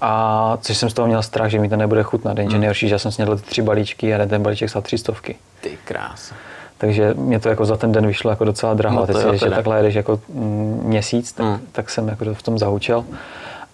a 0.00 0.58
což 0.60 0.76
jsem 0.76 0.90
z 0.90 0.94
toho 0.94 1.08
měl 1.08 1.22
strach, 1.22 1.50
že 1.50 1.58
mi 1.58 1.68
to 1.68 1.76
nebude 1.76 2.02
chutnat. 2.02 2.38
Jenže 2.38 2.54
hmm. 2.54 2.60
nejhorší, 2.60 2.88
že 2.88 2.94
já 2.94 2.98
jsem 2.98 3.12
snědl 3.12 3.36
ty 3.36 3.42
tři 3.42 3.62
balíčky 3.62 4.14
a 4.14 4.26
ten 4.26 4.42
balíček 4.42 4.70
stál 4.70 4.82
tři 4.82 4.98
stovky. 4.98 5.36
Ty 5.60 5.78
krás. 5.84 6.32
Takže 6.78 7.14
mě 7.14 7.40
to 7.40 7.48
jako 7.48 7.64
za 7.64 7.76
ten 7.76 7.92
den 7.92 8.06
vyšlo 8.06 8.30
jako 8.30 8.44
docela 8.44 8.74
draho. 8.74 8.96
No 8.96 9.06
Teď 9.06 9.16
si, 9.16 9.38
že 9.38 9.50
takhle 9.50 9.78
jedeš 9.78 9.94
jako 9.94 10.20
mm, 10.28 10.80
měsíc, 10.84 11.32
tak, 11.32 11.46
hmm. 11.46 11.60
tak 11.72 11.90
jsem 11.90 12.08
jako 12.08 12.34
v 12.34 12.42
tom 12.42 12.58
zahučel. 12.58 13.04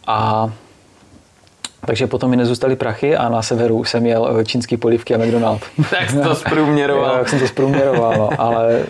A 0.06 0.50
takže 1.86 2.06
potom 2.06 2.30
mi 2.30 2.36
nezůstaly 2.36 2.76
prachy 2.76 3.16
a 3.16 3.28
na 3.28 3.42
severu 3.42 3.84
jsem 3.84 4.06
jel 4.06 4.36
eh, 4.40 4.44
čínský 4.44 4.76
polivky 4.76 5.14
a 5.14 5.18
McDonald. 5.18 5.62
tak 5.90 6.12
to 6.22 6.34
zprůměroval. 6.34 7.18
tak 7.18 7.28
jsem 7.28 7.38
to 7.38 7.48
zprůměroval, 7.48 8.14
no. 8.18 8.30
ale, 8.38 8.82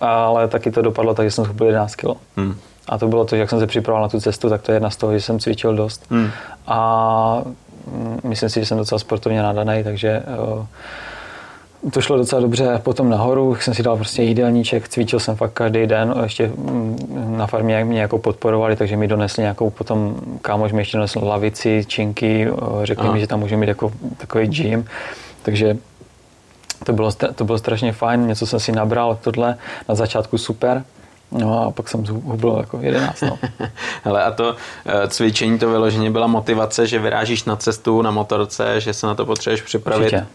ale 0.00 0.48
taky 0.48 0.70
to 0.70 0.82
dopadlo 0.82 1.14
tak, 1.14 1.26
že 1.26 1.30
jsem 1.30 1.44
schopil 1.44 1.66
11 1.66 1.94
kg. 1.94 2.06
Hmm. 2.36 2.54
A 2.88 2.98
to 2.98 3.08
bylo 3.08 3.24
to, 3.24 3.36
že 3.36 3.40
jak 3.40 3.50
jsem 3.50 3.58
se 3.58 3.66
připravoval 3.66 4.02
na 4.02 4.08
tu 4.08 4.20
cestu, 4.20 4.50
tak 4.50 4.62
to 4.62 4.72
je 4.72 4.76
jedna 4.76 4.90
z 4.90 4.96
toho, 4.96 5.12
že 5.12 5.20
jsem 5.20 5.38
cvičil 5.38 5.74
dost. 5.74 6.06
Hmm. 6.10 6.30
A 6.66 7.42
mm, 7.86 8.20
myslím 8.24 8.48
si, 8.48 8.60
že 8.60 8.66
jsem 8.66 8.78
docela 8.78 8.98
sportovně 8.98 9.42
nadaný, 9.42 9.84
takže 9.84 10.22
uh, 10.56 10.66
to 11.92 12.00
šlo 12.00 12.16
docela 12.16 12.40
dobře. 12.40 12.80
Potom 12.82 13.10
nahoru 13.10 13.56
jsem 13.60 13.74
si 13.74 13.82
dal 13.82 13.96
prostě 13.96 14.22
jídelníček, 14.22 14.88
cvičil 14.88 15.20
jsem 15.20 15.36
fakt 15.36 15.52
každý 15.52 15.86
den, 15.86 16.14
ještě 16.22 16.46
mm, 16.46 17.34
na 17.38 17.46
farmě 17.46 17.84
mě 17.84 18.00
jako 18.00 18.18
podporovali, 18.18 18.76
takže 18.76 18.96
mi 18.96 19.08
donesli 19.08 19.40
nějakou 19.40 19.70
potom, 19.70 20.16
kámoš 20.42 20.72
mi 20.72 20.80
ještě 20.80 20.96
donesl 20.96 21.20
lavici, 21.22 21.84
činky, 21.86 22.48
řekli 22.82 23.04
Aha. 23.04 23.14
mi, 23.14 23.20
že 23.20 23.26
tam 23.26 23.40
můžu 23.40 23.56
mít 23.56 23.68
jako 23.68 23.92
takový 24.16 24.46
gym, 24.46 24.84
takže 25.42 25.76
to 26.84 26.92
bylo, 26.92 27.12
to 27.34 27.44
bylo 27.44 27.58
strašně 27.58 27.92
fajn, 27.92 28.26
něco 28.26 28.46
jsem 28.46 28.60
si 28.60 28.72
nabral, 28.72 29.18
tohle 29.20 29.56
na 29.88 29.94
začátku 29.94 30.38
super, 30.38 30.84
No 31.30 31.62
a 31.62 31.70
pak 31.70 31.88
jsem 31.88 32.04
hubil 32.06 32.56
jako 32.60 32.78
11. 32.82 33.20
No. 33.20 33.38
Hele, 34.04 34.24
a 34.24 34.30
to 34.30 34.56
eh, 34.86 35.08
cvičení, 35.08 35.58
to 35.58 35.70
vyloženě 35.70 36.10
byla 36.10 36.26
motivace, 36.26 36.86
že 36.86 36.98
vyrážíš 36.98 37.44
na 37.44 37.56
cestu 37.56 38.02
na 38.02 38.10
motorce, 38.10 38.80
že 38.80 38.94
se 38.94 39.06
na 39.06 39.14
to 39.14 39.26
potřebuješ 39.26 39.62
připravit? 39.62 40.04
Určitě 40.04 40.26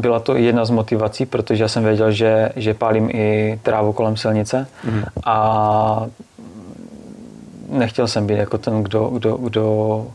byla 0.00 0.20
to 0.20 0.36
jedna 0.36 0.64
z 0.64 0.70
motivací, 0.70 1.26
protože 1.26 1.64
já 1.64 1.68
jsem 1.68 1.84
věděl, 1.84 2.12
že, 2.12 2.52
že 2.56 2.74
pálím 2.74 3.10
i 3.10 3.58
trávu 3.62 3.92
kolem 3.92 4.16
silnice 4.16 4.66
mm. 4.84 5.04
a 5.24 6.06
nechtěl 7.68 8.08
jsem 8.08 8.26
být 8.26 8.36
jako 8.36 8.58
ten, 8.58 8.82
kdo, 8.82 9.08
kdo, 9.08 9.36
kdo 9.36 10.06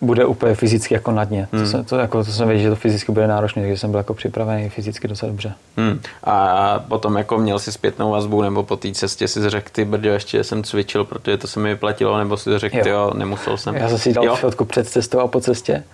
bude 0.00 0.24
úplně 0.24 0.54
fyzicky 0.54 0.94
jako 0.94 1.10
na 1.10 1.24
dně. 1.24 1.48
Mm. 1.52 1.60
To, 1.60 1.66
jsem, 1.66 1.84
to, 1.84 1.98
jako, 1.98 2.24
to 2.24 2.32
jsem 2.32 2.48
věděl, 2.48 2.62
že 2.62 2.70
to 2.70 2.76
fyzicky 2.76 3.12
bude 3.12 3.26
náročné, 3.26 3.62
takže 3.62 3.78
jsem 3.78 3.90
byl 3.90 3.98
jako 3.98 4.14
připravený 4.14 4.68
fyzicky 4.68 5.08
docela 5.08 5.30
dobře. 5.30 5.54
Mm. 5.76 6.00
A 6.24 6.78
potom 6.88 7.16
jako 7.16 7.38
měl 7.38 7.58
si 7.58 7.72
zpětnou 7.72 8.10
vazbu, 8.10 8.42
nebo 8.42 8.62
po 8.62 8.76
té 8.76 8.92
cestě 8.92 9.28
si 9.28 9.50
řekl, 9.50 9.68
ty 9.72 9.84
brďo, 9.84 10.10
ještě 10.10 10.44
jsem 10.44 10.62
cvičil, 10.62 11.04
protože 11.04 11.36
to 11.36 11.46
se 11.46 11.60
mi 11.60 11.68
vyplatilo, 11.68 12.18
nebo 12.18 12.36
si 12.36 12.58
řekl, 12.58 12.76
jo. 12.76 12.84
jo, 12.88 13.10
nemusel 13.14 13.56
jsem. 13.56 13.74
Já 13.74 13.88
jsem 13.88 13.98
si 13.98 14.12
dal 14.12 14.36
fotku 14.36 14.64
před 14.64 14.88
cestou 14.88 15.20
a 15.20 15.28
po 15.28 15.40
cestě 15.40 15.84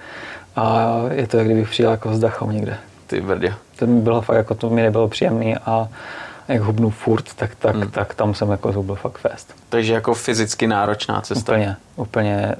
a 0.56 0.96
je 1.12 1.26
to, 1.26 1.36
jak 1.36 1.46
kdybych 1.46 1.68
přijel 1.68 1.90
jako 1.90 2.14
s 2.14 2.20
Dachau 2.20 2.50
někde. 2.50 2.76
Ty 3.06 3.20
brdě. 3.20 3.54
To 3.78 3.86
mi 3.86 4.00
bylo 4.00 4.20
fakt, 4.20 4.36
jako 4.36 4.54
to 4.54 4.70
mi 4.70 4.82
nebylo 4.82 5.08
příjemný 5.08 5.56
a 5.56 5.88
jak 6.50 6.62
hubnu 6.62 6.90
furt, 6.90 7.24
tak, 7.36 7.54
tak, 7.54 7.76
hmm. 7.76 7.90
tak 7.90 8.14
tam 8.14 8.34
jsem 8.34 8.50
jako 8.50 8.72
zhubil 8.72 8.94
fakt 8.96 9.18
fest. 9.18 9.54
Takže 9.68 9.94
jako 9.94 10.14
fyzicky 10.14 10.66
náročná 10.66 11.20
cesta. 11.20 11.52
Úplně, 11.52 11.76
úplně, 11.96 12.56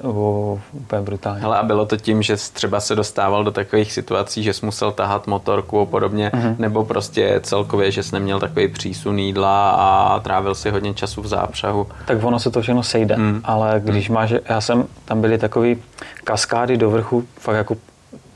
úplně 0.71 1.01
brutálně. 1.01 1.41
Hele, 1.41 1.57
a 1.57 1.63
bylo 1.63 1.85
to 1.85 1.97
tím, 1.97 2.21
že 2.21 2.37
třeba 2.53 2.79
se 2.79 2.95
dostával 2.95 3.43
do 3.43 3.51
takových 3.51 3.93
situací, 3.93 4.43
že 4.43 4.53
jsi 4.53 4.65
musel 4.65 4.91
tahat 4.91 5.27
motorku 5.27 5.79
a 5.79 5.85
podobně, 5.85 6.31
hmm. 6.33 6.55
nebo 6.59 6.85
prostě 6.85 7.39
celkově, 7.43 7.91
že 7.91 8.03
jsi 8.03 8.15
neměl 8.15 8.39
takový 8.39 8.67
přísun 8.67 9.19
jídla 9.19 9.71
a 9.71 10.19
trávil 10.19 10.55
si 10.55 10.69
hodně 10.69 10.93
času 10.93 11.21
v 11.21 11.27
zápřahu? 11.27 11.87
Tak 12.05 12.23
ono 12.23 12.39
se 12.39 12.51
to 12.51 12.61
všechno 12.61 12.83
sejde, 12.83 13.15
hmm. 13.15 13.41
ale 13.43 13.81
když 13.83 14.07
hmm. 14.07 14.15
máš, 14.15 14.33
já 14.49 14.61
jsem, 14.61 14.85
tam 15.05 15.21
byly 15.21 15.37
takový 15.37 15.77
kaskády 16.23 16.77
do 16.77 16.89
vrchu, 16.89 17.23
fakt 17.39 17.55
jako 17.55 17.75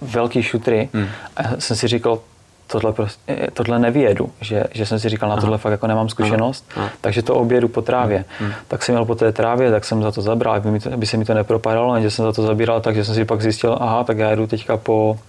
velký 0.02 0.44
šutry 0.44 0.90
hmm. 0.94 1.08
a 1.38 1.44
jsem 1.60 1.78
si 1.78 1.88
říkal, 1.88 2.20
tohle, 2.68 2.94
prostě, 2.94 3.48
tohle 3.54 3.80
nevyjedu, 3.80 4.30
že, 4.42 4.64
že 4.74 4.86
jsem 4.86 5.00
si 5.00 5.10
říkal, 5.10 5.30
na 5.30 5.36
tohle 5.36 5.56
Aha. 5.56 5.58
fakt 5.58 5.72
jako 5.72 5.88
nemám 5.88 6.10
zkušenost, 6.10 6.66
Aha. 6.76 6.90
takže 7.02 7.22
to 7.22 7.36
objedu 7.36 7.68
po 7.68 7.82
trávě. 7.82 8.26
Aha. 8.42 8.52
Tak 8.68 8.84
jsem 8.84 8.96
měl 8.96 9.06
po 9.06 9.16
té 9.16 9.32
trávě, 9.32 9.72
tak 9.72 9.86
jsem 9.86 10.04
za 10.04 10.12
to 10.12 10.22
zabral, 10.22 10.56
aby, 10.56 10.72
mi 10.72 10.80
to, 10.80 10.94
aby 10.94 11.06
se 11.06 11.18
mi 11.18 11.26
to 11.26 11.34
nepropadalo, 11.34 12.02
že 12.02 12.12
jsem 12.12 12.26
za 12.26 12.32
to 12.32 12.44
zabíral, 12.44 12.82
takže 12.82 13.06
jsem 13.06 13.16
si 13.16 13.26
pak 13.26 13.42
zjistil, 13.42 13.78
aha, 13.82 14.04
tak 14.04 14.18
já 14.18 14.30
jedu 14.30 14.48
teďka 14.48 14.78
po, 14.78 15.20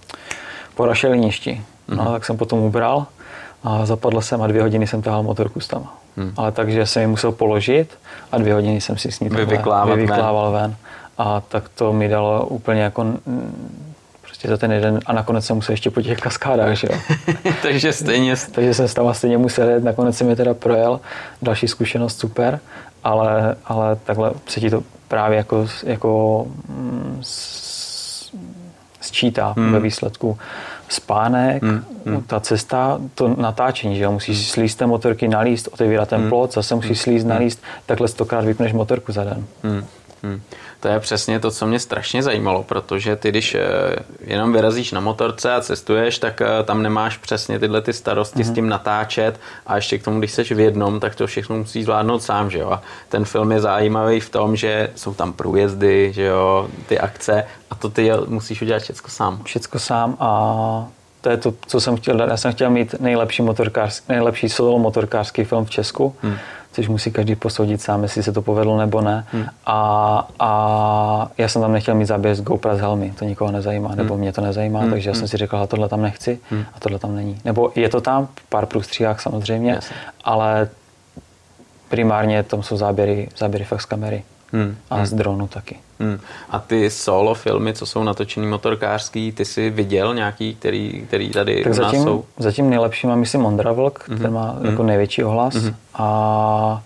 po 0.75 0.85
rašeliništi. 0.85 1.61
No, 1.87 2.11
tak 2.11 2.25
jsem 2.25 2.37
potom 2.37 2.59
ubral 2.59 3.05
a 3.63 3.85
zapadl 3.85 4.21
jsem 4.21 4.41
a 4.41 4.47
dvě 4.47 4.61
hodiny 4.61 4.87
jsem 4.87 5.01
tahal 5.01 5.23
motorku 5.23 5.59
s 5.59 5.67
tam. 5.67 5.89
Hmm. 6.17 6.33
Ale 6.37 6.51
takže 6.51 6.85
jsem 6.85 7.01
ji 7.01 7.07
musel 7.07 7.31
položit 7.31 7.97
a 8.31 8.37
dvě 8.37 8.53
hodiny 8.53 8.81
jsem 8.81 8.97
si 8.97 9.11
s 9.11 9.19
ní 9.19 9.29
vyvyklával 9.29 10.51
ven. 10.51 10.61
ven. 10.61 10.75
A 11.17 11.41
tak 11.41 11.69
to 11.69 11.93
mi 11.93 12.07
dalo 12.07 12.45
úplně 12.45 12.81
jako 12.81 13.05
prostě 14.37 14.49
za 14.49 14.57
ten 14.57 14.71
jeden 14.71 14.99
a 15.05 15.13
nakonec 15.13 15.45
jsem 15.45 15.55
musel 15.55 15.73
ještě 15.73 15.91
po 15.91 16.01
těch 16.01 16.19
kaskádách, 16.19 16.75
že 16.75 16.87
jo. 16.91 16.99
Takže 17.61 17.93
stejně. 17.93 18.35
Takže 18.51 18.73
jsem 18.73 18.87
tam 18.87 19.13
stejně 19.13 19.37
musel 19.37 19.69
jet, 19.69 19.83
nakonec 19.83 20.17
jsem 20.17 20.29
je 20.29 20.35
teda 20.35 20.53
projel, 20.53 20.99
další 21.41 21.67
zkušenost 21.67 22.19
super, 22.19 22.59
ale, 23.03 23.55
ale 23.65 23.95
takhle 23.95 24.31
se 24.47 24.59
ti 24.59 24.69
to 24.69 24.83
právě 25.07 25.37
jako, 25.37 25.67
jako 25.83 26.45
mm, 26.69 27.21
sčítá 29.01 29.53
hmm. 29.57 29.71
ve 29.71 29.79
výsledku 29.79 30.37
spánek, 30.89 31.63
hmm. 31.63 31.83
Hmm. 32.05 32.21
ta 32.21 32.39
cesta, 32.39 32.99
to 33.15 33.27
natáčení, 33.27 33.97
že 33.97 34.03
jo, 34.03 34.11
musíš 34.11 34.37
hmm. 34.37 34.45
slíst 34.45 34.75
té 34.75 34.85
motorky, 34.85 35.27
nalíst, 35.27 35.69
otevírat 35.71 36.09
ten 36.09 36.21
hmm. 36.21 36.29
plot, 36.29 36.53
zase 36.53 36.75
musíš 36.75 36.89
hmm. 36.89 37.03
slíst, 37.03 37.23
nalíst, 37.23 37.63
takhle 37.85 38.07
stokrát 38.07 38.45
vypneš 38.45 38.73
motorku 38.73 39.11
za 39.11 39.23
den. 39.23 39.45
Hmm. 39.63 39.85
Hmm. 40.23 40.41
To 40.79 40.87
je 40.87 40.99
přesně 40.99 41.39
to, 41.39 41.51
co 41.51 41.67
mě 41.67 41.79
strašně 41.79 42.23
zajímalo, 42.23 42.63
protože 42.63 43.15
ty, 43.15 43.29
když 43.29 43.55
eh, 43.55 43.61
jenom 44.21 44.53
vyrazíš 44.53 44.91
na 44.91 44.99
motorce 44.99 45.53
a 45.53 45.61
cestuješ, 45.61 46.19
tak 46.19 46.41
eh, 46.41 46.63
tam 46.63 46.83
nemáš 46.83 47.17
přesně 47.17 47.59
tyhle 47.59 47.81
ty 47.81 47.93
starosti 47.93 48.39
mm-hmm. 48.39 48.43
s 48.43 48.47
mhm. 48.47 48.55
tím 48.55 48.69
natáčet 48.69 49.39
a 49.67 49.75
ještě 49.75 49.97
k 49.97 50.03
tomu, 50.03 50.19
když 50.19 50.31
jsi 50.31 50.43
v 50.43 50.59
jednom, 50.59 50.99
tak 50.99 51.15
to 51.15 51.27
všechno 51.27 51.57
musíš 51.57 51.83
zvládnout 51.83 52.23
sám, 52.23 52.49
že 52.49 52.59
jo. 52.59 52.71
A 52.71 52.81
ten 53.09 53.25
film 53.25 53.51
je 53.51 53.59
zajímavý 53.59 54.19
v 54.19 54.29
tom, 54.29 54.55
že 54.55 54.89
jsou 54.95 55.13
tam 55.13 55.33
průjezdy, 55.33 56.13
že 56.13 56.23
jo, 56.23 56.67
ty 56.87 56.99
akce 56.99 57.45
a 57.69 57.75
to 57.75 57.89
ty 57.89 58.11
musíš 58.27 58.61
udělat 58.61 58.81
všechno 58.81 59.09
sám. 59.09 59.43
Všechno 59.43 59.79
sám 59.79 60.17
a 60.19 60.87
to 61.21 61.29
je 61.29 61.37
to, 61.37 61.53
co 61.67 61.81
jsem 61.81 61.97
chtěl 61.97 62.17
dát. 62.17 62.29
Já 62.29 62.37
jsem 62.37 62.51
chtěl 62.51 62.69
mít 62.69 62.95
nejlepší, 62.99 63.41
motorkářský, 63.41 64.05
nejlepší 64.09 64.49
solo 64.49 64.79
motorkářský 64.79 65.43
film 65.43 65.65
v 65.65 65.69
Česku. 65.69 66.15
Hmm 66.21 66.37
což 66.77 66.87
musí 66.87 67.11
každý 67.11 67.35
posoudit 67.35 67.81
sám, 67.81 68.03
jestli 68.03 68.23
se 68.23 68.31
to 68.31 68.41
povedlo 68.41 68.77
nebo 68.77 69.01
ne. 69.01 69.25
Hmm. 69.31 69.45
A, 69.65 70.27
a 70.39 71.31
já 71.37 71.47
jsem 71.47 71.61
tam 71.61 71.73
nechtěl 71.73 71.95
mít 71.95 72.05
záběr 72.05 72.35
z 72.35 72.41
GoPro 72.41 72.75
z 72.75 72.79
helmy, 72.79 73.13
to 73.19 73.25
nikoho 73.25 73.51
nezajímá, 73.51 73.89
hmm. 73.89 73.97
nebo 73.97 74.17
mě 74.17 74.33
to 74.33 74.41
nezajímá, 74.41 74.79
hmm. 74.79 74.91
takže 74.91 75.09
já 75.09 75.13
jsem 75.13 75.21
hmm. 75.21 75.27
si 75.27 75.37
řekl, 75.37 75.67
tohle 75.67 75.89
tam 75.89 76.01
nechci 76.01 76.39
hmm. 76.49 76.65
a 76.73 76.79
tohle 76.79 76.99
tam 76.99 77.15
není. 77.15 77.41
Nebo 77.45 77.71
je 77.75 77.89
to 77.89 78.01
tam, 78.01 78.25
v 78.25 78.49
pár 78.49 78.65
průstříhách 78.65 79.21
samozřejmě, 79.21 79.71
yes. 79.71 79.89
ale 80.23 80.69
primárně 81.89 82.43
tam 82.43 82.63
jsou 82.63 82.77
záběry, 82.77 83.29
záběry 83.37 83.65
fakt 83.65 83.81
z 83.81 83.85
kamery. 83.85 84.23
Hmm. 84.53 84.77
A 84.89 84.95
hmm. 84.95 85.05
z 85.05 85.13
dronu 85.13 85.47
taky. 85.47 85.79
Hmm. 85.99 86.19
A 86.49 86.59
ty 86.59 86.89
solo 86.89 87.33
filmy, 87.33 87.73
co 87.73 87.85
jsou 87.85 88.03
natočený 88.03 88.47
motorkářský, 88.47 89.31
ty 89.31 89.45
jsi 89.45 89.69
viděl 89.69 90.15
nějaký, 90.15 90.55
který, 90.55 91.05
který 91.07 91.29
tady 91.29 91.63
tak 91.63 91.71
u 91.71 91.75
zatím, 91.75 91.99
nás 91.99 92.07
jsou? 92.07 92.25
Zatím 92.37 92.69
nejlepší 92.69 93.07
mám 93.07 93.19
myslím 93.19 93.45
Ondra 93.45 93.71
Vlk, 93.71 94.09
hmm. 94.09 94.19
ten 94.19 94.33
má 94.33 94.51
hmm. 94.51 94.65
jako 94.65 94.83
největší 94.83 95.23
ohlas. 95.23 95.55
Hmm. 95.55 95.75
A 95.93 96.83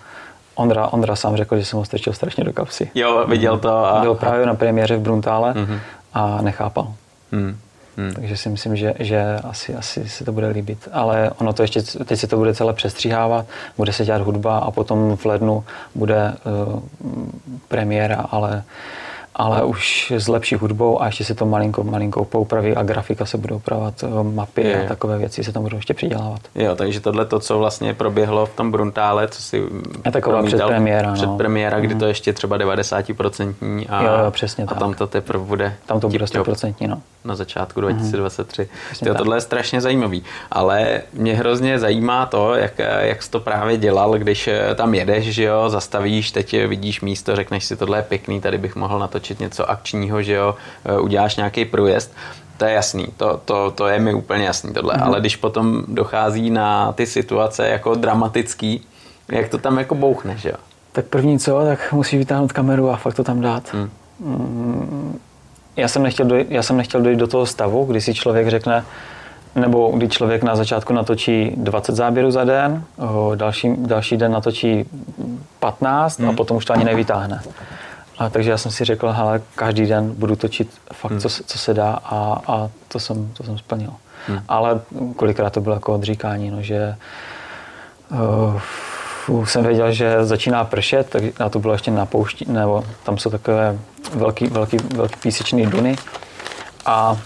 Ondra, 0.55 0.87
Ondra 0.87 1.15
sám 1.15 1.37
řekl, 1.37 1.57
že 1.57 1.65
jsem 1.65 1.79
ho 1.79 1.85
strčil 1.85 2.13
strašně 2.13 2.43
do 2.43 2.53
kapsy. 2.53 2.91
Jo, 2.95 3.25
viděl 3.27 3.57
to. 3.57 3.69
A... 3.69 4.01
Byl 4.01 4.15
právě 4.15 4.45
na 4.45 4.55
premiéře 4.55 4.97
v 4.97 5.01
Bruntále 5.01 5.51
hmm. 5.51 5.79
a 6.13 6.41
nechápal. 6.41 6.93
Hmm. 7.31 7.57
Hmm. 7.97 8.13
Takže 8.13 8.37
si 8.37 8.49
myslím, 8.49 8.75
že, 8.75 8.93
že 8.99 9.39
asi, 9.43 9.75
asi 9.75 10.09
se 10.09 10.25
to 10.25 10.31
bude 10.31 10.47
líbit. 10.47 10.87
Ale 10.91 11.31
ono 11.37 11.53
to 11.53 11.61
ještě, 11.61 11.81
teď 11.81 12.19
se 12.19 12.27
to 12.27 12.37
bude 12.37 12.53
celé 12.53 12.73
přestříhávat, 12.73 13.45
bude 13.77 13.93
se 13.93 14.05
dělat 14.05 14.21
hudba 14.21 14.57
a 14.57 14.71
potom 14.71 15.17
v 15.17 15.25
lednu 15.25 15.63
bude 15.95 16.33
uh, 16.45 16.79
premiéra, 17.67 18.25
ale 18.31 18.63
ale 19.35 19.63
už 19.63 20.11
s 20.11 20.27
lepší 20.27 20.55
hudbou 20.55 21.01
a 21.01 21.05
ještě 21.05 21.23
se 21.23 21.35
to 21.35 21.45
malinko, 21.45 21.83
malinko 21.83 22.25
poupraví 22.25 22.75
a 22.75 22.83
grafika 22.83 23.25
se 23.25 23.37
bude 23.37 23.55
upravovat, 23.55 24.03
eh, 24.03 24.23
mapy 24.23 24.61
je. 24.61 24.85
a 24.85 24.87
takové 24.87 25.17
věci 25.17 25.43
se 25.43 25.51
tam 25.51 25.63
budou 25.63 25.75
ještě 25.75 25.93
přidělávat. 25.93 26.39
Jo, 26.55 26.75
takže 26.75 26.99
tohle 26.99 27.25
to, 27.25 27.39
co 27.39 27.57
vlastně 27.57 27.93
proběhlo 27.93 28.45
v 28.45 28.55
tom 28.55 28.71
Bruntále, 28.71 29.27
co 29.27 29.41
si 29.41 29.63
je 30.05 30.11
taková 30.11 30.43
předpremiéra. 30.43 31.13
Předpremiéra, 31.13 31.77
no. 31.77 31.83
kdy 31.83 31.95
to 31.95 31.99
mhm. 31.99 32.07
ještě 32.07 32.33
třeba 32.33 32.57
90% 32.57 33.53
a, 33.89 34.03
jo, 34.03 34.09
jo, 34.25 34.31
přesně 34.31 34.63
a 34.63 34.67
tak. 34.67 34.79
tam 34.79 34.93
to 34.93 35.07
teprve 35.07 35.43
bude 35.43 35.73
Tam 35.85 35.99
to 35.99 36.09
bude 36.09 36.25
100%, 36.25 36.87
no. 36.87 37.01
Na 37.25 37.35
začátku 37.35 37.81
2023. 37.81 38.61
Mm. 38.61 39.07
Jo, 39.07 39.13
tohle 39.15 39.37
je 39.37 39.41
strašně 39.41 39.81
zajímavý, 39.81 40.23
ale 40.51 41.01
mě 41.13 41.35
hrozně 41.35 41.79
zajímá 41.79 42.25
to, 42.25 42.55
jak, 42.55 42.79
jak 42.99 43.23
jsi 43.23 43.31
to 43.31 43.39
právě 43.39 43.77
dělal, 43.77 44.17
když 44.17 44.47
eh, 44.47 44.75
tam 44.75 44.93
jedeš, 44.93 45.25
že 45.25 45.43
jo, 45.43 45.69
zastavíš, 45.69 46.31
teď 46.31 46.67
vidíš 46.67 47.01
místo, 47.01 47.35
řekneš 47.35 47.65
si, 47.65 47.75
tohle 47.75 47.97
je 47.97 48.03
pěkný, 48.03 48.41
tady 48.41 48.57
bych 48.57 48.75
mohl 48.75 48.99
natočit 48.99 49.39
něco 49.39 49.69
akčního, 49.69 50.21
že 50.21 50.33
jo, 50.33 50.55
eh, 50.85 50.99
uděláš 50.99 51.35
nějaký 51.35 51.65
průjezd, 51.65 52.13
to 52.57 52.65
je 52.65 52.73
jasný, 52.73 53.07
to, 53.17 53.41
to, 53.45 53.71
to 53.71 53.87
je 53.87 53.99
mi 53.99 54.13
úplně 54.13 54.45
jasný 54.45 54.73
tohle, 54.73 54.93
mm. 54.97 55.03
ale 55.03 55.19
když 55.19 55.35
potom 55.35 55.83
dochází 55.87 56.49
na 56.49 56.91
ty 56.91 57.05
situace 57.05 57.67
jako 57.67 57.95
dramatický, 57.95 58.87
jak 59.29 59.49
to 59.49 59.57
tam 59.57 59.77
jako 59.77 59.95
bouchne, 59.95 60.37
že 60.37 60.49
jo? 60.49 60.55
Tak 60.91 61.05
první 61.05 61.39
co, 61.39 61.61
tak 61.65 61.93
musíš 61.93 62.19
vytáhnout 62.19 62.53
kameru 62.53 62.89
a 62.89 62.97
fakt 62.97 63.15
to 63.15 63.23
tam 63.23 63.41
dát. 63.41 63.73
Mm. 63.73 65.19
Já 65.75 65.87
jsem, 65.87 66.03
nechtěl 66.03 66.25
dojít, 66.25 66.51
já 66.51 66.63
jsem 66.63 66.77
nechtěl 66.77 67.01
dojít 67.01 67.19
do 67.19 67.27
toho 67.27 67.45
stavu, 67.45 67.85
kdy 67.85 68.01
si 68.01 68.13
člověk 68.13 68.47
řekne, 68.47 68.85
nebo 69.55 69.91
kdy 69.91 70.09
člověk 70.09 70.43
na 70.43 70.55
začátku 70.55 70.93
natočí 70.93 71.53
20 71.57 71.95
záběrů 71.95 72.31
za 72.31 72.43
den, 72.43 72.83
další, 73.35 73.73
další 73.77 74.17
den 74.17 74.31
natočí 74.31 74.85
15 75.59 76.19
hmm. 76.19 76.29
a 76.29 76.33
potom 76.33 76.57
už 76.57 76.65
to 76.65 76.73
ani 76.73 76.83
nevytáhne. 76.83 77.41
A 78.17 78.29
takže 78.29 78.51
já 78.51 78.57
jsem 78.57 78.71
si 78.71 78.85
řekl, 78.85 79.11
hele, 79.11 79.41
každý 79.55 79.85
den 79.85 80.13
budu 80.15 80.35
točit 80.35 80.69
fakt, 80.93 81.11
hmm. 81.11 81.21
co, 81.21 81.29
co 81.29 81.57
se 81.57 81.73
dá 81.73 81.99
a, 82.03 82.41
a 82.47 82.69
to, 82.87 82.99
jsem, 82.99 83.31
to 83.33 83.43
jsem 83.43 83.57
splnil. 83.57 83.93
Hmm. 84.27 84.39
Ale 84.47 84.81
kolikrát 85.15 85.53
to 85.53 85.61
bylo 85.61 85.75
jako 85.75 85.93
odříkání, 85.93 86.51
no, 86.51 86.61
že 86.61 86.95
uh, 88.11 88.61
jsem 89.45 89.63
věděl, 89.63 89.91
že 89.91 90.25
začíná 90.25 90.63
pršet, 90.63 91.09
tak 91.09 91.23
a 91.39 91.49
to 91.49 91.59
bylo 91.59 91.73
ještě 91.73 91.91
na 91.91 92.05
poušti, 92.05 92.45
nebo 92.47 92.83
tam 93.03 93.17
jsou 93.17 93.29
takové 93.29 93.79
velký, 94.13 94.47
velký, 94.47 94.77
velký 94.77 95.15
písečný 95.21 95.65
duny. 95.65 95.95
A 96.85 97.17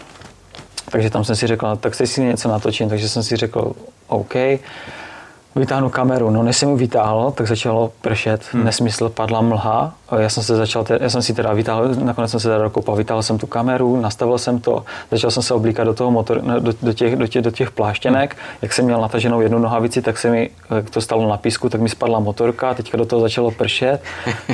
takže 0.91 1.09
tam 1.09 1.23
jsem 1.23 1.35
si 1.35 1.47
řekl, 1.47 1.75
tak 1.75 1.95
si 1.95 2.21
něco 2.21 2.49
natočím, 2.49 2.89
takže 2.89 3.09
jsem 3.09 3.23
si 3.23 3.35
řekl, 3.35 3.71
OK, 4.07 4.35
vytáhnu 5.55 5.89
kameru. 5.89 6.29
No 6.29 6.43
než 6.43 6.57
jsem 6.57 6.69
ji 6.69 6.75
vytáhl, 6.75 7.31
tak 7.31 7.47
začalo 7.47 7.91
pršet, 8.01 8.41
hmm. 8.51 8.63
nesmysl, 8.63 9.09
padla 9.09 9.41
mlha. 9.41 9.93
Já 10.17 10.29
jsem 10.29 10.43
se 10.43 10.55
začal, 10.55 10.85
já 10.99 11.09
jsem 11.09 11.21
si 11.21 11.33
teda 11.33 11.53
vytáhl, 11.53 11.95
nakonec 11.95 12.31
jsem 12.31 12.39
se 12.39 12.47
teda 12.47 12.63
dokopal, 12.63 12.95
vytáhl 12.95 13.23
jsem 13.23 13.37
tu 13.37 13.47
kameru, 13.47 14.01
nastavil 14.01 14.37
jsem 14.37 14.59
to, 14.59 14.83
začal 15.11 15.31
jsem 15.31 15.43
se 15.43 15.53
oblíkat 15.53 15.87
do 15.87 15.93
toho 15.93 16.11
motor, 16.11 16.41
do, 16.59 16.73
do, 16.81 16.93
těch, 16.93 17.15
do, 17.15 17.27
těch, 17.27 17.41
do 17.41 17.51
těch 17.51 17.71
pláštěnek. 17.71 18.35
Hmm. 18.35 18.57
Jak 18.61 18.73
jsem 18.73 18.85
měl 18.85 19.01
nataženou 19.01 19.41
jednu 19.41 19.59
nohavici, 19.59 20.01
tak 20.01 20.17
se 20.17 20.31
mi, 20.31 20.49
jak 20.75 20.89
to 20.89 21.01
stalo 21.01 21.29
na 21.29 21.37
písku, 21.37 21.69
tak 21.69 21.81
mi 21.81 21.89
spadla 21.89 22.19
motorka, 22.19 22.73
teďka 22.73 22.97
do 22.97 23.05
toho 23.05 23.21
začalo 23.21 23.51
pršet. 23.51 24.01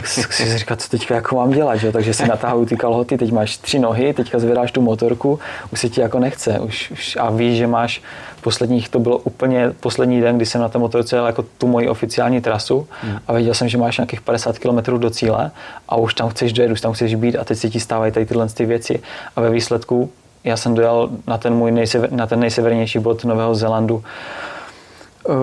si 0.04 0.58
říkal, 0.58 0.78
co 0.78 0.90
teďka 0.90 1.16
jako 1.16 1.36
mám 1.36 1.52
dělat, 1.52 1.76
že? 1.76 1.92
takže 1.92 2.14
si 2.14 2.28
natáhuju 2.28 2.66
ty 2.66 2.78
kalhoty, 2.78 3.18
teď 3.18 3.32
máš 3.32 3.58
tři 3.58 3.80
nohy, 3.80 4.14
teďka 4.14 4.40
zvedáš 4.40 4.72
tu 4.72 4.82
motorku, 4.82 5.40
už 5.74 5.80
se 5.80 5.90
ti 5.90 6.02
jako 6.02 6.20
nechce, 6.20 6.60
už, 6.60 6.92
už 6.92 7.18
a 7.22 7.30
víš, 7.30 7.58
že 7.58 7.68
máš 7.68 8.02
posledních, 8.42 8.90
to 8.90 9.00
bylo 9.00 9.18
úplně 9.18 9.74
poslední 9.80 10.22
den, 10.22 10.36
kdy 10.36 10.46
jsem 10.46 10.62
na 10.62 10.70
té 10.70 10.78
motorce 10.78 11.16
jel 11.16 11.26
jako 11.26 11.46
tu 11.58 11.68
moji 11.68 11.90
oficiální 11.90 12.42
trasu 12.42 12.88
hmm. 13.02 13.20
a 13.28 13.34
věděl 13.34 13.54
jsem, 13.54 13.70
že 13.70 13.78
máš 13.78 13.98
nějakých 13.98 14.22
50 14.22 14.60
km 14.60 14.98
do 14.98 15.10
cíle 15.10 15.52
a 15.90 15.96
už 15.96 16.14
tam 16.14 16.30
chceš 16.30 16.54
dojet, 16.54 16.72
už 16.72 16.82
tam 16.82 16.94
chceš 16.94 17.16
být 17.16 17.38
a 17.38 17.44
teď 17.44 17.58
se 17.58 17.70
ti 17.70 17.80
stávají 17.80 18.12
tady 18.12 18.26
tyhle 18.26 18.50
ty 18.50 18.66
věci 18.66 19.00
a 19.36 19.42
ve 19.42 19.50
výsledku 19.50 20.12
já 20.44 20.58
jsem 20.58 20.76
dojel 20.76 21.10
na 21.28 21.38
ten 21.38 21.54
můj 21.54 21.72
nejsever, 21.72 22.12
na 22.12 22.28
ten 22.28 22.40
nejsevernější 22.40 23.00
bod 23.00 23.26
Nového 23.26 23.56
Zélandu 23.56 23.96
uh, 23.96 25.34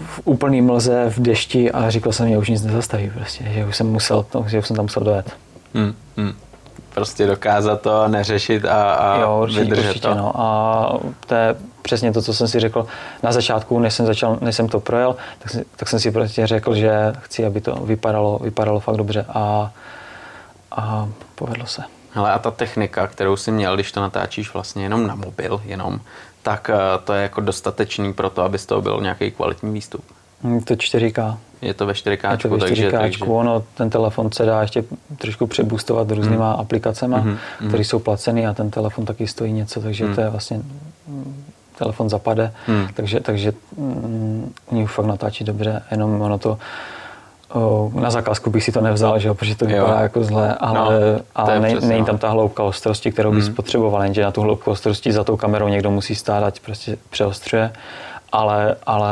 v 0.00 0.20
úplný 0.24 0.62
mlze, 0.62 1.04
v 1.10 1.18
dešti 1.18 1.72
a 1.72 1.90
říkal 1.90 2.12
jsem, 2.12 2.28
že 2.28 2.38
už 2.38 2.48
nic 2.48 2.64
nezastaví 2.64 3.10
prostě, 3.14 3.44
že 3.48 3.64
už 3.64 3.76
jsem 3.76 3.86
musel, 3.86 4.26
že 4.46 4.58
už 4.58 4.66
jsem 4.66 4.76
tam 4.76 4.84
musel 4.84 5.02
dojet. 5.02 5.32
Hmm, 5.74 5.94
hmm 6.16 6.32
prostě 6.96 7.26
dokázat 7.26 7.80
to 7.80 8.08
neřešit 8.08 8.64
a, 8.64 8.92
a 8.92 9.20
jo, 9.20 9.40
určitě, 9.42 9.64
vydržet 9.64 9.88
určitě, 9.88 10.08
to. 10.08 10.14
No. 10.14 10.32
A 10.40 10.98
to 11.26 11.34
je 11.34 11.56
přesně 11.86 12.12
to, 12.12 12.22
co 12.22 12.34
jsem 12.34 12.48
si 12.48 12.60
řekl 12.60 12.86
na 13.22 13.32
začátku, 13.32 13.78
než 13.78 13.94
jsem, 13.94 14.06
začal, 14.06 14.38
než 14.40 14.56
jsem 14.56 14.68
to 14.68 14.80
projel, 14.80 15.16
tak, 15.38 15.50
si, 15.50 15.64
tak 15.76 15.88
jsem 15.88 16.00
si 16.00 16.10
prostě 16.10 16.46
řekl, 16.46 16.74
že 16.74 17.12
chci, 17.20 17.46
aby 17.46 17.60
to 17.60 17.74
vypadalo, 17.74 18.38
vypadalo 18.42 18.80
fakt 18.80 18.96
dobře 18.96 19.26
a, 19.28 19.72
a 20.70 21.08
povedlo 21.34 21.66
se. 21.66 21.82
Ale 22.14 22.32
a 22.32 22.38
ta 22.38 22.50
technika, 22.50 23.06
kterou 23.06 23.36
jsi 23.36 23.50
měl, 23.50 23.74
když 23.74 23.92
to 23.92 24.00
natáčíš 24.00 24.54
vlastně 24.54 24.82
jenom 24.82 25.06
na 25.06 25.14
mobil, 25.14 25.62
jenom, 25.64 26.00
tak 26.42 26.70
eh, 26.70 26.76
to 27.04 27.12
je 27.12 27.22
jako 27.22 27.40
dostatečný 27.40 28.12
pro 28.12 28.30
to, 28.30 28.42
aby 28.42 28.58
z 28.58 28.66
toho 28.66 28.82
byl 28.82 28.98
nějaký 29.02 29.30
kvalitní 29.30 29.72
výstup. 29.72 30.04
Mm, 30.42 30.60
to 30.60 30.74
4K. 30.74 31.36
Je 31.62 31.74
to 31.74 31.86
ve 31.86 31.92
4K, 31.92 32.30
je 32.30 32.38
to 32.38 32.48
ve 32.48 32.56
4K 32.56 32.60
takže, 32.60 32.90
takže... 32.90 33.24
Ono, 33.24 33.62
ten 33.74 33.90
telefon 33.90 34.32
se 34.32 34.44
dá 34.44 34.62
ještě 34.62 34.84
trošku 35.18 35.46
přeboostovat 35.46 36.10
různýma 36.10 36.50
hmm. 36.50 36.60
aplikacemi, 36.60 37.16
hmm. 37.18 37.38
které 37.68 37.84
jsou 37.84 37.98
placený 37.98 38.46
a 38.46 38.54
ten 38.54 38.70
telefon 38.70 39.04
taky 39.04 39.26
stojí 39.26 39.52
něco, 39.52 39.80
takže 39.80 40.04
hmm. 40.04 40.14
to 40.14 40.20
je 40.20 40.30
vlastně 40.30 40.62
telefon 41.78 42.08
zapade, 42.08 42.52
hmm. 42.66 42.88
takže, 42.94 43.20
takže 43.20 43.52
mm, 43.76 44.52
oni 44.66 44.84
už 44.84 44.92
fakt 44.92 45.06
natáčí 45.06 45.44
dobře, 45.44 45.82
jenom 45.90 46.20
ono 46.20 46.38
to 46.38 46.58
o, 47.54 47.90
na 47.94 48.10
zakázku 48.10 48.50
bych 48.50 48.64
si 48.64 48.72
to 48.72 48.80
nevzal, 48.80 49.18
že 49.18 49.28
jo, 49.28 49.34
protože 49.34 49.56
to 49.56 49.66
vypadá 49.66 49.96
jo. 49.96 50.02
jako 50.02 50.24
zle, 50.24 50.54
ale, 50.54 51.00
no, 51.00 51.20
ale 51.34 51.60
nej, 51.60 51.76
není 51.80 52.04
tam 52.04 52.18
ta 52.18 52.30
hloubka 52.30 52.62
ostrosti, 52.62 53.12
kterou 53.12 53.32
bys 53.32 53.46
hmm. 53.46 53.54
potřeboval, 53.54 54.02
jenže 54.02 54.22
na 54.22 54.30
tu 54.30 54.40
hloubku 54.40 54.70
ostrosti 54.70 55.12
za 55.12 55.24
tou 55.24 55.36
kamerou 55.36 55.68
někdo 55.68 55.90
musí 55.90 56.14
stát, 56.14 56.44
ať 56.44 56.60
prostě 56.60 56.96
přeostřuje, 57.10 57.72
ale, 58.32 58.76
ale 58.86 59.10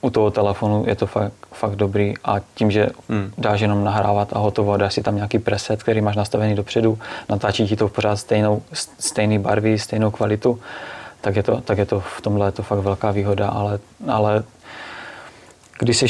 u 0.00 0.10
toho 0.10 0.30
telefonu 0.30 0.84
je 0.86 0.94
to 0.94 1.06
fakt, 1.06 1.32
fakt 1.52 1.76
dobrý 1.76 2.14
a 2.24 2.40
tím, 2.54 2.70
že 2.70 2.88
hmm. 3.08 3.32
dáš 3.38 3.60
jenom 3.60 3.84
nahrávat 3.84 4.32
a 4.32 4.38
hotovo, 4.38 4.76
dáš 4.76 4.94
si 4.94 5.02
tam 5.02 5.16
nějaký 5.16 5.38
preset, 5.38 5.82
který 5.82 6.00
máš 6.00 6.16
nastavený 6.16 6.54
dopředu, 6.54 6.98
natáčí 7.28 7.66
ti 7.66 7.76
to 7.76 7.88
pořád 7.88 8.16
stejnou, 8.16 8.62
stejný 8.98 9.38
barvy, 9.38 9.78
stejnou 9.78 10.10
kvalitu, 10.10 10.60
tak 11.24 11.36
je 11.36 11.42
to, 11.42 11.60
tak 11.60 11.78
je 11.78 11.86
to 11.86 12.00
v 12.00 12.20
tomhle 12.20 12.48
je 12.48 12.52
to 12.52 12.62
fakt 12.62 12.78
velká 12.78 13.10
výhoda, 13.10 13.48
ale, 13.48 13.78
ale 14.08 14.44
když 15.78 15.96
jsi 15.96 16.06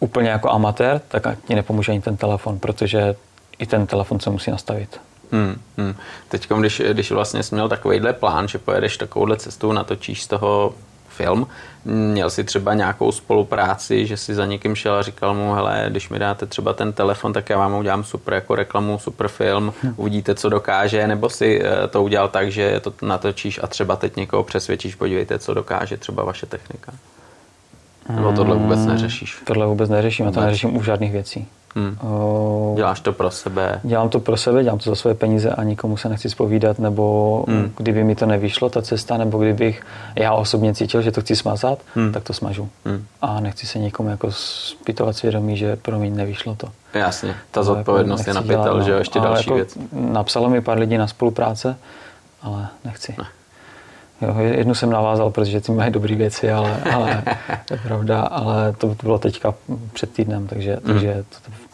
úplně 0.00 0.28
jako 0.28 0.50
amatér, 0.50 1.00
tak 1.08 1.22
ti 1.46 1.54
nepomůže 1.54 1.92
ani 1.92 2.00
ten 2.00 2.16
telefon, 2.16 2.58
protože 2.58 3.16
i 3.58 3.66
ten 3.66 3.86
telefon 3.86 4.20
se 4.20 4.30
musí 4.30 4.50
nastavit. 4.50 5.00
Hmm, 5.32 5.60
hmm. 5.76 5.94
Teď, 6.28 6.48
když, 6.58 6.82
když 6.92 7.10
vlastně 7.10 7.42
jsi 7.42 7.54
měl 7.54 7.68
takovýhle 7.68 8.12
plán, 8.12 8.48
že 8.48 8.58
pojedeš 8.58 8.96
takovouhle 8.96 9.36
cestou, 9.36 9.72
natočíš 9.72 10.22
z 10.22 10.26
toho 10.26 10.74
film. 11.20 11.46
Měl 11.84 12.30
si 12.30 12.44
třeba 12.44 12.74
nějakou 12.74 13.12
spolupráci, 13.12 14.06
že 14.06 14.16
si 14.16 14.34
za 14.34 14.46
někým 14.46 14.74
šel 14.74 14.94
a 14.94 15.02
říkal 15.02 15.34
mu, 15.34 15.52
hele, 15.52 15.86
když 15.88 16.08
mi 16.08 16.18
dáte 16.18 16.46
třeba 16.46 16.72
ten 16.72 16.92
telefon, 16.92 17.32
tak 17.32 17.50
já 17.50 17.58
vám 17.58 17.74
udělám 17.74 18.04
super 18.04 18.34
jako 18.34 18.54
reklamu, 18.54 18.98
super 18.98 19.28
film, 19.28 19.72
uvidíte, 19.96 20.34
co 20.34 20.48
dokáže, 20.48 21.06
nebo 21.06 21.28
si 21.30 21.62
eh, 21.64 21.88
to 21.88 22.02
udělal 22.02 22.28
tak, 22.28 22.52
že 22.52 22.80
to 22.80 22.92
natočíš 23.02 23.60
a 23.62 23.66
třeba 23.66 23.96
teď 23.96 24.16
někoho 24.16 24.42
přesvědčíš, 24.44 24.94
podívejte, 24.94 25.38
co 25.38 25.54
dokáže 25.54 25.96
třeba 25.96 26.24
vaše 26.24 26.46
technika. 26.46 26.92
Nebo 28.16 28.32
tohle 28.32 28.56
vůbec 28.56 28.78
hmm, 28.78 28.88
neřešíš? 28.88 29.42
Tohle 29.44 29.66
vůbec 29.66 29.90
neřeším, 29.90 30.26
já 30.26 30.32
to 30.32 30.40
neřeším 30.40 30.76
u 30.76 30.82
žádných 30.82 31.12
věcí. 31.12 31.48
Hmm. 31.74 31.98
Děláš 32.76 33.00
to 33.00 33.12
pro 33.12 33.30
sebe? 33.30 33.80
Dělám 33.82 34.08
to 34.08 34.20
pro 34.20 34.36
sebe, 34.36 34.62
dělám 34.62 34.78
to 34.78 34.90
za 34.90 34.96
své 34.96 35.14
peníze 35.14 35.50
a 35.50 35.62
nikomu 35.62 35.96
se 35.96 36.08
nechci 36.08 36.30
spovídat, 36.30 36.78
nebo 36.78 37.44
hmm. 37.48 37.72
kdyby 37.76 38.04
mi 38.04 38.14
to 38.14 38.26
nevyšlo, 38.26 38.70
ta 38.70 38.82
cesta, 38.82 39.16
nebo 39.16 39.38
kdybych 39.38 39.86
já 40.16 40.32
osobně 40.32 40.74
cítil, 40.74 41.02
že 41.02 41.12
to 41.12 41.20
chci 41.20 41.36
smazat, 41.36 41.78
hmm. 41.94 42.12
tak 42.12 42.22
to 42.22 42.32
smažu. 42.32 42.68
Hmm. 42.84 43.04
A 43.22 43.40
nechci 43.40 43.66
se 43.66 43.78
nikomu 43.78 44.08
jako 44.08 44.32
zpytovat 44.32 45.16
svědomí, 45.16 45.56
že 45.56 45.76
pro 45.76 45.98
mě 45.98 46.10
nevyšlo 46.10 46.54
to. 46.54 46.68
Jasně, 46.94 47.34
ta 47.50 47.62
zodpovědnost 47.62 48.20
jako 48.20 48.30
je 48.30 48.34
napitel, 48.34 48.76
no. 48.76 48.82
že 48.82 48.90
jo, 48.90 48.98
ještě 48.98 49.18
ale 49.18 49.28
další 49.28 49.50
jako 49.50 49.54
věc. 49.54 49.78
Napsalo 49.92 50.50
mi 50.50 50.60
pár 50.60 50.78
lidí 50.78 50.98
na 50.98 51.06
spolupráce, 51.06 51.76
ale 52.42 52.68
nechci. 52.84 53.14
Ne. 53.18 53.24
Jo, 54.22 54.36
jednu 54.38 54.74
jsem 54.74 54.90
navázal, 54.90 55.30
protože 55.30 55.60
ty 55.60 55.72
mají 55.72 55.92
dobré 55.92 56.14
věci, 56.14 56.52
ale, 56.52 56.82
ale 56.92 57.22
to 57.64 57.74
je 57.74 57.80
pravda, 57.80 58.20
ale 58.20 58.72
to 58.72 58.96
bylo 59.02 59.18
teďka 59.18 59.54
před 59.92 60.12
týdnem, 60.12 60.46
takže, 60.46 60.72
hmm. 60.72 60.94
takže 60.94 61.24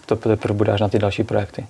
to, 0.07 0.17
to 0.37 0.55
bude 0.55 0.73
až 0.73 0.81
na 0.81 0.89
ty 0.89 0.99
další 0.99 1.25
projekty. 1.25 1.67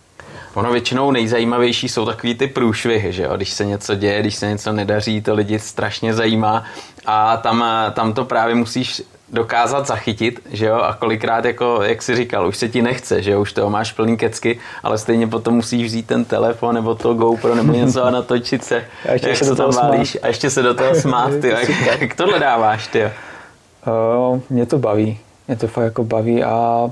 Ono 0.54 0.72
většinou 0.72 1.10
nejzajímavější 1.10 1.88
jsou 1.88 2.06
takový 2.06 2.34
ty 2.34 2.46
průšvihy, 2.46 3.12
že 3.12 3.22
jo? 3.22 3.36
Když 3.36 3.50
se 3.50 3.64
něco 3.64 3.94
děje, 3.94 4.20
když 4.20 4.34
se 4.34 4.48
něco 4.48 4.72
nedaří, 4.72 5.20
to 5.20 5.34
lidi 5.34 5.58
strašně 5.58 6.14
zajímá 6.14 6.64
a 7.06 7.36
tam, 7.36 7.64
tam 7.92 8.12
to 8.12 8.24
právě 8.24 8.54
musíš 8.54 9.02
dokázat 9.28 9.86
zachytit, 9.86 10.40
že 10.50 10.66
jo, 10.66 10.74
a 10.74 10.94
kolikrát, 10.94 11.44
jako, 11.44 11.82
jak 11.82 12.02
jsi 12.02 12.16
říkal, 12.16 12.48
už 12.48 12.56
se 12.56 12.68
ti 12.68 12.82
nechce, 12.82 13.22
že 13.22 13.30
jo, 13.30 13.40
už 13.40 13.52
toho 13.52 13.70
máš 13.70 13.92
plný 13.92 14.16
kecky, 14.16 14.58
ale 14.82 14.98
stejně 14.98 15.26
potom 15.26 15.54
musíš 15.54 15.86
vzít 15.86 16.06
ten 16.06 16.24
telefon 16.24 16.74
nebo 16.74 16.94
to 16.94 17.14
GoPro 17.14 17.54
nebo 17.54 17.72
něco 17.72 18.04
a 18.04 18.10
natočit 18.10 18.64
se, 18.64 18.84
a 19.08 19.12
ještě 19.12 19.28
jak 19.28 19.36
se 19.36 19.44
do 19.44 19.56
toho 19.56 19.72
válíš, 19.72 20.18
a 20.22 20.26
ještě 20.26 20.50
se 20.50 20.62
do 20.62 20.74
toho 20.74 20.94
smát, 20.94 21.30
ty, 21.40 21.48
jak, 21.48 22.00
jak 22.00 22.14
tohle 22.14 22.38
dáváš, 22.38 22.86
ty? 22.86 23.02
Uh, 23.04 24.40
mě 24.50 24.66
to 24.66 24.78
baví, 24.78 25.18
mě 25.48 25.56
to 25.56 25.68
fakt 25.68 25.84
jako 25.84 26.04
baví 26.04 26.44
a 26.44 26.90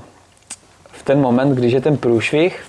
v 0.91 1.03
ten 1.03 1.21
moment, 1.21 1.55
když 1.55 1.73
je 1.73 1.81
ten 1.81 1.97
průšvih, 1.97 2.63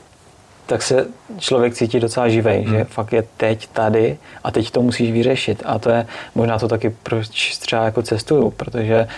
tak 0.67 0.83
se 0.83 1.07
člověk 1.39 1.75
cítí 1.75 2.01
docela 2.01 2.29
živej, 2.29 2.63
hmm. 2.63 2.77
že 2.77 2.85
fakt 2.85 3.13
je 3.13 3.25
teď 3.37 3.69
tady 3.73 4.19
a 4.45 4.51
teď 4.51 4.71
to 4.71 4.83
musíš 4.83 5.13
vyřešit. 5.13 5.63
A 5.67 5.79
to 5.79 5.91
je 5.91 6.07
možná 6.35 6.59
to 6.59 6.69
taky, 6.69 6.91
proč 7.03 7.57
třeba 7.59 7.85
jako 7.85 8.03
cestuju, 8.03 8.51
protože 8.51 9.09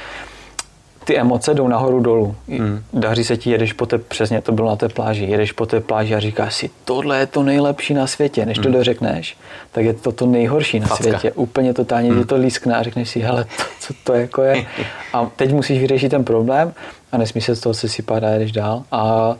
ty 1.08 1.18
emoce 1.18 1.54
jdou 1.54 1.68
nahoru 1.68 2.00
dolů. 2.00 2.36
Hmm. 2.48 2.82
Daří 2.92 3.24
se 3.24 3.36
ti, 3.36 3.50
jedeš 3.50 3.72
po 3.72 3.86
té, 3.86 3.98
přesně 3.98 4.40
to 4.40 4.52
bylo 4.52 4.68
na 4.68 4.76
té 4.76 4.88
pláži, 4.88 5.24
jedeš 5.24 5.52
po 5.52 5.66
té 5.66 5.80
pláži 5.80 6.14
a 6.14 6.20
říkáš 6.20 6.54
si, 6.54 6.70
tohle 6.84 7.18
je 7.18 7.26
to 7.26 7.42
nejlepší 7.42 7.94
na 7.94 8.06
světě. 8.06 8.46
Než 8.46 8.58
hmm. 8.58 8.64
to 8.64 8.70
dořekneš, 8.70 9.36
tak 9.72 9.84
je 9.84 9.94
to 9.94 10.12
to 10.12 10.26
nejhorší 10.26 10.80
na 10.80 10.86
Facka. 10.86 11.04
světě. 11.04 11.32
Úplně 11.32 11.74
totálně 11.74 12.10
hmm. 12.10 12.20
ti 12.20 12.26
to 12.26 12.36
lískne 12.36 12.76
a 12.76 12.82
řekneš 12.82 13.08
si, 13.08 13.20
hele, 13.20 13.44
to, 13.44 13.62
co 13.80 13.94
to 14.04 14.12
jako 14.12 14.42
je. 14.42 14.66
A 15.12 15.26
teď 15.36 15.52
musíš 15.52 15.80
vyřešit 15.80 16.08
ten 16.08 16.24
problém 16.24 16.72
a 17.12 17.18
nesmí 17.18 17.40
se 17.40 17.56
z 17.56 17.60
toho 17.60 17.74
sesypat 17.74 18.24
a 18.24 18.28
jedeš 18.28 18.52
dál. 18.52 18.82
A 18.92 19.34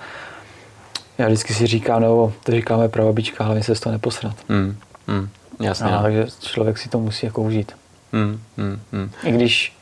já 1.19 1.27
vždycky 1.27 1.55
si 1.55 1.67
říkám, 1.67 2.03
no, 2.03 2.33
to 2.45 2.53
říkáme 2.53 2.89
pravabička, 2.89 3.45
hlavně 3.45 3.63
se 3.63 3.75
z 3.75 3.81
toho 3.81 3.93
neposrat. 3.93 4.37
Hmm. 4.49 4.77
Hmm. 5.09 5.29
Jasně. 5.61 5.87
A, 5.87 5.97
no. 5.97 6.03
takže 6.03 6.27
člověk 6.41 6.79
si 6.79 6.89
to 6.89 6.99
musí 6.99 7.27
jako 7.27 7.43
užít. 7.43 7.73
Hmm. 8.13 8.41
Hmm. 8.57 8.81
Hmm. 8.93 9.11
I 9.25 9.33
když 9.33 9.73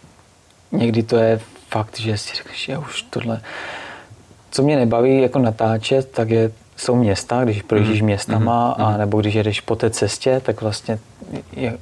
někdy 0.73 1.03
to 1.03 1.17
je 1.17 1.41
fakt, 1.77 2.01
že 2.01 2.19
si 2.19 2.37
řekneš, 2.37 2.65
že 2.65 2.79
už 2.79 3.03
tohle... 3.03 3.41
Co 4.51 4.63
mě 4.63 4.77
nebaví 4.77 5.23
jako 5.23 5.39
natáčet, 5.39 6.11
tak 6.11 6.31
je, 6.31 6.51
jsou 6.77 6.97
města, 6.97 7.45
když 7.45 7.63
projíždíš 7.63 8.01
mm. 8.01 8.07
městama, 8.07 8.75
mm. 8.79 8.85
a 8.85 8.97
nebo 8.97 9.21
když 9.21 9.35
jedeš 9.35 9.61
po 9.61 9.77
té 9.77 9.91
cestě, 9.91 10.41
tak 10.45 10.63
vlastně, 10.63 10.99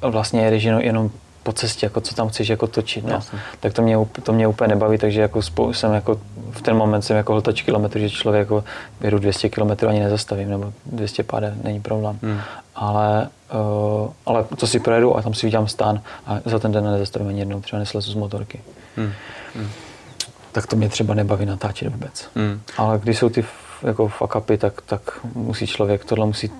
vlastně 0.01 0.45
jedeš 0.45 0.63
jenom, 0.63 0.81
jenom 0.81 1.11
po 1.43 1.53
cestě, 1.53 1.85
jako 1.85 2.01
co 2.01 2.15
tam 2.15 2.29
chceš 2.29 2.47
jako 2.49 2.67
točit. 2.67 3.05
No. 3.05 3.19
Tak 3.59 3.73
to 3.73 3.81
mě, 3.81 3.97
to 4.23 4.33
mě 4.33 4.47
úplně 4.47 4.67
nebaví, 4.67 4.97
takže 4.97 5.21
jako 5.21 5.41
spou, 5.41 5.73
jsem 5.73 5.93
jako 5.93 6.19
v 6.51 6.61
ten 6.61 6.77
moment 6.77 7.01
jsem 7.01 7.17
jako 7.17 7.33
hltač 7.33 7.61
kilometr, 7.61 7.99
že 7.99 8.09
člověk 8.09 8.39
jako 8.39 8.63
jedu 9.01 9.19
200 9.19 9.49
km 9.49 9.87
ani 9.87 9.99
nezastavím, 9.99 10.49
nebo 10.49 10.73
200 10.85 11.23
páde, 11.23 11.53
není 11.63 11.81
problém. 11.81 12.19
Hmm. 12.21 12.39
Ale, 12.75 13.29
uh, 13.53 14.09
ale 14.25 14.43
to 14.57 14.67
si 14.67 14.79
projedu 14.79 15.17
a 15.17 15.21
tam 15.21 15.33
si 15.33 15.47
udělám 15.47 15.67
stán 15.67 16.01
a 16.25 16.39
za 16.45 16.59
ten 16.59 16.71
den 16.71 16.83
nezastavím 16.83 17.27
ani 17.27 17.39
jednou, 17.39 17.61
třeba 17.61 17.79
neslezu 17.79 18.11
z 18.11 18.15
motorky. 18.15 18.61
Hmm. 18.97 19.11
Hmm. 19.55 19.69
Tak 20.55 20.67
to 20.67 20.75
mě 20.75 20.89
třeba 20.89 21.13
nebaví 21.13 21.45
natáčet 21.45 21.91
vůbec. 21.91 22.29
Hmm. 22.35 22.61
Ale 22.77 22.99
když 22.99 23.17
jsou 23.17 23.29
ty 23.29 23.45
jako 23.81 24.07
fuck 24.07 24.35
upy, 24.35 24.57
tak, 24.57 24.81
tak 24.81 25.01
musí 25.33 25.67
člověk, 25.67 26.05
tohle 26.05 26.25
musí, 26.25 26.51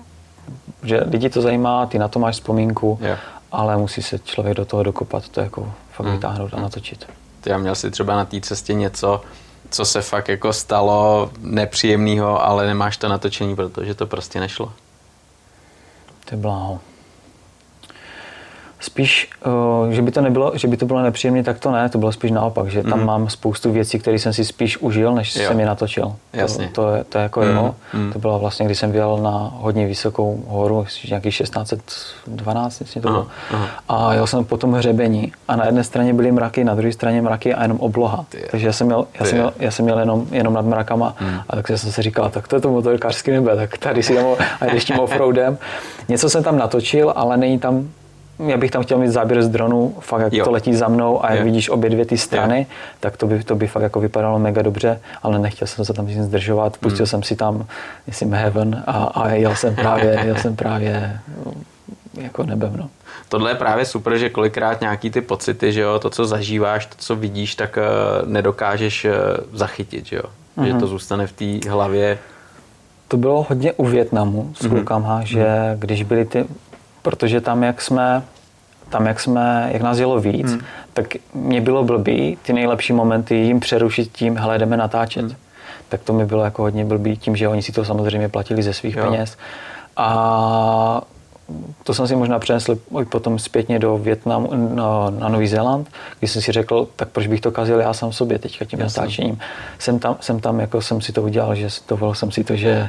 že 0.82 1.00
lidi 1.06 1.30
to 1.30 1.42
zajímá, 1.42 1.86
ty 1.86 1.98
na 1.98 2.08
to 2.08 2.18
máš 2.18 2.34
vzpomínku 2.34 2.98
yeah 3.02 3.20
ale 3.52 3.76
musí 3.76 4.02
se 4.02 4.18
člověk 4.18 4.56
do 4.56 4.64
toho 4.64 4.82
dokopat, 4.82 5.28
to 5.28 5.40
jako 5.40 5.72
fakt 5.92 6.06
vytáhnout 6.06 6.54
a 6.54 6.60
natočit. 6.60 7.06
Ty 7.40 7.50
já 7.50 7.58
měl 7.58 7.74
si 7.74 7.90
třeba 7.90 8.16
na 8.16 8.24
té 8.24 8.40
cestě 8.40 8.74
něco, 8.74 9.20
co 9.70 9.84
se 9.84 10.02
fakt 10.02 10.28
jako 10.28 10.52
stalo 10.52 11.30
nepříjemného, 11.40 12.44
ale 12.44 12.66
nemáš 12.66 12.96
to 12.96 13.08
natočení, 13.08 13.56
protože 13.56 13.94
to 13.94 14.06
prostě 14.06 14.40
nešlo. 14.40 14.72
To 16.24 16.34
je 16.34 16.36
bláho. 16.36 16.80
Spíš, 18.80 19.30
uh, 19.46 19.90
že 19.90 20.02
by 20.02 20.10
to 20.10 20.20
nebylo, 20.20 20.52
že 20.54 20.68
by 20.68 20.76
to 20.76 20.86
bylo 20.86 21.02
nepříjemné, 21.02 21.42
tak 21.42 21.58
to 21.58 21.70
ne, 21.70 21.88
to 21.88 21.98
bylo 21.98 22.12
spíš 22.12 22.30
naopak, 22.30 22.70
že 22.70 22.82
tam 22.82 23.00
mm. 23.00 23.06
mám 23.06 23.28
spoustu 23.28 23.72
věcí, 23.72 23.98
které 23.98 24.18
jsem 24.18 24.32
si 24.32 24.44
spíš 24.44 24.78
užil, 24.78 25.14
než 25.14 25.36
jo. 25.36 25.48
jsem 25.48 25.60
je 25.60 25.66
natočil. 25.66 26.16
Jasně. 26.32 26.68
To, 26.68 26.82
to, 26.82 26.94
je, 26.94 27.04
to 27.04 27.18
je 27.18 27.22
jako 27.22 27.40
mm. 27.40 27.48
jo. 27.48 27.74
Mm. 27.94 28.12
To 28.12 28.18
bylo 28.18 28.38
vlastně, 28.38 28.66
když 28.66 28.78
jsem 28.78 28.92
vyjel 28.92 29.18
na 29.18 29.52
hodně 29.54 29.86
vysokou 29.86 30.44
horu, 30.46 30.86
nějaký 31.08 31.28
1612, 31.30 32.80
myslím 32.80 33.02
to 33.02 33.08
bylo. 33.08 33.26
Aha. 33.50 33.68
A 33.88 34.14
jel 34.14 34.26
jsem 34.26 34.44
po 34.44 34.56
tom 34.56 34.72
hřebení 34.72 35.32
a 35.48 35.56
na 35.56 35.66
jedné 35.66 35.84
straně 35.84 36.14
byly 36.14 36.32
mraky, 36.32 36.64
na 36.64 36.74
druhé 36.74 36.92
straně 36.92 37.22
mraky 37.22 37.54
a 37.54 37.62
jenom 37.62 37.78
obloha. 37.80 38.24
Ty 38.28 38.44
Takže 38.50 38.66
já 38.66 38.72
jsem 38.72 38.86
měl, 38.86 39.06
já 39.20 39.26
jsem 39.26 39.38
měl, 39.38 39.52
já 39.58 39.70
jsem 39.70 39.84
měl 39.84 39.98
jenom, 39.98 40.26
jenom 40.30 40.54
nad 40.54 40.64
mrakama 40.64 41.14
mm. 41.20 41.40
a 41.48 41.56
tak 41.56 41.68
jsem 41.68 41.92
si 41.92 42.02
říkal, 42.02 42.30
tak 42.30 42.48
to 42.48 42.56
je 42.56 42.60
to 42.60 42.70
motorkářský 42.70 43.30
nebe, 43.30 43.56
tak 43.56 43.78
tady 43.78 44.02
si 44.02 44.12
jdem 44.12 44.26
a 44.60 44.66
jdeš 44.66 44.84
tím 44.84 44.98
offroadem. 44.98 45.58
Něco 46.08 46.30
jsem 46.30 46.42
tam 46.42 46.58
natočil, 46.58 47.12
ale 47.16 47.36
není 47.36 47.58
tam 47.58 47.88
já 48.38 48.56
bych 48.56 48.70
tam 48.70 48.82
chtěl 48.82 48.98
mít 48.98 49.08
záběr 49.08 49.42
z 49.42 49.48
dronu, 49.48 49.96
fakt 50.00 50.20
jak 50.20 50.32
jo. 50.32 50.44
to 50.44 50.50
letí 50.50 50.74
za 50.74 50.88
mnou 50.88 51.24
a 51.24 51.30
jak 51.30 51.38
jo. 51.38 51.44
vidíš 51.44 51.70
obě 51.70 51.90
dvě 51.90 52.06
ty 52.06 52.18
strany, 52.18 52.58
jo. 52.58 52.76
tak 53.00 53.16
to 53.16 53.26
by, 53.26 53.44
to 53.44 53.56
by 53.56 53.66
fakt 53.66 53.82
jako 53.82 54.00
vypadalo 54.00 54.38
mega 54.38 54.62
dobře, 54.62 55.00
ale 55.22 55.38
nechtěl 55.38 55.68
jsem 55.68 55.84
se 55.84 55.92
tam 55.92 56.06
nic 56.06 56.18
zdržovat, 56.18 56.76
pustil 56.76 57.04
hmm. 57.04 57.06
jsem 57.06 57.22
si 57.22 57.36
tam, 57.36 57.66
myslím, 58.06 58.32
Heaven 58.34 58.82
a, 58.86 58.92
a 58.92 59.28
jel 59.28 59.56
jsem 59.56 59.74
právě, 59.74 60.20
jel 60.24 60.36
jsem 60.36 60.56
právě 60.56 61.20
jako 62.16 62.42
nebem, 62.42 62.76
no. 62.76 62.88
Tohle 63.28 63.50
je 63.50 63.54
právě 63.54 63.84
super, 63.84 64.18
že 64.18 64.30
kolikrát 64.30 64.80
nějaký 64.80 65.10
ty 65.10 65.20
pocity, 65.20 65.72
že 65.72 65.80
jo, 65.80 65.98
to, 65.98 66.10
co 66.10 66.26
zažíváš, 66.26 66.86
to, 66.86 66.94
co 66.98 67.16
vidíš, 67.16 67.54
tak 67.54 67.78
uh, 67.78 68.28
nedokážeš 68.28 69.04
uh, 69.04 69.12
zachytit, 69.52 70.06
že 70.06 70.16
jo. 70.16 70.22
Mm-hmm. 70.22 70.64
Že 70.64 70.70
mhm. 70.70 70.80
to 70.80 70.86
zůstane 70.86 71.26
v 71.26 71.32
té 71.32 71.70
hlavě. 71.70 72.18
To 73.08 73.16
bylo 73.16 73.46
hodně 73.48 73.72
u 73.72 73.86
Větnamu 73.86 74.52
s 74.54 74.62
mm-hmm. 74.62 74.68
klukama, 74.68 75.24
že 75.24 75.38
mm-hmm. 75.38 75.78
když 75.78 76.02
byly 76.02 76.24
ty 76.24 76.44
protože 77.06 77.40
tam, 77.40 77.62
jak 77.62 77.80
jsme, 77.82 78.22
tam, 78.88 79.06
jak 79.06 79.20
jsme, 79.20 79.70
jak 79.72 79.82
nás 79.82 79.98
jelo 79.98 80.20
víc, 80.20 80.50
hmm. 80.50 80.60
tak 80.92 81.06
mě 81.34 81.60
bylo 81.60 81.84
blbý 81.84 82.38
ty 82.42 82.52
nejlepší 82.52 82.92
momenty 82.92 83.34
jim 83.34 83.60
přerušit 83.60 84.12
tím, 84.12 84.36
hele, 84.36 84.58
jdeme 84.58 84.76
natáčet. 84.76 85.24
Hmm. 85.24 85.34
Tak 85.88 86.02
to 86.02 86.12
mi 86.12 86.26
bylo 86.26 86.44
jako 86.44 86.62
hodně 86.62 86.84
blbý 86.84 87.16
tím, 87.16 87.36
že 87.36 87.48
oni 87.48 87.62
si 87.62 87.72
to 87.72 87.84
samozřejmě 87.84 88.28
platili 88.28 88.62
ze 88.62 88.72
svých 88.72 88.96
jo. 88.96 89.04
peněz. 89.04 89.38
A 89.96 91.02
to 91.82 91.94
jsem 91.94 92.06
si 92.06 92.16
možná 92.16 92.38
přenesl 92.38 92.78
potom 93.08 93.38
zpětně 93.38 93.78
do 93.78 93.98
Větnamu, 93.98 94.50
na, 94.74 95.10
na 95.10 95.28
Nový 95.28 95.46
Zéland, 95.48 95.88
kdy 96.18 96.28
jsem 96.28 96.42
si 96.42 96.52
řekl, 96.52 96.88
tak 96.96 97.08
proč 97.08 97.26
bych 97.26 97.40
to 97.40 97.50
kazil 97.50 97.80
já 97.80 97.92
sám 97.92 98.12
sobě 98.12 98.38
teďka 98.38 98.64
tím 98.64 98.80
Jasně. 98.80 99.00
natáčením. 99.00 99.38
Jsem 99.78 99.98
tam, 99.98 100.16
jsem 100.20 100.40
tam, 100.40 100.60
jako 100.60 100.82
jsem 100.82 101.00
si 101.00 101.12
to 101.12 101.22
udělal, 101.22 101.54
že 101.54 101.68
dovolil 101.88 102.14
jsem 102.14 102.30
si 102.30 102.44
to, 102.44 102.56
že 102.56 102.88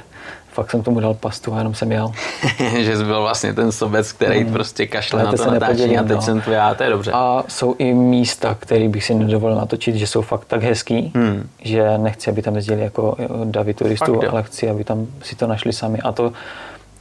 fakt 0.57 0.71
jsem 0.71 0.83
tomu 0.83 0.99
dal 0.99 1.13
pastu 1.13 1.53
a 1.53 1.57
jenom 1.57 1.73
jsem 1.73 1.91
jel. 1.91 2.11
že 2.77 2.97
jsi 2.97 3.03
byl 3.03 3.21
vlastně 3.21 3.53
ten 3.53 3.71
sobec, 3.71 4.11
který 4.11 4.43
hmm. 4.43 4.53
prostě 4.53 4.87
kašle 4.87 5.23
na 5.23 5.31
to 5.31 5.51
natáčení 5.51 5.97
a 5.97 6.03
teď 6.03 6.15
no. 6.15 6.21
jsem 6.21 6.41
tu 6.41 6.51
já, 6.51 6.73
to 6.73 6.83
je 6.83 6.89
dobře. 6.89 7.11
A 7.13 7.43
jsou 7.47 7.75
i 7.77 7.93
místa, 7.93 8.55
které 8.59 8.89
bych 8.89 9.03
si 9.03 9.13
nedovolil 9.13 9.55
natočit, 9.55 9.95
že 9.95 10.07
jsou 10.07 10.21
fakt 10.21 10.45
tak 10.45 10.63
hezký, 10.63 11.11
hmm. 11.15 11.49
že 11.61 11.97
nechci, 11.97 12.29
aby 12.31 12.41
tam 12.41 12.55
jezdili 12.55 12.81
jako 12.81 13.15
davy 13.43 13.73
turistů, 13.73 14.21
ale 14.31 14.43
chci, 14.43 14.69
aby 14.69 14.83
tam 14.83 15.07
si 15.21 15.35
to 15.35 15.47
našli 15.47 15.73
sami. 15.73 15.99
A 15.99 16.11
to 16.11 16.33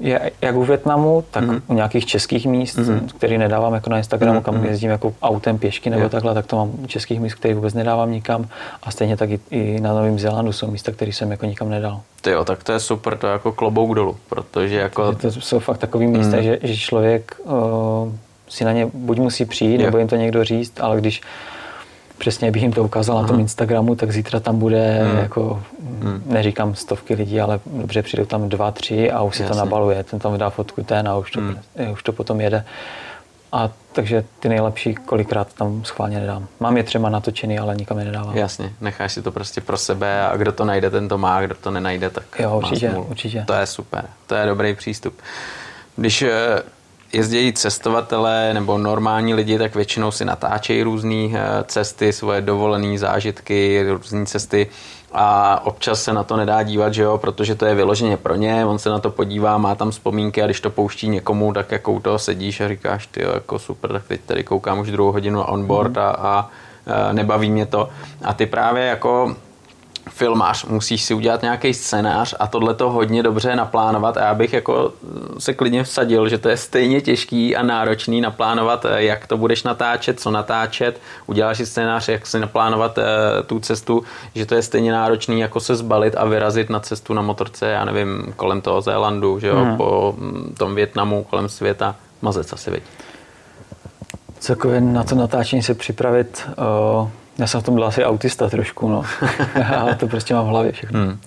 je 0.00 0.30
jak 0.42 0.56
u 0.56 0.64
Větnamu, 0.64 1.24
tak 1.30 1.44
mm. 1.44 1.62
u 1.66 1.74
nějakých 1.74 2.06
českých 2.06 2.46
míst, 2.46 2.76
mm. 2.76 3.08
který 3.18 3.38
nedávám 3.38 3.74
jako 3.74 3.90
na 3.90 3.96
Instagramu, 3.96 4.38
mm. 4.38 4.44
kam 4.44 4.54
mhm. 4.54 4.64
jezdím 4.64 4.90
jako 4.90 5.14
autem, 5.22 5.58
pěšky 5.58 5.90
nebo 5.90 6.00
yeah. 6.00 6.12
takhle, 6.12 6.34
tak 6.34 6.46
to 6.46 6.56
mám 6.56 6.70
u 6.82 6.86
českých 6.86 7.20
míst, 7.20 7.34
který 7.34 7.54
vůbec 7.54 7.74
nedávám 7.74 8.12
nikam. 8.12 8.48
A 8.82 8.90
stejně 8.90 9.16
tak 9.16 9.30
i, 9.30 9.40
i 9.50 9.80
na 9.80 9.94
Novém 9.94 10.18
Zélandu 10.18 10.52
jsou 10.52 10.70
místa, 10.70 10.92
které 10.92 11.12
jsem 11.12 11.30
jako 11.30 11.46
nikam 11.46 11.70
nedal. 11.70 12.00
Ty 12.20 12.30
jo, 12.30 12.44
tak 12.44 12.64
to 12.64 12.72
je 12.72 12.80
super, 12.80 13.16
to 13.16 13.26
je 13.26 13.32
jako 13.32 13.52
klobouk 13.52 13.94
dolů, 13.94 14.16
protože 14.28 14.76
jako... 14.76 15.12
To 15.12 15.30
jsou 15.30 15.58
fakt 15.58 15.78
takový 15.78 16.06
místa, 16.06 16.36
mm. 16.36 16.42
že, 16.42 16.58
že 16.62 16.76
člověk 16.76 17.36
uh, 17.44 18.12
si 18.48 18.64
na 18.64 18.72
ně 18.72 18.88
buď 18.94 19.18
musí 19.18 19.44
přijít, 19.44 19.72
yeah. 19.72 19.84
nebo 19.84 19.98
jim 19.98 20.08
to 20.08 20.16
někdo 20.16 20.44
říct, 20.44 20.80
ale 20.80 21.00
když 21.00 21.22
přesně 22.18 22.50
bych 22.50 22.62
jim 22.62 22.72
to 22.72 22.84
ukázal 22.84 23.22
na 23.22 23.28
tom 23.28 23.40
Instagramu, 23.40 23.94
tak 23.94 24.12
zítra 24.12 24.40
tam 24.40 24.58
bude 24.58 25.02
hmm. 25.02 25.18
jako, 25.18 25.62
hmm. 26.02 26.22
neříkám 26.26 26.74
stovky 26.74 27.14
lidí, 27.14 27.40
ale 27.40 27.60
dobře 27.66 28.02
přijdou 28.02 28.24
tam 28.24 28.48
dva, 28.48 28.70
tři 28.70 29.10
a 29.10 29.22
už 29.22 29.36
si 29.36 29.42
Jasně. 29.42 29.52
to 29.52 29.58
nabaluje. 29.58 30.04
Ten 30.04 30.18
tam 30.18 30.38
dá 30.38 30.50
fotku 30.50 30.82
ten 30.82 31.08
a 31.08 31.16
už 31.16 31.30
to, 31.30 31.40
hmm. 31.40 31.56
už 31.92 32.02
to 32.02 32.12
potom 32.12 32.40
jede. 32.40 32.64
A 33.52 33.70
takže 33.92 34.24
ty 34.40 34.48
nejlepší 34.48 34.94
kolikrát 34.94 35.54
tam 35.54 35.84
schválně 35.84 36.20
nedám. 36.20 36.46
Mám 36.60 36.76
je 36.76 36.82
třeba 36.82 37.08
natočený, 37.08 37.58
ale 37.58 37.76
nikam 37.76 37.98
je 37.98 38.04
nedávám. 38.04 38.36
Jasně, 38.36 38.72
necháš 38.80 39.12
si 39.12 39.22
to 39.22 39.32
prostě 39.32 39.60
pro 39.60 39.76
sebe 39.76 40.26
a 40.26 40.36
kdo 40.36 40.52
to 40.52 40.64
najde, 40.64 40.90
ten 40.90 41.08
to 41.08 41.18
má, 41.18 41.42
kdo 41.42 41.54
to 41.54 41.70
nenajde, 41.70 42.10
tak 42.10 42.24
Jo, 42.38 42.56
určitě, 42.56 42.90
určitě. 42.90 43.44
To 43.46 43.54
je 43.54 43.66
super, 43.66 44.04
to 44.26 44.34
je 44.34 44.46
dobrý 44.46 44.74
přístup. 44.74 45.14
Když 45.96 46.24
eh, 47.12 47.16
jezdí 47.16 47.52
cestovatelé 47.52 48.54
nebo 48.54 48.78
normální 48.78 49.34
lidi, 49.34 49.58
tak 49.58 49.74
většinou 49.74 50.10
si 50.10 50.24
natáčejí 50.24 50.82
různé 50.82 51.28
eh, 51.32 51.64
cesty, 51.66 52.12
svoje 52.12 52.40
dovolené 52.40 52.98
zážitky, 52.98 53.84
různé 53.88 54.26
cesty 54.26 54.66
a 55.12 55.60
občas 55.66 56.02
se 56.02 56.12
na 56.12 56.22
to 56.22 56.36
nedá 56.36 56.62
dívat, 56.62 56.94
že 56.94 57.02
jo, 57.02 57.18
protože 57.18 57.54
to 57.54 57.66
je 57.66 57.74
vyloženě 57.74 58.16
pro 58.16 58.34
ně, 58.34 58.66
on 58.66 58.78
se 58.78 58.90
na 58.90 58.98
to 58.98 59.10
podívá, 59.10 59.58
má 59.58 59.74
tam 59.74 59.90
vzpomínky 59.90 60.42
a 60.42 60.46
když 60.46 60.60
to 60.60 60.70
pouští 60.70 61.08
někomu, 61.08 61.52
tak 61.52 61.72
jako 61.72 61.92
u 61.92 62.00
toho 62.00 62.18
sedíš 62.18 62.60
a 62.60 62.68
říkáš, 62.68 63.06
ty 63.06 63.22
jo, 63.22 63.30
jako 63.34 63.58
super, 63.58 63.92
tak 63.92 64.02
teď 64.08 64.20
tady 64.20 64.44
koukám 64.44 64.78
už 64.78 64.90
druhou 64.90 65.12
hodinu 65.12 65.42
on 65.42 65.66
board 65.66 65.90
mm. 65.90 65.98
a, 65.98 66.10
a 66.12 66.50
nebaví 67.12 67.50
mě 67.50 67.66
to. 67.66 67.88
A 68.22 68.34
ty 68.34 68.46
právě 68.46 68.86
jako 68.86 69.36
filmář, 70.10 70.64
musíš 70.64 71.02
si 71.02 71.14
udělat 71.14 71.42
nějaký 71.42 71.74
scénář 71.74 72.34
a 72.38 72.46
tohle 72.46 72.74
to 72.74 72.90
hodně 72.90 73.22
dobře 73.22 73.56
naplánovat 73.56 74.16
a 74.16 74.24
já 74.24 74.34
bych 74.34 74.52
jako 74.52 74.92
se 75.38 75.54
klidně 75.54 75.84
vsadil, 75.84 76.28
že 76.28 76.38
to 76.38 76.48
je 76.48 76.56
stejně 76.56 77.00
těžký 77.00 77.56
a 77.56 77.62
náročný 77.62 78.20
naplánovat, 78.20 78.84
eh, 78.84 79.02
jak 79.02 79.26
to 79.26 79.36
budeš 79.36 79.62
natáčet, 79.62 80.20
co 80.20 80.30
natáčet, 80.30 81.00
uděláš 81.26 81.56
si 81.56 81.66
scénář, 81.66 82.08
jak 82.08 82.26
si 82.26 82.38
naplánovat 82.38 82.98
uh, 82.98 83.04
tu 83.46 83.60
cestu, 83.60 84.02
že 84.34 84.46
to 84.46 84.54
je 84.54 84.62
stejně 84.62 84.92
náročný 84.92 85.40
jako 85.40 85.60
se 85.60 85.76
zbalit 85.76 86.14
a 86.16 86.24
vyrazit 86.24 86.70
na 86.70 86.80
cestu 86.80 87.14
na 87.14 87.22
motorce, 87.22 87.66
já 87.66 87.84
nevím, 87.84 88.32
kolem 88.36 88.60
toho 88.60 88.80
Zélandu, 88.80 89.38
že 89.38 89.48
jo, 89.48 89.64
mm. 89.64 89.76
po 89.76 90.14
mm, 90.18 90.54
tom 90.58 90.74
Větnamu, 90.74 91.24
kolem 91.24 91.48
světa, 91.48 91.96
mazec 92.22 92.52
asi, 92.52 92.70
viď. 92.70 92.82
Celkově 94.38 94.80
na 94.80 95.04
to 95.04 95.14
natáčení 95.14 95.62
se 95.62 95.74
připravit 95.74 96.48
uh 96.58 97.08
já 97.38 97.46
jsem 97.46 97.60
v 97.60 97.64
tom 97.64 97.74
byl 97.74 97.84
asi 97.84 98.04
autista 98.04 98.48
trošku, 98.48 98.88
no. 98.88 99.02
Já 99.54 99.94
to 99.94 100.08
prostě 100.08 100.34
mám 100.34 100.44
v 100.44 100.48
hlavě 100.48 100.72
všechno. 100.72 101.00
Hmm. 101.00 101.18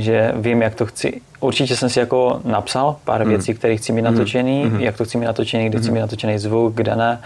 Že 0.00 0.32
vím, 0.36 0.62
jak 0.62 0.74
to 0.74 0.86
chci. 0.86 1.20
Určitě 1.40 1.76
jsem 1.76 1.88
si 1.88 1.98
jako 1.98 2.40
napsal 2.44 2.96
pár 3.04 3.24
mm. 3.24 3.28
věcí, 3.28 3.54
které 3.54 3.76
chci 3.76 3.92
mít 3.92 4.02
natočený, 4.02 4.64
mm. 4.64 4.80
jak 4.80 4.96
to 4.96 5.04
chci 5.04 5.18
mít 5.18 5.26
natočený, 5.26 5.68
kde 5.68 5.78
mm. 5.78 5.82
chci 5.82 5.90
mít 5.92 6.00
natočený 6.00 6.38
zvuk, 6.38 6.74
kde 6.74 6.96
ne. 6.96 7.20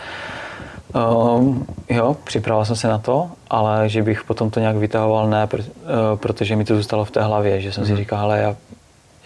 Um, 1.36 1.66
jo, 1.88 2.16
připravil 2.24 2.64
jsem 2.64 2.76
se 2.76 2.88
na 2.88 2.98
to, 2.98 3.30
ale 3.50 3.88
že 3.88 4.02
bych 4.02 4.24
potom 4.24 4.50
to 4.50 4.60
nějak 4.60 4.76
vytahoval, 4.76 5.28
ne, 5.28 5.46
pr- 5.46 5.58
uh, 5.60 6.18
protože 6.18 6.56
mi 6.56 6.64
to 6.64 6.76
zůstalo 6.76 7.04
v 7.04 7.10
té 7.10 7.22
hlavě, 7.22 7.60
že 7.60 7.72
jsem 7.72 7.82
mm. 7.84 7.88
si 7.88 7.96
říkal, 7.96 8.18
ale 8.18 8.38
já 8.38 8.56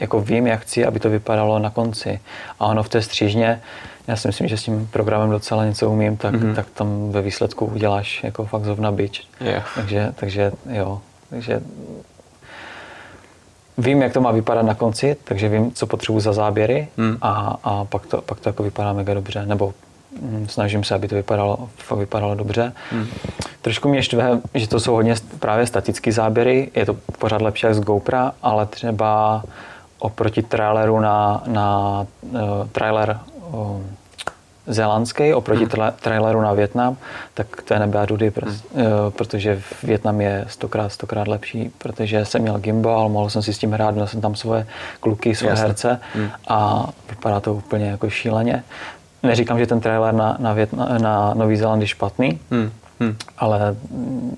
jako 0.01 0.21
vím, 0.21 0.47
jak 0.47 0.61
chci, 0.61 0.87
aby 0.87 1.01
to 1.01 1.11
vypadalo 1.11 1.59
na 1.59 1.71
konci. 1.71 2.21
A 2.61 2.67
ono 2.67 2.83
v 2.83 2.89
té 2.89 3.03
střížně, 3.03 3.61
já 4.09 4.17
si 4.17 4.29
myslím, 4.29 4.49
že 4.49 4.57
s 4.57 4.63
tím 4.63 4.89
programem 4.93 5.31
docela 5.31 5.65
něco 5.65 5.91
umím, 5.91 6.17
tak, 6.17 6.35
mm-hmm. 6.35 6.55
tak 6.55 6.67
tam 6.75 7.11
ve 7.11 7.23
výsledku 7.23 7.67
uděláš 7.67 8.25
jako 8.25 8.45
fakt 8.45 8.65
zovna 8.65 8.93
bič. 8.93 9.29
Yeah. 9.41 9.69
Takže, 9.75 10.13
takže 10.17 10.53
jo, 10.71 11.01
takže 11.31 11.61
vím, 13.81 14.03
jak 14.03 14.13
to 14.13 14.21
má 14.21 14.31
vypadat 14.31 14.63
na 14.63 14.75
konci, 14.75 15.17
takže 15.25 15.49
vím, 15.49 15.73
co 15.73 15.87
potřebuji 15.87 16.21
za 16.21 16.33
záběry 16.33 16.89
mm. 16.97 17.17
a, 17.23 17.57
a 17.65 17.85
pak, 17.85 18.07
to, 18.07 18.23
pak 18.23 18.41
to 18.41 18.49
jako 18.49 18.63
vypadá 18.63 18.93
mega 18.93 19.15
dobře, 19.15 19.47
nebo 19.47 19.75
mm, 20.23 20.49
snažím 20.49 20.85
se, 20.85 20.95
aby 20.95 21.09
to 21.09 21.15
vypadalo, 21.15 21.69
vypadalo 21.97 22.35
dobře. 22.35 22.73
Mm. 22.93 23.07
Trošku 23.63 23.89
mě 23.89 24.03
štve, 24.03 24.41
že 24.55 24.69
to 24.69 24.81
jsou 24.81 24.93
hodně 24.93 25.15
právě 25.39 25.67
statické 25.67 26.13
záběry, 26.13 26.71
je 26.75 26.87
to 26.87 26.97
pořád 27.19 27.43
lepší 27.43 27.67
jak 27.67 27.75
z 27.75 27.81
GoPro, 27.81 28.19
ale 28.43 28.67
třeba 28.67 29.43
oproti 29.99 30.43
traileru 30.43 31.01
na, 31.01 31.43
na 31.47 32.07
uh, 32.23 32.39
trailer 32.73 33.21
uh, 33.53 33.81
zélandský 34.67 35.35
oproti 35.35 35.65
hmm. 35.65 35.93
traileru 36.01 36.41
na 36.41 36.53
Větnam, 36.53 36.97
tak 37.35 37.63
to 37.63 37.75
je 37.75 37.81
nebe 37.81 37.99
a 37.99 38.07
dudy, 38.07 38.33
hmm. 38.45 38.57
protože 39.11 39.63
Větnam 39.83 40.21
je 40.21 40.45
stokrát, 40.49 40.93
stokrát 40.93 41.29
lepší, 41.29 41.71
protože 41.79 42.25
jsem 42.25 42.43
měl 42.43 42.59
gimbal, 42.59 43.09
mohl 43.09 43.31
jsem 43.31 43.43
si 43.43 43.53
s 43.53 43.59
tím 43.59 43.73
hrát, 43.73 43.95
měl 43.95 44.07
jsem 44.07 44.21
tam 44.21 44.35
svoje 44.35 44.67
kluky, 45.01 45.35
svoje 45.35 45.51
Jasne. 45.51 45.67
herce 45.67 46.01
hmm. 46.15 46.29
a 46.49 46.89
vypadá 47.11 47.41
to 47.41 47.55
úplně 47.55 47.87
jako 47.87 48.11
šíleně. 48.11 48.65
Neříkám, 49.23 49.59
že 49.59 49.67
ten 49.67 49.81
trailer 49.81 50.15
na, 50.15 50.37
na, 50.39 50.53
Větna, 50.53 50.99
na 50.99 51.35
Nový 51.35 51.57
Zéland 51.57 51.83
je 51.83 51.89
špatný, 51.89 52.41
hmm. 52.51 52.71
Hmm. 53.01 53.17
Ale 53.39 53.77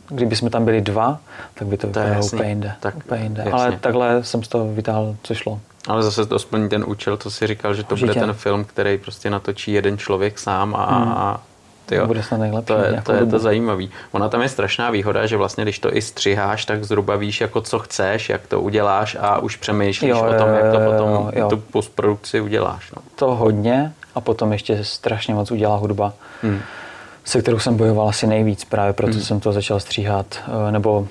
kdyby 0.08 0.36
jsme 0.36 0.50
tam 0.50 0.64
byli 0.64 0.80
dva, 0.80 1.18
tak 1.54 1.68
by 1.68 1.76
to, 1.76 1.86
to 1.86 2.00
vypadalo 2.00 2.26
úplně 2.26 2.48
jinde. 2.48 2.72
Tak, 2.80 2.96
úplně 2.96 3.22
jinde. 3.22 3.42
Ale 3.42 3.72
takhle 3.72 4.24
jsem 4.24 4.42
z 4.42 4.48
toho 4.48 4.72
vytáhl, 4.72 5.16
co 5.22 5.34
šlo. 5.34 5.60
Ale 5.88 6.02
zase 6.02 6.26
to 6.26 6.38
splní 6.38 6.68
ten 6.68 6.84
účel, 6.86 7.16
co 7.16 7.30
si 7.30 7.46
říkal, 7.46 7.74
že 7.74 7.84
to 7.84 7.94
Určitě. 7.94 8.12
bude 8.12 8.20
ten 8.20 8.32
film, 8.32 8.64
který 8.64 8.98
prostě 8.98 9.30
natočí 9.30 9.72
jeden 9.72 9.98
člověk 9.98 10.38
sám 10.38 10.74
a, 10.74 10.98
hmm. 10.98 11.12
a 11.12 11.40
Tyjo, 11.86 12.06
bude 12.06 12.22
snad 12.22 12.38
nejlepší. 12.38 12.66
To 12.66 12.74
je, 12.74 13.02
to 13.04 13.12
je 13.12 13.26
to 13.26 13.38
zajímavý. 13.38 13.90
Ona 14.12 14.28
tam 14.28 14.42
je 14.42 14.48
strašná 14.48 14.90
výhoda, 14.90 15.26
že 15.26 15.36
vlastně, 15.36 15.64
když 15.64 15.78
to 15.78 15.96
i 15.96 16.02
střiháš, 16.02 16.64
tak 16.64 16.84
zhruba 16.84 17.16
víš, 17.16 17.40
jako 17.40 17.60
co 17.60 17.78
chceš, 17.78 18.28
jak 18.28 18.46
to 18.46 18.60
uděláš 18.60 19.16
a 19.20 19.38
už 19.38 19.56
přemýšlíš 19.56 20.10
jo, 20.10 20.26
o 20.30 20.38
tom, 20.38 20.48
jak 20.48 20.72
to 20.72 20.78
potom 20.78 21.10
jo, 21.10 21.30
jo. 21.34 21.48
tu 21.48 21.56
postprodukci 21.56 22.40
uděláš. 22.40 22.92
No. 22.96 23.02
To 23.14 23.34
hodně 23.34 23.92
a 24.14 24.20
potom 24.20 24.52
ještě 24.52 24.84
strašně 24.84 25.34
moc 25.34 25.50
udělá 25.50 25.76
hudba, 25.76 26.12
hmm. 26.42 26.60
se 27.24 27.42
kterou 27.42 27.58
jsem 27.58 27.76
bojoval 27.76 28.08
asi 28.08 28.26
nejvíc, 28.26 28.64
právě 28.64 28.92
proto 28.92 29.12
hmm. 29.12 29.22
jsem 29.22 29.40
to 29.40 29.52
začal 29.52 29.80
stříhat, 29.80 30.26
eh, 30.68 30.72
nebo 30.72 31.08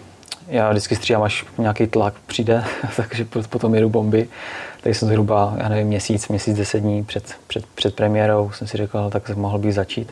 já 0.51 0.69
vždycky 0.69 0.95
stříhám, 0.95 1.23
až 1.23 1.45
nějaký 1.57 1.87
tlak 1.87 2.13
přijde, 2.27 2.63
takže 2.95 3.25
potom 3.49 3.75
jedu 3.75 3.89
bomby. 3.89 4.27
Takže 4.83 4.99
jsem 4.99 5.07
zhruba, 5.07 5.53
já 5.57 5.69
nevím, 5.69 5.87
měsíc, 5.87 6.27
měsíc, 6.27 6.57
deset 6.57 6.79
dní 6.79 7.03
před, 7.03 7.23
před, 7.47 7.65
před 7.65 7.95
premiérou 7.95 8.51
jsem 8.51 8.67
si 8.67 8.77
řekl, 8.77 9.09
tak 9.09 9.27
jsem 9.27 9.39
mohl 9.39 9.57
bych 9.57 9.73
začít. 9.73 10.11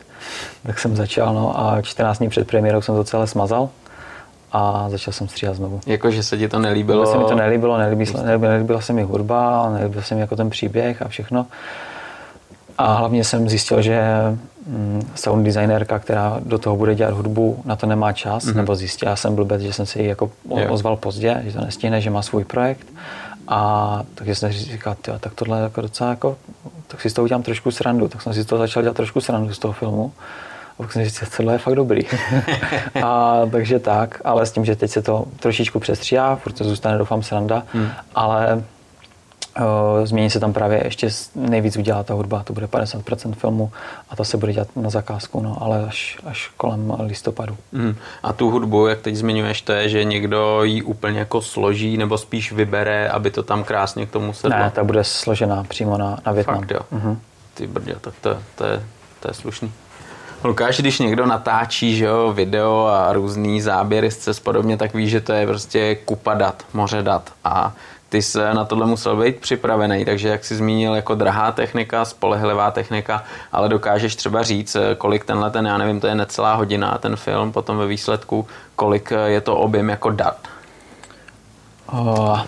Tak 0.62 0.78
jsem 0.78 0.96
začal, 0.96 1.34
no 1.34 1.60
a 1.60 1.82
14 1.82 2.18
dní 2.18 2.28
před 2.28 2.46
premiérou 2.46 2.80
jsem 2.80 2.94
to 2.94 3.04
celé 3.04 3.26
smazal 3.26 3.68
a 4.52 4.90
začal 4.90 5.12
jsem 5.12 5.28
stříhat 5.28 5.56
znovu. 5.56 5.80
Jakože 5.86 6.22
se 6.22 6.38
ti 6.38 6.48
to 6.48 6.58
nelíbilo? 6.58 7.06
se 7.06 7.18
mi 7.18 7.24
to 7.24 7.34
nelíbilo, 7.34 7.78
nelíbilo, 7.78 8.22
nelíbilo 8.38 8.80
se 8.80 8.92
mi 8.92 9.02
hudba, 9.02 9.70
nelíbilo 9.70 10.02
se 10.02 10.14
mi 10.14 10.20
jako 10.20 10.36
ten 10.36 10.50
příběh 10.50 11.02
a 11.02 11.08
všechno. 11.08 11.46
A 12.80 12.94
hlavně 12.94 13.24
jsem 13.24 13.48
zjistil, 13.48 13.82
že 13.82 14.02
mm, 14.66 15.10
sound 15.14 15.44
designérka, 15.44 15.98
která 15.98 16.40
do 16.44 16.58
toho 16.58 16.76
bude 16.76 16.94
dělat 16.94 17.14
hudbu, 17.14 17.62
na 17.64 17.76
to 17.76 17.86
nemá 17.86 18.12
čas, 18.12 18.44
mm-hmm. 18.44 18.56
nebo 18.56 18.76
zjistila 18.76 19.16
jsem 19.16 19.34
blbec, 19.34 19.62
že 19.62 19.72
jsem 19.72 19.86
si 19.86 20.02
ji 20.02 20.08
jako 20.08 20.30
ozval 20.68 20.96
pozdě, 20.96 21.42
že 21.44 21.52
to 21.52 21.64
nestihne, 21.64 22.00
že 22.00 22.10
má 22.10 22.22
svůj 22.22 22.44
projekt. 22.44 22.86
A 23.48 24.02
takže 24.14 24.34
jsem 24.34 24.52
říkal, 24.52 24.94
tyjo, 24.94 25.18
tak 25.18 25.34
tohle 25.34 25.58
je 25.58 25.62
jako 25.62 25.80
docela 25.80 26.10
jako, 26.10 26.36
tak 26.88 27.00
si 27.00 27.10
z 27.10 27.12
toho 27.12 27.24
udělám 27.24 27.42
trošku 27.42 27.70
srandu, 27.70 28.08
tak 28.08 28.22
jsem 28.22 28.34
si 28.34 28.42
z 28.42 28.46
toho 28.46 28.58
začal 28.58 28.82
dělat 28.82 28.96
trošku 28.96 29.20
srandu 29.20 29.54
z 29.54 29.58
toho 29.58 29.72
filmu. 29.72 30.12
A 30.78 30.82
pak 30.82 30.92
jsem 30.92 31.04
říkal, 31.04 31.28
tohle 31.36 31.54
je 31.54 31.58
fakt 31.58 31.74
dobrý. 31.74 32.02
a 33.04 33.40
takže 33.50 33.78
tak, 33.78 34.20
ale 34.24 34.46
s 34.46 34.52
tím, 34.52 34.64
že 34.64 34.76
teď 34.76 34.90
se 34.90 35.02
to 35.02 35.24
trošičku 35.40 35.80
přestříhá, 35.80 36.36
protože 36.36 36.64
zůstane 36.64 36.98
doufám 36.98 37.22
sranda, 37.22 37.62
hmm. 37.72 37.88
ale 38.14 38.64
změní 40.04 40.30
se 40.30 40.40
tam 40.40 40.52
právě 40.52 40.80
ještě 40.84 41.08
nejvíc 41.34 41.76
udělá 41.76 42.02
ta 42.02 42.14
hudba, 42.14 42.42
to 42.42 42.52
bude 42.52 42.66
50% 42.66 43.34
filmu 43.34 43.72
a 44.10 44.16
ta 44.16 44.24
se 44.24 44.36
bude 44.36 44.52
dělat 44.52 44.68
na 44.76 44.90
zakázku, 44.90 45.40
no, 45.40 45.58
ale 45.60 45.84
až, 45.84 46.18
až 46.26 46.50
kolem 46.56 46.96
listopadu. 47.00 47.56
Mm. 47.72 47.96
A 48.22 48.32
tu 48.32 48.50
hudbu, 48.50 48.86
jak 48.86 49.00
teď 49.00 49.14
zmiňuješ, 49.14 49.62
to 49.62 49.72
je, 49.72 49.88
že 49.88 50.04
někdo 50.04 50.64
ji 50.64 50.82
úplně 50.82 51.18
jako 51.18 51.42
složí 51.42 51.96
nebo 51.96 52.18
spíš 52.18 52.52
vybere, 52.52 53.08
aby 53.08 53.30
to 53.30 53.42
tam 53.42 53.64
krásně 53.64 54.06
k 54.06 54.10
tomu 54.10 54.32
sedlo? 54.32 54.58
Ne, 54.58 54.70
ta 54.70 54.84
bude 54.84 55.04
složená 55.04 55.64
přímo 55.64 55.98
na, 55.98 56.18
na 56.26 56.32
Větnam. 56.32 56.58
Fakt 56.58 56.70
jo. 56.70 56.80
Mm-hmm. 56.92 57.16
Ty 57.54 57.66
brdě, 57.66 57.96
tak 58.00 58.14
to, 58.20 58.38
to, 58.54 58.64
je, 58.64 58.82
to 59.20 59.30
je 59.30 59.34
slušný. 59.34 59.72
Lukáš, 60.44 60.80
když 60.80 60.98
někdo 60.98 61.26
natáčí 61.26 61.96
že 61.96 62.04
jo, 62.04 62.32
video 62.32 62.86
a 62.86 63.12
různý 63.12 63.60
záběry 63.60 64.10
z 64.10 64.16
cest 64.16 64.40
podobně, 64.40 64.76
tak 64.76 64.94
víš, 64.94 65.10
že 65.10 65.20
to 65.20 65.32
je 65.32 65.46
prostě 65.46 65.94
kupa 65.94 66.34
dat, 66.34 66.62
moře 66.72 67.02
dat. 67.02 67.32
A 67.44 67.74
ty 68.10 68.22
se 68.22 68.54
na 68.54 68.64
tohle 68.64 68.86
musel 68.86 69.16
být 69.16 69.36
připravený, 69.36 70.04
takže 70.04 70.28
jak 70.28 70.44
jsi 70.44 70.56
zmínil, 70.56 70.94
jako 70.94 71.14
drahá 71.14 71.52
technika, 71.52 72.04
spolehlivá 72.04 72.70
technika, 72.70 73.24
ale 73.52 73.68
dokážeš 73.68 74.16
třeba 74.16 74.42
říct, 74.42 74.76
kolik 74.98 75.24
tenhle 75.24 75.50
ten, 75.50 75.66
já 75.66 75.78
nevím, 75.78 76.00
to 76.00 76.06
je 76.06 76.14
necelá 76.14 76.54
hodina 76.54 76.98
ten 76.98 77.16
film, 77.16 77.52
potom 77.52 77.78
ve 77.78 77.86
výsledku, 77.86 78.46
kolik 78.76 79.12
je 79.26 79.40
to 79.40 79.56
objem 79.56 79.88
jako 79.88 80.10
dat? 80.10 80.36
Oh, 81.92 82.40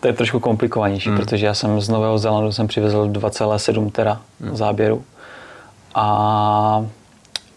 to 0.00 0.06
je 0.06 0.12
trošku 0.12 0.40
komplikovanější, 0.40 1.08
hmm. 1.08 1.18
protože 1.18 1.46
já 1.46 1.54
jsem 1.54 1.80
z 1.80 1.88
Nového 1.88 2.18
Zélandu 2.18 2.52
jsem 2.52 2.66
přivezl 2.66 3.08
2,7 3.08 3.90
tera 3.90 4.20
hmm. 4.40 4.56
záběru 4.56 5.04
a 5.94 6.84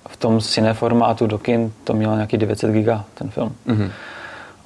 v 0.07 0.17
tom 0.17 0.41
cineformátu 0.41 1.27
do 1.27 1.37
kin 1.37 1.73
to 1.83 1.93
mělo 1.93 2.15
nějaký 2.15 2.37
900 2.37 2.71
giga 2.71 3.03
ten 3.13 3.29
film. 3.29 3.55
Hmm. 3.67 3.91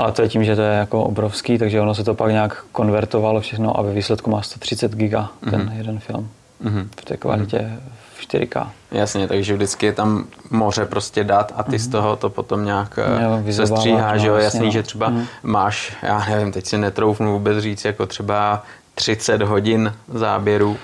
Ale 0.02 0.12
to 0.12 0.22
je 0.22 0.30
tím, 0.30 0.44
že 0.44 0.56
to 0.56 0.62
je 0.62 0.78
jako 0.78 1.04
obrovský, 1.04 1.58
takže 1.58 1.82
ono 1.82 1.96
se 1.96 2.04
to 2.04 2.14
pak 2.14 2.32
nějak 2.32 2.64
konvertovalo 2.72 3.42
všechno 3.42 3.80
a 3.80 3.82
ve 3.82 3.94
výsledku 3.94 4.30
má 4.32 4.42
130 4.42 4.96
giga 4.96 5.30
ten 5.50 5.62
mm-hmm. 5.62 5.78
jeden 5.78 6.00
film. 6.00 6.30
Mm-hmm. 6.64 6.88
V 7.02 7.06
té 7.06 7.18
kvalitě 7.18 7.58
mm-hmm. 7.58 7.80
v 8.16 8.28
4K. 8.28 8.68
Jasně, 8.92 9.28
takže 9.28 9.54
vždycky 9.54 9.86
je 9.86 9.94
tam 9.94 10.26
moře 10.50 10.86
prostě 10.86 11.24
dat 11.24 11.54
a 11.56 11.64
ty 11.64 11.72
mm-hmm. 11.72 11.80
z 11.80 11.88
toho 11.88 12.16
to 12.16 12.30
potom 12.30 12.66
nějak 12.66 13.00
jo, 13.22 13.54
se 13.54 13.68
stříhá, 13.68 14.18
že 14.18 14.28
jo, 14.28 14.36
jasný, 14.36 14.66
no. 14.66 14.72
že 14.72 14.84
třeba 14.84 15.12
mm-hmm. 15.12 15.26
máš, 15.44 15.94
já 16.04 16.26
nevím, 16.30 16.52
teď 16.52 16.66
si 16.66 16.78
netroufnu 16.78 17.34
vůbec 17.34 17.58
říct, 17.58 17.86
jako 17.86 18.06
třeba 18.06 18.64
30 18.96 19.42
hodin 19.42 19.94
záběru. 20.14 20.78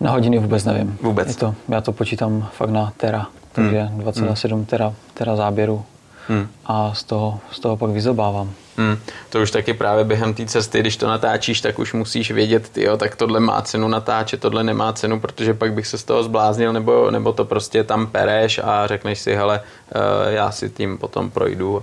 Na 0.00 0.10
hodiny 0.10 0.38
vůbec 0.38 0.64
nevím. 0.64 0.98
Vůbec. 1.02 1.28
Je 1.28 1.34
to, 1.34 1.54
já 1.68 1.80
to 1.80 1.92
počítám 1.92 2.48
fakt 2.52 2.70
na 2.70 2.92
tera, 2.96 3.26
takže 3.52 3.82
hmm. 3.82 4.00
2,7 4.00 4.52
hmm. 4.52 4.64
tera, 4.64 4.94
tera 5.14 5.36
záběru 5.36 5.84
hmm. 6.28 6.48
a 6.66 6.94
z 6.94 7.02
toho, 7.02 7.40
z 7.52 7.60
toho 7.60 7.76
pak 7.76 7.90
vyzobávám. 7.90 8.52
Hmm. 8.76 8.98
To 9.30 9.42
už 9.42 9.50
taky 9.50 9.74
právě 9.74 10.04
během 10.04 10.34
té 10.34 10.46
cesty, 10.46 10.80
když 10.80 10.96
to 10.96 11.08
natáčíš, 11.08 11.60
tak 11.60 11.78
už 11.78 11.92
musíš 11.92 12.30
vědět, 12.30 12.68
tyjo, 12.68 12.96
tak 12.96 13.16
tohle 13.16 13.40
má 13.40 13.62
cenu 13.62 13.88
natáčet, 13.88 14.40
tohle 14.40 14.64
nemá 14.64 14.92
cenu, 14.92 15.20
protože 15.20 15.54
pak 15.54 15.72
bych 15.72 15.86
se 15.86 15.98
z 15.98 16.04
toho 16.04 16.22
zbláznil, 16.22 16.72
nebo, 16.72 17.10
nebo 17.10 17.32
to 17.32 17.44
prostě 17.44 17.84
tam 17.84 18.06
pereš 18.06 18.60
a 18.64 18.86
řekneš 18.86 19.18
si, 19.18 19.34
hele, 19.34 19.60
uh, 19.94 20.32
já 20.32 20.50
si 20.50 20.70
tím 20.70 20.98
potom 20.98 21.30
projdu. 21.30 21.82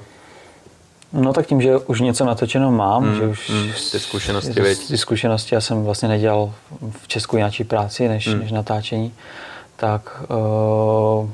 No 1.13 1.33
tak 1.33 1.47
tím, 1.47 1.61
že 1.61 1.77
už 1.77 1.99
něco 1.99 2.25
natočeno 2.25 2.71
mám, 2.71 3.03
hmm, 3.03 3.15
že 3.15 3.27
už 3.27 3.49
hmm, 3.49 3.71
ty 3.91 3.99
zkušenosti, 3.99 4.61
ty 4.87 4.97
zkušenosti, 4.97 5.55
já 5.55 5.61
jsem 5.61 5.83
vlastně 5.83 6.09
nedělal 6.09 6.53
v 7.01 7.07
Česku 7.07 7.37
nějaký 7.37 7.63
práci 7.63 8.07
než, 8.07 8.27
hmm. 8.27 8.39
než 8.39 8.51
natáčení, 8.51 9.13
tak 9.75 10.23
uh, 10.29 11.29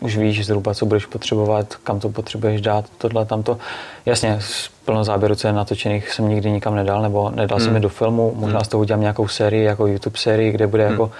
už 0.00 0.16
víš 0.16 0.46
zhruba, 0.46 0.74
co 0.74 0.86
budeš 0.86 1.06
potřebovat, 1.06 1.74
kam 1.74 2.00
to 2.00 2.08
potřebuješ 2.08 2.60
dát, 2.60 2.84
tohle, 2.98 3.24
tamto. 3.24 3.58
Jasně, 4.06 4.38
plno 4.84 5.04
záběrů, 5.04 5.34
co 5.34 5.46
je 5.46 5.52
natočených, 5.52 6.12
jsem 6.12 6.28
nikdy 6.28 6.50
nikam 6.50 6.74
nedal, 6.74 7.02
nebo 7.02 7.30
nedal 7.30 7.58
hmm. 7.58 7.66
jsem 7.66 7.74
je 7.74 7.80
do 7.80 7.88
filmu, 7.88 8.32
možná 8.36 8.58
hmm. 8.58 8.64
z 8.64 8.68
toho 8.68 8.80
udělám 8.80 9.00
nějakou 9.00 9.28
sérii, 9.28 9.64
jako 9.64 9.86
YouTube 9.86 10.18
sérii, 10.18 10.52
kde 10.52 10.66
bude 10.66 10.82
hmm. 10.82 10.92
jako 10.92 11.10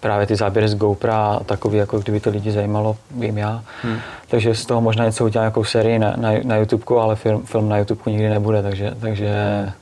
právě 0.00 0.26
ty 0.26 0.36
záběry 0.36 0.68
z 0.68 0.74
GoPro 0.74 1.12
a 1.12 1.40
takový, 1.46 1.78
jako 1.78 1.98
kdyby 1.98 2.20
to 2.20 2.30
lidi 2.30 2.52
zajímalo, 2.52 2.96
vím 3.10 3.38
já. 3.38 3.62
Hmm. 3.82 3.98
Takže 4.28 4.54
z 4.54 4.66
toho 4.66 4.80
možná 4.80 5.04
něco 5.04 5.24
udělám 5.24 5.44
nějakou 5.44 5.64
sérii 5.64 5.98
na, 5.98 6.14
na, 6.16 6.30
na 6.44 6.56
YouTube, 6.56 6.84
ale 7.00 7.16
film, 7.16 7.42
film 7.42 7.68
na 7.68 7.78
YouTube 7.78 8.00
nikdy 8.06 8.28
nebude, 8.28 8.62
takže, 8.62 8.94
takže 9.00 9.28
uh, 9.66 9.72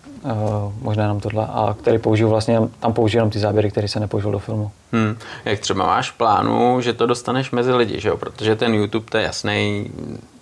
možná 0.81 1.03
jenom 1.03 1.20
tohle, 1.20 1.47
a 1.47 1.77
který 1.81 1.99
použiju 1.99 2.28
vlastně, 2.28 2.61
tam 2.81 2.93
použiju 2.93 3.19
jenom 3.19 3.31
ty 3.31 3.39
záběry, 3.39 3.70
které 3.70 3.89
se 3.89 4.01
nepoužil 4.01 4.32
do 4.32 4.39
filmu. 4.39 4.70
Hmm. 4.93 5.16
Jak 5.45 5.61
třeba 5.61 5.86
máš 5.86 6.11
plánu, 6.11 6.81
že 6.81 6.93
to 6.93 7.07
dostaneš 7.07 7.51
mezi 7.51 7.73
lidi, 7.73 8.01
že 8.01 8.09
jo? 8.09 8.16
Protože 8.16 8.57
ten 8.57 8.74
YouTube, 8.74 9.07
to 9.11 9.19
je 9.19 9.24
jasný, 9.24 9.90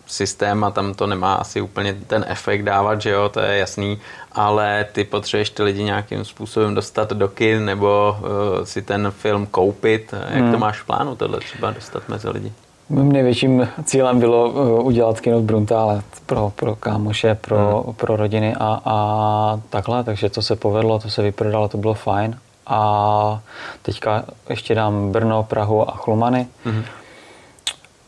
systém 0.07 0.65
a 0.65 0.71
tam 0.71 0.95
to 0.95 1.07
nemá 1.07 1.35
asi 1.35 1.61
úplně 1.61 1.95
ten 2.07 2.25
efekt 2.29 2.63
dávat, 2.63 3.03
že 3.03 3.11
jo, 3.11 3.29
to 3.29 3.41
je 3.41 3.59
jasný, 3.59 3.99
ale 4.33 4.87
ty 4.93 5.05
potřebuješ 5.05 5.51
ty 5.51 5.63
lidi 5.63 5.83
nějakým 5.83 6.25
způsobem 6.25 6.75
dostat 6.75 7.13
do 7.13 7.29
kin 7.29 7.65
nebo 7.65 8.17
uh, 8.19 8.65
si 8.65 8.83
ten 8.83 9.11
film 9.11 9.47
koupit. 9.47 10.15
Jak 10.29 10.43
hmm. 10.43 10.53
to 10.53 10.59
máš 10.59 10.81
v 10.81 10.87
plánu 10.87 11.17
tohle 11.17 11.41
třeba 11.41 11.71
dostat 11.71 12.09
mezi 12.09 12.29
lidi? 12.29 12.53
Mým 12.89 13.13
největším 13.13 13.69
cílem 13.85 14.21
bylo 14.21 14.51
uh, 14.51 14.87
udělat 14.87 15.21
kino 15.21 15.41
v 15.41 15.43
Bruntále 15.43 16.03
pro, 16.27 16.53
pro 16.57 16.77
kámoše, 16.77 17.35
pro, 17.35 17.83
hmm. 17.87 17.95
pro 17.95 18.17
rodiny 18.17 18.55
a, 18.55 18.81
a 18.85 19.61
takhle, 19.71 20.05
takže 20.05 20.31
to 20.31 20.43
se 20.43 20.57
povedlo, 20.57 20.99
to 20.99 21.11
se 21.11 21.23
vyprodalo, 21.23 21.69
to 21.69 21.79
bylo 21.79 21.95
fajn. 21.95 22.39
A 22.67 23.41
teďka 23.83 24.25
ještě 24.51 24.75
dám 24.75 25.13
Brno, 25.13 25.43
Prahu 25.43 25.91
a 25.91 25.93
Chlumany. 25.93 26.47
Hmm 26.65 26.83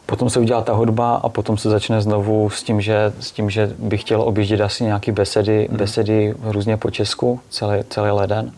Potom 0.08 0.30
se 0.30 0.40
udělá 0.40 0.62
ta 0.62 0.72
hudba 0.72 1.14
a 1.14 1.28
potom 1.28 1.58
se 1.58 1.70
začne 1.70 2.00
znovu 2.00 2.50
s 2.50 2.62
tím, 2.62 2.80
že, 2.80 3.12
s 3.20 3.32
tím, 3.32 3.50
že 3.50 3.70
bych 3.78 4.00
chtěl 4.00 4.22
objíždět 4.22 4.60
asi 4.60 4.84
nějaké 4.84 5.12
besedy, 5.12 5.66
hmm. 5.68 5.78
besedy 5.78 6.34
různě 6.42 6.76
po 6.76 6.90
Česku, 6.90 7.40
celý, 7.50 7.84
celý 7.90 8.10
leden, 8.10 8.52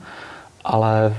ale 0.65 1.17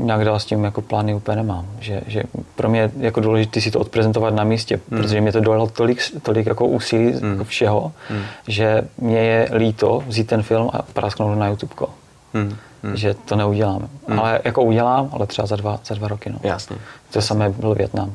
nějak 0.00 0.24
dál 0.24 0.38
s 0.38 0.44
tím 0.44 0.64
jako 0.64 0.82
plány 0.82 1.14
úplně 1.14 1.36
nemám. 1.36 1.66
Že, 1.80 2.00
že 2.06 2.22
pro 2.56 2.68
mě 2.68 2.80
je 2.80 2.90
jako 2.98 3.20
důležité 3.20 3.60
si 3.60 3.70
to 3.70 3.80
odprezentovat 3.80 4.34
na 4.34 4.44
místě, 4.44 4.80
hmm. 4.90 5.00
protože 5.00 5.20
mě 5.20 5.32
to 5.32 5.40
dojelo 5.40 5.66
tolik, 5.66 5.98
tolik 6.22 6.46
jako 6.46 6.66
úsilí 6.66 7.12
hmm. 7.12 7.44
všeho, 7.44 7.92
hmm. 8.08 8.22
že 8.48 8.82
mě 8.98 9.18
je 9.18 9.48
líto 9.54 10.02
vzít 10.06 10.26
ten 10.26 10.42
film 10.42 10.70
a 10.72 10.82
prasknout 10.82 11.38
na 11.38 11.48
YouTube. 11.48 11.74
Hmm. 12.34 12.56
Že 12.94 13.14
to 13.14 13.36
neudělám. 13.36 13.88
Hmm. 14.08 14.18
Ale 14.20 14.40
jako 14.44 14.62
udělám, 14.62 15.08
ale 15.12 15.26
třeba 15.26 15.46
za 15.46 15.56
dva, 15.56 15.80
za 15.86 15.94
dva 15.94 16.08
roky. 16.08 16.30
No. 16.30 16.38
Jasně. 16.42 16.76
To 17.10 17.22
samé 17.22 17.50
byl 17.50 17.74
Větnam. 17.74 18.14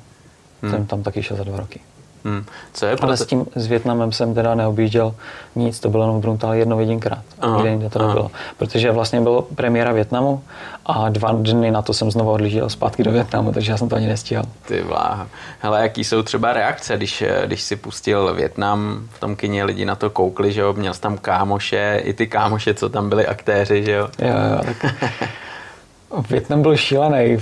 Hmm. 0.61 0.71
Jsem 0.71 0.85
tam 0.85 1.03
taky 1.03 1.23
šel 1.23 1.37
za 1.37 1.43
dva 1.43 1.57
roky. 1.57 1.79
Hmm. 2.25 2.45
Co 2.73 2.85
je 2.85 2.95
Ale 3.01 3.17
s 3.17 3.25
tím 3.25 3.45
s 3.55 3.67
Větnamem 3.67 4.11
jsem 4.11 4.33
teda 4.33 4.55
neobjížděl 4.55 5.15
nic, 5.55 5.79
to 5.79 5.89
bylo 5.89 6.03
jenom 6.03 6.17
v 6.17 6.21
Bruntále 6.21 6.57
jedno 6.57 6.79
jedinkrát. 6.79 7.23
Nikde 7.53 7.69
jinde 7.69 7.89
to 7.89 8.07
nebylo. 8.07 8.31
Protože 8.57 8.91
vlastně 8.91 9.21
bylo 9.21 9.41
premiéra 9.41 9.91
Větnamu 9.91 10.43
a 10.85 11.09
dva 11.09 11.31
dny 11.31 11.71
na 11.71 11.81
to 11.81 11.93
jsem 11.93 12.11
znovu 12.11 12.31
odlížel 12.31 12.69
zpátky 12.69 13.03
do 13.03 13.11
Větnamu, 13.11 13.51
takže 13.51 13.71
já 13.71 13.77
jsem 13.77 13.89
to 13.89 13.95
ani 13.95 14.07
nestíhal. 14.07 14.45
Ty 14.67 14.81
vláha. 14.81 15.27
Hele, 15.59 15.81
jaký 15.81 16.03
jsou 16.03 16.21
třeba 16.23 16.53
reakce, 16.53 16.97
když, 16.97 17.23
když 17.45 17.61
si 17.61 17.75
pustil 17.75 18.33
Větnam, 18.33 19.07
v 19.11 19.19
tom 19.19 19.35
kině 19.35 19.63
lidi 19.63 19.85
na 19.85 19.95
to 19.95 20.09
koukli, 20.09 20.51
že 20.51 20.61
jo, 20.61 20.73
měl 20.73 20.93
jsi 20.93 21.01
tam 21.01 21.17
kámoše, 21.17 22.01
i 22.03 22.13
ty 22.13 22.27
kámoše, 22.27 22.73
co 22.73 22.89
tam 22.89 23.09
byli 23.09 23.27
aktéři, 23.27 23.83
že 23.83 23.91
jo? 23.91 24.09
Jo, 24.19 24.27
jo, 24.27 24.61
tak 24.65 24.95
Větnam 26.29 26.61
byl 26.61 26.77
šílený. 26.77 27.37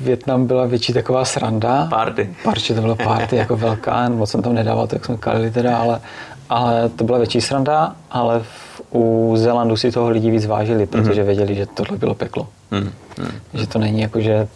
Větnam 0.00 0.46
byla 0.46 0.66
větší 0.66 0.92
taková 0.92 1.24
sranda. 1.24 1.86
Party. 1.90 2.30
Party, 2.44 2.74
to 2.74 2.80
byla 2.80 2.94
party 2.94 3.36
jako 3.36 3.56
velká, 3.56 4.08
moc 4.08 4.30
jsem 4.30 4.42
tam 4.42 4.54
nedával, 4.54 4.86
tak 4.86 5.04
jsme 5.04 5.16
kalili 5.16 5.50
teda, 5.50 5.78
ale, 5.78 6.00
ale 6.48 6.88
to 6.88 7.04
byla 7.04 7.18
větší 7.18 7.40
sranda, 7.40 7.96
ale 8.10 8.40
v, 8.40 8.82
u 8.94 9.34
Zélandu 9.36 9.76
si 9.76 9.92
toho 9.92 10.08
lidi 10.10 10.30
víc 10.30 10.46
vážili, 10.46 10.86
protože 10.86 11.22
mm-hmm. 11.22 11.26
věděli, 11.26 11.54
že 11.54 11.66
tohle 11.66 11.98
bylo 11.98 12.14
peklo. 12.14 12.48
Mm-hmm. 12.72 12.90
Že 13.54 13.66
to 13.66 13.78
není 13.78 14.00
jako, 14.00 14.20
že 14.20 14.48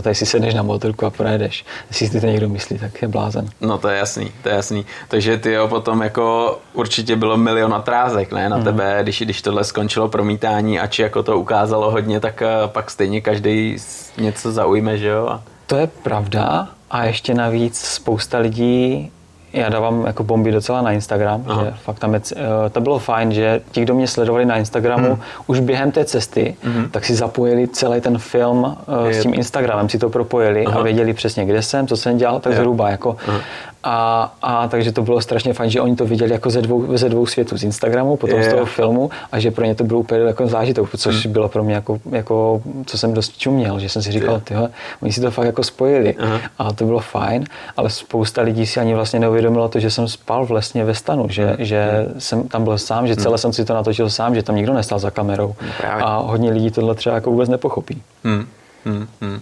tady 0.00 0.14
si 0.14 0.26
sedneš 0.26 0.54
na 0.54 0.62
motorku 0.62 1.06
a 1.06 1.10
projedeš. 1.10 1.64
Jestli 1.88 2.06
si 2.06 2.20
to 2.20 2.26
někdo 2.26 2.48
myslí, 2.48 2.78
tak 2.78 3.02
je 3.02 3.08
blázen. 3.08 3.48
No 3.60 3.78
to 3.78 3.88
je 3.88 3.98
jasný, 3.98 4.32
to 4.42 4.48
je 4.48 4.54
jasný. 4.54 4.86
Takže 5.08 5.38
ty 5.38 5.52
jo, 5.52 5.68
potom 5.68 6.02
jako 6.02 6.58
určitě 6.72 7.16
bylo 7.16 7.36
milion 7.36 7.74
otrázek, 7.74 8.32
ne, 8.32 8.48
na 8.48 8.56
mm. 8.56 8.64
tebe, 8.64 8.98
když, 9.02 9.22
když 9.22 9.42
tohle 9.42 9.64
skončilo 9.64 10.08
promítání, 10.08 10.78
či 10.88 11.02
jako 11.02 11.22
to 11.22 11.38
ukázalo 11.38 11.90
hodně, 11.90 12.20
tak 12.20 12.42
eh, 12.42 12.48
pak 12.66 12.90
stejně 12.90 13.20
každý 13.20 13.76
něco 14.18 14.52
zaujme, 14.52 14.98
že 14.98 15.08
jo? 15.08 15.40
To 15.66 15.76
je 15.76 15.86
pravda 15.86 16.68
a 16.90 17.04
ještě 17.04 17.34
navíc 17.34 17.78
spousta 17.78 18.38
lidí 18.38 19.10
já 19.52 19.68
dávám 19.68 20.04
jako 20.06 20.24
bomby 20.24 20.52
docela 20.52 20.82
na 20.82 20.92
Instagram, 20.92 21.44
Aha. 21.46 21.64
že 21.64 21.72
fakt 21.82 21.98
tam 21.98 22.14
je, 22.14 22.20
eh, 22.36 22.70
to 22.70 22.80
bylo 22.80 22.98
fajn, 22.98 23.32
že 23.32 23.60
ti, 23.70 23.82
kdo 23.82 23.94
mě 23.94 24.06
sledovali 24.08 24.44
na 24.44 24.56
Instagramu, 24.56 25.08
hmm. 25.08 25.20
už 25.46 25.60
během 25.60 25.90
té 25.90 26.04
cesty, 26.04 26.56
hmm. 26.62 26.88
tak 26.90 27.04
si 27.04 27.14
zapojili 27.14 27.68
celý 27.68 28.00
ten 28.00 28.18
film 28.18 28.76
je. 29.08 29.14
s 29.14 29.22
tím 29.22 29.34
Instagramem, 29.34 29.88
si 29.88 29.98
to 29.98 30.10
propojili 30.10 30.66
Aha. 30.66 30.80
a 30.80 30.82
věděli 30.82 31.12
přesně, 31.12 31.44
kde 31.44 31.62
jsem, 31.62 31.86
co 31.86 31.96
jsem 31.96 32.18
dělal, 32.18 32.40
tak 32.40 32.52
je. 32.52 32.58
zhruba 32.58 32.90
jako. 32.90 33.16
Aha. 33.28 33.40
A, 33.84 34.32
a 34.42 34.68
takže 34.68 34.92
to 34.92 35.02
bylo 35.02 35.20
strašně 35.20 35.52
fajn, 35.52 35.70
že 35.70 35.80
oni 35.80 35.96
to 35.96 36.06
viděli 36.06 36.32
jako 36.32 36.50
ze 36.50 36.62
dvou, 36.62 36.96
ze 36.96 37.08
dvou 37.08 37.26
světů, 37.26 37.58
z 37.58 37.64
Instagramu, 37.64 38.16
potom 38.16 38.38
je. 38.38 38.44
z 38.44 38.54
toho 38.54 38.66
filmu 38.66 39.10
a 39.32 39.38
že 39.38 39.50
pro 39.50 39.64
ně 39.64 39.74
to 39.74 39.84
bylo 39.84 40.00
úplně 40.00 40.20
jako 40.20 40.46
zážitek, 40.46 40.84
což 40.96 41.24
hmm. 41.24 41.32
bylo 41.32 41.48
pro 41.48 41.64
mě 41.64 41.74
jako, 41.74 41.98
jako, 42.10 42.62
co 42.86 42.98
jsem 42.98 43.14
dost 43.14 43.38
čuměl, 43.38 43.80
že 43.80 43.88
jsem 43.88 44.02
si 44.02 44.12
říkal, 44.12 44.40
tyhle, 44.44 44.68
oni 45.02 45.12
si 45.12 45.20
to 45.20 45.30
fakt 45.30 45.46
jako 45.46 45.64
spojili 45.64 46.14
Aha. 46.16 46.40
a 46.58 46.72
to 46.72 46.84
bylo 46.84 47.00
fajn, 47.00 47.44
ale 47.76 47.90
spousta 47.90 48.42
lidí 48.42 48.66
si 48.66 48.80
ani 48.80 48.94
vlastně 48.94 49.20
neuvědomilo 49.20 49.68
to, 49.68 49.80
že 49.80 49.90
jsem 49.90 50.08
spal 50.08 50.46
vlastně 50.46 50.84
ve 50.84 50.94
stanu, 50.94 51.26
že, 51.28 51.46
hmm. 51.46 51.56
že 51.58 52.06
jsem 52.18 52.48
tam 52.48 52.64
byl 52.64 52.78
sám, 52.78 53.06
že 53.06 53.16
celé 53.16 53.32
hmm. 53.32 53.38
jsem 53.38 53.52
si 53.52 53.64
to 53.64 53.74
natočil 53.74 54.10
sám, 54.10 54.34
že 54.34 54.42
tam 54.42 54.56
nikdo 54.56 54.72
nestal 54.72 54.98
za 54.98 55.10
kamerou 55.10 55.54
Právě. 55.78 56.04
a 56.04 56.16
hodně 56.16 56.50
lidí 56.50 56.70
tohle 56.70 56.94
třeba 56.94 57.14
jako 57.14 57.30
vůbec 57.30 57.48
nepochopí. 57.48 58.02
Hmm. 58.24 58.46
Hmm. 58.84 59.08
Hmm. 59.20 59.40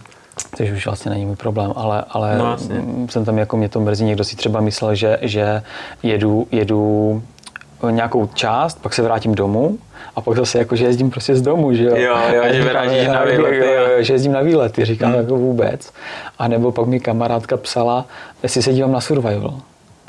Což 0.56 0.70
už 0.70 0.86
vlastně 0.86 1.10
není 1.10 1.26
můj 1.26 1.36
problém, 1.36 1.72
ale, 1.76 2.04
ale 2.10 2.38
no, 2.38 2.56
jsem 3.08 3.24
tam 3.24 3.38
jako 3.38 3.56
mě 3.56 3.68
to 3.68 3.80
mrzí. 3.80 4.04
Někdo 4.04 4.24
si 4.24 4.36
třeba 4.36 4.60
myslel, 4.60 4.94
že, 4.94 5.18
že 5.22 5.62
jedu, 6.02 6.46
jedu 6.52 7.22
nějakou 7.90 8.26
část, 8.26 8.82
pak 8.82 8.94
se 8.94 9.02
vrátím 9.02 9.34
domů 9.34 9.78
a 10.16 10.20
pak 10.20 10.36
zase 10.36 10.58
jako, 10.58 10.76
že 10.76 10.84
jezdím 10.84 11.10
prostě 11.10 11.36
z 11.36 11.42
domu, 11.42 11.72
že 11.74 11.84
jo. 11.84 11.96
Jo, 11.96 12.16
jo, 12.34 12.42
že 12.52 12.62
vyrážíš 12.62 13.06
na 13.06 13.24
výlety. 13.24 13.56
Jo, 13.56 13.64
jo, 13.64 14.02
že 14.02 14.12
jezdím 14.12 14.32
na 14.32 14.40
výlety, 14.40 14.84
říkám 14.84 15.10
hmm. 15.10 15.20
jako 15.20 15.36
vůbec. 15.36 15.92
A 16.38 16.48
nebo 16.48 16.72
pak 16.72 16.86
mi 16.86 17.00
kamarádka 17.00 17.56
psala, 17.56 18.06
jestli 18.42 18.62
se 18.62 18.72
dívám 18.72 18.92
na 18.92 19.00
survival. 19.00 19.60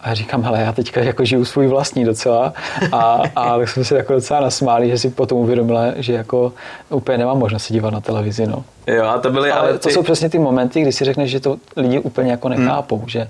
A 0.02 0.14
říkám, 0.14 0.44
hele, 0.44 0.62
já 0.62 0.72
teďka 0.72 1.02
jako 1.02 1.26
žiju 1.26 1.46
svůj 1.46 1.68
vlastní 1.68 2.06
docela 2.06 2.54
a, 2.92 3.22
a 3.36 3.58
tak 3.58 3.70
jsme 3.70 3.84
se 3.84 3.98
jako 3.98 4.14
docela 4.14 4.40
nasmáli, 4.40 4.90
že 4.90 4.98
si 4.98 5.10
potom 5.10 5.38
uvědomila, 5.38 5.84
že 5.96 6.14
jako 6.14 6.54
úplně 6.90 7.18
nemám 7.18 7.40
možnost 7.40 7.64
se 7.64 7.74
dívat 7.74 7.94
na 7.94 8.02
televizi, 8.02 8.48
no. 8.48 8.64
Jo, 8.88 9.06
a 9.06 9.18
to 9.20 9.30
byly, 9.30 9.52
ale, 9.52 9.62
ale 9.62 9.74
ty... 9.74 9.80
to 9.80 9.90
jsou 9.90 10.04
přesně 10.04 10.30
ty 10.30 10.40
momenty, 10.40 10.82
kdy 10.82 10.92
si 10.92 11.06
řekneš, 11.06 11.32
že 11.32 11.40
to 11.40 11.58
lidi 11.76 12.00
úplně 12.00 12.32
jako 12.32 12.48
hmm. 12.48 12.60
nechápou, 12.60 12.98
hmm. 12.98 13.10
že 13.10 13.30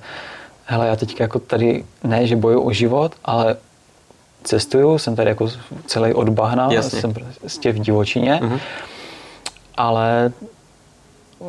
hele, 0.65 0.87
já 0.87 0.95
teďka 0.95 1.23
jako 1.23 1.39
tady 1.39 1.83
ne, 2.03 2.27
že 2.27 2.35
boju 2.35 2.61
o 2.61 2.71
život, 2.71 3.11
ale 3.25 3.55
cestuju, 4.43 4.97
jsem 4.97 5.15
tady 5.15 5.29
jako 5.29 5.47
celý 5.85 6.13
od 6.13 6.29
bahna, 6.29 6.69
Jasně. 6.71 7.01
jsem 7.01 7.13
prostě 7.13 7.71
v 7.71 7.79
divočině, 7.79 8.33
hmm. 8.33 8.59
ale 9.77 10.31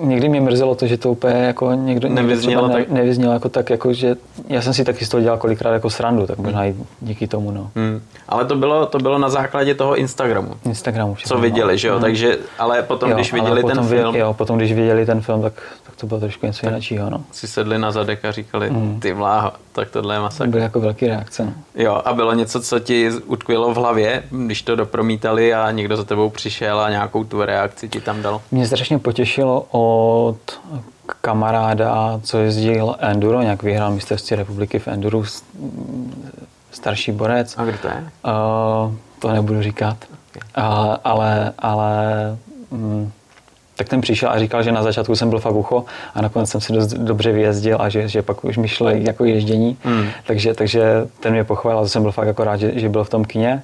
někdy 0.01 0.29
mě 0.29 0.41
mrzelo 0.41 0.75
to, 0.75 0.87
že 0.87 0.97
to 0.97 1.11
úplně 1.11 1.35
jako 1.35 1.73
někdo 1.73 2.09
nevyznělo, 2.09 2.69
ne, 2.69 2.75
tak... 2.75 2.89
nevyznělo 2.89 3.33
jako 3.33 3.49
tak, 3.49 3.71
jako 3.71 3.93
že 3.93 4.17
já 4.49 4.63
jsem 4.63 4.75
si 4.75 4.85
taky 4.85 5.05
z 5.05 5.09
toho 5.09 5.21
dělal 5.21 5.39
kolikrát 5.39 5.73
jako 5.73 5.91
srandu, 5.91 6.27
tak 6.27 6.39
možná 6.39 6.67
i 6.67 6.75
díky 7.01 7.27
tomu, 7.27 7.51
no. 7.51 7.71
Hmm. 7.77 8.01
Ale 8.29 8.45
to 8.45 8.57
bylo, 8.57 8.87
to 8.87 8.99
bylo 8.99 9.19
na 9.19 9.29
základě 9.29 9.75
toho 9.75 9.97
Instagramu. 9.97 10.55
Instagramu. 10.65 11.17
Co 11.27 11.39
viděli, 11.39 11.79
že 11.79 11.89
jo, 11.89 11.95
hmm. 11.95 12.03
takže, 12.03 12.39
ale 12.59 12.83
potom, 12.83 13.11
jo, 13.11 13.17
když 13.17 13.33
viděli 13.33 13.63
ten 13.63 13.83
film. 13.83 14.17
Jo, 14.17 14.35
potom, 14.35 14.57
když 14.59 14.73
viděli 14.73 15.07
ten 15.07 15.21
film, 15.21 15.43
tak, 15.43 15.53
tak 15.93 16.01
to 16.01 16.07
bylo 16.07 16.21
trošku 16.21 16.47
něco 16.47 16.67
jiného, 16.67 17.11
no. 17.11 17.25
Si 17.33 17.49
sedli 17.49 17.79
na 17.79 17.93
zadek 17.93 18.25
a 18.25 18.33
říkali, 18.33 18.69
hmm. 18.69 19.01
ty 19.01 19.13
vláho, 19.13 19.53
tak 19.73 19.91
tohle 19.91 20.15
je 20.15 20.21
masakr. 20.21 20.51
Byly 20.51 20.63
jako 20.63 20.81
velký 20.81 21.07
reakce, 21.07 21.45
no. 21.45 21.53
Jo, 21.75 22.03
a 22.05 22.13
bylo 22.13 22.35
něco, 22.35 22.61
co 22.61 22.79
ti 22.79 23.11
utkvělo 23.27 23.75
v 23.75 23.77
hlavě, 23.77 24.23
když 24.31 24.63
to 24.63 24.77
dopromítali 24.77 25.55
a 25.55 25.71
někdo 25.71 25.97
za 25.97 26.05
tebou 26.05 26.31
přišel 26.31 26.81
a 26.81 26.91
nějakou 26.91 27.25
tu 27.25 27.43
reakci 27.43 27.89
ti 27.89 28.01
tam 28.01 28.23
dal? 28.23 28.41
Mě 28.51 28.67
strašně 28.67 28.99
potěšilo 28.99 29.67
od 29.71 30.61
kamaráda, 31.21 32.21
co 32.23 32.39
jezdil 32.39 32.97
Enduro, 32.99 33.43
nějak 33.43 33.63
vyhrál 33.63 33.91
mistrovství 33.91 34.37
republiky 34.37 34.79
v 34.79 34.89
Enduro, 34.89 35.23
starší 36.71 37.13
borec. 37.13 37.55
A 37.59 37.65
kde 37.65 37.79
to 37.79 37.89
je? 37.89 37.95
Uh, 38.25 38.95
to 39.19 39.33
nebudu 39.33 39.63
říkat. 39.63 39.97
Okay. 40.31 40.69
Uh, 40.69 40.97
ale, 41.05 41.53
ale 41.59 42.05
um, 42.71 43.13
tak 43.77 43.89
ten 43.89 44.01
přišel 44.01 44.31
a 44.31 44.39
říkal, 44.39 44.63
že 44.63 44.73
na 44.73 44.83
začátku 44.83 45.17
jsem 45.17 45.31
byl 45.31 45.39
fakt 45.39 45.55
ucho 45.55 45.85
a 46.15 46.23
nakonec 46.23 46.51
jsem 46.51 46.61
si 46.61 46.73
dost 46.73 46.93
dobře 46.93 47.33
vyjezdil 47.33 47.77
a 47.81 47.89
že, 47.89 48.09
že 48.09 48.23
pak 48.23 48.45
už 48.45 48.57
mi 48.57 48.69
šlo 48.69 48.91
jako 48.91 49.25
ježdění. 49.25 49.77
Hmm. 49.83 50.07
Takže, 50.27 50.55
takže 50.55 50.83
ten 51.21 51.33
mě 51.33 51.45
pochválil 51.45 51.81
a 51.81 51.89
jsem 51.89 52.03
byl 52.03 52.13
fakt 52.13 52.27
jako 52.27 52.45
rád, 52.45 52.57
že, 52.57 52.73
že 52.75 52.89
byl 52.89 53.05
v 53.05 53.11
tom 53.11 53.25
kině. 53.25 53.63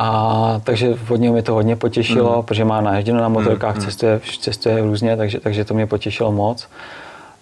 A 0.00 0.60
takže 0.64 0.94
od 1.08 1.16
něho 1.16 1.32
mě 1.32 1.42
to 1.42 1.54
hodně 1.54 1.76
potěšilo, 1.76 2.36
mm. 2.36 2.42
protože 2.42 2.64
má 2.64 2.80
naježděno 2.80 3.20
na 3.20 3.28
motorkách, 3.28 3.74
mm. 3.74 3.80
cestuje, 3.80 4.20
cestuje 4.40 4.82
různě, 4.82 5.16
takže, 5.16 5.40
takže 5.40 5.64
to 5.64 5.74
mě 5.74 5.86
potěšilo 5.86 6.32
moc. 6.32 6.68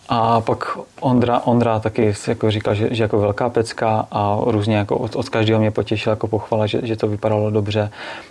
A 0.08 0.40
pak 0.40 0.78
Ondra, 1.00 1.40
Ondra 1.44 1.78
taky 1.78 2.14
jako 2.28 2.50
říkal, 2.50 2.74
že, 2.74 2.88
že 2.90 3.02
jako 3.02 3.20
velká 3.20 3.48
pecka 3.48 4.06
a 4.10 4.38
různě 4.46 4.76
jako 4.76 4.98
od, 4.98 5.16
od 5.16 5.28
každého 5.28 5.60
mě 5.60 5.70
potěšil 5.70 6.10
jako 6.10 6.28
pochvala, 6.28 6.66
že, 6.66 6.80
že 6.82 6.96
to 6.96 7.08
vypadalo 7.08 7.50
dobře. 7.50 7.90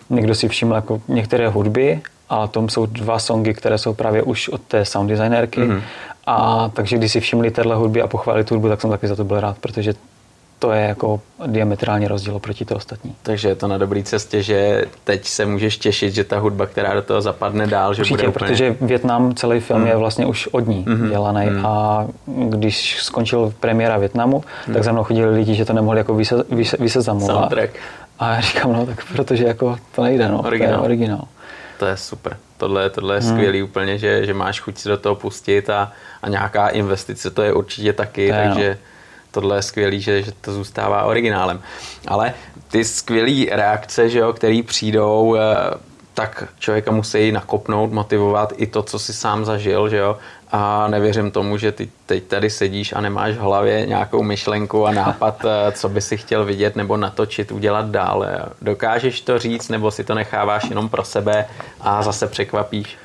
Někdo 0.09 0.35
si 0.35 0.47
všiml 0.47 0.75
jako 0.75 1.01
některé 1.07 1.49
hudby 1.49 2.01
a 2.29 2.47
tom 2.47 2.69
jsou 2.69 2.85
dva 2.85 3.19
songy, 3.19 3.53
které 3.53 3.77
jsou 3.77 3.93
právě 3.93 4.23
už 4.23 4.49
od 4.49 4.61
té 4.61 4.85
sound 4.85 5.09
designerky. 5.09 5.61
Mm. 5.61 5.81
A 6.25 6.69
takže 6.73 6.97
když 6.97 7.11
si 7.11 7.19
všimli 7.19 7.51
téhle 7.51 7.75
hudby 7.75 8.01
a 8.01 8.07
pochválili 8.07 8.43
tu 8.43 8.55
hudbu, 8.55 8.69
tak 8.69 8.81
jsem 8.81 8.89
taky 8.89 9.07
za 9.07 9.15
to 9.15 9.23
byl 9.23 9.39
rád, 9.39 9.57
protože 9.57 9.93
to 10.59 10.71
je 10.71 10.81
jako 10.81 11.21
diametrální 11.45 12.07
rozdíl 12.07 12.39
proti 12.39 12.65
to 12.65 12.75
ostatní. 12.75 13.15
Takže 13.23 13.47
je 13.47 13.55
to 13.55 13.67
na 13.67 13.77
dobré 13.77 14.03
cestě, 14.03 14.43
že 14.43 14.85
teď 15.03 15.25
se 15.25 15.45
můžeš 15.45 15.77
těšit, 15.77 16.13
že 16.13 16.23
ta 16.23 16.39
hudba, 16.39 16.65
která 16.65 16.93
do 16.93 17.01
toho 17.01 17.21
zapadne 17.21 17.67
dál, 17.67 17.93
že 17.93 18.01
Určitě, 18.01 18.17
bude 18.17 18.27
úplně... 18.27 18.49
protože 18.49 18.75
Větnam, 18.81 19.35
celý 19.35 19.59
film 19.59 19.81
mm. 19.81 19.87
je 19.87 19.95
vlastně 19.95 20.25
už 20.25 20.47
od 20.47 20.67
ní 20.67 20.85
mm. 20.87 21.09
dělaný 21.09 21.45
mm. 21.45 21.65
a 21.65 22.07
když 22.49 23.03
skončil 23.03 23.53
premiéra 23.59 23.97
Větnamu, 23.97 24.43
mm. 24.67 24.73
tak 24.73 24.83
za 24.83 24.91
mnou 24.91 25.03
chodili 25.03 25.35
lidi, 25.35 25.55
že 25.55 25.65
to 25.65 25.73
nemohli 25.73 25.99
jako 25.99 26.15
vyse, 26.15 26.35
vyse, 26.49 26.77
vyseznamovat. 26.79 27.53
A 28.19 28.35
já 28.35 28.41
říkám, 28.41 28.73
no 28.73 28.85
tak 28.85 29.05
protože 29.15 29.45
jako 29.45 29.77
to 29.95 30.03
nejde, 30.03 30.27
no, 30.27 30.41
originál. 30.41 30.73
to 30.73 30.81
je 30.81 30.85
originál. 30.85 31.27
To 31.79 31.85
je 31.85 31.97
super. 31.97 32.37
Tohle, 32.57 32.89
tohle 32.89 33.15
je 33.15 33.21
hmm. 33.21 33.29
skvělý 33.31 33.63
úplně, 33.63 33.97
že, 33.97 34.25
že 34.25 34.33
máš 34.33 34.59
chuť 34.59 34.77
si 34.77 34.89
do 34.89 34.97
toho 34.97 35.15
pustit 35.15 35.69
a, 35.69 35.91
a 36.21 36.29
nějaká 36.29 36.67
investice 36.67 37.31
to 37.31 37.41
je 37.41 37.53
určitě 37.53 37.93
taky, 37.93 38.29
to 38.29 38.35
je, 38.35 38.43
takže 38.43 38.69
no. 38.69 38.94
Tohle 39.35 39.57
je 39.57 39.61
skvělý, 39.61 40.01
že, 40.01 40.21
že 40.21 40.31
to 40.31 40.53
zůstává 40.53 41.03
originálem. 41.03 41.61
Ale 42.07 42.33
ty 42.71 42.85
skvělé 42.85 43.45
reakce, 43.55 44.09
že 44.09 44.19
jo, 44.19 44.33
které 44.33 44.61
přijdou, 44.65 45.35
eh, 45.35 45.55
tak 46.13 46.43
člověka 46.59 46.91
musí 46.91 47.31
nakopnout, 47.31 47.91
motivovat 47.91 48.53
i 48.57 48.67
to, 48.67 48.83
co 48.83 48.99
si 48.99 49.13
sám 49.13 49.45
zažil, 49.45 49.89
že 49.89 49.97
jo, 49.97 50.17
a 50.51 50.87
nevěřím 50.87 51.31
tomu, 51.31 51.57
že 51.57 51.71
ty 51.71 51.89
teď 52.05 52.23
tady 52.23 52.49
sedíš 52.49 52.93
a 52.93 53.01
nemáš 53.01 53.35
v 53.35 53.39
hlavě 53.39 53.85
nějakou 53.85 54.23
myšlenku 54.23 54.87
a 54.87 54.91
nápad, 54.91 55.45
eh, 55.45 55.71
co 55.71 55.89
by 55.89 56.01
si 56.01 56.17
chtěl 56.17 56.45
vidět 56.45 56.75
nebo 56.75 56.97
natočit, 56.97 57.51
udělat 57.51 57.85
dále. 57.89 58.39
Dokážeš 58.61 59.21
to 59.21 59.39
říct 59.39 59.69
nebo 59.69 59.91
si 59.91 60.03
to 60.03 60.15
necháváš 60.15 60.69
jenom 60.69 60.89
pro 60.89 61.03
sebe 61.03 61.45
a 61.81 62.03
zase 62.03 62.27
překvapíš? 62.27 62.97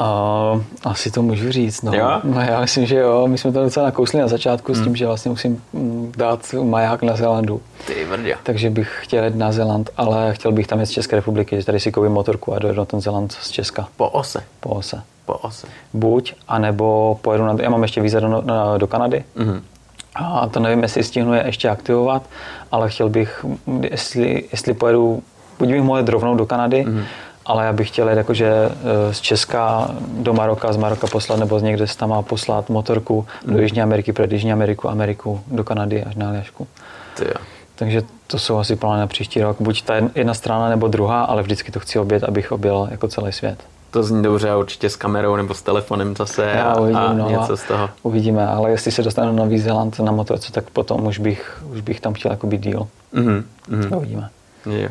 Uh, 0.00 0.62
asi 0.84 1.10
to 1.10 1.22
můžu 1.22 1.52
říct, 1.52 1.82
no. 1.82 1.92
Jo? 1.94 2.20
no. 2.24 2.40
já 2.40 2.60
myslím, 2.60 2.86
že 2.86 2.96
jo. 2.96 3.26
My 3.26 3.38
jsme 3.38 3.52
to 3.52 3.62
docela 3.62 3.86
nakousli 3.86 4.20
na 4.20 4.28
začátku 4.28 4.72
hmm. 4.72 4.82
s 4.82 4.84
tím, 4.84 4.96
že 4.96 5.06
vlastně 5.06 5.30
musím 5.30 5.62
mm, 5.72 6.12
dát 6.16 6.54
maják 6.62 7.02
na 7.02 7.16
Zélandu. 7.16 7.60
Ty 7.86 8.04
vrdě. 8.04 8.36
Takže 8.42 8.70
bych 8.70 8.98
chtěl 9.00 9.24
jít 9.24 9.34
na 9.34 9.52
Zéland, 9.52 9.90
ale 9.96 10.34
chtěl 10.34 10.52
bych 10.52 10.66
tam 10.66 10.80
jít 10.80 10.86
z 10.86 10.90
České 10.90 11.16
republiky, 11.16 11.56
že 11.56 11.66
tady 11.66 11.80
si 11.80 11.92
koupím 11.92 12.12
motorku 12.12 12.54
a 12.54 12.58
dojedu 12.58 12.78
na 12.78 12.84
ten 12.84 13.00
Zéland 13.00 13.32
z 13.32 13.50
Česka. 13.50 13.88
Po 13.96 14.08
ose? 14.08 14.42
Po 14.60 14.70
ose. 14.70 15.02
Po 15.26 15.34
ose. 15.34 15.66
Buď, 15.92 16.34
anebo 16.48 17.18
pojedu 17.22 17.44
na, 17.44 17.56
já 17.60 17.70
mám 17.70 17.82
ještě 17.82 18.00
víze 18.00 18.20
do, 18.20 18.44
do 18.78 18.86
Kanady, 18.86 19.24
mm-hmm. 19.36 19.60
A 20.14 20.48
to 20.48 20.60
nevím, 20.60 20.82
jestli 20.82 21.04
stihnu 21.04 21.34
je 21.34 21.42
ještě 21.46 21.68
aktivovat, 21.68 22.22
ale 22.72 22.90
chtěl 22.90 23.08
bych, 23.08 23.44
jestli, 23.82 24.44
jestli 24.52 24.74
pojedu, 24.74 25.22
buď 25.58 25.68
bych 25.68 25.82
mohl 25.82 25.98
jít 25.98 26.08
rovnou 26.08 26.34
do 26.34 26.46
Kanady, 26.46 26.84
mm-hmm 26.84 27.04
ale 27.46 27.64
já 27.64 27.72
bych 27.72 27.88
chtěl 27.88 28.10
jít 28.10 28.16
jakože 28.16 28.50
eh, 28.50 29.14
z 29.14 29.20
Česka 29.20 29.90
do 30.08 30.32
Maroka, 30.32 30.72
z 30.72 30.76
Maroka 30.76 31.06
poslat 31.06 31.38
nebo 31.38 31.58
z 31.58 31.62
někde 31.62 31.86
z 31.86 31.96
tam 31.96 32.10
má 32.10 32.22
poslat 32.22 32.68
motorku 32.68 33.26
mm. 33.42 33.50
do 33.50 33.54
mhm. 33.54 33.62
Jižní 33.62 33.82
Ameriky, 33.82 34.12
pro 34.12 34.24
Jižní 34.30 34.52
Ameriku, 34.52 34.88
Ameriku, 34.88 35.40
do 35.46 35.64
Kanady 35.64 36.04
až 36.04 36.14
na 36.14 36.28
Aljašku. 36.28 36.66
Takže 37.74 38.02
to 38.26 38.38
jsou 38.38 38.58
asi 38.58 38.76
plány 38.76 39.00
na 39.00 39.06
příští 39.06 39.42
rok. 39.42 39.56
Buď 39.60 39.82
ta 39.82 39.94
jedna 40.14 40.34
strana 40.34 40.68
nebo 40.68 40.88
druhá, 40.88 41.22
ale 41.22 41.42
vždycky 41.42 41.72
to 41.72 41.80
chci 41.80 41.98
obět, 41.98 42.24
abych 42.24 42.52
objel 42.52 42.88
jako 42.90 43.08
celý 43.08 43.32
svět. 43.32 43.58
To 43.90 44.02
zní 44.02 44.22
dobře 44.22 44.54
určitě 44.54 44.90
s 44.90 44.96
kamerou 44.96 45.36
nebo 45.36 45.54
s 45.54 45.62
telefonem 45.62 46.16
zase 46.16 46.52
Já 46.56 46.76
uvidím, 46.76 46.96
a 46.96 47.12
no, 47.12 47.30
něco 47.30 47.56
z 47.56 47.62
toho. 47.62 47.90
Uvidíme, 48.02 48.46
ale 48.46 48.70
jestli 48.70 48.92
se 48.92 49.02
dostanu 49.02 49.32
na 49.32 49.44
Nový 49.44 49.58
Zéland 49.58 49.98
na 49.98 50.12
motorce, 50.12 50.52
tak 50.52 50.70
potom 50.70 51.06
už 51.06 51.18
bych, 51.18 51.62
už 51.72 51.80
bych 51.80 52.00
tam 52.00 52.14
chtěl 52.14 52.30
jako 52.30 52.46
být 52.46 52.60
díl. 52.60 52.88
Mm-hmm. 53.14 53.96
Uvidíme. 53.96 54.30
Jo. 54.66 54.88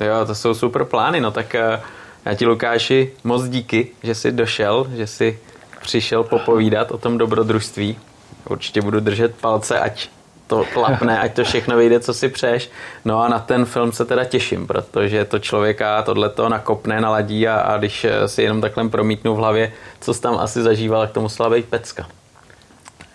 Jo, 0.00 0.26
to 0.26 0.34
jsou 0.34 0.54
super 0.54 0.84
plány, 0.84 1.20
no 1.20 1.30
tak 1.30 1.54
uh 1.54 1.80
já 2.26 2.34
ti, 2.34 2.46
Lukáši, 2.46 3.12
moc 3.24 3.44
díky, 3.44 3.88
že 4.02 4.14
jsi 4.14 4.32
došel, 4.32 4.86
že 4.96 5.06
jsi 5.06 5.38
přišel 5.80 6.22
popovídat 6.24 6.90
o 6.90 6.98
tom 6.98 7.18
dobrodružství. 7.18 7.98
Určitě 8.48 8.82
budu 8.82 9.00
držet 9.00 9.34
palce, 9.34 9.78
ať 9.78 10.08
to 10.46 10.64
klapne, 10.72 11.18
ať 11.18 11.34
to 11.34 11.44
všechno 11.44 11.76
vyjde, 11.76 12.00
co 12.00 12.14
si 12.14 12.28
přeješ. 12.28 12.70
No 13.04 13.22
a 13.22 13.28
na 13.28 13.38
ten 13.38 13.64
film 13.64 13.92
se 13.92 14.04
teda 14.04 14.24
těším, 14.24 14.66
protože 14.66 15.24
to 15.24 15.38
člověka 15.38 16.02
to 16.34 16.48
nakopne, 16.48 17.00
naladí 17.00 17.48
a, 17.48 17.56
a 17.56 17.78
když 17.78 18.06
si 18.26 18.42
jenom 18.42 18.60
takhle 18.60 18.88
promítnu 18.88 19.34
v 19.34 19.38
hlavě, 19.38 19.72
co 20.00 20.14
jsi 20.14 20.20
tam 20.20 20.38
asi 20.38 20.62
zažíval, 20.62 21.02
tak 21.02 21.10
to 21.10 21.20
musela 21.20 21.50
být 21.50 21.64
pecka. 21.64 22.06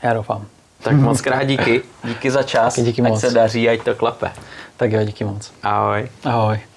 Já 0.03 0.13
doufám. 0.13 0.45
Tak 0.83 0.93
moc 0.93 1.21
krát 1.21 1.43
díky. 1.43 1.81
Díky 2.03 2.31
za 2.31 2.43
čas. 2.43 2.75
Díky, 2.75 2.85
díky 2.85 3.01
ať 3.01 3.09
moc. 3.09 3.19
se 3.19 3.29
daří, 3.29 3.69
ať 3.69 3.83
to 3.83 3.95
klape. 3.95 4.31
Tak 4.77 4.91
jo, 4.91 5.03
díky 5.03 5.23
moc. 5.23 5.51
Ahoj. 5.63 6.09
Ahoj. 6.23 6.70